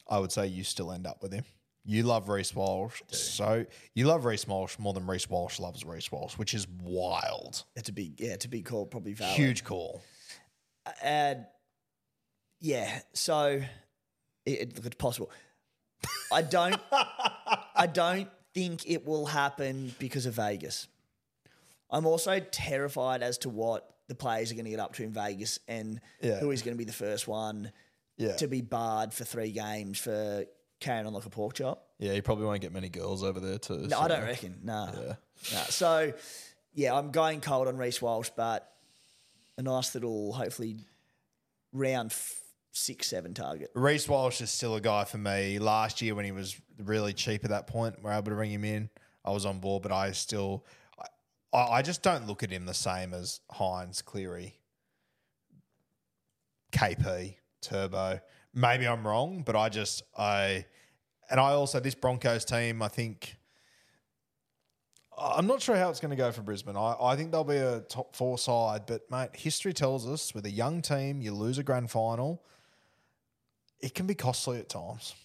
I 0.07 0.19
would 0.19 0.31
say 0.31 0.47
you 0.47 0.63
still 0.63 0.91
end 0.91 1.07
up 1.07 1.23
with 1.23 1.31
him. 1.33 1.45
You 1.85 2.03
love 2.03 2.27
Reece 2.27 2.53
Walsh, 2.53 3.01
so 3.07 3.65
you 3.93 4.07
love 4.07 4.25
Reece 4.25 4.45
Walsh 4.45 4.77
more 4.77 4.91
than 4.91 5.07
Reece 5.07 5.29
Walsh 5.29 5.57
loves 5.57 5.85
Reece 5.85 6.11
Walsh, 6.11 6.37
which 6.37 6.53
is 6.53 6.67
wild. 6.83 7.63
It's 7.77 7.87
a 7.87 7.93
big, 7.93 8.19
yeah, 8.19 8.31
it's 8.33 8.43
a 8.43 8.49
big 8.49 8.65
call, 8.65 8.85
probably 8.85 9.13
valid. 9.13 9.37
Huge 9.37 9.63
call. 9.63 10.01
And 11.03 11.45
yeah, 12.59 12.99
so 13.13 13.61
it, 14.45 14.51
it, 14.51 14.85
it's 14.85 14.95
possible. 14.95 15.29
I 16.31 16.41
don't, 16.41 16.79
I 17.75 17.87
don't 17.93 18.29
think 18.53 18.89
it 18.89 19.05
will 19.05 19.25
happen 19.25 19.93
because 19.99 20.25
of 20.25 20.33
Vegas. 20.35 20.87
I'm 21.89 22.05
also 22.05 22.39
terrified 22.39 23.23
as 23.23 23.37
to 23.39 23.49
what 23.49 23.89
the 24.07 24.15
players 24.15 24.51
are 24.51 24.55
going 24.55 24.65
to 24.65 24.71
get 24.71 24.79
up 24.79 24.93
to 24.95 25.03
in 25.03 25.11
Vegas 25.11 25.59
and 25.67 26.01
Yeah. 26.21 26.39
who 26.39 26.51
is 26.51 26.61
going 26.61 26.75
to 26.75 26.77
be 26.77 26.83
the 26.85 26.93
first 26.93 27.27
one 27.27 27.71
Yeah, 28.17 28.35
to 28.37 28.47
be 28.47 28.61
barred 28.61 29.13
for 29.13 29.23
three 29.23 29.51
games 29.51 29.97
for 29.99 30.45
carrying 30.79 31.07
on 31.07 31.13
like 31.13 31.25
a 31.25 31.29
pork 31.29 31.53
chop. 31.55 31.87
yeah. 31.99 32.13
You 32.13 32.21
probably 32.21 32.45
won't 32.45 32.61
get 32.61 32.71
many 32.73 32.89
girls 32.89 33.23
over 33.23 33.39
there 33.39 33.57
too. 33.57 33.87
No, 33.87 33.99
I 33.99 34.07
don't 34.07 34.23
reckon. 34.23 34.59
No. 34.63 34.89
No. 34.95 35.15
So, 35.69 36.13
yeah, 36.73 36.93
I'm 36.93 37.11
going 37.11 37.41
cold 37.41 37.67
on 37.67 37.77
Reece 37.77 38.01
Walsh, 38.01 38.29
but 38.35 38.71
a 39.57 39.61
nice 39.61 39.93
little, 39.93 40.33
hopefully, 40.33 40.77
round 41.73 42.11
f- 42.11 42.41
six, 42.71 43.07
seven 43.07 43.33
target. 43.33 43.71
Reece 43.73 44.07
Walsh 44.07 44.41
is 44.41 44.51
still 44.51 44.75
a 44.75 44.81
guy 44.81 45.03
for 45.03 45.17
me. 45.17 45.59
Last 45.59 46.01
year 46.01 46.15
when 46.15 46.25
he 46.25 46.31
was 46.31 46.59
really 46.83 47.13
cheap 47.13 47.43
at 47.43 47.49
that 47.49 47.67
point, 47.67 47.95
we're 48.01 48.11
able 48.11 48.23
to 48.23 48.35
bring 48.35 48.51
him 48.51 48.63
in. 48.63 48.89
I 49.25 49.31
was 49.31 49.45
on 49.45 49.59
board, 49.59 49.83
but 49.83 49.91
I 49.91 50.11
still, 50.11 50.65
I, 51.53 51.59
I 51.59 51.81
just 51.81 52.01
don't 52.01 52.27
look 52.27 52.43
at 52.43 52.51
him 52.51 52.65
the 52.65 52.73
same 52.73 53.13
as 53.13 53.41
Hynes, 53.51 54.03
Cleary, 54.03 54.59
KP, 56.71 57.35
Turbo. 57.61 58.19
Maybe 58.53 58.87
I'm 58.87 59.05
wrong, 59.05 59.43
but 59.45 59.55
I 59.55 59.69
just 59.69 60.03
I, 60.17 60.65
and 61.29 61.39
I 61.39 61.51
also 61.51 61.79
this 61.79 61.95
Broncos 61.95 62.45
team. 62.45 62.81
I 62.81 62.87
think 62.87 63.36
I'm 65.17 65.47
not 65.47 65.61
sure 65.61 65.75
how 65.75 65.89
it's 65.89 65.99
going 65.99 66.11
to 66.11 66.15
go 66.15 66.31
for 66.31 66.41
Brisbane. 66.41 66.77
I, 66.77 66.95
I 67.01 67.15
think 67.15 67.31
they'll 67.31 67.43
be 67.43 67.57
a 67.57 67.79
top 67.81 68.15
four 68.15 68.37
side, 68.37 68.83
but 68.85 69.09
mate, 69.09 69.29
history 69.33 69.73
tells 69.73 70.07
us 70.07 70.35
with 70.35 70.45
a 70.45 70.51
young 70.51 70.81
team, 70.81 71.21
you 71.21 71.33
lose 71.33 71.57
a 71.57 71.63
grand 71.63 71.89
final 71.89 72.43
it 73.79 73.93
can 73.93 74.07
be 74.07 74.15
costly 74.15 74.59
at 74.59 74.69
times. 74.69 75.15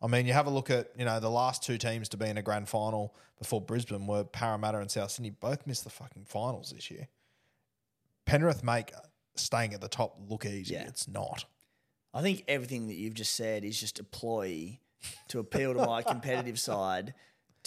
I 0.00 0.06
mean, 0.06 0.26
you 0.26 0.32
have 0.32 0.46
a 0.46 0.50
look 0.50 0.70
at, 0.70 0.90
you 0.96 1.04
know, 1.04 1.18
the 1.18 1.30
last 1.30 1.62
two 1.62 1.76
teams 1.76 2.08
to 2.10 2.16
be 2.16 2.26
in 2.26 2.38
a 2.38 2.42
grand 2.42 2.68
final 2.68 3.14
before 3.38 3.60
Brisbane 3.60 4.06
were 4.06 4.24
Parramatta 4.24 4.78
and 4.78 4.90
South 4.90 5.10
Sydney. 5.10 5.30
Both 5.30 5.66
missed 5.66 5.84
the 5.84 5.90
fucking 5.90 6.26
finals 6.26 6.72
this 6.74 6.90
year. 6.90 7.08
Penrith 8.24 8.62
make 8.62 8.92
staying 9.34 9.74
at 9.74 9.80
the 9.80 9.88
top 9.88 10.16
look 10.28 10.44
easy. 10.44 10.74
Yeah. 10.74 10.86
It's 10.86 11.08
not. 11.08 11.44
I 12.14 12.22
think 12.22 12.44
everything 12.48 12.86
that 12.88 12.94
you've 12.94 13.14
just 13.14 13.34
said 13.34 13.64
is 13.64 13.78
just 13.78 13.98
a 13.98 14.04
ploy 14.04 14.78
to 15.28 15.40
appeal 15.40 15.74
to 15.74 15.84
my 15.84 16.02
competitive 16.02 16.58
side 16.58 17.14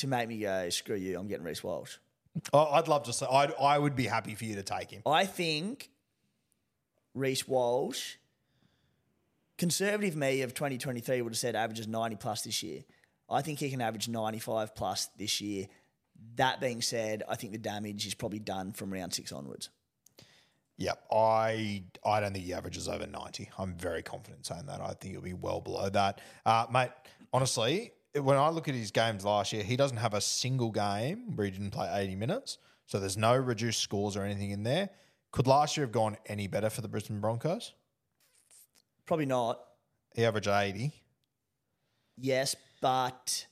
to 0.01 0.07
make 0.07 0.27
me 0.27 0.39
go, 0.39 0.69
screw 0.69 0.95
you, 0.95 1.17
I'm 1.19 1.27
getting 1.27 1.45
Reece 1.45 1.63
Walsh. 1.63 1.97
I- 2.53 2.57
I'd 2.57 2.87
love 2.87 3.03
to 3.03 3.13
say, 3.13 3.25
I'd, 3.31 3.53
I 3.59 3.77
would 3.77 3.95
be 3.95 4.05
happy 4.05 4.35
for 4.35 4.45
you 4.45 4.55
to 4.55 4.63
take 4.63 4.91
him. 4.91 5.01
I 5.05 5.25
think 5.25 5.89
Reece 7.13 7.47
Walsh, 7.47 8.15
conservative 9.57 10.15
me 10.15 10.41
of 10.41 10.53
2023 10.53 11.21
would 11.21 11.33
have 11.33 11.37
said 11.37 11.55
averages 11.55 11.87
90 11.87 12.15
plus 12.17 12.41
this 12.43 12.63
year. 12.63 12.81
I 13.29 13.41
think 13.41 13.59
he 13.59 13.69
can 13.69 13.81
average 13.81 14.07
95 14.09 14.75
plus 14.75 15.07
this 15.17 15.39
year. 15.39 15.67
That 16.35 16.59
being 16.59 16.81
said, 16.81 17.23
I 17.27 17.35
think 17.35 17.53
the 17.53 17.57
damage 17.57 18.05
is 18.05 18.13
probably 18.13 18.39
done 18.39 18.73
from 18.73 18.91
round 18.91 19.13
six 19.13 19.31
onwards. 19.31 19.69
Yep. 20.77 21.03
I 21.11 21.83
I 22.05 22.19
don't 22.19 22.33
think 22.33 22.45
he 22.45 22.53
averages 22.53 22.87
over 22.87 23.05
90. 23.05 23.49
I'm 23.57 23.75
very 23.75 24.01
confident 24.01 24.45
saying 24.45 24.65
that. 24.65 24.81
I 24.81 24.93
think 24.93 25.13
he'll 25.13 25.21
be 25.21 25.33
well 25.33 25.61
below 25.61 25.89
that. 25.89 26.19
Uh, 26.45 26.65
mate, 26.71 26.89
honestly, 27.31 27.91
when 28.15 28.37
I 28.37 28.49
look 28.49 28.67
at 28.67 28.75
his 28.75 28.91
games 28.91 29.23
last 29.23 29.53
year, 29.53 29.63
he 29.63 29.75
doesn't 29.75 29.97
have 29.97 30.13
a 30.13 30.21
single 30.21 30.71
game 30.71 31.35
where 31.35 31.45
he 31.45 31.51
didn't 31.51 31.71
play 31.71 31.89
80 31.91 32.15
minutes. 32.15 32.57
So 32.85 32.99
there's 32.99 33.17
no 33.17 33.35
reduced 33.35 33.79
scores 33.79 34.17
or 34.17 34.23
anything 34.23 34.51
in 34.51 34.63
there. 34.63 34.89
Could 35.31 35.47
last 35.47 35.77
year 35.77 35.85
have 35.85 35.93
gone 35.93 36.17
any 36.25 36.47
better 36.47 36.69
for 36.69 36.81
the 36.81 36.89
Brisbane 36.89 37.21
Broncos? 37.21 37.73
Probably 39.05 39.25
not. 39.25 39.61
He 40.13 40.25
averaged 40.25 40.49
80. 40.49 40.91
Yes, 42.17 42.55
but 42.81 43.47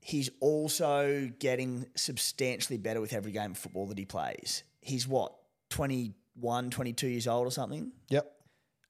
he's 0.00 0.28
also 0.40 1.30
getting 1.38 1.86
substantially 1.94 2.76
better 2.76 3.00
with 3.00 3.14
every 3.14 3.32
game 3.32 3.52
of 3.52 3.58
football 3.58 3.86
that 3.86 3.98
he 3.98 4.04
plays. 4.04 4.64
He's 4.82 5.08
what, 5.08 5.32
21, 5.70 6.70
22 6.70 7.08
years 7.08 7.26
old 7.26 7.46
or 7.46 7.50
something? 7.50 7.92
Yep. 8.10 8.30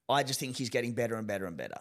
I 0.09 0.24
just 0.24 0.40
think 0.40 0.57
he's 0.57 0.70
getting 0.70 0.92
better 0.92 1.14
and 1.14 1.26
better 1.26 1.46
and 1.46 1.57
better. 1.57 1.78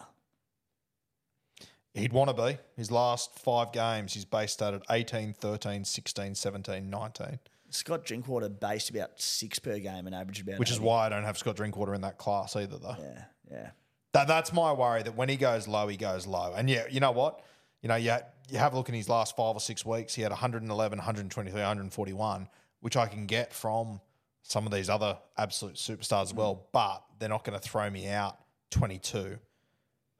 He'd 1.94 2.12
want 2.12 2.34
to 2.36 2.42
be. 2.42 2.58
His 2.76 2.90
last 2.90 3.38
five 3.38 3.72
games, 3.72 4.14
he's 4.14 4.24
base 4.24 4.52
started 4.52 4.82
at 4.88 4.94
18, 4.94 5.32
13, 5.34 5.84
16, 5.84 6.34
17, 6.34 6.88
19. 6.88 7.38
Scott 7.70 8.04
Drinkwater 8.04 8.48
based 8.48 8.90
about 8.90 9.20
six 9.20 9.58
per 9.58 9.78
game 9.78 10.06
and 10.06 10.14
averaged 10.14 10.42
about 10.42 10.58
Which 10.58 10.70
is 10.70 10.80
why 10.80 11.06
I 11.06 11.08
don't 11.08 11.24
have 11.24 11.38
Scott 11.38 11.56
Drinkwater 11.56 11.94
in 11.94 12.00
that 12.02 12.18
class 12.18 12.54
either, 12.56 12.78
though. 12.78 12.96
Yeah, 12.98 13.24
yeah. 13.50 13.70
That, 14.12 14.28
that's 14.28 14.52
my 14.52 14.72
worry 14.72 15.02
that 15.02 15.16
when 15.16 15.28
he 15.28 15.36
goes 15.36 15.68
low, 15.68 15.86
he 15.88 15.96
goes 15.96 16.26
low. 16.26 16.52
And 16.56 16.68
yeah, 16.68 16.84
you 16.90 17.00
know 17.00 17.12
what? 17.12 17.42
You 17.82 17.88
know, 17.88 17.96
you, 17.96 18.14
you 18.48 18.58
have 18.58 18.72
a 18.72 18.76
look 18.76 18.88
in 18.88 18.94
his 18.94 19.08
last 19.08 19.36
five 19.36 19.54
or 19.54 19.60
six 19.60 19.86
weeks, 19.86 20.14
he 20.14 20.22
had 20.22 20.32
111, 20.32 20.98
123, 20.98 21.60
141, 21.60 22.48
which 22.80 22.96
I 22.96 23.06
can 23.06 23.26
get 23.26 23.52
from 23.52 24.00
some 24.42 24.66
of 24.66 24.72
these 24.72 24.90
other 24.90 25.18
absolute 25.38 25.76
superstars 25.76 26.22
as 26.22 26.32
mm. 26.32 26.36
well, 26.36 26.66
but 26.72 27.02
they're 27.18 27.28
not 27.28 27.44
going 27.44 27.58
to 27.58 27.66
throw 27.66 27.88
me 27.88 28.08
out 28.08 28.38
22, 28.70 29.38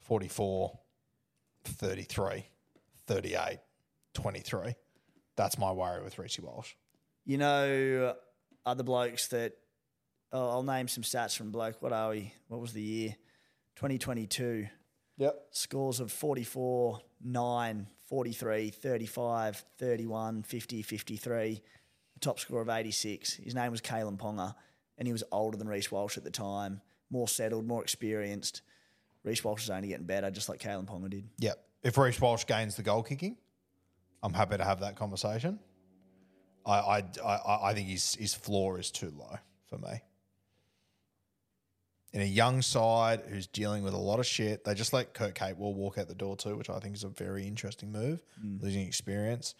44, 0.02 0.78
33, 1.64 2.46
38, 3.06 3.58
23. 4.14 4.74
That's 5.36 5.58
my 5.58 5.72
worry 5.72 6.02
with 6.02 6.18
Richie 6.18 6.42
Walsh. 6.42 6.74
You 7.24 7.38
know, 7.38 8.14
uh, 8.14 8.68
other 8.68 8.82
blokes 8.82 9.28
that 9.28 9.54
oh, 10.32 10.50
I'll 10.50 10.62
name 10.62 10.88
some 10.88 11.02
stats 11.02 11.36
from 11.36 11.50
bloke. 11.50 11.82
What 11.82 11.92
are 11.92 12.10
we? 12.10 12.32
What 12.48 12.60
was 12.60 12.72
the 12.72 12.82
year? 12.82 13.16
2022. 13.76 14.66
Yep. 15.18 15.46
Scores 15.50 16.00
of 16.00 16.10
44, 16.10 17.00
9, 17.22 17.86
43, 18.08 18.70
35, 18.70 19.64
31, 19.78 20.42
50, 20.42 20.82
53. 20.82 21.62
The 22.14 22.20
top 22.20 22.40
score 22.40 22.62
of 22.62 22.68
86. 22.68 23.34
His 23.34 23.54
name 23.54 23.70
was 23.70 23.80
Kalyn 23.80 24.18
Ponga, 24.18 24.54
and 24.98 25.06
he 25.06 25.12
was 25.12 25.24
older 25.30 25.58
than 25.58 25.68
Reece 25.68 25.92
Walsh 25.92 26.16
at 26.16 26.24
the 26.24 26.30
time, 26.30 26.80
more 27.10 27.28
settled, 27.28 27.66
more 27.66 27.82
experienced. 27.82 28.62
Reece 29.24 29.44
Walsh 29.44 29.64
is 29.64 29.70
only 29.70 29.88
getting 29.88 30.06
better, 30.06 30.30
just 30.30 30.48
like 30.48 30.60
Kalyn 30.60 30.86
Ponga 30.86 31.10
did. 31.10 31.28
Yep. 31.38 31.58
If 31.82 31.98
Reece 31.98 32.20
Walsh 32.20 32.44
gains 32.46 32.76
the 32.76 32.82
goal 32.82 33.02
kicking, 33.02 33.36
I'm 34.22 34.32
happy 34.34 34.56
to 34.56 34.64
have 34.64 34.80
that 34.80 34.96
conversation. 34.96 35.58
I 36.66 36.72
I, 36.72 37.04
I, 37.24 37.58
I 37.70 37.74
think 37.74 37.88
his 37.88 38.14
his 38.14 38.34
floor 38.34 38.78
is 38.78 38.90
too 38.90 39.12
low 39.16 39.36
for 39.68 39.78
me. 39.78 40.02
In 42.12 42.22
a 42.22 42.24
young 42.24 42.60
side 42.60 43.22
who's 43.28 43.46
dealing 43.46 43.84
with 43.84 43.94
a 43.94 43.98
lot 43.98 44.18
of 44.18 44.26
shit, 44.26 44.64
they 44.64 44.74
just 44.74 44.92
let 44.92 45.14
Kurt 45.14 45.34
Capewell 45.34 45.74
walk 45.74 45.96
out 45.96 46.08
the 46.08 46.14
door 46.14 46.36
too, 46.36 46.56
which 46.56 46.68
I 46.68 46.80
think 46.80 46.96
is 46.96 47.04
a 47.04 47.08
very 47.08 47.46
interesting 47.46 47.92
move, 47.92 48.20
losing 48.60 48.84
experience. 48.84 49.54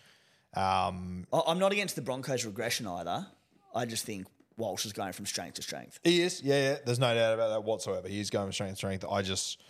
Um, 0.54 1.28
I'm 1.32 1.60
not 1.60 1.70
against 1.70 1.94
the 1.94 2.02
Broncos' 2.02 2.44
regression 2.44 2.88
either. 2.88 3.24
I 3.72 3.84
just 3.86 4.04
think 4.04 4.26
Walsh 4.60 4.86
is 4.86 4.92
going 4.92 5.12
from 5.12 5.26
strength 5.26 5.54
to 5.54 5.62
strength. 5.62 5.98
He 6.04 6.22
is, 6.22 6.42
yeah, 6.42 6.70
yeah. 6.70 6.76
There's 6.84 6.98
no 6.98 7.12
doubt 7.14 7.34
about 7.34 7.48
that 7.48 7.64
whatsoever. 7.64 8.06
He 8.06 8.20
is 8.20 8.30
going 8.30 8.46
from 8.46 8.52
strength 8.52 8.74
to 8.74 8.76
strength. 8.76 9.04
I 9.10 9.22
just, 9.22 9.60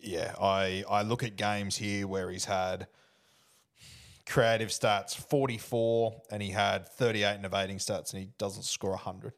yeah, 0.00 0.34
I 0.40 0.84
I 0.88 1.02
look 1.02 1.22
at 1.22 1.36
games 1.36 1.76
here 1.76 2.08
where 2.08 2.30
he's 2.30 2.46
had 2.46 2.88
creative 4.26 4.70
stats 4.70 5.14
44 5.14 6.22
and 6.32 6.42
he 6.42 6.50
had 6.50 6.88
38 6.88 7.36
in 7.36 7.44
evading 7.44 7.78
stats 7.78 8.12
and 8.12 8.22
he 8.22 8.30
doesn't 8.38 8.64
score 8.64 8.90
100. 8.90 9.32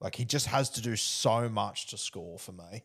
Like 0.00 0.16
he 0.16 0.24
just 0.24 0.46
has 0.46 0.68
to 0.70 0.82
do 0.82 0.96
so 0.96 1.48
much 1.48 1.86
to 1.88 1.98
score 1.98 2.38
for 2.38 2.52
me. 2.52 2.84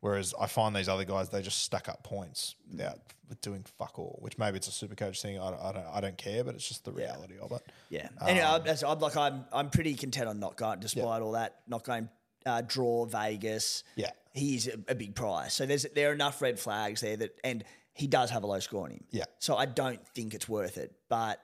Whereas 0.00 0.34
I 0.40 0.46
find 0.46 0.76
these 0.76 0.88
other 0.88 1.04
guys, 1.04 1.30
they 1.30 1.42
just 1.42 1.62
stack 1.62 1.88
up 1.88 2.02
points 2.02 2.54
without 2.70 2.98
doing 3.40 3.64
fuck 3.78 3.98
all, 3.98 4.18
which 4.20 4.38
maybe 4.38 4.56
it's 4.58 4.68
a 4.68 4.72
super 4.72 4.94
coach 4.94 5.20
thing. 5.20 5.38
I, 5.40 5.50
don't- 5.50 5.60
I, 5.62 5.72
don't, 5.72 5.86
I 5.94 6.00
don't 6.00 6.18
care, 6.18 6.44
but 6.44 6.54
it's 6.54 6.68
just 6.68 6.84
the 6.84 6.92
reality 6.92 7.34
of 7.40 7.50
it. 7.52 7.62
Yeah. 7.90 8.08
Anyway, 8.26 8.44
I- 8.44 8.58
as 8.58 8.84
I'm 8.84 8.98
like 9.00 9.16
I'm 9.16 9.44
I'm 9.52 9.70
pretty 9.70 9.94
content 9.94 10.28
on 10.28 10.38
not 10.38 10.56
going, 10.56 10.80
despite 10.80 11.22
all 11.22 11.32
that, 11.32 11.56
not 11.66 11.82
going 11.84 12.08
uh, 12.44 12.62
draw 12.66 13.06
Vegas. 13.06 13.82
Yeah. 13.96 14.10
he's 14.32 14.68
a, 14.68 14.74
a 14.88 14.94
big 14.94 15.14
prize. 15.14 15.54
So 15.54 15.66
there's 15.66 15.86
there 15.94 16.10
are 16.10 16.14
enough 16.14 16.40
red 16.40 16.60
flags 16.60 17.00
there 17.00 17.16
that, 17.16 17.38
and 17.42 17.64
he 17.94 18.06
does 18.06 18.30
have 18.30 18.42
a 18.44 18.46
low 18.46 18.60
score 18.60 18.84
on 18.84 18.90
him. 18.90 19.04
Yeah. 19.10 19.24
So 19.40 19.56
I 19.56 19.64
don't 19.66 20.06
think 20.08 20.34
it's 20.34 20.48
worth 20.48 20.76
it. 20.76 20.92
But 21.08 21.40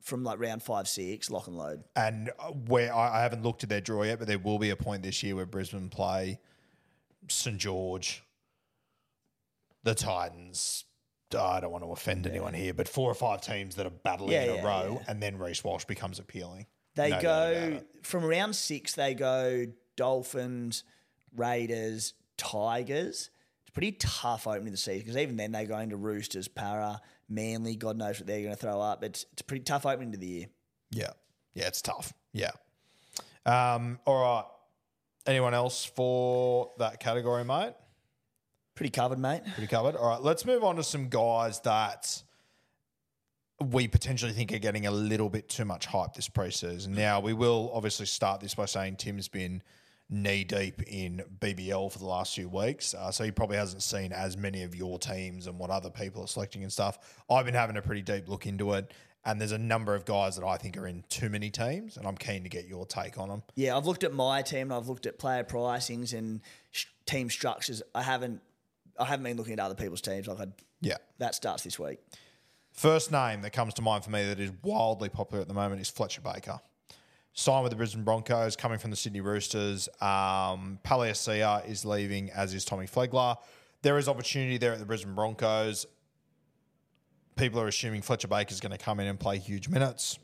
from 0.00 0.22
like 0.24 0.38
round 0.38 0.62
five 0.62 0.86
six, 0.88 1.28
lock 1.30 1.48
and 1.48 1.58
load. 1.58 1.82
And 1.96 2.30
uh, 2.38 2.52
where 2.52 2.94
I, 2.94 3.18
I 3.18 3.22
haven't 3.22 3.42
looked 3.42 3.64
at 3.64 3.68
their 3.68 3.80
draw 3.82 4.04
yet, 4.04 4.18
but 4.20 4.28
there 4.28 4.38
will 4.38 4.58
be 4.60 4.70
a 4.70 4.76
point 4.76 5.02
this 5.02 5.22
year 5.24 5.34
where 5.36 5.44
Brisbane 5.44 5.90
play 5.90 6.38
St 7.28 7.58
George, 7.58 8.22
the 9.82 9.94
Titans. 9.94 10.84
I 11.38 11.60
don't 11.60 11.70
want 11.70 11.84
to 11.84 11.90
offend 11.90 12.26
anyone 12.26 12.54
here, 12.54 12.72
but 12.72 12.88
four 12.88 13.10
or 13.10 13.14
five 13.14 13.42
teams 13.42 13.74
that 13.76 13.84
are 13.86 13.90
battling 13.90 14.32
Yeah, 14.32 14.44
in 14.44 14.50
a 14.50 14.54
yeah, 14.56 14.66
row, 14.66 14.98
yeah. 15.00 15.04
and 15.12 15.22
then 15.22 15.38
Reece 15.38 15.62
Walsh 15.62 15.84
becomes 15.84 16.18
appealing. 16.18 16.66
They 16.94 17.10
No 17.10 17.20
go 17.20 17.80
from 18.02 18.24
round 18.24 18.56
six. 18.56 18.94
They 18.94 19.12
go 19.14 19.66
Dolphins, 19.96 20.84
Raiders, 21.36 22.14
Tigers. 22.38 23.30
It's 23.62 23.70
pretty 23.74 23.92
tough 23.92 24.46
opening 24.46 24.72
the 24.72 24.78
season 24.78 25.00
because 25.00 25.18
even 25.18 25.36
then 25.36 25.52
they 25.52 25.66
go 25.66 25.78
into 25.78 25.96
Roosters, 25.98 26.48
Parra, 26.48 27.00
Manly. 27.28 27.76
God 27.76 27.98
knows 27.98 28.18
what 28.18 28.26
they're 28.26 28.40
going 28.42 28.54
to 28.54 28.60
throw 28.60 28.80
up. 28.80 29.04
It's 29.04 29.26
it's 29.32 29.42
a 29.42 29.44
pretty 29.44 29.64
tough 29.64 29.84
opening 29.84 30.12
to 30.12 30.18
the 30.18 30.26
year. 30.26 30.46
Yeah, 30.90 31.10
yeah, 31.52 31.66
it's 31.66 31.82
tough. 31.82 32.14
Yeah. 32.32 32.52
Um, 33.44 33.98
all 34.06 34.22
right. 34.22 34.44
Anyone 35.28 35.52
else 35.52 35.84
for 35.84 36.70
that 36.78 37.00
category, 37.00 37.44
mate? 37.44 37.74
Pretty 38.74 38.88
covered, 38.88 39.18
mate. 39.18 39.42
Pretty 39.52 39.66
covered. 39.66 39.94
All 39.94 40.08
right, 40.08 40.22
let's 40.22 40.46
move 40.46 40.64
on 40.64 40.76
to 40.76 40.82
some 40.82 41.10
guys 41.10 41.60
that 41.60 42.22
we 43.60 43.88
potentially 43.88 44.32
think 44.32 44.54
are 44.54 44.58
getting 44.58 44.86
a 44.86 44.90
little 44.90 45.28
bit 45.28 45.50
too 45.50 45.66
much 45.66 45.84
hype 45.84 46.14
this 46.14 46.30
preseason. 46.30 46.88
Now, 46.88 47.20
we 47.20 47.34
will 47.34 47.70
obviously 47.74 48.06
start 48.06 48.40
this 48.40 48.54
by 48.54 48.64
saying 48.64 48.96
Tim's 48.96 49.28
been 49.28 49.62
knee 50.08 50.44
deep 50.44 50.80
in 50.84 51.22
BBL 51.40 51.92
for 51.92 51.98
the 51.98 52.06
last 52.06 52.34
few 52.34 52.48
weeks, 52.48 52.94
uh, 52.94 53.10
so 53.10 53.22
he 53.22 53.30
probably 53.30 53.58
hasn't 53.58 53.82
seen 53.82 54.14
as 54.14 54.38
many 54.38 54.62
of 54.62 54.74
your 54.74 54.98
teams 54.98 55.46
and 55.46 55.58
what 55.58 55.68
other 55.68 55.90
people 55.90 56.22
are 56.22 56.26
selecting 56.26 56.62
and 56.62 56.72
stuff. 56.72 56.98
I've 57.28 57.44
been 57.44 57.52
having 57.52 57.76
a 57.76 57.82
pretty 57.82 58.00
deep 58.00 58.30
look 58.30 58.46
into 58.46 58.72
it, 58.72 58.94
and 59.28 59.38
there's 59.40 59.52
a 59.52 59.58
number 59.58 59.94
of 59.94 60.06
guys 60.06 60.36
that 60.36 60.44
I 60.44 60.56
think 60.56 60.78
are 60.78 60.86
in 60.86 61.04
too 61.10 61.28
many 61.28 61.50
teams, 61.50 61.98
and 61.98 62.06
I'm 62.06 62.16
keen 62.16 62.42
to 62.44 62.48
get 62.48 62.66
your 62.66 62.86
take 62.86 63.18
on 63.18 63.28
them. 63.28 63.42
Yeah, 63.56 63.76
I've 63.76 63.84
looked 63.86 64.02
at 64.02 64.12
my 64.14 64.40
team 64.40 64.62
and 64.62 64.72
I've 64.72 64.88
looked 64.88 65.04
at 65.04 65.18
player 65.18 65.44
pricings 65.44 66.16
and 66.16 66.40
sh- 66.70 66.86
team 67.04 67.28
structures. 67.28 67.82
I 67.94 68.02
haven't 68.02 68.40
I 68.98 69.04
haven't 69.04 69.24
been 69.24 69.36
looking 69.36 69.52
at 69.52 69.60
other 69.60 69.74
people's 69.74 70.00
teams. 70.00 70.26
Like 70.26 70.40
I, 70.40 70.46
Yeah. 70.80 70.96
that 71.18 71.34
starts 71.34 71.62
this 71.62 71.78
week. 71.78 71.98
First 72.72 73.12
name 73.12 73.42
that 73.42 73.52
comes 73.52 73.74
to 73.74 73.82
mind 73.82 74.02
for 74.02 74.10
me 74.10 74.24
that 74.24 74.40
is 74.40 74.50
wildly 74.62 75.08
popular 75.10 75.42
at 75.42 75.48
the 75.48 75.54
moment 75.54 75.80
is 75.80 75.90
Fletcher 75.90 76.20
Baker. 76.22 76.58
Signed 77.34 77.62
with 77.62 77.70
the 77.70 77.76
Brisbane 77.76 78.02
Broncos, 78.04 78.56
coming 78.56 78.78
from 78.78 78.90
the 78.90 78.96
Sydney 78.96 79.20
Roosters. 79.20 79.88
Um, 80.00 80.80
Palasia 80.84 81.68
is 81.68 81.84
leaving, 81.84 82.30
as 82.30 82.54
is 82.54 82.64
Tommy 82.64 82.86
Flegler. 82.86 83.36
There 83.82 83.98
is 83.98 84.08
opportunity 84.08 84.58
there 84.58 84.72
at 84.72 84.80
the 84.80 84.86
Brisbane 84.86 85.14
Broncos. 85.14 85.86
People 87.38 87.60
are 87.60 87.68
assuming 87.68 88.02
Fletcher 88.02 88.26
Baker 88.26 88.50
is 88.50 88.58
going 88.58 88.72
to 88.72 88.78
come 88.78 88.98
in 88.98 89.06
and 89.06 89.18
play 89.18 89.38
huge 89.38 89.68
minutes. 89.68 90.18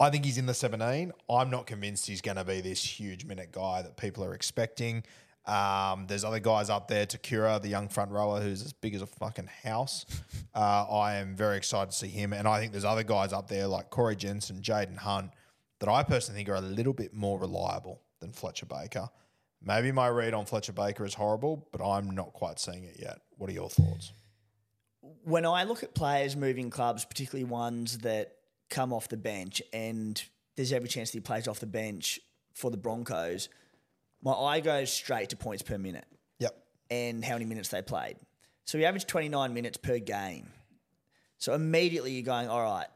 I 0.00 0.10
think 0.10 0.24
he's 0.24 0.36
in 0.36 0.46
the 0.46 0.54
17. 0.54 1.12
I'm 1.30 1.50
not 1.50 1.64
convinced 1.66 2.06
he's 2.06 2.20
going 2.20 2.38
to 2.38 2.44
be 2.44 2.60
this 2.60 2.82
huge 2.82 3.24
minute 3.24 3.52
guy 3.52 3.82
that 3.82 3.96
people 3.96 4.24
are 4.24 4.34
expecting. 4.34 5.04
Um, 5.46 6.06
there's 6.08 6.24
other 6.24 6.40
guys 6.40 6.70
up 6.70 6.88
there, 6.88 7.06
Te 7.06 7.18
Kura, 7.18 7.60
the 7.62 7.68
young 7.68 7.88
front 7.88 8.10
rower, 8.10 8.40
who's 8.40 8.64
as 8.64 8.72
big 8.72 8.96
as 8.96 9.02
a 9.02 9.06
fucking 9.06 9.48
house. 9.62 10.06
Uh, 10.54 10.86
I 10.90 11.16
am 11.16 11.36
very 11.36 11.56
excited 11.56 11.92
to 11.92 11.96
see 11.96 12.08
him. 12.08 12.32
And 12.32 12.48
I 12.48 12.58
think 12.58 12.72
there's 12.72 12.84
other 12.84 13.04
guys 13.04 13.32
up 13.32 13.46
there 13.46 13.68
like 13.68 13.90
Corey 13.90 14.16
Jensen, 14.16 14.60
Jaden 14.60 14.96
Hunt, 14.96 15.30
that 15.78 15.88
I 15.88 16.02
personally 16.02 16.38
think 16.38 16.48
are 16.48 16.56
a 16.56 16.60
little 16.60 16.92
bit 16.92 17.14
more 17.14 17.38
reliable 17.38 18.02
than 18.18 18.32
Fletcher 18.32 18.66
Baker. 18.66 19.08
Maybe 19.62 19.92
my 19.92 20.08
read 20.08 20.34
on 20.34 20.46
Fletcher 20.46 20.72
Baker 20.72 21.04
is 21.04 21.14
horrible, 21.14 21.68
but 21.70 21.80
I'm 21.80 22.10
not 22.10 22.32
quite 22.32 22.58
seeing 22.58 22.82
it 22.82 22.96
yet. 22.98 23.20
What 23.36 23.48
are 23.50 23.52
your 23.52 23.70
thoughts? 23.70 24.12
When 25.28 25.44
I 25.44 25.64
look 25.64 25.82
at 25.82 25.94
players 25.94 26.36
moving 26.36 26.70
clubs, 26.70 27.04
particularly 27.04 27.44
ones 27.44 27.98
that 27.98 28.34
come 28.70 28.92
off 28.92 29.08
the 29.08 29.16
bench, 29.16 29.62
and 29.72 30.22
there's 30.56 30.72
every 30.72 30.88
chance 30.88 31.10
that 31.10 31.18
he 31.18 31.20
plays 31.20 31.46
off 31.46 31.60
the 31.60 31.66
bench 31.66 32.18
for 32.54 32.70
the 32.70 32.76
Broncos, 32.76 33.48
my 34.22 34.32
eye 34.32 34.60
goes 34.60 34.90
straight 34.92 35.28
to 35.30 35.36
points 35.36 35.62
per 35.62 35.78
minute 35.78 36.06
Yep. 36.38 36.56
and 36.90 37.24
how 37.24 37.34
many 37.34 37.44
minutes 37.44 37.68
they 37.68 37.82
played. 37.82 38.16
So 38.64 38.78
he 38.78 38.84
averaged 38.84 39.08
29 39.08 39.54
minutes 39.54 39.76
per 39.76 39.98
game. 39.98 40.50
So 41.36 41.54
immediately 41.54 42.12
you're 42.12 42.24
going, 42.24 42.48
all 42.48 42.62
right, 42.62 42.88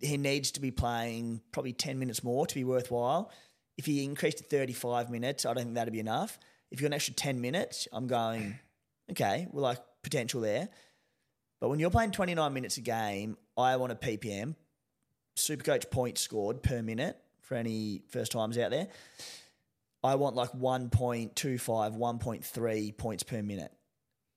he 0.00 0.16
needs 0.16 0.52
to 0.52 0.60
be 0.60 0.70
playing 0.70 1.40
probably 1.52 1.72
10 1.72 1.98
minutes 1.98 2.22
more 2.24 2.46
to 2.46 2.54
be 2.54 2.64
worthwhile. 2.64 3.30
If 3.76 3.86
he 3.86 4.04
increased 4.04 4.38
to 4.38 4.44
35 4.44 5.10
minutes, 5.10 5.44
I 5.44 5.52
don't 5.52 5.64
think 5.64 5.74
that'd 5.74 5.92
be 5.92 6.00
enough. 6.00 6.38
If 6.70 6.80
you're 6.80 6.86
an 6.86 6.94
extra 6.94 7.12
10 7.14 7.40
minutes, 7.40 7.86
I'm 7.92 8.06
going, 8.06 8.58
okay, 9.10 9.46
we're 9.52 9.62
like 9.62 9.78
potential 10.02 10.40
there. 10.40 10.68
But 11.60 11.70
when 11.70 11.78
you're 11.78 11.90
playing 11.90 12.10
29 12.10 12.52
minutes 12.52 12.76
a 12.76 12.82
game, 12.82 13.36
I 13.56 13.76
want 13.76 13.92
a 13.92 13.96
PPM, 13.96 14.54
Supercoach 15.36 15.90
points 15.90 16.20
scored 16.20 16.62
per 16.62 16.82
minute 16.82 17.18
for 17.40 17.54
any 17.54 18.02
first 18.08 18.32
times 18.32 18.58
out 18.58 18.70
there. 18.70 18.88
I 20.02 20.14
want 20.16 20.36
like 20.36 20.52
1.25, 20.52 21.34
1.3 21.34 22.96
points 22.96 23.22
per 23.22 23.42
minute. 23.42 23.72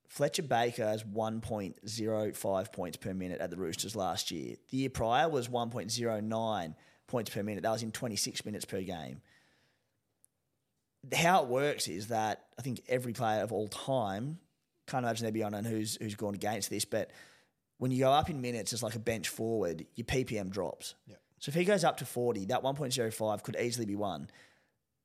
Fletcher 0.07 0.43
Baker 0.43 0.85
has 0.85 1.03
1.05 1.03 2.73
points 2.73 2.97
per 2.97 3.13
minute 3.13 3.41
at 3.41 3.51
the 3.51 3.57
Roosters 3.57 3.95
last 3.95 4.31
year. 4.31 4.55
The 4.69 4.77
year 4.77 4.89
prior 4.89 5.29
was 5.29 5.47
1.09 5.47 6.75
points 7.07 7.29
per 7.29 7.43
minute. 7.43 7.63
That 7.63 7.71
was 7.71 7.83
in 7.83 7.91
26 7.91 8.45
minutes 8.45 8.65
per 8.65 8.81
game. 8.81 9.21
How 11.15 11.43
it 11.43 11.49
works 11.49 11.87
is 11.87 12.07
that 12.07 12.45
I 12.57 12.63
think 12.63 12.81
every 12.89 13.13
player 13.13 13.41
of 13.43 13.51
all 13.51 13.67
time, 13.67 14.39
can't 14.89 15.05
imagine 15.05 15.23
there'd 15.23 15.33
be 15.33 15.43
anyone 15.43 15.65
who's 15.65 15.97
who's 16.01 16.15
gone 16.15 16.35
against 16.35 16.69
this, 16.69 16.85
but 16.85 17.11
when 17.77 17.91
you 17.91 17.99
go 17.99 18.11
up 18.11 18.29
in 18.29 18.41
minutes 18.41 18.73
as 18.73 18.83
like 18.83 18.95
a 18.95 18.99
bench 18.99 19.29
forward, 19.29 19.85
your 19.95 20.05
PPM 20.05 20.49
drops. 20.49 20.95
So 21.39 21.49
if 21.49 21.55
he 21.55 21.63
goes 21.63 21.85
up 21.85 21.97
to 21.97 22.05
40, 22.05 22.45
that 22.47 22.61
1.05 22.63 23.43
could 23.43 23.55
easily 23.57 23.85
be 23.85 23.95
one 23.95 24.29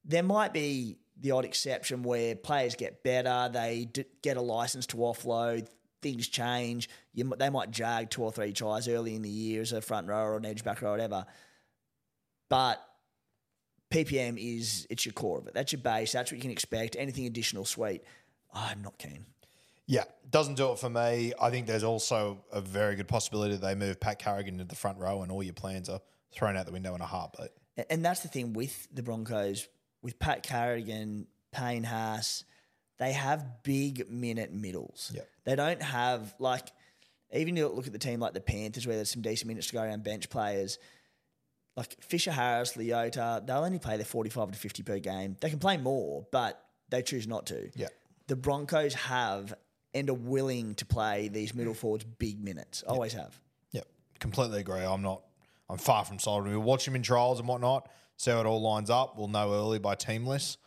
there 0.05 0.23
might 0.23 0.53
be 0.53 0.99
the 1.21 1.31
odd 1.31 1.45
exception 1.45 2.03
where 2.03 2.35
players 2.37 2.75
get 2.75 3.03
better, 3.03 3.49
they 3.53 3.87
d- 3.91 4.05
get 4.23 4.37
a 4.37 4.41
license 4.41 4.87
to 4.89 4.97
offload, 4.99 5.69
things 6.03 6.29
change. 6.29 6.89
You, 7.15 7.25
m- 7.25 7.39
they 7.39 7.51
might 7.51 7.71
jag 7.71 8.11
two 8.11 8.23
or 8.23 8.33
three 8.33 8.53
tries 8.53 8.89
early 8.89 9.15
in 9.15 9.23
the 9.23 9.31
year 9.31 9.63
as 9.63 9.73
a 9.73 9.81
front 9.81 10.09
row 10.09 10.23
or 10.25 10.37
an 10.37 10.45
edge 10.45 10.63
back 10.65 10.83
row 10.83 10.91
or 10.91 10.93
whatever. 10.93 11.25
But 12.51 12.85
PPM 13.91 14.37
is 14.39 14.87
it's 14.91 15.07
your 15.07 15.13
core 15.13 15.39
of 15.39 15.47
it. 15.47 15.55
That's 15.55 15.73
your 15.73 15.81
base. 15.81 16.13
That's 16.13 16.31
what 16.31 16.37
you 16.37 16.43
can 16.43 16.51
expect. 16.51 16.97
Anything 16.99 17.27
additional, 17.27 17.65
sweet. 17.65 18.03
I'm 18.53 18.83
not 18.83 18.99
keen. 18.99 19.25
Yeah, 19.87 20.05
doesn't 20.31 20.55
do 20.55 20.73
it 20.73 20.79
for 20.79 20.89
me. 20.89 21.33
I 21.41 21.51
think 21.51 21.67
there's 21.67 21.85
also 21.85 22.45
a 22.53 22.61
very 22.61 22.97
good 22.97 23.09
possibility 23.09 23.55
that 23.55 23.63
they 23.63 23.75
move 23.75 24.01
Pat 24.01 24.19
Carrigan 24.19 24.55
into 24.55 24.65
the 24.65 24.77
front 24.77 24.99
row 24.99 25.23
and 25.23 25.31
all 25.31 25.43
your 25.43 25.55
plans 25.55 25.89
are 25.89 26.01
thrown 26.33 26.57
out 26.57 26.67
the 26.67 26.73
window 26.73 26.95
in 26.95 27.01
a 27.01 27.07
heartbeat. 27.07 27.51
And 27.91 28.05
that's 28.05 28.21
the 28.21 28.29
thing 28.29 28.53
with 28.53 28.89
the 28.93 29.03
Broncos, 29.03 29.69
with 30.03 30.19
Pat 30.19 30.43
Carrigan, 30.43 31.27
Payne 31.53 31.85
Haas, 31.85 32.45
they 32.99 33.13
have 33.13 33.63
big 33.63 34.11
minute 34.11 34.53
middles. 34.53 35.13
Yep. 35.15 35.29
They 35.45 35.57
don't 35.57 35.83
have 35.83 36.35
like 36.39 36.69
even 37.33 37.57
you 37.57 37.67
look 37.69 37.87
at 37.87 37.93
the 37.93 37.99
team 37.99 38.21
like 38.21 38.33
the 38.33 38.41
Panthers 38.41 38.87
where 38.87 38.97
there's 38.97 39.11
some 39.11 39.23
decent 39.23 39.49
minutes 39.49 39.69
to 39.69 39.73
go 39.73 39.83
around 39.83 40.05
bench 40.05 40.31
players. 40.31 40.79
Like 41.77 41.97
Fisher 42.01 42.31
Harris, 42.31 42.75
Leota, 42.75 43.45
they'll 43.45 43.65
only 43.65 43.81
play 43.81 43.97
their 43.97 44.05
45 44.05 44.53
to 44.53 44.59
50 44.59 44.83
per 44.85 44.99
game. 45.01 45.37
They 45.41 45.51
can 45.51 45.59
play 45.59 45.77
more, 45.77 46.25
but 46.31 46.63
they 46.89 47.03
choose 47.03 47.27
not 47.27 47.47
to. 47.47 47.71
Yeah. 47.75 47.89
The 48.29 48.37
Broncos 48.37 48.95
have 48.95 49.55
and 49.95 50.11
are 50.11 50.15
willing 50.15 50.75
to 50.77 50.85
play 50.87 51.29
these 51.29 51.55
middle 51.55 51.75
forwards 51.75 52.05
big 52.05 52.43
minutes. 52.43 52.83
Always 52.87 53.13
have. 53.13 53.39
Yep, 53.73 53.87
completely 54.19 54.61
agree. 54.61 54.81
I'm 54.83 55.03
not. 55.03 55.23
I'm 55.71 55.79
far 55.79 56.05
from 56.05 56.19
sold. 56.19 56.45
We'll 56.47 56.61
watch 56.61 56.87
him 56.87 56.95
in 56.95 57.03
trials 57.03 57.39
and 57.39 57.49
whatnot. 57.49 57.89
See 58.17 58.31
how 58.31 58.41
it 58.41 58.47
all 58.47 58.61
lines 58.61 58.91
up. 58.91 59.17
We'll 59.17 59.29
know 59.29 59.53
early 59.55 59.79
by 59.79 59.95
team 59.95 60.27
list. 60.27 60.59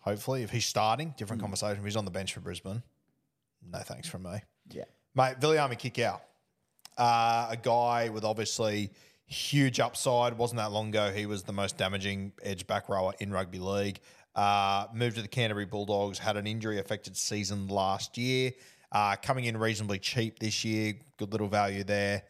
Hopefully, 0.00 0.42
if 0.42 0.50
he's 0.50 0.66
starting, 0.66 1.14
different 1.16 1.42
conversation. 1.42 1.78
If 1.78 1.84
he's 1.84 1.96
on 1.96 2.04
the 2.04 2.10
bench 2.10 2.32
for 2.34 2.40
Brisbane, 2.40 2.82
no 3.70 3.78
thanks 3.80 4.06
from 4.08 4.22
me, 4.24 4.38
Yeah. 4.70 4.84
mate. 5.14 5.40
Viliami 5.40 5.78
Kikau. 5.78 6.20
Uh, 6.96 7.48
a 7.50 7.56
guy 7.60 8.10
with 8.10 8.24
obviously 8.24 8.90
huge 9.26 9.80
upside. 9.80 10.38
Wasn't 10.38 10.58
that 10.58 10.70
long 10.70 10.90
ago 10.90 11.10
he 11.10 11.26
was 11.26 11.42
the 11.42 11.52
most 11.52 11.76
damaging 11.76 12.32
edge 12.42 12.66
back 12.66 12.88
rower 12.88 13.12
in 13.18 13.32
rugby 13.32 13.58
league. 13.58 13.98
Uh, 14.34 14.86
moved 14.94 15.16
to 15.16 15.22
the 15.22 15.28
Canterbury 15.28 15.64
Bulldogs, 15.66 16.18
had 16.18 16.36
an 16.36 16.46
injury 16.46 16.78
affected 16.78 17.16
season 17.16 17.68
last 17.68 18.16
year. 18.18 18.52
Uh, 18.94 19.16
coming 19.16 19.44
in 19.44 19.56
reasonably 19.56 19.98
cheap 19.98 20.38
this 20.38 20.64
year, 20.64 20.94
good 21.18 21.32
little 21.32 21.48
value 21.48 21.82
there. 21.82 22.22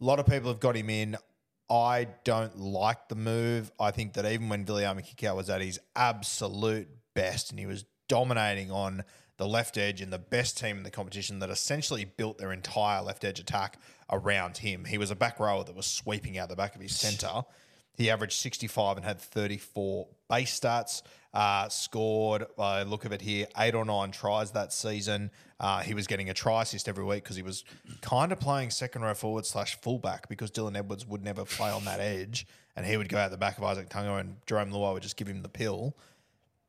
A 0.00 0.04
lot 0.04 0.18
of 0.18 0.26
people 0.26 0.50
have 0.50 0.58
got 0.58 0.76
him 0.76 0.90
in. 0.90 1.16
I 1.70 2.08
don't 2.24 2.58
like 2.58 3.08
the 3.08 3.14
move. 3.14 3.70
I 3.78 3.92
think 3.92 4.14
that 4.14 4.26
even 4.26 4.48
when 4.48 4.64
Viliami 4.64 5.06
Kikau 5.06 5.36
was 5.36 5.48
at 5.48 5.60
his 5.60 5.78
absolute 5.94 6.88
best 7.14 7.50
and 7.50 7.60
he 7.60 7.66
was 7.66 7.84
dominating 8.08 8.72
on 8.72 9.04
the 9.36 9.46
left 9.46 9.78
edge 9.78 10.00
and 10.00 10.12
the 10.12 10.18
best 10.18 10.58
team 10.58 10.78
in 10.78 10.82
the 10.82 10.90
competition 10.90 11.38
that 11.38 11.48
essentially 11.48 12.04
built 12.04 12.38
their 12.38 12.52
entire 12.52 13.02
left 13.02 13.24
edge 13.24 13.38
attack 13.38 13.78
around 14.10 14.58
him. 14.58 14.86
He 14.86 14.98
was 14.98 15.12
a 15.12 15.16
back 15.16 15.38
rower 15.38 15.62
that 15.62 15.76
was 15.76 15.86
sweeping 15.86 16.36
out 16.38 16.48
the 16.48 16.56
back 16.56 16.74
of 16.74 16.80
his 16.80 16.98
centre. 16.98 17.44
He 17.96 18.10
averaged 18.10 18.34
65 18.34 18.96
and 18.96 19.06
had 19.06 19.20
34 19.20 20.08
base 20.28 20.58
stats. 20.58 21.02
Uh, 21.32 21.68
scored, 21.68 22.44
by 22.56 22.82
look 22.82 23.04
of 23.04 23.12
it 23.12 23.22
here, 23.22 23.46
eight 23.58 23.74
or 23.74 23.84
nine 23.84 24.10
tries 24.10 24.50
that 24.50 24.72
season. 24.72 25.30
Uh, 25.60 25.80
he 25.80 25.94
was 25.94 26.08
getting 26.08 26.28
a 26.28 26.34
try 26.34 26.62
assist 26.62 26.88
every 26.88 27.04
week 27.04 27.22
because 27.22 27.36
he 27.36 27.42
was 27.42 27.64
kind 28.00 28.32
of 28.32 28.40
playing 28.40 28.70
second 28.70 29.02
row 29.02 29.14
forward 29.14 29.46
slash 29.46 29.80
fullback 29.80 30.28
because 30.28 30.50
Dylan 30.50 30.76
Edwards 30.76 31.06
would 31.06 31.22
never 31.22 31.44
play 31.44 31.70
on 31.70 31.84
that 31.84 32.00
edge 32.00 32.46
and 32.74 32.84
he 32.84 32.96
would 32.96 33.08
go 33.08 33.18
out 33.18 33.30
the 33.30 33.36
back 33.36 33.58
of 33.58 33.64
Izack 33.64 33.88
Tago 33.88 34.18
and 34.18 34.36
Jarome 34.46 34.72
Luai 34.72 34.92
would 34.92 35.02
just 35.02 35.16
give 35.16 35.28
him 35.28 35.42
the 35.42 35.48
pill. 35.48 35.96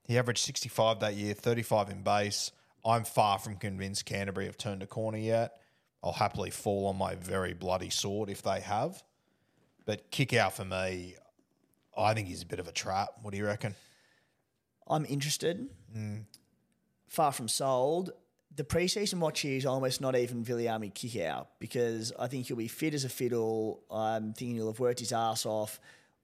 He 0.03 0.17
averaged 0.17 0.43
65 0.43 0.99
that 0.99 1.15
year, 1.15 1.33
35 1.33 1.89
in 1.89 2.01
base. 2.03 2.51
I'm 2.83 3.03
far 3.03 3.39
from 3.39 3.55
convinced 3.55 4.05
Canterbury 4.05 4.45
have 4.45 4.57
turned 4.57 4.83
a 4.83 4.87
corner 4.87 5.17
yet. 5.17 5.57
I'll 6.03 6.11
happily 6.11 6.49
fall 6.49 6.87
on 6.87 6.97
my 6.97 7.15
very 7.15 7.53
bloody 7.53 7.89
sword 7.89 8.29
if 8.29 8.41
they 8.41 8.59
have. 8.59 9.03
But 9.85 10.11
Kikau 10.11 10.51
for 10.51 10.65
me, 10.65 11.15
I 11.97 12.13
think 12.13 12.27
he's 12.27 12.41
a 12.41 12.45
bit 12.45 12.59
of 12.59 12.67
a 12.67 12.71
trap. 12.71 13.09
What 13.21 13.31
do 13.31 13.37
you 13.37 13.45
reckon? 13.45 13.75
I'm 14.87 15.05
interested. 15.05 15.67
Mm. 15.95 16.25
Far 17.07 17.31
from 17.31 17.47
sold. 17.47 18.11
The 18.55 18.63
preseason 18.63 19.19
watch 19.19 19.41
here 19.41 19.57
is 19.57 19.65
almost 19.65 20.01
not 20.01 20.15
even 20.15 20.43
Viliami 20.43 20.93
Kikau 20.93 21.47
because 21.59 22.11
I 22.19 22.27
think 22.27 22.47
he'll 22.47 22.57
be 22.57 22.67
fit 22.67 22.93
as 22.93 23.05
a 23.05 23.09
fiddle. 23.09 23.83
I'm 23.89 24.33
thinking 24.33 24.55
he'll 24.55 24.67
have 24.67 24.79
worked 24.79 24.99
his 24.99 25.13
ass 25.13 25.45
off 25.45 25.79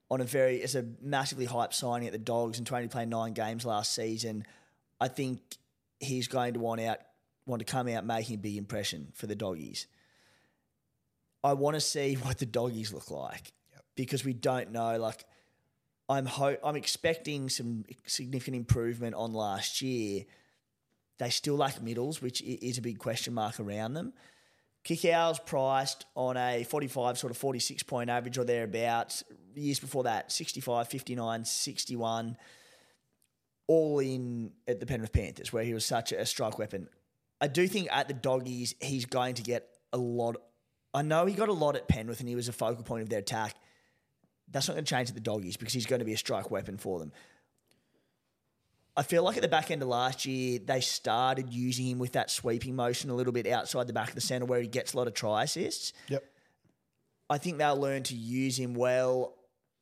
on 0.10 0.22
a 0.22 0.26
very, 0.26 0.58
it's 0.58 0.76
a 0.76 0.86
massively 1.02 1.48
hyped 1.48 1.74
signing 1.74 2.08
at 2.08 2.14
the 2.14 2.20
Dogs 2.20 2.58
and 2.58 2.68
trying 2.68 2.84
to 2.84 2.90
play 2.90 3.06
nine 3.06 3.34
games 3.34 3.66
last 3.66 3.94
season. 3.94 4.46
I 5.00 5.08
think 5.08 5.40
he's 6.00 6.28
going 6.28 6.54
to 6.54 6.60
want 6.60 6.82
out, 6.82 7.00
want 7.46 7.60
to 7.60 7.66
come 7.66 7.88
out 7.88 8.06
making 8.06 8.36
a 8.36 8.40
big 8.40 8.58
impression 8.58 9.10
for 9.14 9.28
the 9.28 9.36
doggies. 9.36 9.88
I 11.44 11.54
want 11.54 11.76
to 11.76 11.82
see 11.82 12.16
what 12.22 12.38
the 12.38 12.46
doggies 12.46 12.94
look 12.94 13.12
like 13.12 13.54
because 13.96 14.24
we 14.24 14.34
don't 14.34 14.72
know. 14.72 14.98
Like, 14.98 15.26
I'm 16.10 16.26
ho- 16.26 16.58
I'm 16.64 16.76
expecting 16.76 17.50
some 17.50 17.84
significant 18.06 18.56
improvement 18.56 19.16
on 19.16 19.34
last 19.34 19.82
year. 19.82 20.26
They 21.20 21.30
still 21.30 21.56
lack 21.56 21.82
middles, 21.82 22.22
which 22.22 22.42
is 22.42 22.78
a 22.78 22.82
big 22.82 23.00
question 23.00 23.34
mark 23.34 23.60
around 23.60 23.94
them. 23.94 24.14
Kikau's 24.88 25.40
priced 25.40 26.06
on 26.16 26.38
a 26.38 26.64
45, 26.64 27.18
sort 27.18 27.32
of 27.32 27.38
46 27.38 27.84
point 27.84 28.10
average 28.10 28.38
or 28.38 28.46
thereabouts. 28.46 29.24
Years 29.54 29.80
before 29.80 30.04
that, 30.04 30.32
65, 30.32 30.88
59, 30.88 31.44
61, 31.44 32.38
all 33.68 34.00
in 34.00 34.52
at 34.68 34.80
the 34.80 34.86
Penrith 34.86 35.12
Panthers, 35.12 35.52
where 35.52 35.64
he 35.64 35.74
was 35.74 35.86
such 35.86 36.14
a 36.14 36.26
strike 36.26 36.58
weapon. 36.58 36.88
I 37.42 37.48
do 37.48 37.68
think 37.68 37.90
at 37.92 38.08
the 38.08 38.14
doggies, 38.14 38.76
he's 38.80 39.06
going 39.06 39.36
to 39.36 39.44
get 39.44 39.68
a 39.92 39.98
lot. 39.98 40.38
I 40.94 41.02
know 41.02 41.26
he 41.26 41.34
got 41.34 41.50
a 41.50 41.54
lot 41.54 41.76
at 41.76 41.88
Penrith 41.88 42.22
and 42.22 42.30
he 42.30 42.36
was 42.36 42.48
a 42.48 42.54
focal 42.54 42.84
point 42.84 43.04
of 43.04 43.10
their 43.10 43.20
attack. 43.20 43.56
That's 44.50 44.68
not 44.68 44.76
going 44.76 44.86
to 44.86 44.90
change 44.90 45.10
at 45.10 45.16
the 45.16 45.22
doggies 45.22 45.58
because 45.58 45.74
he's 45.74 45.86
going 45.86 46.00
to 46.00 46.06
be 46.06 46.14
a 46.14 46.18
strike 46.18 46.52
weapon 46.52 46.78
for 46.78 47.00
them. 47.00 47.12
I 48.96 49.04
feel 49.04 49.22
like 49.22 49.36
at 49.36 49.44
the 49.44 49.48
back 49.48 49.70
end 49.70 49.84
of 49.84 49.88
last 49.90 50.26
year, 50.26 50.58
they 50.58 50.82
started 50.82 51.54
using 51.54 51.86
him 51.86 52.00
with 52.00 52.14
that 52.14 52.32
sweeping 52.32 52.76
motion 52.76 53.12
a 53.12 53.14
little 53.14 53.32
bit 53.34 53.46
outside 53.46 53.86
the 53.86 53.94
back 53.94 54.10
of 54.10 54.16
the 54.16 54.22
centre 54.22 54.46
where 54.46 54.60
he 54.60 54.68
gets 54.68 54.94
a 54.94 54.98
lot 54.98 55.06
of 55.06 55.14
try 55.14 55.44
assists. 55.44 55.94
Yep. 56.08 56.24
I 57.30 57.38
think 57.38 57.58
they'll 57.58 57.78
learn 57.78 58.04
to 58.04 58.16
use 58.16 58.58
him 58.58 58.74
well. 58.74 59.36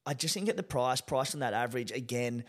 I 0.05 0.15
just 0.15 0.33
think 0.33 0.49
at 0.49 0.57
the 0.57 0.63
price, 0.63 0.99
price 0.99 1.33
on 1.33 1.39
that 1.39 1.53
average, 1.53 1.91
again, 1.91 2.43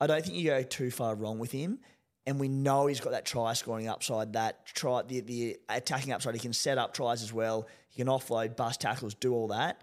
I 0.00 0.06
don't 0.06 0.22
think 0.22 0.36
you 0.36 0.50
go 0.50 0.62
too 0.62 0.90
far 0.90 1.14
wrong 1.14 1.38
with 1.38 1.52
him. 1.52 1.78
And 2.26 2.38
we 2.38 2.48
know 2.48 2.86
he's 2.86 3.00
got 3.00 3.12
that 3.12 3.24
try 3.24 3.52
scoring 3.54 3.88
upside, 3.88 4.34
that 4.34 4.66
try 4.66 5.02
the, 5.02 5.20
the 5.20 5.56
attacking 5.68 6.12
upside. 6.12 6.34
He 6.34 6.40
can 6.40 6.52
set 6.52 6.78
up 6.78 6.94
tries 6.94 7.22
as 7.22 7.32
well. 7.32 7.66
He 7.88 7.96
can 8.02 8.06
offload, 8.06 8.54
bust 8.54 8.80
tackles, 8.80 9.14
do 9.14 9.32
all 9.32 9.48
that. 9.48 9.80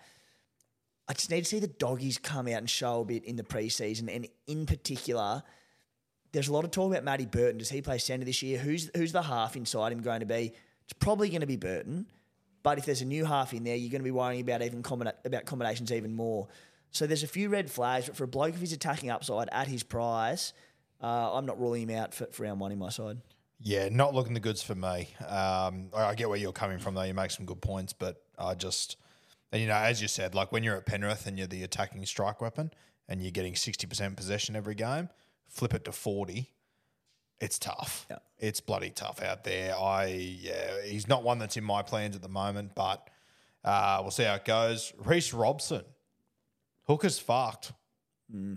I 1.09 1.13
just 1.13 1.31
need 1.31 1.41
to 1.41 1.45
see 1.45 1.59
the 1.59 1.67
doggies 1.67 2.19
come 2.19 2.47
out 2.47 2.59
and 2.59 2.69
show 2.69 3.01
a 3.01 3.05
bit 3.05 3.25
in 3.25 3.35
the 3.35 3.43
preseason. 3.43 4.15
And 4.15 4.27
in 4.45 4.67
particular, 4.67 5.41
there's 6.31 6.47
a 6.47 6.53
lot 6.53 6.63
of 6.63 6.71
talk 6.71 6.91
about 6.91 7.03
Matty 7.03 7.25
Burton. 7.25 7.57
Does 7.57 7.69
he 7.69 7.81
play 7.81 7.97
centre 7.97 8.25
this 8.25 8.43
year? 8.43 8.59
Who's 8.59 8.91
who's 8.95 9.11
the 9.11 9.23
half 9.23 9.55
inside 9.55 9.91
him 9.91 10.01
going 10.01 10.19
to 10.19 10.27
be? 10.27 10.53
It's 10.83 10.93
probably 10.99 11.29
going 11.29 11.41
to 11.41 11.47
be 11.47 11.57
Burton. 11.57 12.05
But 12.61 12.77
if 12.77 12.85
there's 12.85 13.01
a 13.01 13.05
new 13.05 13.25
half 13.25 13.53
in 13.53 13.63
there, 13.63 13.75
you're 13.75 13.89
going 13.89 14.01
to 14.01 14.05
be 14.05 14.11
worrying 14.11 14.41
about 14.41 14.61
even 14.61 14.83
combina- 14.83 15.13
about 15.25 15.45
combinations 15.45 15.91
even 15.91 16.13
more. 16.13 16.47
So 16.91 17.07
there's 17.07 17.23
a 17.23 17.27
few 17.27 17.49
red 17.49 17.71
flags, 17.71 18.07
but 18.07 18.15
for 18.15 18.25
a 18.25 18.27
bloke 18.27 18.53
of 18.53 18.61
his 18.61 18.73
attacking 18.73 19.09
upside 19.09 19.47
at 19.51 19.67
his 19.67 19.81
price, 19.81 20.53
uh, 21.01 21.33
I'm 21.33 21.45
not 21.45 21.59
ruling 21.59 21.89
him 21.89 21.97
out 21.97 22.13
for, 22.13 22.25
for 22.27 22.43
round 22.43 22.59
one 22.59 22.71
in 22.71 22.79
my 22.79 22.89
side. 22.89 23.17
Yeah, 23.61 23.89
not 23.89 24.13
looking 24.13 24.33
the 24.33 24.39
goods 24.39 24.61
for 24.61 24.75
me. 24.75 25.09
Um, 25.21 25.89
I 25.95 26.05
I 26.09 26.15
get 26.15 26.29
where 26.29 26.37
you're 26.37 26.51
coming 26.51 26.79
from, 26.79 26.95
though. 26.95 27.03
You 27.03 27.13
make 27.13 27.31
some 27.31 27.45
good 27.45 27.61
points, 27.61 27.93
but 27.93 28.21
I 28.37 28.55
just, 28.55 28.97
and 29.51 29.61
you 29.61 29.67
know, 29.67 29.75
as 29.75 30.01
you 30.01 30.07
said, 30.07 30.35
like 30.35 30.51
when 30.51 30.63
you're 30.63 30.77
at 30.77 30.85
Penrith 30.85 31.25
and 31.25 31.37
you're 31.37 31.47
the 31.47 31.63
attacking 31.63 32.05
strike 32.05 32.41
weapon 32.41 32.71
and 33.07 33.21
you're 33.21 33.31
getting 33.31 33.53
60% 33.53 34.15
possession 34.15 34.55
every 34.55 34.75
game, 34.75 35.09
flip 35.47 35.73
it 35.73 35.85
to 35.85 35.91
40, 35.91 36.51
it's 37.41 37.57
tough. 37.57 38.05
Yeah. 38.09 38.17
It's 38.37 38.61
bloody 38.61 38.91
tough 38.91 39.21
out 39.23 39.43
there. 39.43 39.75
I, 39.75 40.05
yeah, 40.05 40.81
he's 40.85 41.07
not 41.07 41.23
one 41.23 41.39
that's 41.39 41.57
in 41.57 41.63
my 41.63 41.81
plans 41.81 42.15
at 42.15 42.21
the 42.21 42.29
moment, 42.29 42.75
but 42.75 43.09
uh, 43.63 43.99
we'll 44.01 44.11
see 44.11 44.23
how 44.23 44.35
it 44.35 44.45
goes. 44.45 44.93
Reece 44.97 45.33
Robson, 45.33 45.83
Hooker's 46.87 47.19
fucked. 47.19 47.71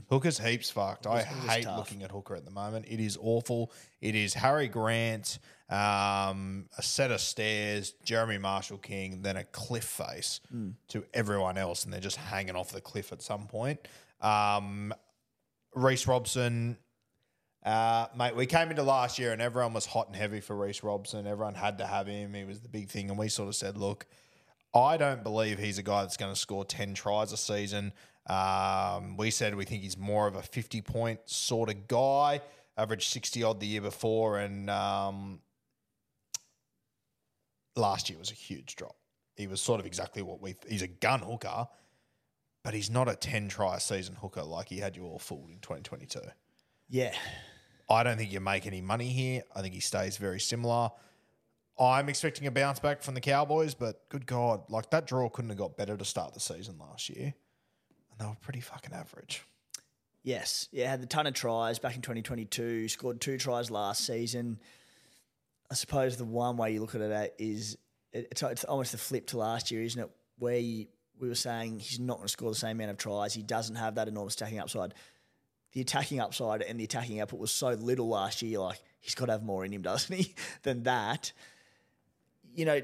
Hooker's 0.09 0.39
heaps 0.39 0.70
fucked. 0.70 1.07
I 1.07 1.23
Hooker's 1.23 1.51
hate 1.51 1.64
tough. 1.64 1.79
looking 1.79 2.03
at 2.03 2.11
Hooker 2.11 2.35
at 2.35 2.45
the 2.45 2.51
moment. 2.51 2.87
It 2.89 3.01
is 3.01 3.18
awful. 3.20 3.73
It 4.01 4.14
is 4.14 4.35
Harry 4.35 4.68
Grant, 4.68 5.39
um, 5.70 6.66
a 6.77 6.83
set 6.83 7.11
of 7.11 7.20
stairs, 7.20 7.93
Jeremy 8.05 8.39
Marshall 8.39 8.79
King, 8.79 9.23
then 9.23 9.37
a 9.37 9.45
cliff 9.45 9.85
face 9.85 10.41
to 10.89 11.05
everyone 11.14 11.57
else, 11.57 11.85
and 11.85 11.93
they're 11.93 12.01
just 12.01 12.18
hanging 12.18 12.57
off 12.57 12.70
the 12.73 12.81
cliff 12.81 13.12
at 13.12 13.23
some 13.23 13.47
point. 13.47 13.81
Um, 14.20 14.93
Reece 15.75 16.07
Robson, 16.07 16.77
uh, 17.64 18.07
mate, 18.16 18.37
we 18.37 18.45
came 18.47 18.70
into 18.70 18.83
last 18.83 19.18
year 19.18 19.33
and 19.33 19.41
everyone 19.41 19.73
was 19.73 19.87
hot 19.87 20.09
and 20.09 20.16
heavy 20.16 20.41
for 20.41 20.55
Reece 20.55 20.83
Robson. 20.83 21.27
Everyone 21.27 21.55
had 21.55 21.79
to 21.79 21.87
have 21.87 22.07
him. 22.07 22.34
He 22.34 22.45
was 22.45 22.61
the 22.61 22.68
big 22.68 22.91
thing, 22.91 23.09
and 23.09 23.18
we 23.18 23.29
sort 23.29 23.49
of 23.49 23.55
said, 23.55 23.79
look, 23.79 24.07
I 24.75 24.96
don't 24.96 25.22
believe 25.22 25.59
he's 25.59 25.79
a 25.79 25.83
guy 25.83 26.03
that's 26.03 26.17
going 26.17 26.33
to 26.33 26.38
score 26.38 26.64
10 26.64 26.95
tries 26.95 27.33
a 27.33 27.37
season. 27.37 27.92
Um, 28.26 29.16
we 29.16 29.30
said 29.30 29.54
we 29.54 29.64
think 29.64 29.82
he's 29.82 29.99
more 29.99 30.26
of 30.26 30.36
a 30.36 30.42
50 30.42 30.80
point 30.82 31.20
sort 31.24 31.68
of 31.68 31.88
guy, 31.88 32.40
averaged 32.76 33.11
60 33.11 33.42
odd 33.42 33.61
the 33.61 33.66
year 33.66 33.80
before, 33.80 34.38
and 34.38 34.70
um, 34.70 35.40
last 37.76 38.08
year 38.11 38.18
was 38.18 38.30
a 38.30 38.34
huge 38.34 38.76
drop. 38.76 38.96
He 39.36 39.46
was 39.46 39.61
sort 39.61 39.80
of 39.80 39.86
exactly 39.86 40.22
what 40.22 40.40
we, 40.40 40.54
he's 40.68 40.82
a 40.82 40.88
gun 40.88 41.20
hooker, 41.20 41.66
but 42.62 42.74
he's 42.74 42.90
not 42.90 43.08
a 43.08 43.16
10 43.16 43.49
try 43.49 43.78
season 43.78 44.14
hooker 44.14 44.42
like 44.42 44.68
he 44.68 44.78
had 44.78 44.96
you 44.96 45.04
all 45.04 45.18
fooled 45.18 45.50
in 45.50 45.58
2022. 45.58 46.20
Yeah. 46.88 47.14
I 47.90 48.03
don't 48.03 48.16
think 48.16 48.32
you 48.32 48.40
make 48.40 48.66
any 48.66 48.80
money 48.80 49.08
here. 49.08 49.42
I 49.54 49.62
think 49.62 49.74
he 49.74 49.80
stays 49.80 50.16
very 50.16 50.40
similar. 50.40 50.90
I'm 51.78 52.08
expecting 52.08 52.46
a 52.46 52.50
bounce 52.50 52.78
back 52.78 53.03
from 53.03 53.14
the 53.14 53.20
Cowboys, 53.20 53.74
but 53.74 54.08
good 54.08 54.26
God, 54.26 54.62
like 54.68 54.90
that 54.90 55.07
draw 55.07 55.28
couldn't 55.28 55.50
have 55.50 55.58
got 55.58 55.76
better 55.76 55.96
to 55.96 56.04
start 56.04 56.34
the 56.34 56.40
season 56.40 56.76
last 56.78 57.08
year. 57.08 57.34
They 58.22 58.28
were 58.28 58.36
pretty 58.40 58.61
fucking 58.61 58.92
average. 58.92 59.44
Yes. 60.22 60.68
Yeah, 60.70 60.88
had 60.88 61.03
a 61.03 61.07
ton 61.07 61.26
of 61.26 61.34
tries 61.34 61.80
back 61.80 61.96
in 61.96 62.03
2022, 62.03 62.88
scored 62.88 63.20
two 63.20 63.36
tries 63.36 63.68
last 63.68 64.07
season. 64.07 64.61
I 65.68 65.74
suppose 65.74 66.16
the 66.16 66.24
one 66.24 66.57
way 66.57 66.72
you 66.72 66.80
look 66.80 66.94
at 66.94 67.00
it 67.00 67.34
is 67.38 67.76
it's, 68.12 68.42
it's 68.42 68.62
almost 68.62 68.92
the 68.92 68.99
flip 68.99 69.26
to 69.28 69.38
last 69.38 69.72
year, 69.72 69.82
isn't 69.82 70.00
it? 70.00 70.08
Where 70.38 70.58
you, 70.58 70.86
we 71.18 71.28
were 71.28 71.34
saying 71.34 71.80
he's 71.80 71.99
not 71.99 72.18
going 72.18 72.28
to 72.28 72.32
score 72.32 72.50
the 72.50 72.54
same 72.54 72.76
amount 72.76 72.92
of 72.92 72.99
tries. 72.99 73.34
He 73.34 73.42
doesn't 73.42 73.74
have 73.74 73.96
that 73.96 74.07
enormous 74.07 74.34
attacking 74.34 74.61
upside. 74.61 74.94
The 75.72 75.80
attacking 75.80 76.20
upside 76.20 76.62
and 76.62 76.78
the 76.78 76.84
attacking 76.84 77.20
output 77.20 77.40
was 77.40 77.50
so 77.50 77.70
little 77.70 78.08
last 78.08 78.40
year. 78.40 78.61
Like 78.61 78.80
he's 79.00 79.16
got 79.16 79.26
to 79.26 79.32
have 79.32 79.42
more 79.42 79.64
in 79.64 79.72
him, 79.72 79.82
doesn't 79.82 80.14
he? 80.14 80.32
than 80.62 80.84
that. 80.84 81.32
You 82.54 82.66
know, 82.66 82.82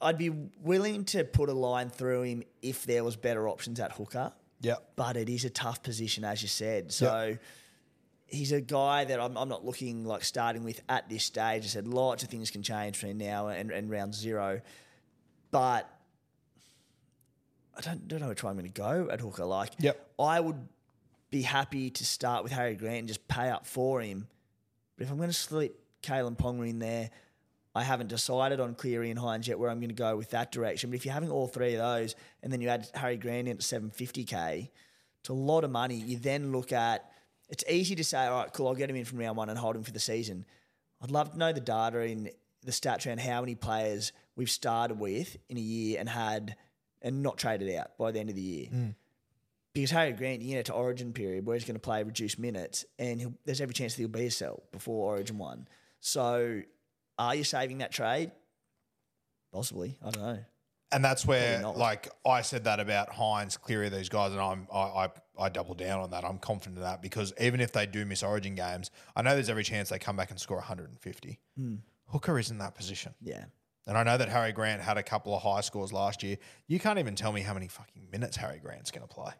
I'd 0.00 0.18
be 0.18 0.30
willing 0.60 1.04
to 1.06 1.24
put 1.24 1.48
a 1.48 1.52
line 1.52 1.90
through 1.90 2.22
him 2.22 2.42
if 2.62 2.84
there 2.86 3.02
was 3.02 3.16
better 3.16 3.48
options 3.48 3.80
at 3.80 3.92
hooker 3.92 4.32
Yep. 4.60 4.92
but 4.96 5.16
it 5.16 5.28
is 5.28 5.44
a 5.44 5.50
tough 5.50 5.82
position, 5.82 6.24
as 6.24 6.42
you 6.42 6.48
said. 6.48 6.90
So 6.92 7.36
he's 8.26 8.50
a 8.52 8.60
guy 8.60 9.04
that 9.04 9.20
I'm, 9.20 9.36
I'm 9.36 9.48
not 9.48 9.64
looking 9.64 10.04
like 10.04 10.24
starting 10.24 10.64
with 10.64 10.80
at 10.88 11.08
this 11.08 11.24
stage. 11.24 11.64
I 11.64 11.66
said 11.68 11.86
lots 11.88 12.22
of 12.24 12.28
things 12.28 12.50
can 12.50 12.62
change 12.62 12.96
between 13.00 13.18
now 13.18 13.48
and, 13.48 13.70
and 13.70 13.88
round 13.90 14.14
zero, 14.14 14.60
but 15.50 15.88
I 17.76 17.80
don't, 17.80 18.08
don't 18.08 18.20
know 18.20 18.28
which 18.28 18.42
way 18.42 18.50
I'm 18.50 18.56
going 18.56 18.70
to 18.70 18.72
go 18.80 19.08
at 19.12 19.20
hooker. 19.20 19.44
Like, 19.44 19.72
Yep. 19.78 20.10
I 20.18 20.40
would 20.40 20.68
be 21.30 21.42
happy 21.42 21.90
to 21.90 22.04
start 22.04 22.42
with 22.42 22.52
Harry 22.52 22.74
Grant 22.74 22.98
and 22.98 23.08
just 23.08 23.26
pay 23.28 23.48
up 23.50 23.66
for 23.66 24.00
him. 24.00 24.26
But 24.96 25.04
if 25.04 25.10
I'm 25.10 25.16
going 25.18 25.28
to 25.28 25.32
slip 25.34 25.78
Kalyn 26.02 26.36
Ponga 26.36 26.68
in 26.68 26.78
there, 26.80 27.10
I 27.78 27.84
haven't 27.84 28.08
decided 28.08 28.58
on 28.58 28.74
Cleary 28.74 29.10
and 29.10 29.18
Hynes 29.18 29.46
yet 29.46 29.58
where 29.58 29.70
I'm 29.70 29.78
going 29.78 29.88
to 29.90 29.94
go 29.94 30.16
with 30.16 30.30
that 30.30 30.50
direction. 30.50 30.90
But 30.90 30.96
if 30.96 31.04
you're 31.04 31.14
having 31.14 31.30
all 31.30 31.46
three 31.46 31.74
of 31.74 31.80
those 31.80 32.16
and 32.42 32.52
then 32.52 32.60
you 32.60 32.68
add 32.68 32.88
Harry 32.94 33.16
Grant 33.16 33.46
in 33.46 33.56
at 33.56 33.60
750k, 33.60 34.68
it's 35.20 35.28
a 35.28 35.32
lot 35.32 35.62
of 35.62 35.70
money. 35.70 35.94
You 35.94 36.18
then 36.18 36.50
look 36.50 36.72
at 36.72 37.10
it's 37.48 37.64
easy 37.68 37.94
to 37.94 38.04
say, 38.04 38.26
all 38.26 38.40
right, 38.40 38.52
cool, 38.52 38.68
I'll 38.68 38.74
get 38.74 38.90
him 38.90 38.96
in 38.96 39.04
from 39.04 39.18
round 39.18 39.36
one 39.36 39.48
and 39.48 39.56
hold 39.56 39.76
him 39.76 39.84
for 39.84 39.92
the 39.92 40.00
season. 40.00 40.44
I'd 41.00 41.12
love 41.12 41.32
to 41.32 41.38
know 41.38 41.52
the 41.52 41.60
data 41.60 42.00
in 42.00 42.30
the 42.64 42.72
stats 42.72 43.06
around 43.06 43.20
how 43.20 43.40
many 43.40 43.54
players 43.54 44.12
we've 44.34 44.50
started 44.50 44.98
with 44.98 45.36
in 45.48 45.56
a 45.56 45.60
year 45.60 46.00
and 46.00 46.08
had 46.08 46.56
and 47.00 47.22
not 47.22 47.38
traded 47.38 47.72
out 47.76 47.96
by 47.96 48.10
the 48.10 48.18
end 48.18 48.28
of 48.28 48.34
the 48.34 48.42
year. 48.42 48.66
Mm. 48.74 48.94
Because 49.72 49.90
Harry 49.92 50.12
Grant, 50.12 50.42
you 50.42 50.56
know, 50.56 50.62
to 50.62 50.72
Origin 50.72 51.12
period 51.12 51.46
where 51.46 51.54
he's 51.54 51.64
going 51.64 51.76
to 51.76 51.80
play 51.80 52.02
reduced 52.02 52.38
minutes, 52.38 52.84
and 52.98 53.20
he'll, 53.20 53.34
there's 53.44 53.60
every 53.60 53.74
chance 53.74 53.94
that 53.94 54.02
he'll 54.02 54.08
be 54.08 54.26
a 54.26 54.30
sell 54.30 54.64
before 54.72 55.14
Origin 55.14 55.38
one. 55.38 55.68
So, 56.00 56.62
are 57.18 57.34
you 57.34 57.44
saving 57.44 57.78
that 57.78 57.92
trade? 57.92 58.32
Possibly, 59.52 59.96
I 60.04 60.10
don't 60.10 60.22
know. 60.22 60.38
And 60.90 61.04
that's 61.04 61.26
where, 61.26 61.60
Probably 61.60 61.78
not. 61.78 61.78
like, 61.78 62.08
I 62.26 62.40
said 62.40 62.64
that 62.64 62.80
about 62.80 63.10
Hynes, 63.10 63.60
Cleary, 63.60 63.90
these 63.90 64.08
guys, 64.08 64.32
and 64.32 64.40
I'm, 64.40 64.66
I, 64.72 64.78
I, 64.78 65.08
I 65.38 65.48
double 65.50 65.74
down 65.74 66.00
on 66.00 66.10
that. 66.12 66.24
I'm 66.24 66.38
confident 66.38 66.78
of 66.78 66.84
that 66.84 67.02
because 67.02 67.34
even 67.38 67.60
if 67.60 67.72
they 67.72 67.84
do 67.84 68.06
miss 68.06 68.22
Origin 68.22 68.54
games, 68.54 68.90
I 69.14 69.20
know 69.20 69.34
there's 69.34 69.50
every 69.50 69.64
chance 69.64 69.90
they 69.90 69.98
come 69.98 70.16
back 70.16 70.30
and 70.30 70.40
score 70.40 70.56
150. 70.56 71.38
Hmm. 71.58 71.74
Hooker 72.06 72.38
is 72.38 72.50
in 72.50 72.58
that 72.58 72.74
position. 72.74 73.12
Yeah, 73.20 73.44
And 73.86 73.98
I 73.98 74.02
know 74.02 74.16
that 74.16 74.30
Harry 74.30 74.52
Grant 74.52 74.80
had 74.80 74.96
a 74.96 75.02
couple 75.02 75.34
of 75.36 75.42
high 75.42 75.60
scores 75.60 75.92
last 75.92 76.22
year. 76.22 76.38
You 76.68 76.78
can't 76.80 76.98
even 76.98 77.14
tell 77.14 77.32
me 77.32 77.42
how 77.42 77.52
many 77.52 77.68
fucking 77.68 78.08
minutes 78.10 78.38
Harry 78.38 78.58
Grant's 78.58 78.90
going 78.90 79.06
to 79.06 79.14
play. 79.14 79.32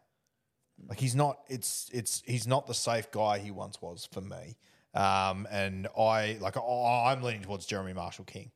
Like 0.86 1.00
he's 1.00 1.16
not. 1.16 1.38
It's 1.48 1.88
it's 1.92 2.22
he's 2.26 2.46
not 2.46 2.66
the 2.66 2.74
safe 2.74 3.10
guy 3.10 3.38
he 3.38 3.50
once 3.50 3.82
was 3.82 4.06
for 4.12 4.20
me. 4.20 4.56
Um, 4.94 5.46
and 5.50 5.86
I 5.96 6.38
like 6.40 6.56
I, 6.56 7.12
I'm 7.12 7.22
leaning 7.22 7.42
towards 7.42 7.66
Jeremy 7.66 7.92
Marshall 7.92 8.24
King 8.24 8.50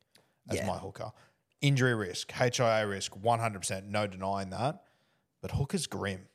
as 0.49 0.57
Yeah. 0.57 0.67
my 0.67 0.77
hooker. 0.77 1.11
Injury 1.61 1.95
risk, 1.95 2.31
HIA 2.31 2.85
risk, 2.87 3.15
100, 3.15 3.59
percent 3.59 3.87
no 3.87 4.07
denying 4.07 4.49
that. 4.49 4.83
But 5.41 5.51
hooker's 5.51 5.87
grim. 5.87 6.27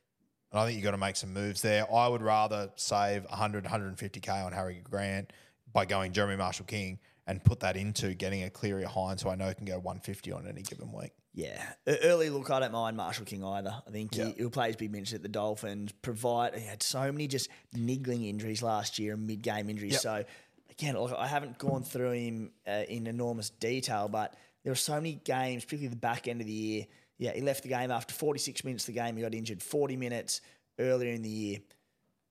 And 0.51 0.59
I 0.61 0.65
think 0.65 0.77
you've 0.77 0.85
got 0.85 0.93
to 0.93 0.97
make 0.99 1.17
some 1.17 1.35
moves 1.35 1.61
there. 1.61 1.93
I 1.93 2.09
would 2.09 2.23
rather 2.23 2.71
save 2.77 3.25
100, 3.25 3.65
150k 3.65 4.47
on 4.47 4.53
Harry 4.53 4.81
Grant 4.83 5.33
by 5.73 5.85
going 5.85 6.13
Jeremy 6.13 6.37
Marshall 6.37 6.65
King 6.65 6.99
and 7.27 7.45
put 7.45 7.61
that 7.61 7.77
into 7.77 8.15
getting 8.15 8.45
a 8.45 8.51
Cleary 8.51 8.85
Hynes 8.85 9.23
who 9.23 9.29
I 9.29 9.35
know 9.35 9.53
can 9.53 9.67
go 9.67 9.75
150 9.75 10.33
on 10.33 10.47
any 10.49 10.63
given 10.63 10.91
week. 10.93 11.13
Yeah. 11.39 11.63
Early 11.87 12.31
look, 12.31 12.51
I 12.51 12.59
don't 12.61 12.73
mind 12.73 12.97
Marshall 12.97 13.25
King 13.25 13.45
either. 13.45 13.73
I 13.87 13.91
think 13.91 14.17
Yeah. 14.17 14.27
he, 14.27 14.33
he'll 14.39 14.51
play 14.51 14.67
his 14.67 14.77
big 14.77 14.91
minutes 14.91 15.13
at 15.13 15.23
the 15.23 15.29
Dolphins. 15.29 15.93
Provide 16.03 16.55
he 16.57 16.67
had 16.67 16.83
so 16.83 17.13
many 17.13 17.29
just 17.29 17.49
niggling 17.73 18.25
injuries 18.25 18.61
last 18.63 18.99
year 18.99 19.15
and 19.15 19.27
mid 19.27 19.43
game 19.43 19.71
injuries. 19.71 19.93
Yep. 19.93 20.01
So 20.01 20.25
again, 20.71 20.99
look, 20.99 21.13
I 21.17 21.29
haven't 21.29 21.57
gone 21.59 21.85
through 21.85 22.11
him 22.13 22.51
uh, 22.67 22.83
in 22.89 23.07
enormous 23.07 23.51
detail, 23.51 24.09
but 24.09 24.35
there 24.65 24.73
were 24.73 24.77
so 24.77 24.95
many 24.95 25.13
games, 25.25 25.65
particularly 25.65 25.89
the 25.91 25.97
back 25.97 26.27
end 26.27 26.41
of 26.41 26.47
the 26.49 26.53
year. 26.53 26.87
Yeah, 27.19 27.33
he 27.35 27.41
left 27.41 27.63
the 27.63 27.69
game 27.69 27.91
after 27.93 28.15
46 28.15 28.65
minutes. 28.65 28.89
of 28.89 28.95
The 28.95 29.01
game 29.01 29.17
he 29.17 29.23
got 29.23 29.35
injured. 29.35 29.63
40 29.63 29.97
minutes 29.97 30.41
earlier 30.79 31.13
in 31.13 31.23
the 31.23 31.29
year. 31.31 31.59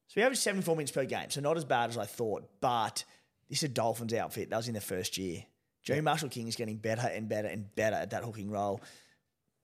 So 0.07 0.13
he 0.15 0.21
averaged 0.21 0.41
74 0.41 0.75
minutes 0.75 0.91
per 0.91 1.05
game. 1.05 1.29
So 1.29 1.41
not 1.41 1.55
as 1.57 1.65
bad 1.65 1.89
as 1.89 1.97
I 1.97 2.05
thought, 2.05 2.49
but 2.61 3.03
this 3.49 3.59
is 3.59 3.63
a 3.63 3.67
Dolphins 3.69 4.13
outfit. 4.13 4.49
That 4.49 4.57
was 4.57 4.67
in 4.67 4.73
the 4.73 4.81
first 4.81 5.17
year. 5.17 5.43
Jerry 5.87 6.01
Marshall 6.01 6.27
King 6.27 6.49
is 6.49 6.57
getting 6.57 6.75
better 6.75 7.07
and 7.07 7.29
better 7.29 7.47
and 7.47 7.73
better 7.73 7.95
at 7.95 8.09
that 8.09 8.21
hooking 8.25 8.51
role. 8.51 8.81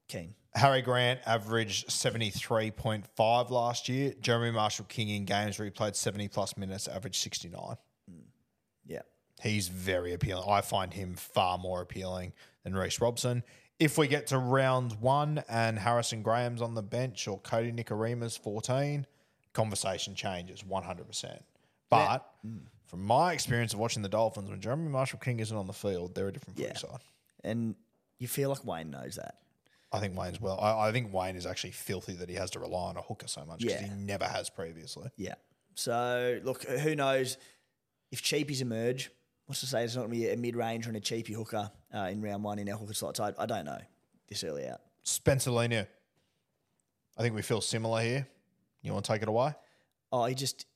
Keen. 0.07 0.33
Harry 0.55 0.81
Grant 0.81 1.19
averaged 1.25 1.89
73.5 1.89 3.49
last 3.49 3.89
year. 3.89 4.13
Jeremy 4.21 4.51
Marshall 4.51 4.85
King 4.85 5.09
in 5.09 5.25
games 5.25 5.59
where 5.59 5.65
he 5.65 5.69
played 5.69 5.97
70 5.97 6.29
plus 6.29 6.55
minutes 6.55 6.87
averaged 6.87 7.21
69. 7.21 7.75
Mm. 8.09 8.21
Yeah. 8.85 9.01
He's 9.41 9.67
very 9.67 10.13
appealing. 10.13 10.45
I 10.47 10.61
find 10.61 10.93
him 10.93 11.15
far 11.15 11.57
more 11.57 11.81
appealing 11.81 12.31
than 12.63 12.73
Reece 12.73 13.01
Robson. 13.01 13.43
If 13.77 13.97
we 13.97 14.07
get 14.07 14.27
to 14.27 14.37
round 14.37 14.93
one 15.01 15.43
and 15.49 15.77
Harrison 15.77 16.21
Graham's 16.21 16.61
on 16.61 16.73
the 16.73 16.83
bench 16.83 17.27
or 17.27 17.41
Kodi 17.41 17.77
Nikorima's 17.77 18.37
14, 18.37 19.05
conversation 19.51 20.15
changes 20.15 20.63
100%. 20.63 21.39
But 21.89 22.25
mm. 22.47 22.59
From 22.94 23.03
my 23.07 23.34
experience 23.34 23.74
of 23.74 23.80
watching 23.80 24.03
the 24.03 24.07
Dolphins, 24.10 24.52
when 24.52 24.61
Jeremy 24.61 24.88
Marshall 24.88 25.18
King 25.18 25.40
isn't 25.40 25.57
on 25.57 25.65
the 25.65 25.74
field, 25.74 26.14
they're 26.14 26.28
a 26.28 26.32
different 26.32 26.60
Yeah. 26.60 26.76
side. 26.78 26.99
And 27.44 27.74
you 28.20 28.28
feel 28.28 28.49
like 28.52 28.64
Wayne 28.64 28.91
knows 28.91 29.15
that. 29.15 29.40
I 29.91 29.99
think 29.99 30.15
Wayne's 30.15 30.40
well. 30.40 30.60
I, 30.60 30.90
I 30.90 30.91
think 30.91 31.11
Wayne 31.11 31.36
is 31.36 31.48
actually 31.48 31.72
filthy 31.72 32.14
that 32.14 32.30
he 32.30 32.36
has 32.36 32.52
to 32.52 32.60
rely 32.60 32.90
on 32.90 32.98
a 32.98 33.02
hooker 33.02 33.28
so 33.28 33.44
much 33.45 33.61
because 33.61 33.82
Yeah. 33.82 33.88
he 33.88 33.95
never 33.95 34.26
has 34.26 34.52
previously. 34.52 35.10
Yeah. 35.18 35.34
So 35.74 36.40
look, 36.44 36.65
who 36.65 36.94
knows 36.95 37.38
if 38.11 38.22
cheapies 38.22 38.61
emerge? 38.61 39.10
What's 39.48 39.61
to 39.61 39.65
say 39.65 39.84
it's 39.84 39.95
not 39.95 40.02
going 40.02 40.11
to 40.11 40.18
be 40.18 40.30
a 40.30 40.38
mid 40.38 40.56
range 40.56 40.86
and 40.86 40.95
a 40.95 41.02
cheapie 41.02 41.34
hooker 41.34 41.72
uh, 41.91 41.98
in 42.11 42.22
round 42.22 42.44
one 42.44 42.60
in 42.60 42.70
our 42.70 42.78
hooker 42.78 42.94
slots? 42.94 43.20
I, 43.20 43.34
I 43.40 43.48
don't 43.48 43.65
know 43.65 43.80
this 44.28 44.44
early 44.44 44.68
out. 44.68 44.82
Spencer 45.02 45.49
Leniu. 45.49 45.88
I 47.18 47.22
think 47.24 47.34
we 47.34 47.41
feel 47.41 47.60
similar 47.60 48.03
here. 48.03 48.28
You 48.84 48.94
want 48.94 49.03
to 49.06 49.11
take 49.11 49.24
it 49.24 49.28
away? 49.28 49.56
Oh, 50.11 50.26
he 50.26 50.36
just 50.36 50.68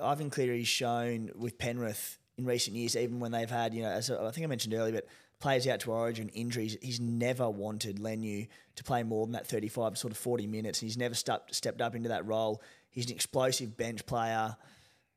Ivan 0.00 0.30
Cleary's 0.30 0.68
shown 0.68 1.30
with 1.36 1.58
Penrith 1.58 2.18
in 2.36 2.44
recent 2.44 2.76
years, 2.76 2.96
even 2.96 3.20
when 3.20 3.32
they've 3.32 3.50
had, 3.50 3.74
you 3.74 3.82
know, 3.82 3.90
as 3.90 4.10
I 4.10 4.30
think 4.30 4.44
I 4.44 4.48
mentioned 4.48 4.74
earlier, 4.74 4.92
but 4.92 5.06
players 5.40 5.66
out 5.66 5.80
to 5.80 5.92
Origin 5.92 6.28
injuries, 6.30 6.76
he's 6.80 7.00
never 7.00 7.48
wanted 7.48 7.98
Leniu 7.98 8.48
to 8.76 8.84
play 8.84 9.02
more 9.02 9.26
than 9.26 9.32
that 9.32 9.46
35 9.46 9.96
sort 9.98 10.12
of 10.12 10.16
40 10.16 10.46
minutes. 10.46 10.80
and 10.80 10.88
He's 10.88 10.96
never 10.96 11.14
stepped 11.14 11.54
stepped 11.54 11.80
up 11.80 11.94
into 11.94 12.08
that 12.08 12.26
role. 12.26 12.62
He's 12.90 13.06
an 13.06 13.12
explosive 13.12 13.76
bench 13.76 14.06
player. 14.06 14.56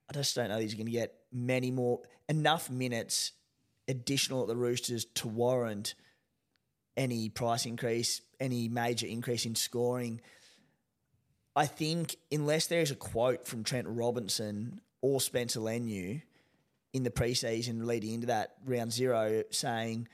I 0.10 0.14
just 0.14 0.36
don't 0.36 0.50
know 0.50 0.60
he's 0.60 0.74
going 0.74 0.86
to 0.86 0.92
get 0.92 1.14
many 1.32 1.72
more 1.72 2.02
enough 2.30 2.70
minutes 2.70 3.34
additional 3.88 4.42
at 4.42 4.48
the 4.48 4.56
Roosters 4.56 5.06
to 5.16 5.28
warrant 5.28 5.96
any 6.96 7.30
price 7.30 7.66
increase, 7.66 8.22
any 8.40 8.68
major 8.68 9.08
increase 9.08 9.46
in 9.46 9.56
scoring. 9.56 10.22
I 11.58 11.66
think 11.66 12.18
unless 12.32 12.68
there 12.68 12.82
is 12.82 12.92
a 12.92 12.96
quote 12.96 13.48
from 13.48 13.64
Trent 13.64 13.88
Robinson 13.90 14.80
or 15.02 15.20
Spencer 15.20 15.60
Leniu 15.60 16.22
in 16.94 17.02
the 17.02 17.10
preseason 17.10 17.88
leading 17.88 18.14
into 18.14 18.28
that 18.28 18.54
round 18.64 18.94
zero 18.94 19.42
saying, 19.50 20.08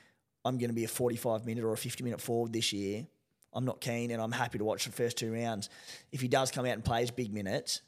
I'm 0.46 0.58
going 0.58 0.70
to 0.70 0.76
be 0.76 0.86
a 0.86 0.88
45 0.88 1.46
minute 1.46 1.66
or 1.66 1.74
a 1.74 1.78
50 1.78 2.02
minute 2.02 2.22
forward 2.22 2.54
this 2.54 2.72
year, 2.72 3.06
I'm 3.52 3.66
not 3.66 3.82
keen 3.82 4.12
and 4.12 4.22
I'm 4.22 4.32
happy 4.32 4.58
to 4.58 4.64
watch 4.64 4.86
the 4.86 4.94
first 4.94 5.18
two 5.18 5.34
rounds. 5.34 5.70
If 6.14 6.22
he 6.22 6.30
does 6.30 6.50
come 6.50 6.66
out 6.66 6.72
and 6.72 6.86
plays 6.86 7.12
big 7.12 7.34
minutes, 7.34 7.82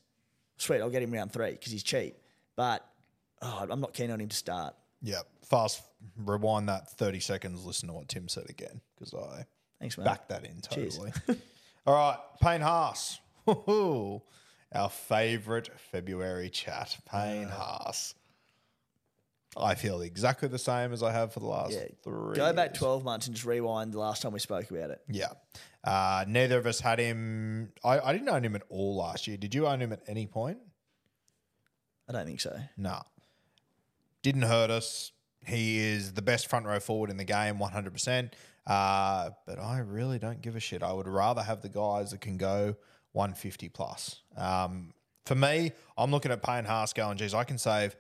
sweet, 0.58 0.82
I'll 0.82 0.90
get 0.90 1.02
him 1.02 1.12
round 1.12 1.32
three 1.32 1.52
because 1.52 1.72
he's 1.72 1.84
cheap. 1.84 2.18
But 2.58 2.86
oh, 3.42 3.68
I'm 3.70 3.80
not 3.80 3.94
keen 3.94 4.12
on 4.12 4.20
him 4.20 4.28
to 4.28 4.36
start. 4.36 4.76
Yeah. 5.02 5.22
Fast 5.50 5.82
rewind 6.18 6.68
that 6.68 6.92
30 6.92 7.22
seconds, 7.22 7.64
listen 7.64 7.88
to 7.88 7.94
what 7.94 8.10
Tim 8.10 8.28
said 8.28 8.50
again 8.50 8.82
because 9.00 9.14
I 9.14 9.46
Thanks, 9.80 9.98
mate. 9.98 10.04
back 10.04 10.28
that 10.28 10.44
in 10.44 10.60
totally. 10.60 11.14
All 11.88 11.94
right. 11.94 12.18
Payne 12.42 12.60
Haas. 12.60 13.22
Our 14.74 14.90
favourite 14.90 15.70
February 15.92 16.50
chat. 16.50 16.98
Payne 17.10 17.48
Haas. 17.48 18.16
I 19.58 19.76
feel 19.76 20.02
exactly 20.02 20.50
the 20.50 20.60
same 20.60 20.92
as 20.92 21.02
I 21.02 21.12
have 21.14 21.32
for 21.34 21.40
the 21.40 21.46
last 21.48 21.72
Yeah. 21.74 21.86
three. 22.04 22.36
Go 22.36 22.52
back 22.52 22.72
years. 22.72 22.80
12 22.80 23.04
months 23.06 23.28
and 23.28 23.36
just 23.36 23.46
rewind 23.46 23.94
the 23.94 24.00
last 24.00 24.22
time 24.22 24.34
we 24.34 24.40
spoke 24.40 24.70
about 24.70 24.90
it. 24.90 25.02
Yeah. 25.08 25.30
Uh, 25.84 26.26
neither 26.28 26.58
of 26.58 26.66
us 26.66 26.82
had 26.82 27.00
him. 27.00 27.72
I, 27.84 28.00
I 28.00 28.12
didn't 28.12 28.28
own 28.28 28.44
him 28.44 28.56
at 28.56 28.64
all 28.70 28.98
last 28.98 29.28
year. 29.28 29.38
Did 29.38 29.56
you 29.56 29.66
own 29.68 29.80
him 29.82 29.94
at 29.94 30.02
any 30.08 30.28
point? 30.28 30.58
I 32.10 32.12
don't 32.14 32.26
think 32.26 32.42
so. 32.42 32.60
No. 32.76 33.02
Didn't 34.24 34.42
hurt 34.42 34.72
us. 34.72 35.12
He 35.46 35.78
is 35.80 36.14
the 36.14 36.22
best 36.22 36.50
front 36.50 36.66
row 36.66 36.80
forward 36.80 37.10
in 37.10 37.18
the 37.18 37.24
game, 37.24 37.58
100%. 37.60 38.32
Uh, 38.68 39.30
but 39.46 39.60
I 39.60 39.78
really 39.80 40.20
don't 40.20 40.42
give 40.42 40.56
a 40.56 40.60
shit. 40.60 40.82
I 40.84 40.92
would 40.92 41.08
rather 41.08 41.44
have 41.44 41.62
the 41.62 41.70
guys 41.70 42.12
that 42.12 42.20
can 42.22 42.38
go 42.38 42.76
150 43.16 43.70
plus. 43.70 44.22
Um, 44.38 44.94
for 45.26 45.36
me, 45.36 45.72
I'm 45.98 46.12
looking 46.12 46.32
at 46.32 46.44
Payne 46.44 46.66
Haas 46.66 46.94
going, 46.94 47.18
geez, 47.18 47.34
I 47.34 47.44
can 47.44 47.58
save 47.58 47.96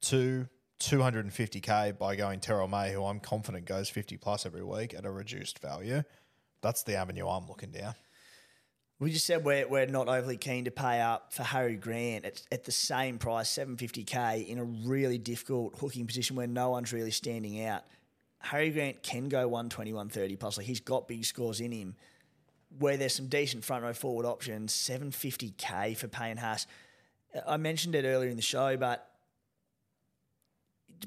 two 0.00 0.46
250k 0.80 1.98
by 1.98 2.14
going 2.14 2.38
Terrell 2.40 2.68
May, 2.68 2.92
who 2.92 3.04
I'm 3.04 3.18
confident 3.18 3.64
goes 3.64 3.88
50 3.88 4.16
plus 4.16 4.46
every 4.46 4.62
week 4.62 4.94
at 4.94 5.04
a 5.04 5.10
reduced 5.10 5.58
value. 5.58 6.02
That's 6.62 6.82
the 6.84 6.94
avenue 6.94 7.26
I'm 7.26 7.48
looking 7.48 7.70
down. 7.70 7.94
We 9.00 9.12
just 9.12 9.26
said 9.26 9.44
we're, 9.44 9.66
we're 9.68 9.86
not 9.86 10.08
overly 10.08 10.36
keen 10.36 10.64
to 10.64 10.72
pay 10.72 11.00
up 11.00 11.32
for 11.32 11.44
Harry 11.44 11.76
Grant 11.76 12.24
at, 12.24 12.42
at 12.50 12.64
the 12.64 12.72
same 12.72 13.18
price, 13.18 13.48
750k, 13.56 14.46
in 14.46 14.58
a 14.58 14.64
really 14.64 15.18
difficult 15.18 15.78
hooking 15.78 16.06
position 16.06 16.34
where 16.34 16.48
no 16.48 16.70
one's 16.70 16.92
really 16.92 17.12
standing 17.12 17.64
out. 17.64 17.82
Harry 18.40 18.70
Grant 18.70 19.02
can 19.02 19.28
go 19.28 19.46
120, 19.46 19.92
130 19.92 20.36
plus. 20.36 20.58
Like 20.58 20.66
he's 20.66 20.80
got 20.80 21.06
big 21.06 21.24
scores 21.24 21.60
in 21.60 21.70
him. 21.70 21.94
Where 22.78 22.96
there's 22.96 23.14
some 23.14 23.28
decent 23.28 23.64
front 23.64 23.82
row 23.82 23.92
forward 23.92 24.26
options, 24.26 24.72
750k 24.72 25.96
for 25.96 26.08
Payne 26.08 26.36
Haas. 26.36 26.66
I 27.46 27.56
mentioned 27.56 27.94
it 27.94 28.04
earlier 28.04 28.30
in 28.30 28.36
the 28.36 28.42
show, 28.42 28.76
but 28.76 29.08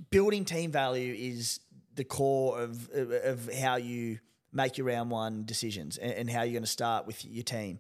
building 0.10 0.46
team 0.46 0.72
value 0.72 1.14
is 1.18 1.60
the 1.96 2.04
core 2.04 2.60
of, 2.62 2.90
of, 2.92 3.54
how 3.54 3.76
you 3.76 4.20
make 4.54 4.78
your 4.78 4.88
round 4.88 5.12
one 5.12 5.44
decisions 5.46 5.98
and, 5.98 6.12
and 6.14 6.30
how 6.30 6.44
you're 6.44 6.54
going 6.54 6.64
to 6.64 6.70
start 6.70 7.06
with 7.06 7.24
your 7.26 7.44
team. 7.44 7.80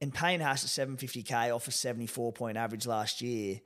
And 0.00 0.12
Payne 0.12 0.40
Haas 0.40 0.64
at 0.78 0.88
750k 0.88 1.54
off 1.54 1.68
a 1.68 1.70
74 1.70 2.32
point 2.32 2.56
average 2.56 2.86
last 2.86 3.22
year. 3.22 3.60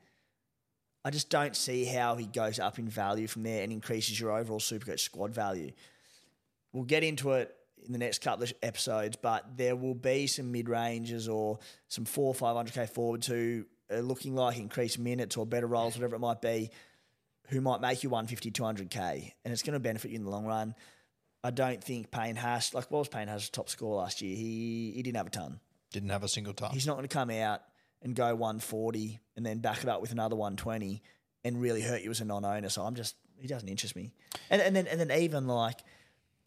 I 1.04 1.10
just 1.10 1.30
don't 1.30 1.56
see 1.56 1.84
how 1.84 2.16
he 2.16 2.26
goes 2.26 2.58
up 2.58 2.78
in 2.78 2.88
value 2.88 3.26
from 3.26 3.42
there 3.42 3.62
and 3.62 3.72
increases 3.72 4.20
your 4.20 4.32
overall 4.32 4.60
Supercoach 4.60 5.00
squad 5.00 5.32
value. 5.32 5.72
We'll 6.72 6.84
get 6.84 7.02
into 7.02 7.32
it 7.32 7.54
in 7.86 7.92
the 7.92 7.98
next 7.98 8.20
couple 8.22 8.44
of 8.44 8.52
episodes, 8.62 9.16
but 9.16 9.56
there 9.56 9.76
will 9.76 9.94
be 9.94 10.26
some 10.26 10.52
mid 10.52 10.68
ranges 10.68 11.28
or 11.28 11.58
some 11.88 12.04
four 12.04 12.28
or 12.28 12.34
five 12.34 12.56
hundred 12.56 12.74
k 12.74 12.86
forwards 12.86 13.26
who 13.26 13.64
are 13.90 14.02
looking 14.02 14.34
like 14.34 14.58
increased 14.58 14.98
minutes 14.98 15.36
or 15.36 15.46
better 15.46 15.66
roles, 15.66 15.96
whatever 15.96 16.16
it 16.16 16.20
might 16.20 16.40
be, 16.40 16.70
who 17.48 17.60
might 17.60 17.80
make 17.80 18.02
you 18.02 18.10
150, 18.10 18.50
200k, 18.50 19.32
and 19.44 19.52
it's 19.52 19.62
going 19.62 19.74
to 19.74 19.80
benefit 19.80 20.10
you 20.10 20.16
in 20.16 20.24
the 20.24 20.30
long 20.30 20.46
run. 20.46 20.74
I 21.42 21.50
don't 21.50 21.82
think 21.82 22.10
Payne 22.10 22.36
Haas, 22.36 22.74
like 22.74 22.90
what 22.90 22.98
was 22.98 23.08
Payne 23.08 23.28
Haas' 23.28 23.48
top 23.48 23.68
score 23.68 23.96
last 23.96 24.20
year? 24.20 24.36
He 24.36 24.92
he 24.94 25.02
didn't 25.02 25.16
have 25.16 25.26
a 25.26 25.30
ton. 25.30 25.60
Didn't 25.92 26.10
have 26.10 26.22
a 26.22 26.28
single 26.28 26.52
ton. 26.52 26.70
He's 26.72 26.86
not 26.86 26.96
going 26.96 27.08
to 27.08 27.12
come 27.12 27.30
out 27.30 27.62
and 28.02 28.14
go 28.14 28.34
140 28.34 29.18
and 29.36 29.44
then 29.44 29.58
back 29.58 29.82
it 29.82 29.88
up 29.88 30.00
with 30.00 30.12
another 30.12 30.36
120 30.36 31.02
and 31.44 31.60
really 31.60 31.82
hurt 31.82 32.02
you 32.02 32.10
as 32.10 32.20
a 32.20 32.24
non-owner. 32.24 32.68
So 32.68 32.82
I'm 32.82 32.94
just 32.94 33.16
he 33.40 33.48
doesn't 33.48 33.68
interest 33.68 33.96
me. 33.96 34.12
And 34.50 34.60
and 34.60 34.76
then 34.76 34.86
and 34.86 35.00
then 35.00 35.10
even 35.10 35.46
like 35.46 35.78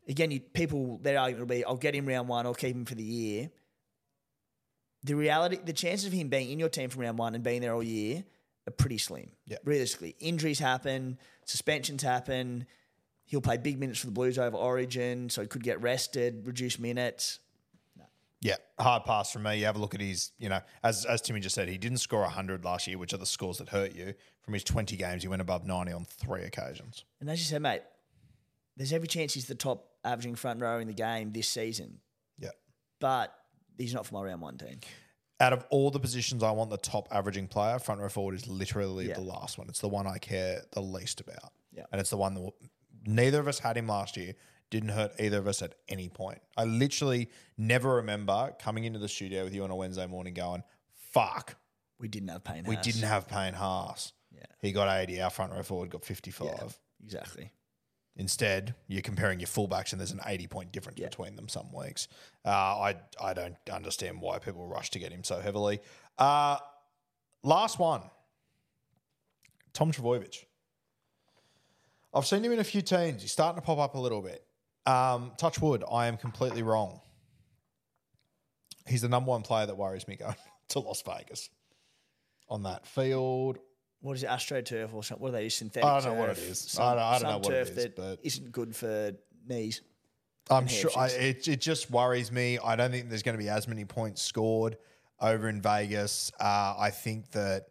again, 0.07 0.31
you, 0.31 0.39
people 0.39 0.99
their 1.01 1.19
argument 1.19 1.47
will 1.47 1.55
be 1.55 1.65
I'll 1.65 1.75
get 1.75 1.95
him 1.95 2.05
round 2.05 2.27
one, 2.27 2.45
I'll 2.45 2.53
keep 2.53 2.75
him 2.75 2.85
for 2.85 2.95
the 2.95 3.03
year. 3.03 3.49
The 5.03 5.15
reality, 5.15 5.59
the 5.63 5.73
chances 5.73 6.07
of 6.07 6.13
him 6.13 6.29
being 6.29 6.49
in 6.49 6.59
your 6.59 6.69
team 6.69 6.89
from 6.89 7.01
round 7.01 7.17
one 7.17 7.35
and 7.35 7.43
being 7.43 7.61
there 7.61 7.73
all 7.73 7.83
year 7.83 8.23
are 8.67 8.71
pretty 8.71 8.97
slim. 8.97 9.31
Yeah. 9.45 9.57
realistically, 9.65 10.15
injuries 10.19 10.59
happen, 10.59 11.17
suspensions 11.45 12.03
happen. 12.03 12.65
He'll 13.25 13.41
play 13.41 13.57
big 13.57 13.79
minutes 13.79 13.99
for 13.99 14.05
the 14.05 14.11
Blues 14.11 14.37
over 14.37 14.55
Origin, 14.55 15.29
so 15.29 15.41
he 15.41 15.47
could 15.47 15.63
get 15.63 15.81
rested, 15.81 16.45
reduce 16.45 16.77
minutes. 16.77 17.39
Yeah, 18.41 18.57
hard 18.77 19.05
pass 19.05 19.31
from 19.31 19.43
me. 19.43 19.59
You 19.59 19.65
have 19.65 19.77
a 19.77 19.79
look 19.79 19.95
at 19.95 20.01
his, 20.01 20.31
you 20.37 20.49
know, 20.49 20.59
as 20.83 21.05
as 21.05 21.21
Timmy 21.21 21.39
just 21.39 21.55
said, 21.55 21.69
he 21.69 21.77
didn't 21.77 21.99
score 21.99 22.21
100 22.21 22.65
last 22.65 22.87
year, 22.87 22.97
which 22.97 23.13
are 23.13 23.17
the 23.17 23.25
scores 23.25 23.57
that 23.59 23.69
hurt 23.69 23.95
you. 23.95 24.13
From 24.41 24.53
his 24.53 24.65
20 24.65 24.97
games, 24.97 25.21
he 25.21 25.29
went 25.29 25.41
above 25.41 25.65
90 25.65 25.93
on 25.93 26.03
three 26.03 26.43
occasions. 26.43 27.05
And 27.21 27.29
as 27.29 27.39
you 27.39 27.45
said, 27.45 27.61
mate, 27.61 27.81
there's 28.75 28.91
every 28.91 29.07
chance 29.07 29.33
he's 29.33 29.45
the 29.45 29.55
top 29.55 29.92
averaging 30.03 30.35
front 30.35 30.61
row 30.61 30.79
in 30.79 30.87
the 30.87 30.93
game 30.93 31.31
this 31.31 31.47
season, 31.47 31.99
Yeah. 32.37 32.49
but 32.99 33.33
he's 33.77 33.93
not 33.93 34.05
for 34.05 34.15
my 34.15 34.23
round 34.23 34.41
one 34.41 34.57
team. 34.57 34.79
Out 35.39 35.53
of 35.53 35.65
all 35.69 35.91
the 35.91 35.99
positions 35.99 36.43
I 36.43 36.51
want 36.51 36.69
the 36.69 36.77
top 36.77 37.07
averaging 37.11 37.47
player, 37.47 37.79
front 37.79 37.99
row 38.01 38.09
forward 38.09 38.35
is 38.35 38.47
literally 38.47 39.07
Yeah. 39.09 39.15
the 39.15 39.21
last 39.21 39.57
one. 39.57 39.67
It's 39.69 39.79
the 39.81 39.89
one 39.89 40.07
I 40.07 40.17
care 40.17 40.63
the 40.71 40.81
least 40.81 41.19
about. 41.21 41.53
Yeah. 41.71 41.83
And 41.91 41.99
it's 41.99 42.09
the 42.11 42.17
one 42.17 42.33
that 42.35 42.41
will, 42.41 42.55
neither 43.05 43.39
of 43.39 43.47
us 43.47 43.59
had 43.59 43.77
him 43.77 43.87
last 43.87 44.15
year. 44.15 44.35
Didn't 44.69 44.89
hurt 44.89 45.11
either 45.19 45.37
of 45.39 45.47
us 45.47 45.61
at 45.61 45.75
any 45.87 46.09
point. 46.09 46.41
I 46.57 46.63
literally 46.65 47.29
never 47.57 47.95
remember 47.95 48.55
coming 48.59 48.85
into 48.85 48.99
the 48.99 49.07
studio 49.09 49.43
with 49.43 49.53
you 49.53 49.63
on 49.63 49.69
a 49.71 49.75
Wednesday 49.75 50.07
morning 50.07 50.33
going, 50.33 50.63
fuck, 50.95 51.57
We 51.99 52.07
didn't 52.07 52.29
have 52.29 52.43
Payne. 52.43 52.63
we 52.63 52.75
didn't 52.77 53.03
have 53.03 53.27
Payne 53.27 53.53
Haas. 53.53 54.13
Yeah. 54.31 54.45
He 54.59 54.71
got 54.71 54.87
80, 54.89 55.21
our 55.21 55.29
front 55.29 55.51
row 55.53 55.61
forward 55.63 55.89
got 55.91 56.03
55. 56.05 56.47
Yeah, 56.47 56.67
exactly. 57.03 57.51
Instead, 58.15 58.75
you're 58.87 59.01
comparing 59.01 59.39
your 59.39 59.47
fullbacks, 59.47 59.91
and 59.91 59.99
there's 59.99 60.11
an 60.11 60.19
80 60.25 60.47
point 60.47 60.71
difference 60.71 60.99
Yeah. 60.99 61.07
between 61.09 61.35
them 61.35 61.47
some 61.49 61.71
weeks. 61.73 62.07
Uh, 62.45 62.49
I 62.49 62.95
I 63.19 63.33
don't 63.33 63.57
understand 63.71 64.21
why 64.21 64.37
people 64.39 64.65
rush 64.67 64.91
to 64.91 64.99
get 64.99 65.11
him 65.11 65.23
so 65.23 65.39
heavily. 65.39 65.79
Uh, 66.17 66.57
last 67.41 67.79
one, 67.79 68.03
Tom 69.73 69.91
Trbojevic. 69.91 70.45
I've 72.13 72.27
seen 72.27 72.43
him 72.45 72.51
in 72.51 72.59
a 72.59 72.63
few 72.63 72.83
teams. 72.83 73.23
He's 73.23 73.31
starting 73.31 73.59
to 73.59 73.65
pop 73.65 73.79
up 73.79 73.95
a 73.95 73.99
little 73.99 74.21
bit. 74.21 74.45
Um, 74.85 75.31
touch 75.37 75.59
wood, 75.59 75.83
I 75.91 76.05
am 76.05 76.17
completely 76.17 76.61
wrong. 76.61 77.01
He's 78.85 79.01
the 79.01 79.09
number 79.09 79.29
one 79.29 79.41
player 79.41 79.65
that 79.65 79.75
worries 79.77 80.07
me 80.07 80.17
going 80.17 80.35
to 80.69 80.79
Las 80.79 81.01
Vegas 81.01 81.49
on 82.49 82.63
that 82.63 82.85
field. 82.85 83.57
What 84.03 84.17
is 84.17 84.23
it, 84.23 84.29
AstroTurf 84.29 84.93
or 84.93 85.01
something? 85.01 85.21
What 85.23 85.29
are 85.29 85.31
they 85.31 85.43
use? 85.45 85.55
Synthetic 85.55 85.85
I 85.89 86.01
don't 86.01 86.13
know 86.13 86.19
what 86.19 86.29
it 86.31 86.37
is. 86.37 86.59
Some, 86.59 86.83
I 86.83 86.89
don't- 86.93 86.99
I 87.03 87.19
don't 87.19 87.31
know 87.31 87.37
what 87.37 87.45
it 87.53 87.65
turf 87.65 87.69
is, 87.69 87.75
that 87.75 87.95
but- 87.95 88.19
isn't 88.21 88.51
good 88.51 88.75
for 88.75 89.13
knees. 89.47 89.81
I'm 90.51 90.67
sure 90.67 90.91
I, 90.97 91.07
it, 91.07 91.47
it 91.47 91.61
just 91.61 91.89
worries 91.89 92.29
me. 92.29 92.59
I 92.61 92.75
don't 92.75 92.91
think 92.91 93.07
there's 93.07 93.23
going 93.23 93.37
to 93.37 93.41
be 93.41 93.47
as 93.47 93.65
many 93.65 93.85
points 93.85 94.21
scored 94.21 94.77
over 95.21 95.47
in 95.47 95.61
Vegas. 95.61 96.33
Uh, 96.37 96.75
I 96.77 96.89
think 96.89 97.31
that 97.31 97.67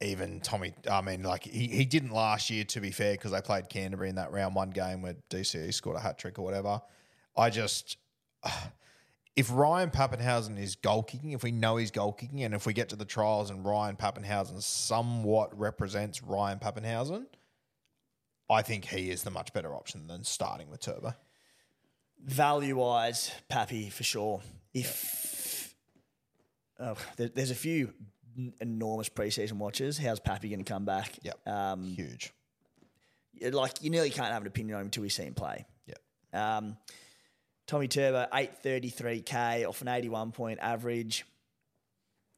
even 0.00 0.40
Tommy, 0.40 0.74
I 0.90 1.02
mean, 1.02 1.22
like 1.22 1.44
he, 1.44 1.68
he 1.68 1.84
didn't 1.84 2.10
last 2.10 2.50
year, 2.50 2.64
to 2.64 2.80
be 2.80 2.90
fair, 2.90 3.12
because 3.12 3.30
they 3.30 3.40
played 3.40 3.68
Canterbury 3.68 4.08
in 4.08 4.16
that 4.16 4.32
round 4.32 4.56
one 4.56 4.70
game 4.70 5.02
where 5.02 5.14
DCE 5.30 5.72
scored 5.72 5.98
a 5.98 6.00
hat 6.00 6.18
trick 6.18 6.36
or 6.40 6.42
whatever. 6.44 6.80
I 7.36 7.48
just, 7.48 7.96
if 9.36 9.50
Ryan 9.52 9.90
Papenhuyzen 9.90 10.58
is 10.58 10.76
goal 10.76 11.02
kicking, 11.02 11.32
if 11.32 11.42
we 11.42 11.52
know 11.52 11.76
he's 11.76 11.90
goal 11.90 12.12
kicking, 12.12 12.42
and 12.42 12.54
if 12.54 12.66
we 12.66 12.72
get 12.72 12.88
to 12.90 12.96
the 12.96 13.04
trials 13.04 13.50
and 13.50 13.64
Ryan 13.64 13.96
Papenhuyzen 13.96 14.60
somewhat 14.62 15.56
represents 15.58 16.22
Ryan 16.22 16.58
Papenhuyzen, 16.58 17.26
I 18.50 18.62
think 18.62 18.86
he 18.86 19.10
is 19.10 19.22
the 19.22 19.30
much 19.30 19.52
better 19.52 19.74
option 19.74 20.08
than 20.08 20.24
starting 20.24 20.68
with 20.68 20.80
Turbo. 20.80 21.14
Value 22.24 22.76
wise, 22.76 23.30
Pappy 23.48 23.88
for 23.88 24.02
sure. 24.02 24.40
If 24.74 25.74
oh, 26.80 26.96
there, 27.16 27.28
there's 27.28 27.52
a 27.52 27.56
few 27.56 27.94
enormous 28.60 29.08
preseason 29.08 29.54
watches, 29.54 29.96
how's 29.96 30.20
Pappy 30.20 30.48
going 30.48 30.64
to 30.64 30.70
come 30.70 30.84
back? 30.84 31.12
Yep. 31.22 31.48
Um, 31.48 31.84
Huge. 31.84 32.32
like 33.52 33.82
you 33.82 33.90
nearly 33.90 34.10
can't 34.10 34.32
have 34.32 34.42
an 34.42 34.48
opinion 34.48 34.74
on 34.74 34.80
him 34.82 34.86
until 34.88 35.02
we 35.02 35.08
see 35.08 35.22
him 35.22 35.34
play. 35.34 35.64
Yep. 35.86 36.42
Um, 36.42 36.76
Tommy 37.70 37.86
Turbo, 37.86 38.26
833k 38.32 39.64
off 39.68 39.80
an 39.80 39.86
81 39.86 40.32
point 40.32 40.58
average 40.60 41.24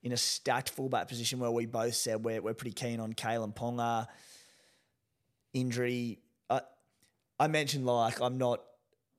in 0.02 0.12
a 0.12 0.16
stacked 0.18 0.68
fullback 0.68 1.08
position 1.08 1.38
where 1.38 1.50
we 1.50 1.64
both 1.64 1.94
said 1.94 2.22
we're, 2.22 2.42
we're 2.42 2.52
pretty 2.52 2.74
keen 2.74 3.00
on 3.00 3.14
Kalyn 3.14 3.54
Ponga. 3.54 4.08
Injury. 5.54 6.18
I, 6.50 6.60
I 7.40 7.46
mentioned 7.46 7.86
like 7.86 8.20
I'm 8.20 8.36
not 8.36 8.60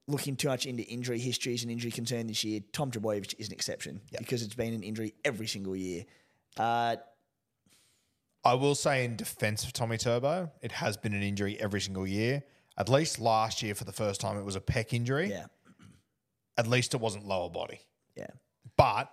looking 0.07 0.35
too 0.35 0.49
much 0.49 0.67
into 0.67 0.83
injury 0.83 1.17
histories 1.17 1.63
and 1.63 1.71
injury 1.71 1.89
concern 1.89 2.27
this 2.27 2.43
year. 2.43 2.59
Tom 2.73 2.91
Trbojevic 2.91 3.33
is 3.39 3.47
an 3.47 3.53
exception 3.53 3.99
because 4.15 4.43
it's 4.43 4.53
been 4.53 4.75
an 4.75 4.83
injury 4.83 5.15
every 5.25 5.47
single 5.47 5.75
year. 5.75 6.05
Uh, 6.57 6.97
I 8.45 8.53
will 8.53 8.75
say 8.75 9.03
in 9.03 9.15
defense 9.15 9.63
of 9.63 9.73
Tommy 9.73 9.97
Turbo, 9.97 10.51
it 10.61 10.73
has 10.73 10.95
been 10.95 11.15
an 11.15 11.23
injury 11.23 11.59
every 11.59 11.81
single 11.81 12.05
year. 12.05 12.43
At 12.77 12.87
least 12.87 13.17
last 13.17 13.63
year, 13.63 13.73
for 13.73 13.83
the 13.83 13.91
first 13.91 14.21
time, 14.21 14.37
it 14.37 14.43
was 14.43 14.55
a 14.55 14.61
pec 14.61 14.93
injury. 14.93 15.29
yeah, 15.29 15.45
At 16.57 16.67
least 16.67 16.93
it 16.93 17.01
wasn't 17.01 17.25
lower 17.25 17.49
body. 17.49 17.79
yeah. 18.15 18.27
But 18.77 19.09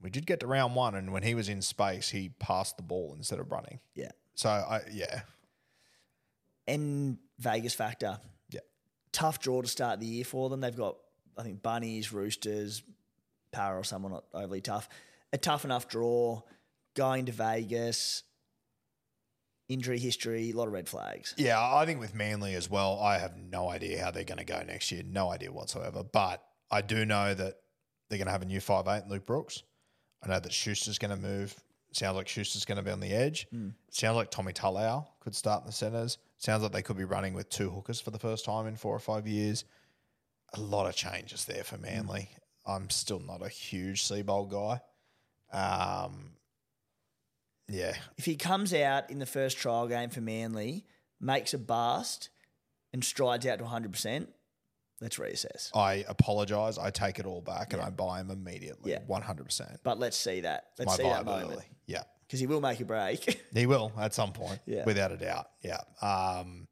we 0.00 0.10
did 0.10 0.26
get 0.26 0.40
to 0.40 0.46
round 0.46 0.74
one, 0.74 0.94
and 0.94 1.12
when 1.12 1.22
he 1.22 1.34
was 1.34 1.48
in 1.48 1.62
space, 1.62 2.08
he 2.10 2.30
passed 2.38 2.76
the 2.76 2.82
ball 2.82 3.14
instead 3.16 3.38
of 3.38 3.50
running. 3.52 3.80
Yeah. 3.94 4.10
So 4.34 4.48
I 4.50 4.80
yeah 4.92 5.22
And 6.66 7.18
Vegas 7.38 7.74
factor. 7.74 8.18
yeah 8.50 8.60
tough 9.12 9.40
draw 9.40 9.62
to 9.62 9.68
start 9.68 10.00
the 10.00 10.06
year 10.06 10.24
for 10.24 10.48
them. 10.48 10.60
They've 10.60 10.76
got, 10.76 10.96
I 11.36 11.42
think, 11.42 11.62
Bunnies, 11.62 12.12
Roosters, 12.12 12.82
Power 13.52 13.78
or 13.78 13.84
someone 13.84 14.12
not 14.12 14.24
overly 14.32 14.60
tough. 14.62 14.88
A 15.32 15.38
tough 15.38 15.64
enough 15.64 15.88
draw. 15.88 16.42
Going 16.94 17.26
to 17.26 17.32
Vegas. 17.32 18.22
Injury 19.68 19.98
history, 19.98 20.50
a 20.50 20.52
lot 20.56 20.66
of 20.66 20.72
red 20.74 20.88
flags. 20.88 21.34
yeah. 21.38 21.58
I 21.60 21.86
think 21.86 21.98
with 22.00 22.14
Manly 22.14 22.54
as 22.54 22.68
well, 22.68 22.98
I 23.00 23.18
have 23.18 23.36
no 23.36 23.70
idea 23.70 24.02
how 24.02 24.10
they're 24.10 24.24
going 24.24 24.38
to 24.38 24.44
go 24.44 24.62
next 24.66 24.90
year. 24.92 25.02
No 25.06 25.30
idea 25.30 25.50
whatsoever. 25.52 26.02
But 26.02 26.42
I 26.72 26.80
do 26.80 27.04
know 27.04 27.34
that 27.34 27.54
they're 28.08 28.18
going 28.18 28.26
to 28.26 28.32
have 28.32 28.42
a 28.42 28.46
new 28.46 28.60
five 28.60 28.88
eight, 28.88 29.06
Luke 29.08 29.26
Brooks. 29.26 29.62
I 30.24 30.28
know 30.28 30.40
that 30.40 30.52
Schuster's 30.52 30.98
going 30.98 31.10
to 31.10 31.16
move. 31.20 31.54
Sounds 31.92 32.16
like 32.16 32.26
Schuster's 32.26 32.64
going 32.64 32.76
to 32.76 32.82
be 32.82 32.90
on 32.90 33.00
the 33.00 33.12
edge. 33.12 33.46
Sounds 33.90 34.16
like 34.16 34.30
Tommy 34.30 34.52
Talau 34.52 35.06
could 35.20 35.34
start 35.34 35.62
in 35.62 35.66
the 35.66 35.72
centres. 35.72 36.16
Sounds 36.38 36.62
like 36.62 36.72
they 36.72 36.82
could 36.82 36.96
be 36.96 37.04
running 37.04 37.34
with 37.34 37.50
two 37.50 37.70
hookers 37.70 38.00
for 38.00 38.10
the 38.10 38.18
first 38.18 38.44
time 38.46 38.66
in 38.66 38.76
four 38.76 38.96
or 38.96 38.98
five 38.98 39.26
years. 39.28 39.64
A 40.54 40.60
lot 40.60 40.86
of 40.86 40.96
changes 40.96 41.44
there 41.44 41.64
for 41.64 41.76
Manly. 41.76 42.30
I'm 42.66 42.88
still 42.90 43.20
not 43.20 43.44
a 43.44 43.48
huge 43.48 44.02
Seibold 44.04 44.50
guy. 44.50 44.80
Um, 45.52 46.32
yeah, 47.68 47.94
If 48.16 48.24
he 48.24 48.36
comes 48.36 48.72
out 48.74 49.10
in 49.10 49.18
the 49.18 49.26
first 49.26 49.56
trial 49.58 49.86
game 49.88 50.10
for 50.10 50.20
Manly, 50.20 50.84
makes 51.20 51.54
a 51.54 51.58
bust, 51.58 52.28
and 52.92 53.04
strides 53.04 53.46
out 53.46 53.58
to 53.58 53.64
100%, 53.64 54.28
let's 55.02 55.18
reassess. 55.18 55.70
I 55.76 56.04
apologise. 56.08 56.78
I 56.78 56.90
take 56.90 57.18
it 57.18 57.26
all 57.26 57.42
back 57.42 57.72
and 57.74 57.82
I 57.82 57.90
buy 57.90 58.20
him 58.20 58.30
immediately. 58.30 58.92
Yeah. 58.92 59.00
100%. 59.08 59.78
But 59.82 59.98
let's 59.98 60.16
see 60.16 60.40
that. 60.42 60.68
Let's 60.78 60.92
My 60.92 60.96
see 60.96 61.02
that 61.02 61.22
vibe 61.26 61.42
moment. 61.42 61.60
Yeah. 61.86 62.04
Because 62.26 62.40
he 62.40 62.46
will 62.46 62.60
make 62.62 62.80
a 62.80 62.84
break. 62.86 63.42
He 63.54 63.66
will 63.66 63.92
at 63.98 64.14
some 64.14 64.32
point, 64.32 64.60
Yeah. 64.64 64.84
without 64.86 65.12
a 65.12 65.16
doubt. 65.18 65.48
Yeah. 65.62 65.80
Um, 66.00 66.68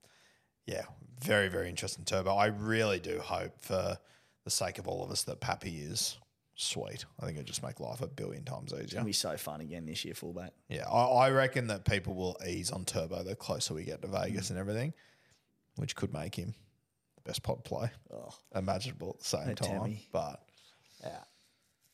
yeah. 0.67 0.85
Very, 1.23 1.49
very 1.49 1.69
interesting 1.69 2.05
turbo. 2.07 2.35
I 2.35 2.47
really 2.47 2.99
do 3.01 3.19
hope 3.19 3.61
for 3.61 3.99
the 4.45 4.51
sake 4.51 4.79
of 4.79 4.89
all 4.89 5.05
of 5.05 5.11
us 5.11 5.25
that 5.25 5.41
Pappy 5.41 5.77
is 5.81 6.17
sweet. 6.55 7.05
I 7.21 7.27
think 7.27 7.37
it'd 7.37 7.47
just 7.47 7.63
make 7.63 7.79
life 7.81 8.01
a 8.01 8.07
billion 8.07 8.45
times 8.45 8.73
It's 8.73 8.85
easier. 8.85 9.01
to 9.01 9.05
be 9.05 9.13
so 9.13 9.37
fun 9.37 9.61
again 9.61 9.85
this 9.85 10.03
year, 10.05 10.15
fullback. 10.15 10.53
Yeah. 10.71 10.89
I, 10.89 11.27
I 11.27 11.31
reckon 11.31 11.67
that 11.67 11.85
people 11.85 12.15
will 12.15 12.37
ease 12.47 12.71
on 12.71 12.85
turbo 12.87 13.23
the 13.23 13.35
closer 13.37 13.75
we 13.75 13.85
get 13.85 14.01
to 14.03 14.09
Vegas 14.09 14.47
Mm. 14.47 14.51
and 14.51 14.59
everything, 14.59 14.95
which 15.77 15.95
could 15.95 16.13
make 16.15 16.37
him 16.37 16.55
best 17.25 17.43
pod 17.43 17.65
play 17.65 17.91
Oh, 18.13 18.31
imaginable 18.55 19.11
at 19.11 19.19
the 19.21 19.25
same 19.25 19.55
time. 19.55 19.99
But 20.13 20.43
yeah, 21.03 21.19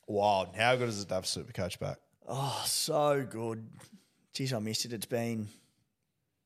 wild. 0.07 0.55
How 0.57 0.77
good 0.77 0.89
is 0.89 1.03
it 1.03 1.09
to 1.09 1.15
have 1.15 1.27
Super 1.27 1.53
Coach 1.53 1.79
back? 1.79 1.99
oh, 2.29 2.63
so 2.67 3.25
good. 3.29 3.67
Geez, 4.33 4.53
I 4.53 4.59
missed 4.59 4.85
it. 4.85 4.93
It's 4.93 5.07
been 5.07 5.49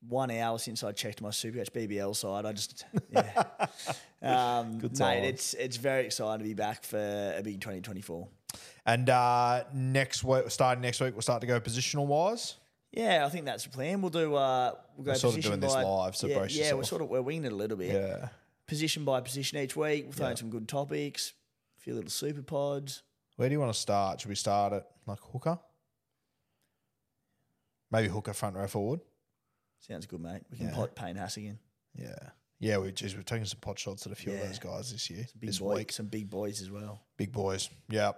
one 0.08 0.30
hour 0.30 0.58
since 0.58 0.82
I 0.84 0.92
checked 0.92 1.20
my 1.20 1.30
Supercoach 1.30 1.70
BBL 1.70 2.14
side. 2.16 2.46
I 2.46 2.52
just, 2.52 2.84
yeah. 3.10 3.42
um, 4.22 4.78
Good 4.78 4.98
mate, 4.98 5.24
it's 5.24 5.54
it's 5.54 5.76
very 5.76 6.06
exciting 6.06 6.38
to 6.38 6.44
be 6.44 6.54
back 6.54 6.84
for 6.84 6.98
a 6.98 7.42
big 7.42 7.60
2024. 7.60 8.28
And 8.86 9.08
uh, 9.10 9.64
next 9.74 10.24
week, 10.24 10.50
starting 10.50 10.82
next 10.82 11.00
week, 11.00 11.14
we'll 11.14 11.22
start 11.22 11.40
to 11.42 11.46
go 11.46 11.60
positional 11.60 12.06
wise. 12.06 12.56
Yeah, 12.92 13.24
I 13.24 13.28
think 13.28 13.44
that's 13.44 13.64
the 13.64 13.70
plan. 13.70 14.00
We'll 14.02 14.10
do. 14.10 14.34
Uh, 14.34 14.72
we'll 14.96 15.04
go 15.04 15.10
We're 15.12 15.14
sort 15.16 15.34
of 15.34 15.36
position 15.36 15.50
doing 15.52 15.60
this 15.60 15.74
by, 15.74 15.82
live, 15.82 16.16
so 16.16 16.26
yeah, 16.26 16.38
brace 16.38 16.56
yeah, 16.56 16.62
we're 16.72 16.78
yourself. 16.78 16.86
sort 16.86 17.02
of 17.02 17.08
we're 17.08 17.22
winging 17.22 17.44
it 17.44 17.52
a 17.52 17.54
little 17.54 17.76
bit. 17.76 17.92
Yeah. 17.92 18.28
Position 18.70 19.04
by 19.04 19.20
position 19.20 19.58
each 19.58 19.74
week. 19.74 20.04
We'll 20.04 20.12
throw 20.12 20.28
in 20.28 20.36
some 20.36 20.48
good 20.48 20.68
topics. 20.68 21.32
A 21.76 21.80
few 21.82 21.92
little 21.94 22.08
super 22.08 22.40
pods. 22.40 23.02
Where 23.34 23.48
do 23.48 23.52
you 23.52 23.58
want 23.58 23.72
to 23.74 23.78
start? 23.78 24.20
Should 24.20 24.28
we 24.28 24.36
start 24.36 24.72
at 24.72 24.86
like 25.06 25.18
hooker? 25.32 25.58
Maybe 27.90 28.06
hooker 28.08 28.32
front 28.32 28.54
row 28.54 28.68
forward. 28.68 29.00
Sounds 29.80 30.06
good, 30.06 30.20
mate. 30.20 30.42
We 30.52 30.58
can 30.58 30.68
Yeah. 30.68 30.74
pot 30.74 30.94
Payne 30.94 31.16
Haas 31.16 31.36
again. 31.36 31.58
Yeah. 31.96 32.30
Yeah, 32.60 32.78
we 32.78 32.92
geez, 32.92 33.16
we're 33.16 33.22
taking 33.22 33.44
some 33.46 33.58
pot 33.58 33.76
shots 33.78 34.06
at 34.06 34.12
a 34.12 34.14
few 34.14 34.32
Yeah. 34.32 34.38
of 34.42 34.46
those 34.48 34.58
guys 34.60 34.92
this 34.92 35.10
year. 35.10 35.26
Big 35.38 35.48
this 35.48 35.58
boy, 35.58 35.76
week. 35.76 35.90
some 35.92 36.06
big 36.06 36.30
boys 36.30 36.60
as 36.62 36.70
well. 36.70 37.02
Big 37.16 37.32
boys. 37.32 37.70
Yeah. 37.88 38.12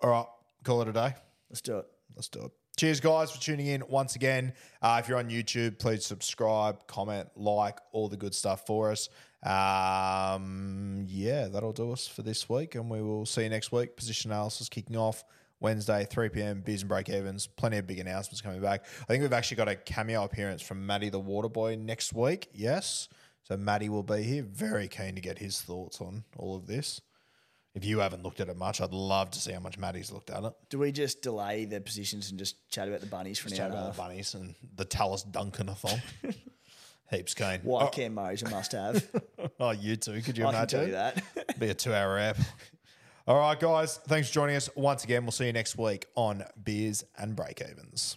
All 0.00 0.08
right. 0.10 0.26
Call 0.64 0.80
it 0.80 0.88
a 0.88 0.92
day. 0.94 1.14
Let's 1.50 1.60
do 1.60 1.78
it. 1.78 1.86
Let's 2.14 2.28
do 2.28 2.44
it. 2.46 2.52
Cheers, 2.76 3.00
guys, 3.00 3.30
for 3.30 3.40
tuning 3.40 3.66
in 3.66 3.82
once 3.88 4.16
again. 4.16 4.54
Uh, 4.80 5.00
if 5.02 5.08
you're 5.08 5.18
on 5.18 5.28
YouTube, 5.28 5.78
please 5.78 6.06
subscribe, 6.06 6.86
comment, 6.86 7.28
like, 7.36 7.78
all 7.92 8.08
the 8.08 8.16
good 8.16 8.34
stuff 8.34 8.66
for 8.66 8.90
us. 8.90 9.08
Um, 9.42 11.04
yeah, 11.08 11.48
that'll 11.48 11.72
do 11.72 11.92
us 11.92 12.06
for 12.06 12.22
this 12.22 12.48
week, 12.48 12.74
and 12.74 12.90
we 12.90 13.02
will 13.02 13.26
see 13.26 13.42
you 13.42 13.50
next 13.50 13.70
week. 13.70 13.96
Position 13.96 14.30
analysis 14.30 14.68
kicking 14.68 14.96
off 14.96 15.24
Wednesday, 15.60 16.06
3 16.08 16.30
p.m. 16.30 16.62
Beers 16.62 16.82
and 16.82 16.88
break 16.88 17.08
evens. 17.08 17.46
Plenty 17.46 17.76
of 17.76 17.86
big 17.86 17.98
announcements 17.98 18.40
coming 18.40 18.60
back. 18.60 18.86
I 19.02 19.04
think 19.04 19.22
we've 19.22 19.32
actually 19.32 19.58
got 19.58 19.68
a 19.68 19.76
cameo 19.76 20.24
appearance 20.24 20.62
from 20.62 20.86
Matty 20.86 21.10
the 21.10 21.20
Waterboy 21.20 21.78
next 21.78 22.14
week. 22.14 22.48
Yes. 22.54 23.08
So 23.44 23.56
Matty 23.56 23.88
will 23.88 24.02
be 24.02 24.22
here. 24.22 24.42
Very 24.42 24.88
keen 24.88 25.14
to 25.16 25.20
get 25.20 25.38
his 25.38 25.60
thoughts 25.60 26.00
on 26.00 26.24
all 26.38 26.56
of 26.56 26.66
this. 26.66 27.02
If 27.74 27.84
you 27.84 28.00
haven't 28.00 28.24
looked 28.24 28.40
at 28.40 28.48
it 28.48 28.56
much, 28.56 28.80
I'd 28.80 28.92
love 28.92 29.30
to 29.30 29.38
see 29.40 29.52
how 29.52 29.60
much 29.60 29.78
Matty's 29.78 30.10
looked 30.10 30.30
at 30.30 30.42
it. 30.42 30.52
Do 30.70 30.78
we 30.80 30.90
just 30.90 31.22
delay 31.22 31.66
the 31.66 31.80
positions 31.80 32.30
and 32.30 32.38
just 32.38 32.68
chat 32.68 32.88
about 32.88 33.00
the 33.00 33.06
bunnies 33.06 33.38
for 33.38 33.46
an 33.48 33.54
hour 33.54 33.56
chat 33.58 33.66
and 33.66 33.74
a 33.74 33.78
about 33.78 33.94
the 33.94 34.02
half? 34.02 34.08
bunnies 34.10 34.34
and 34.34 34.54
the 34.76 34.84
Tallis 34.84 35.22
Duncan-a-thon. 35.22 36.02
Heaps 37.10 37.34
keen. 37.34 37.60
Why 37.62 37.88
Cam 37.88 38.14
Murray's 38.14 38.42
a 38.42 38.50
must 38.50 38.72
have. 38.72 39.04
Oh, 39.38 39.48
oh, 39.60 39.70
you 39.70 39.96
too. 39.96 40.20
Could 40.22 40.38
you 40.38 40.44
I 40.48 40.50
can 40.50 40.56
imagine? 40.58 40.78
tell 40.78 40.86
you 40.88 40.92
that. 40.94 41.58
Be 41.58 41.68
a 41.68 41.74
two-hour 41.74 42.18
app. 42.18 42.36
All 43.26 43.36
right, 43.38 43.58
guys. 43.58 43.98
Thanks 44.06 44.28
for 44.28 44.34
joining 44.34 44.56
us 44.56 44.68
once 44.76 45.04
again. 45.04 45.24
We'll 45.24 45.32
see 45.32 45.46
you 45.46 45.52
next 45.52 45.76
week 45.76 46.06
on 46.16 46.44
Beers 46.62 47.04
and 47.18 47.34
Break 47.36 47.60
Evens. 47.60 48.16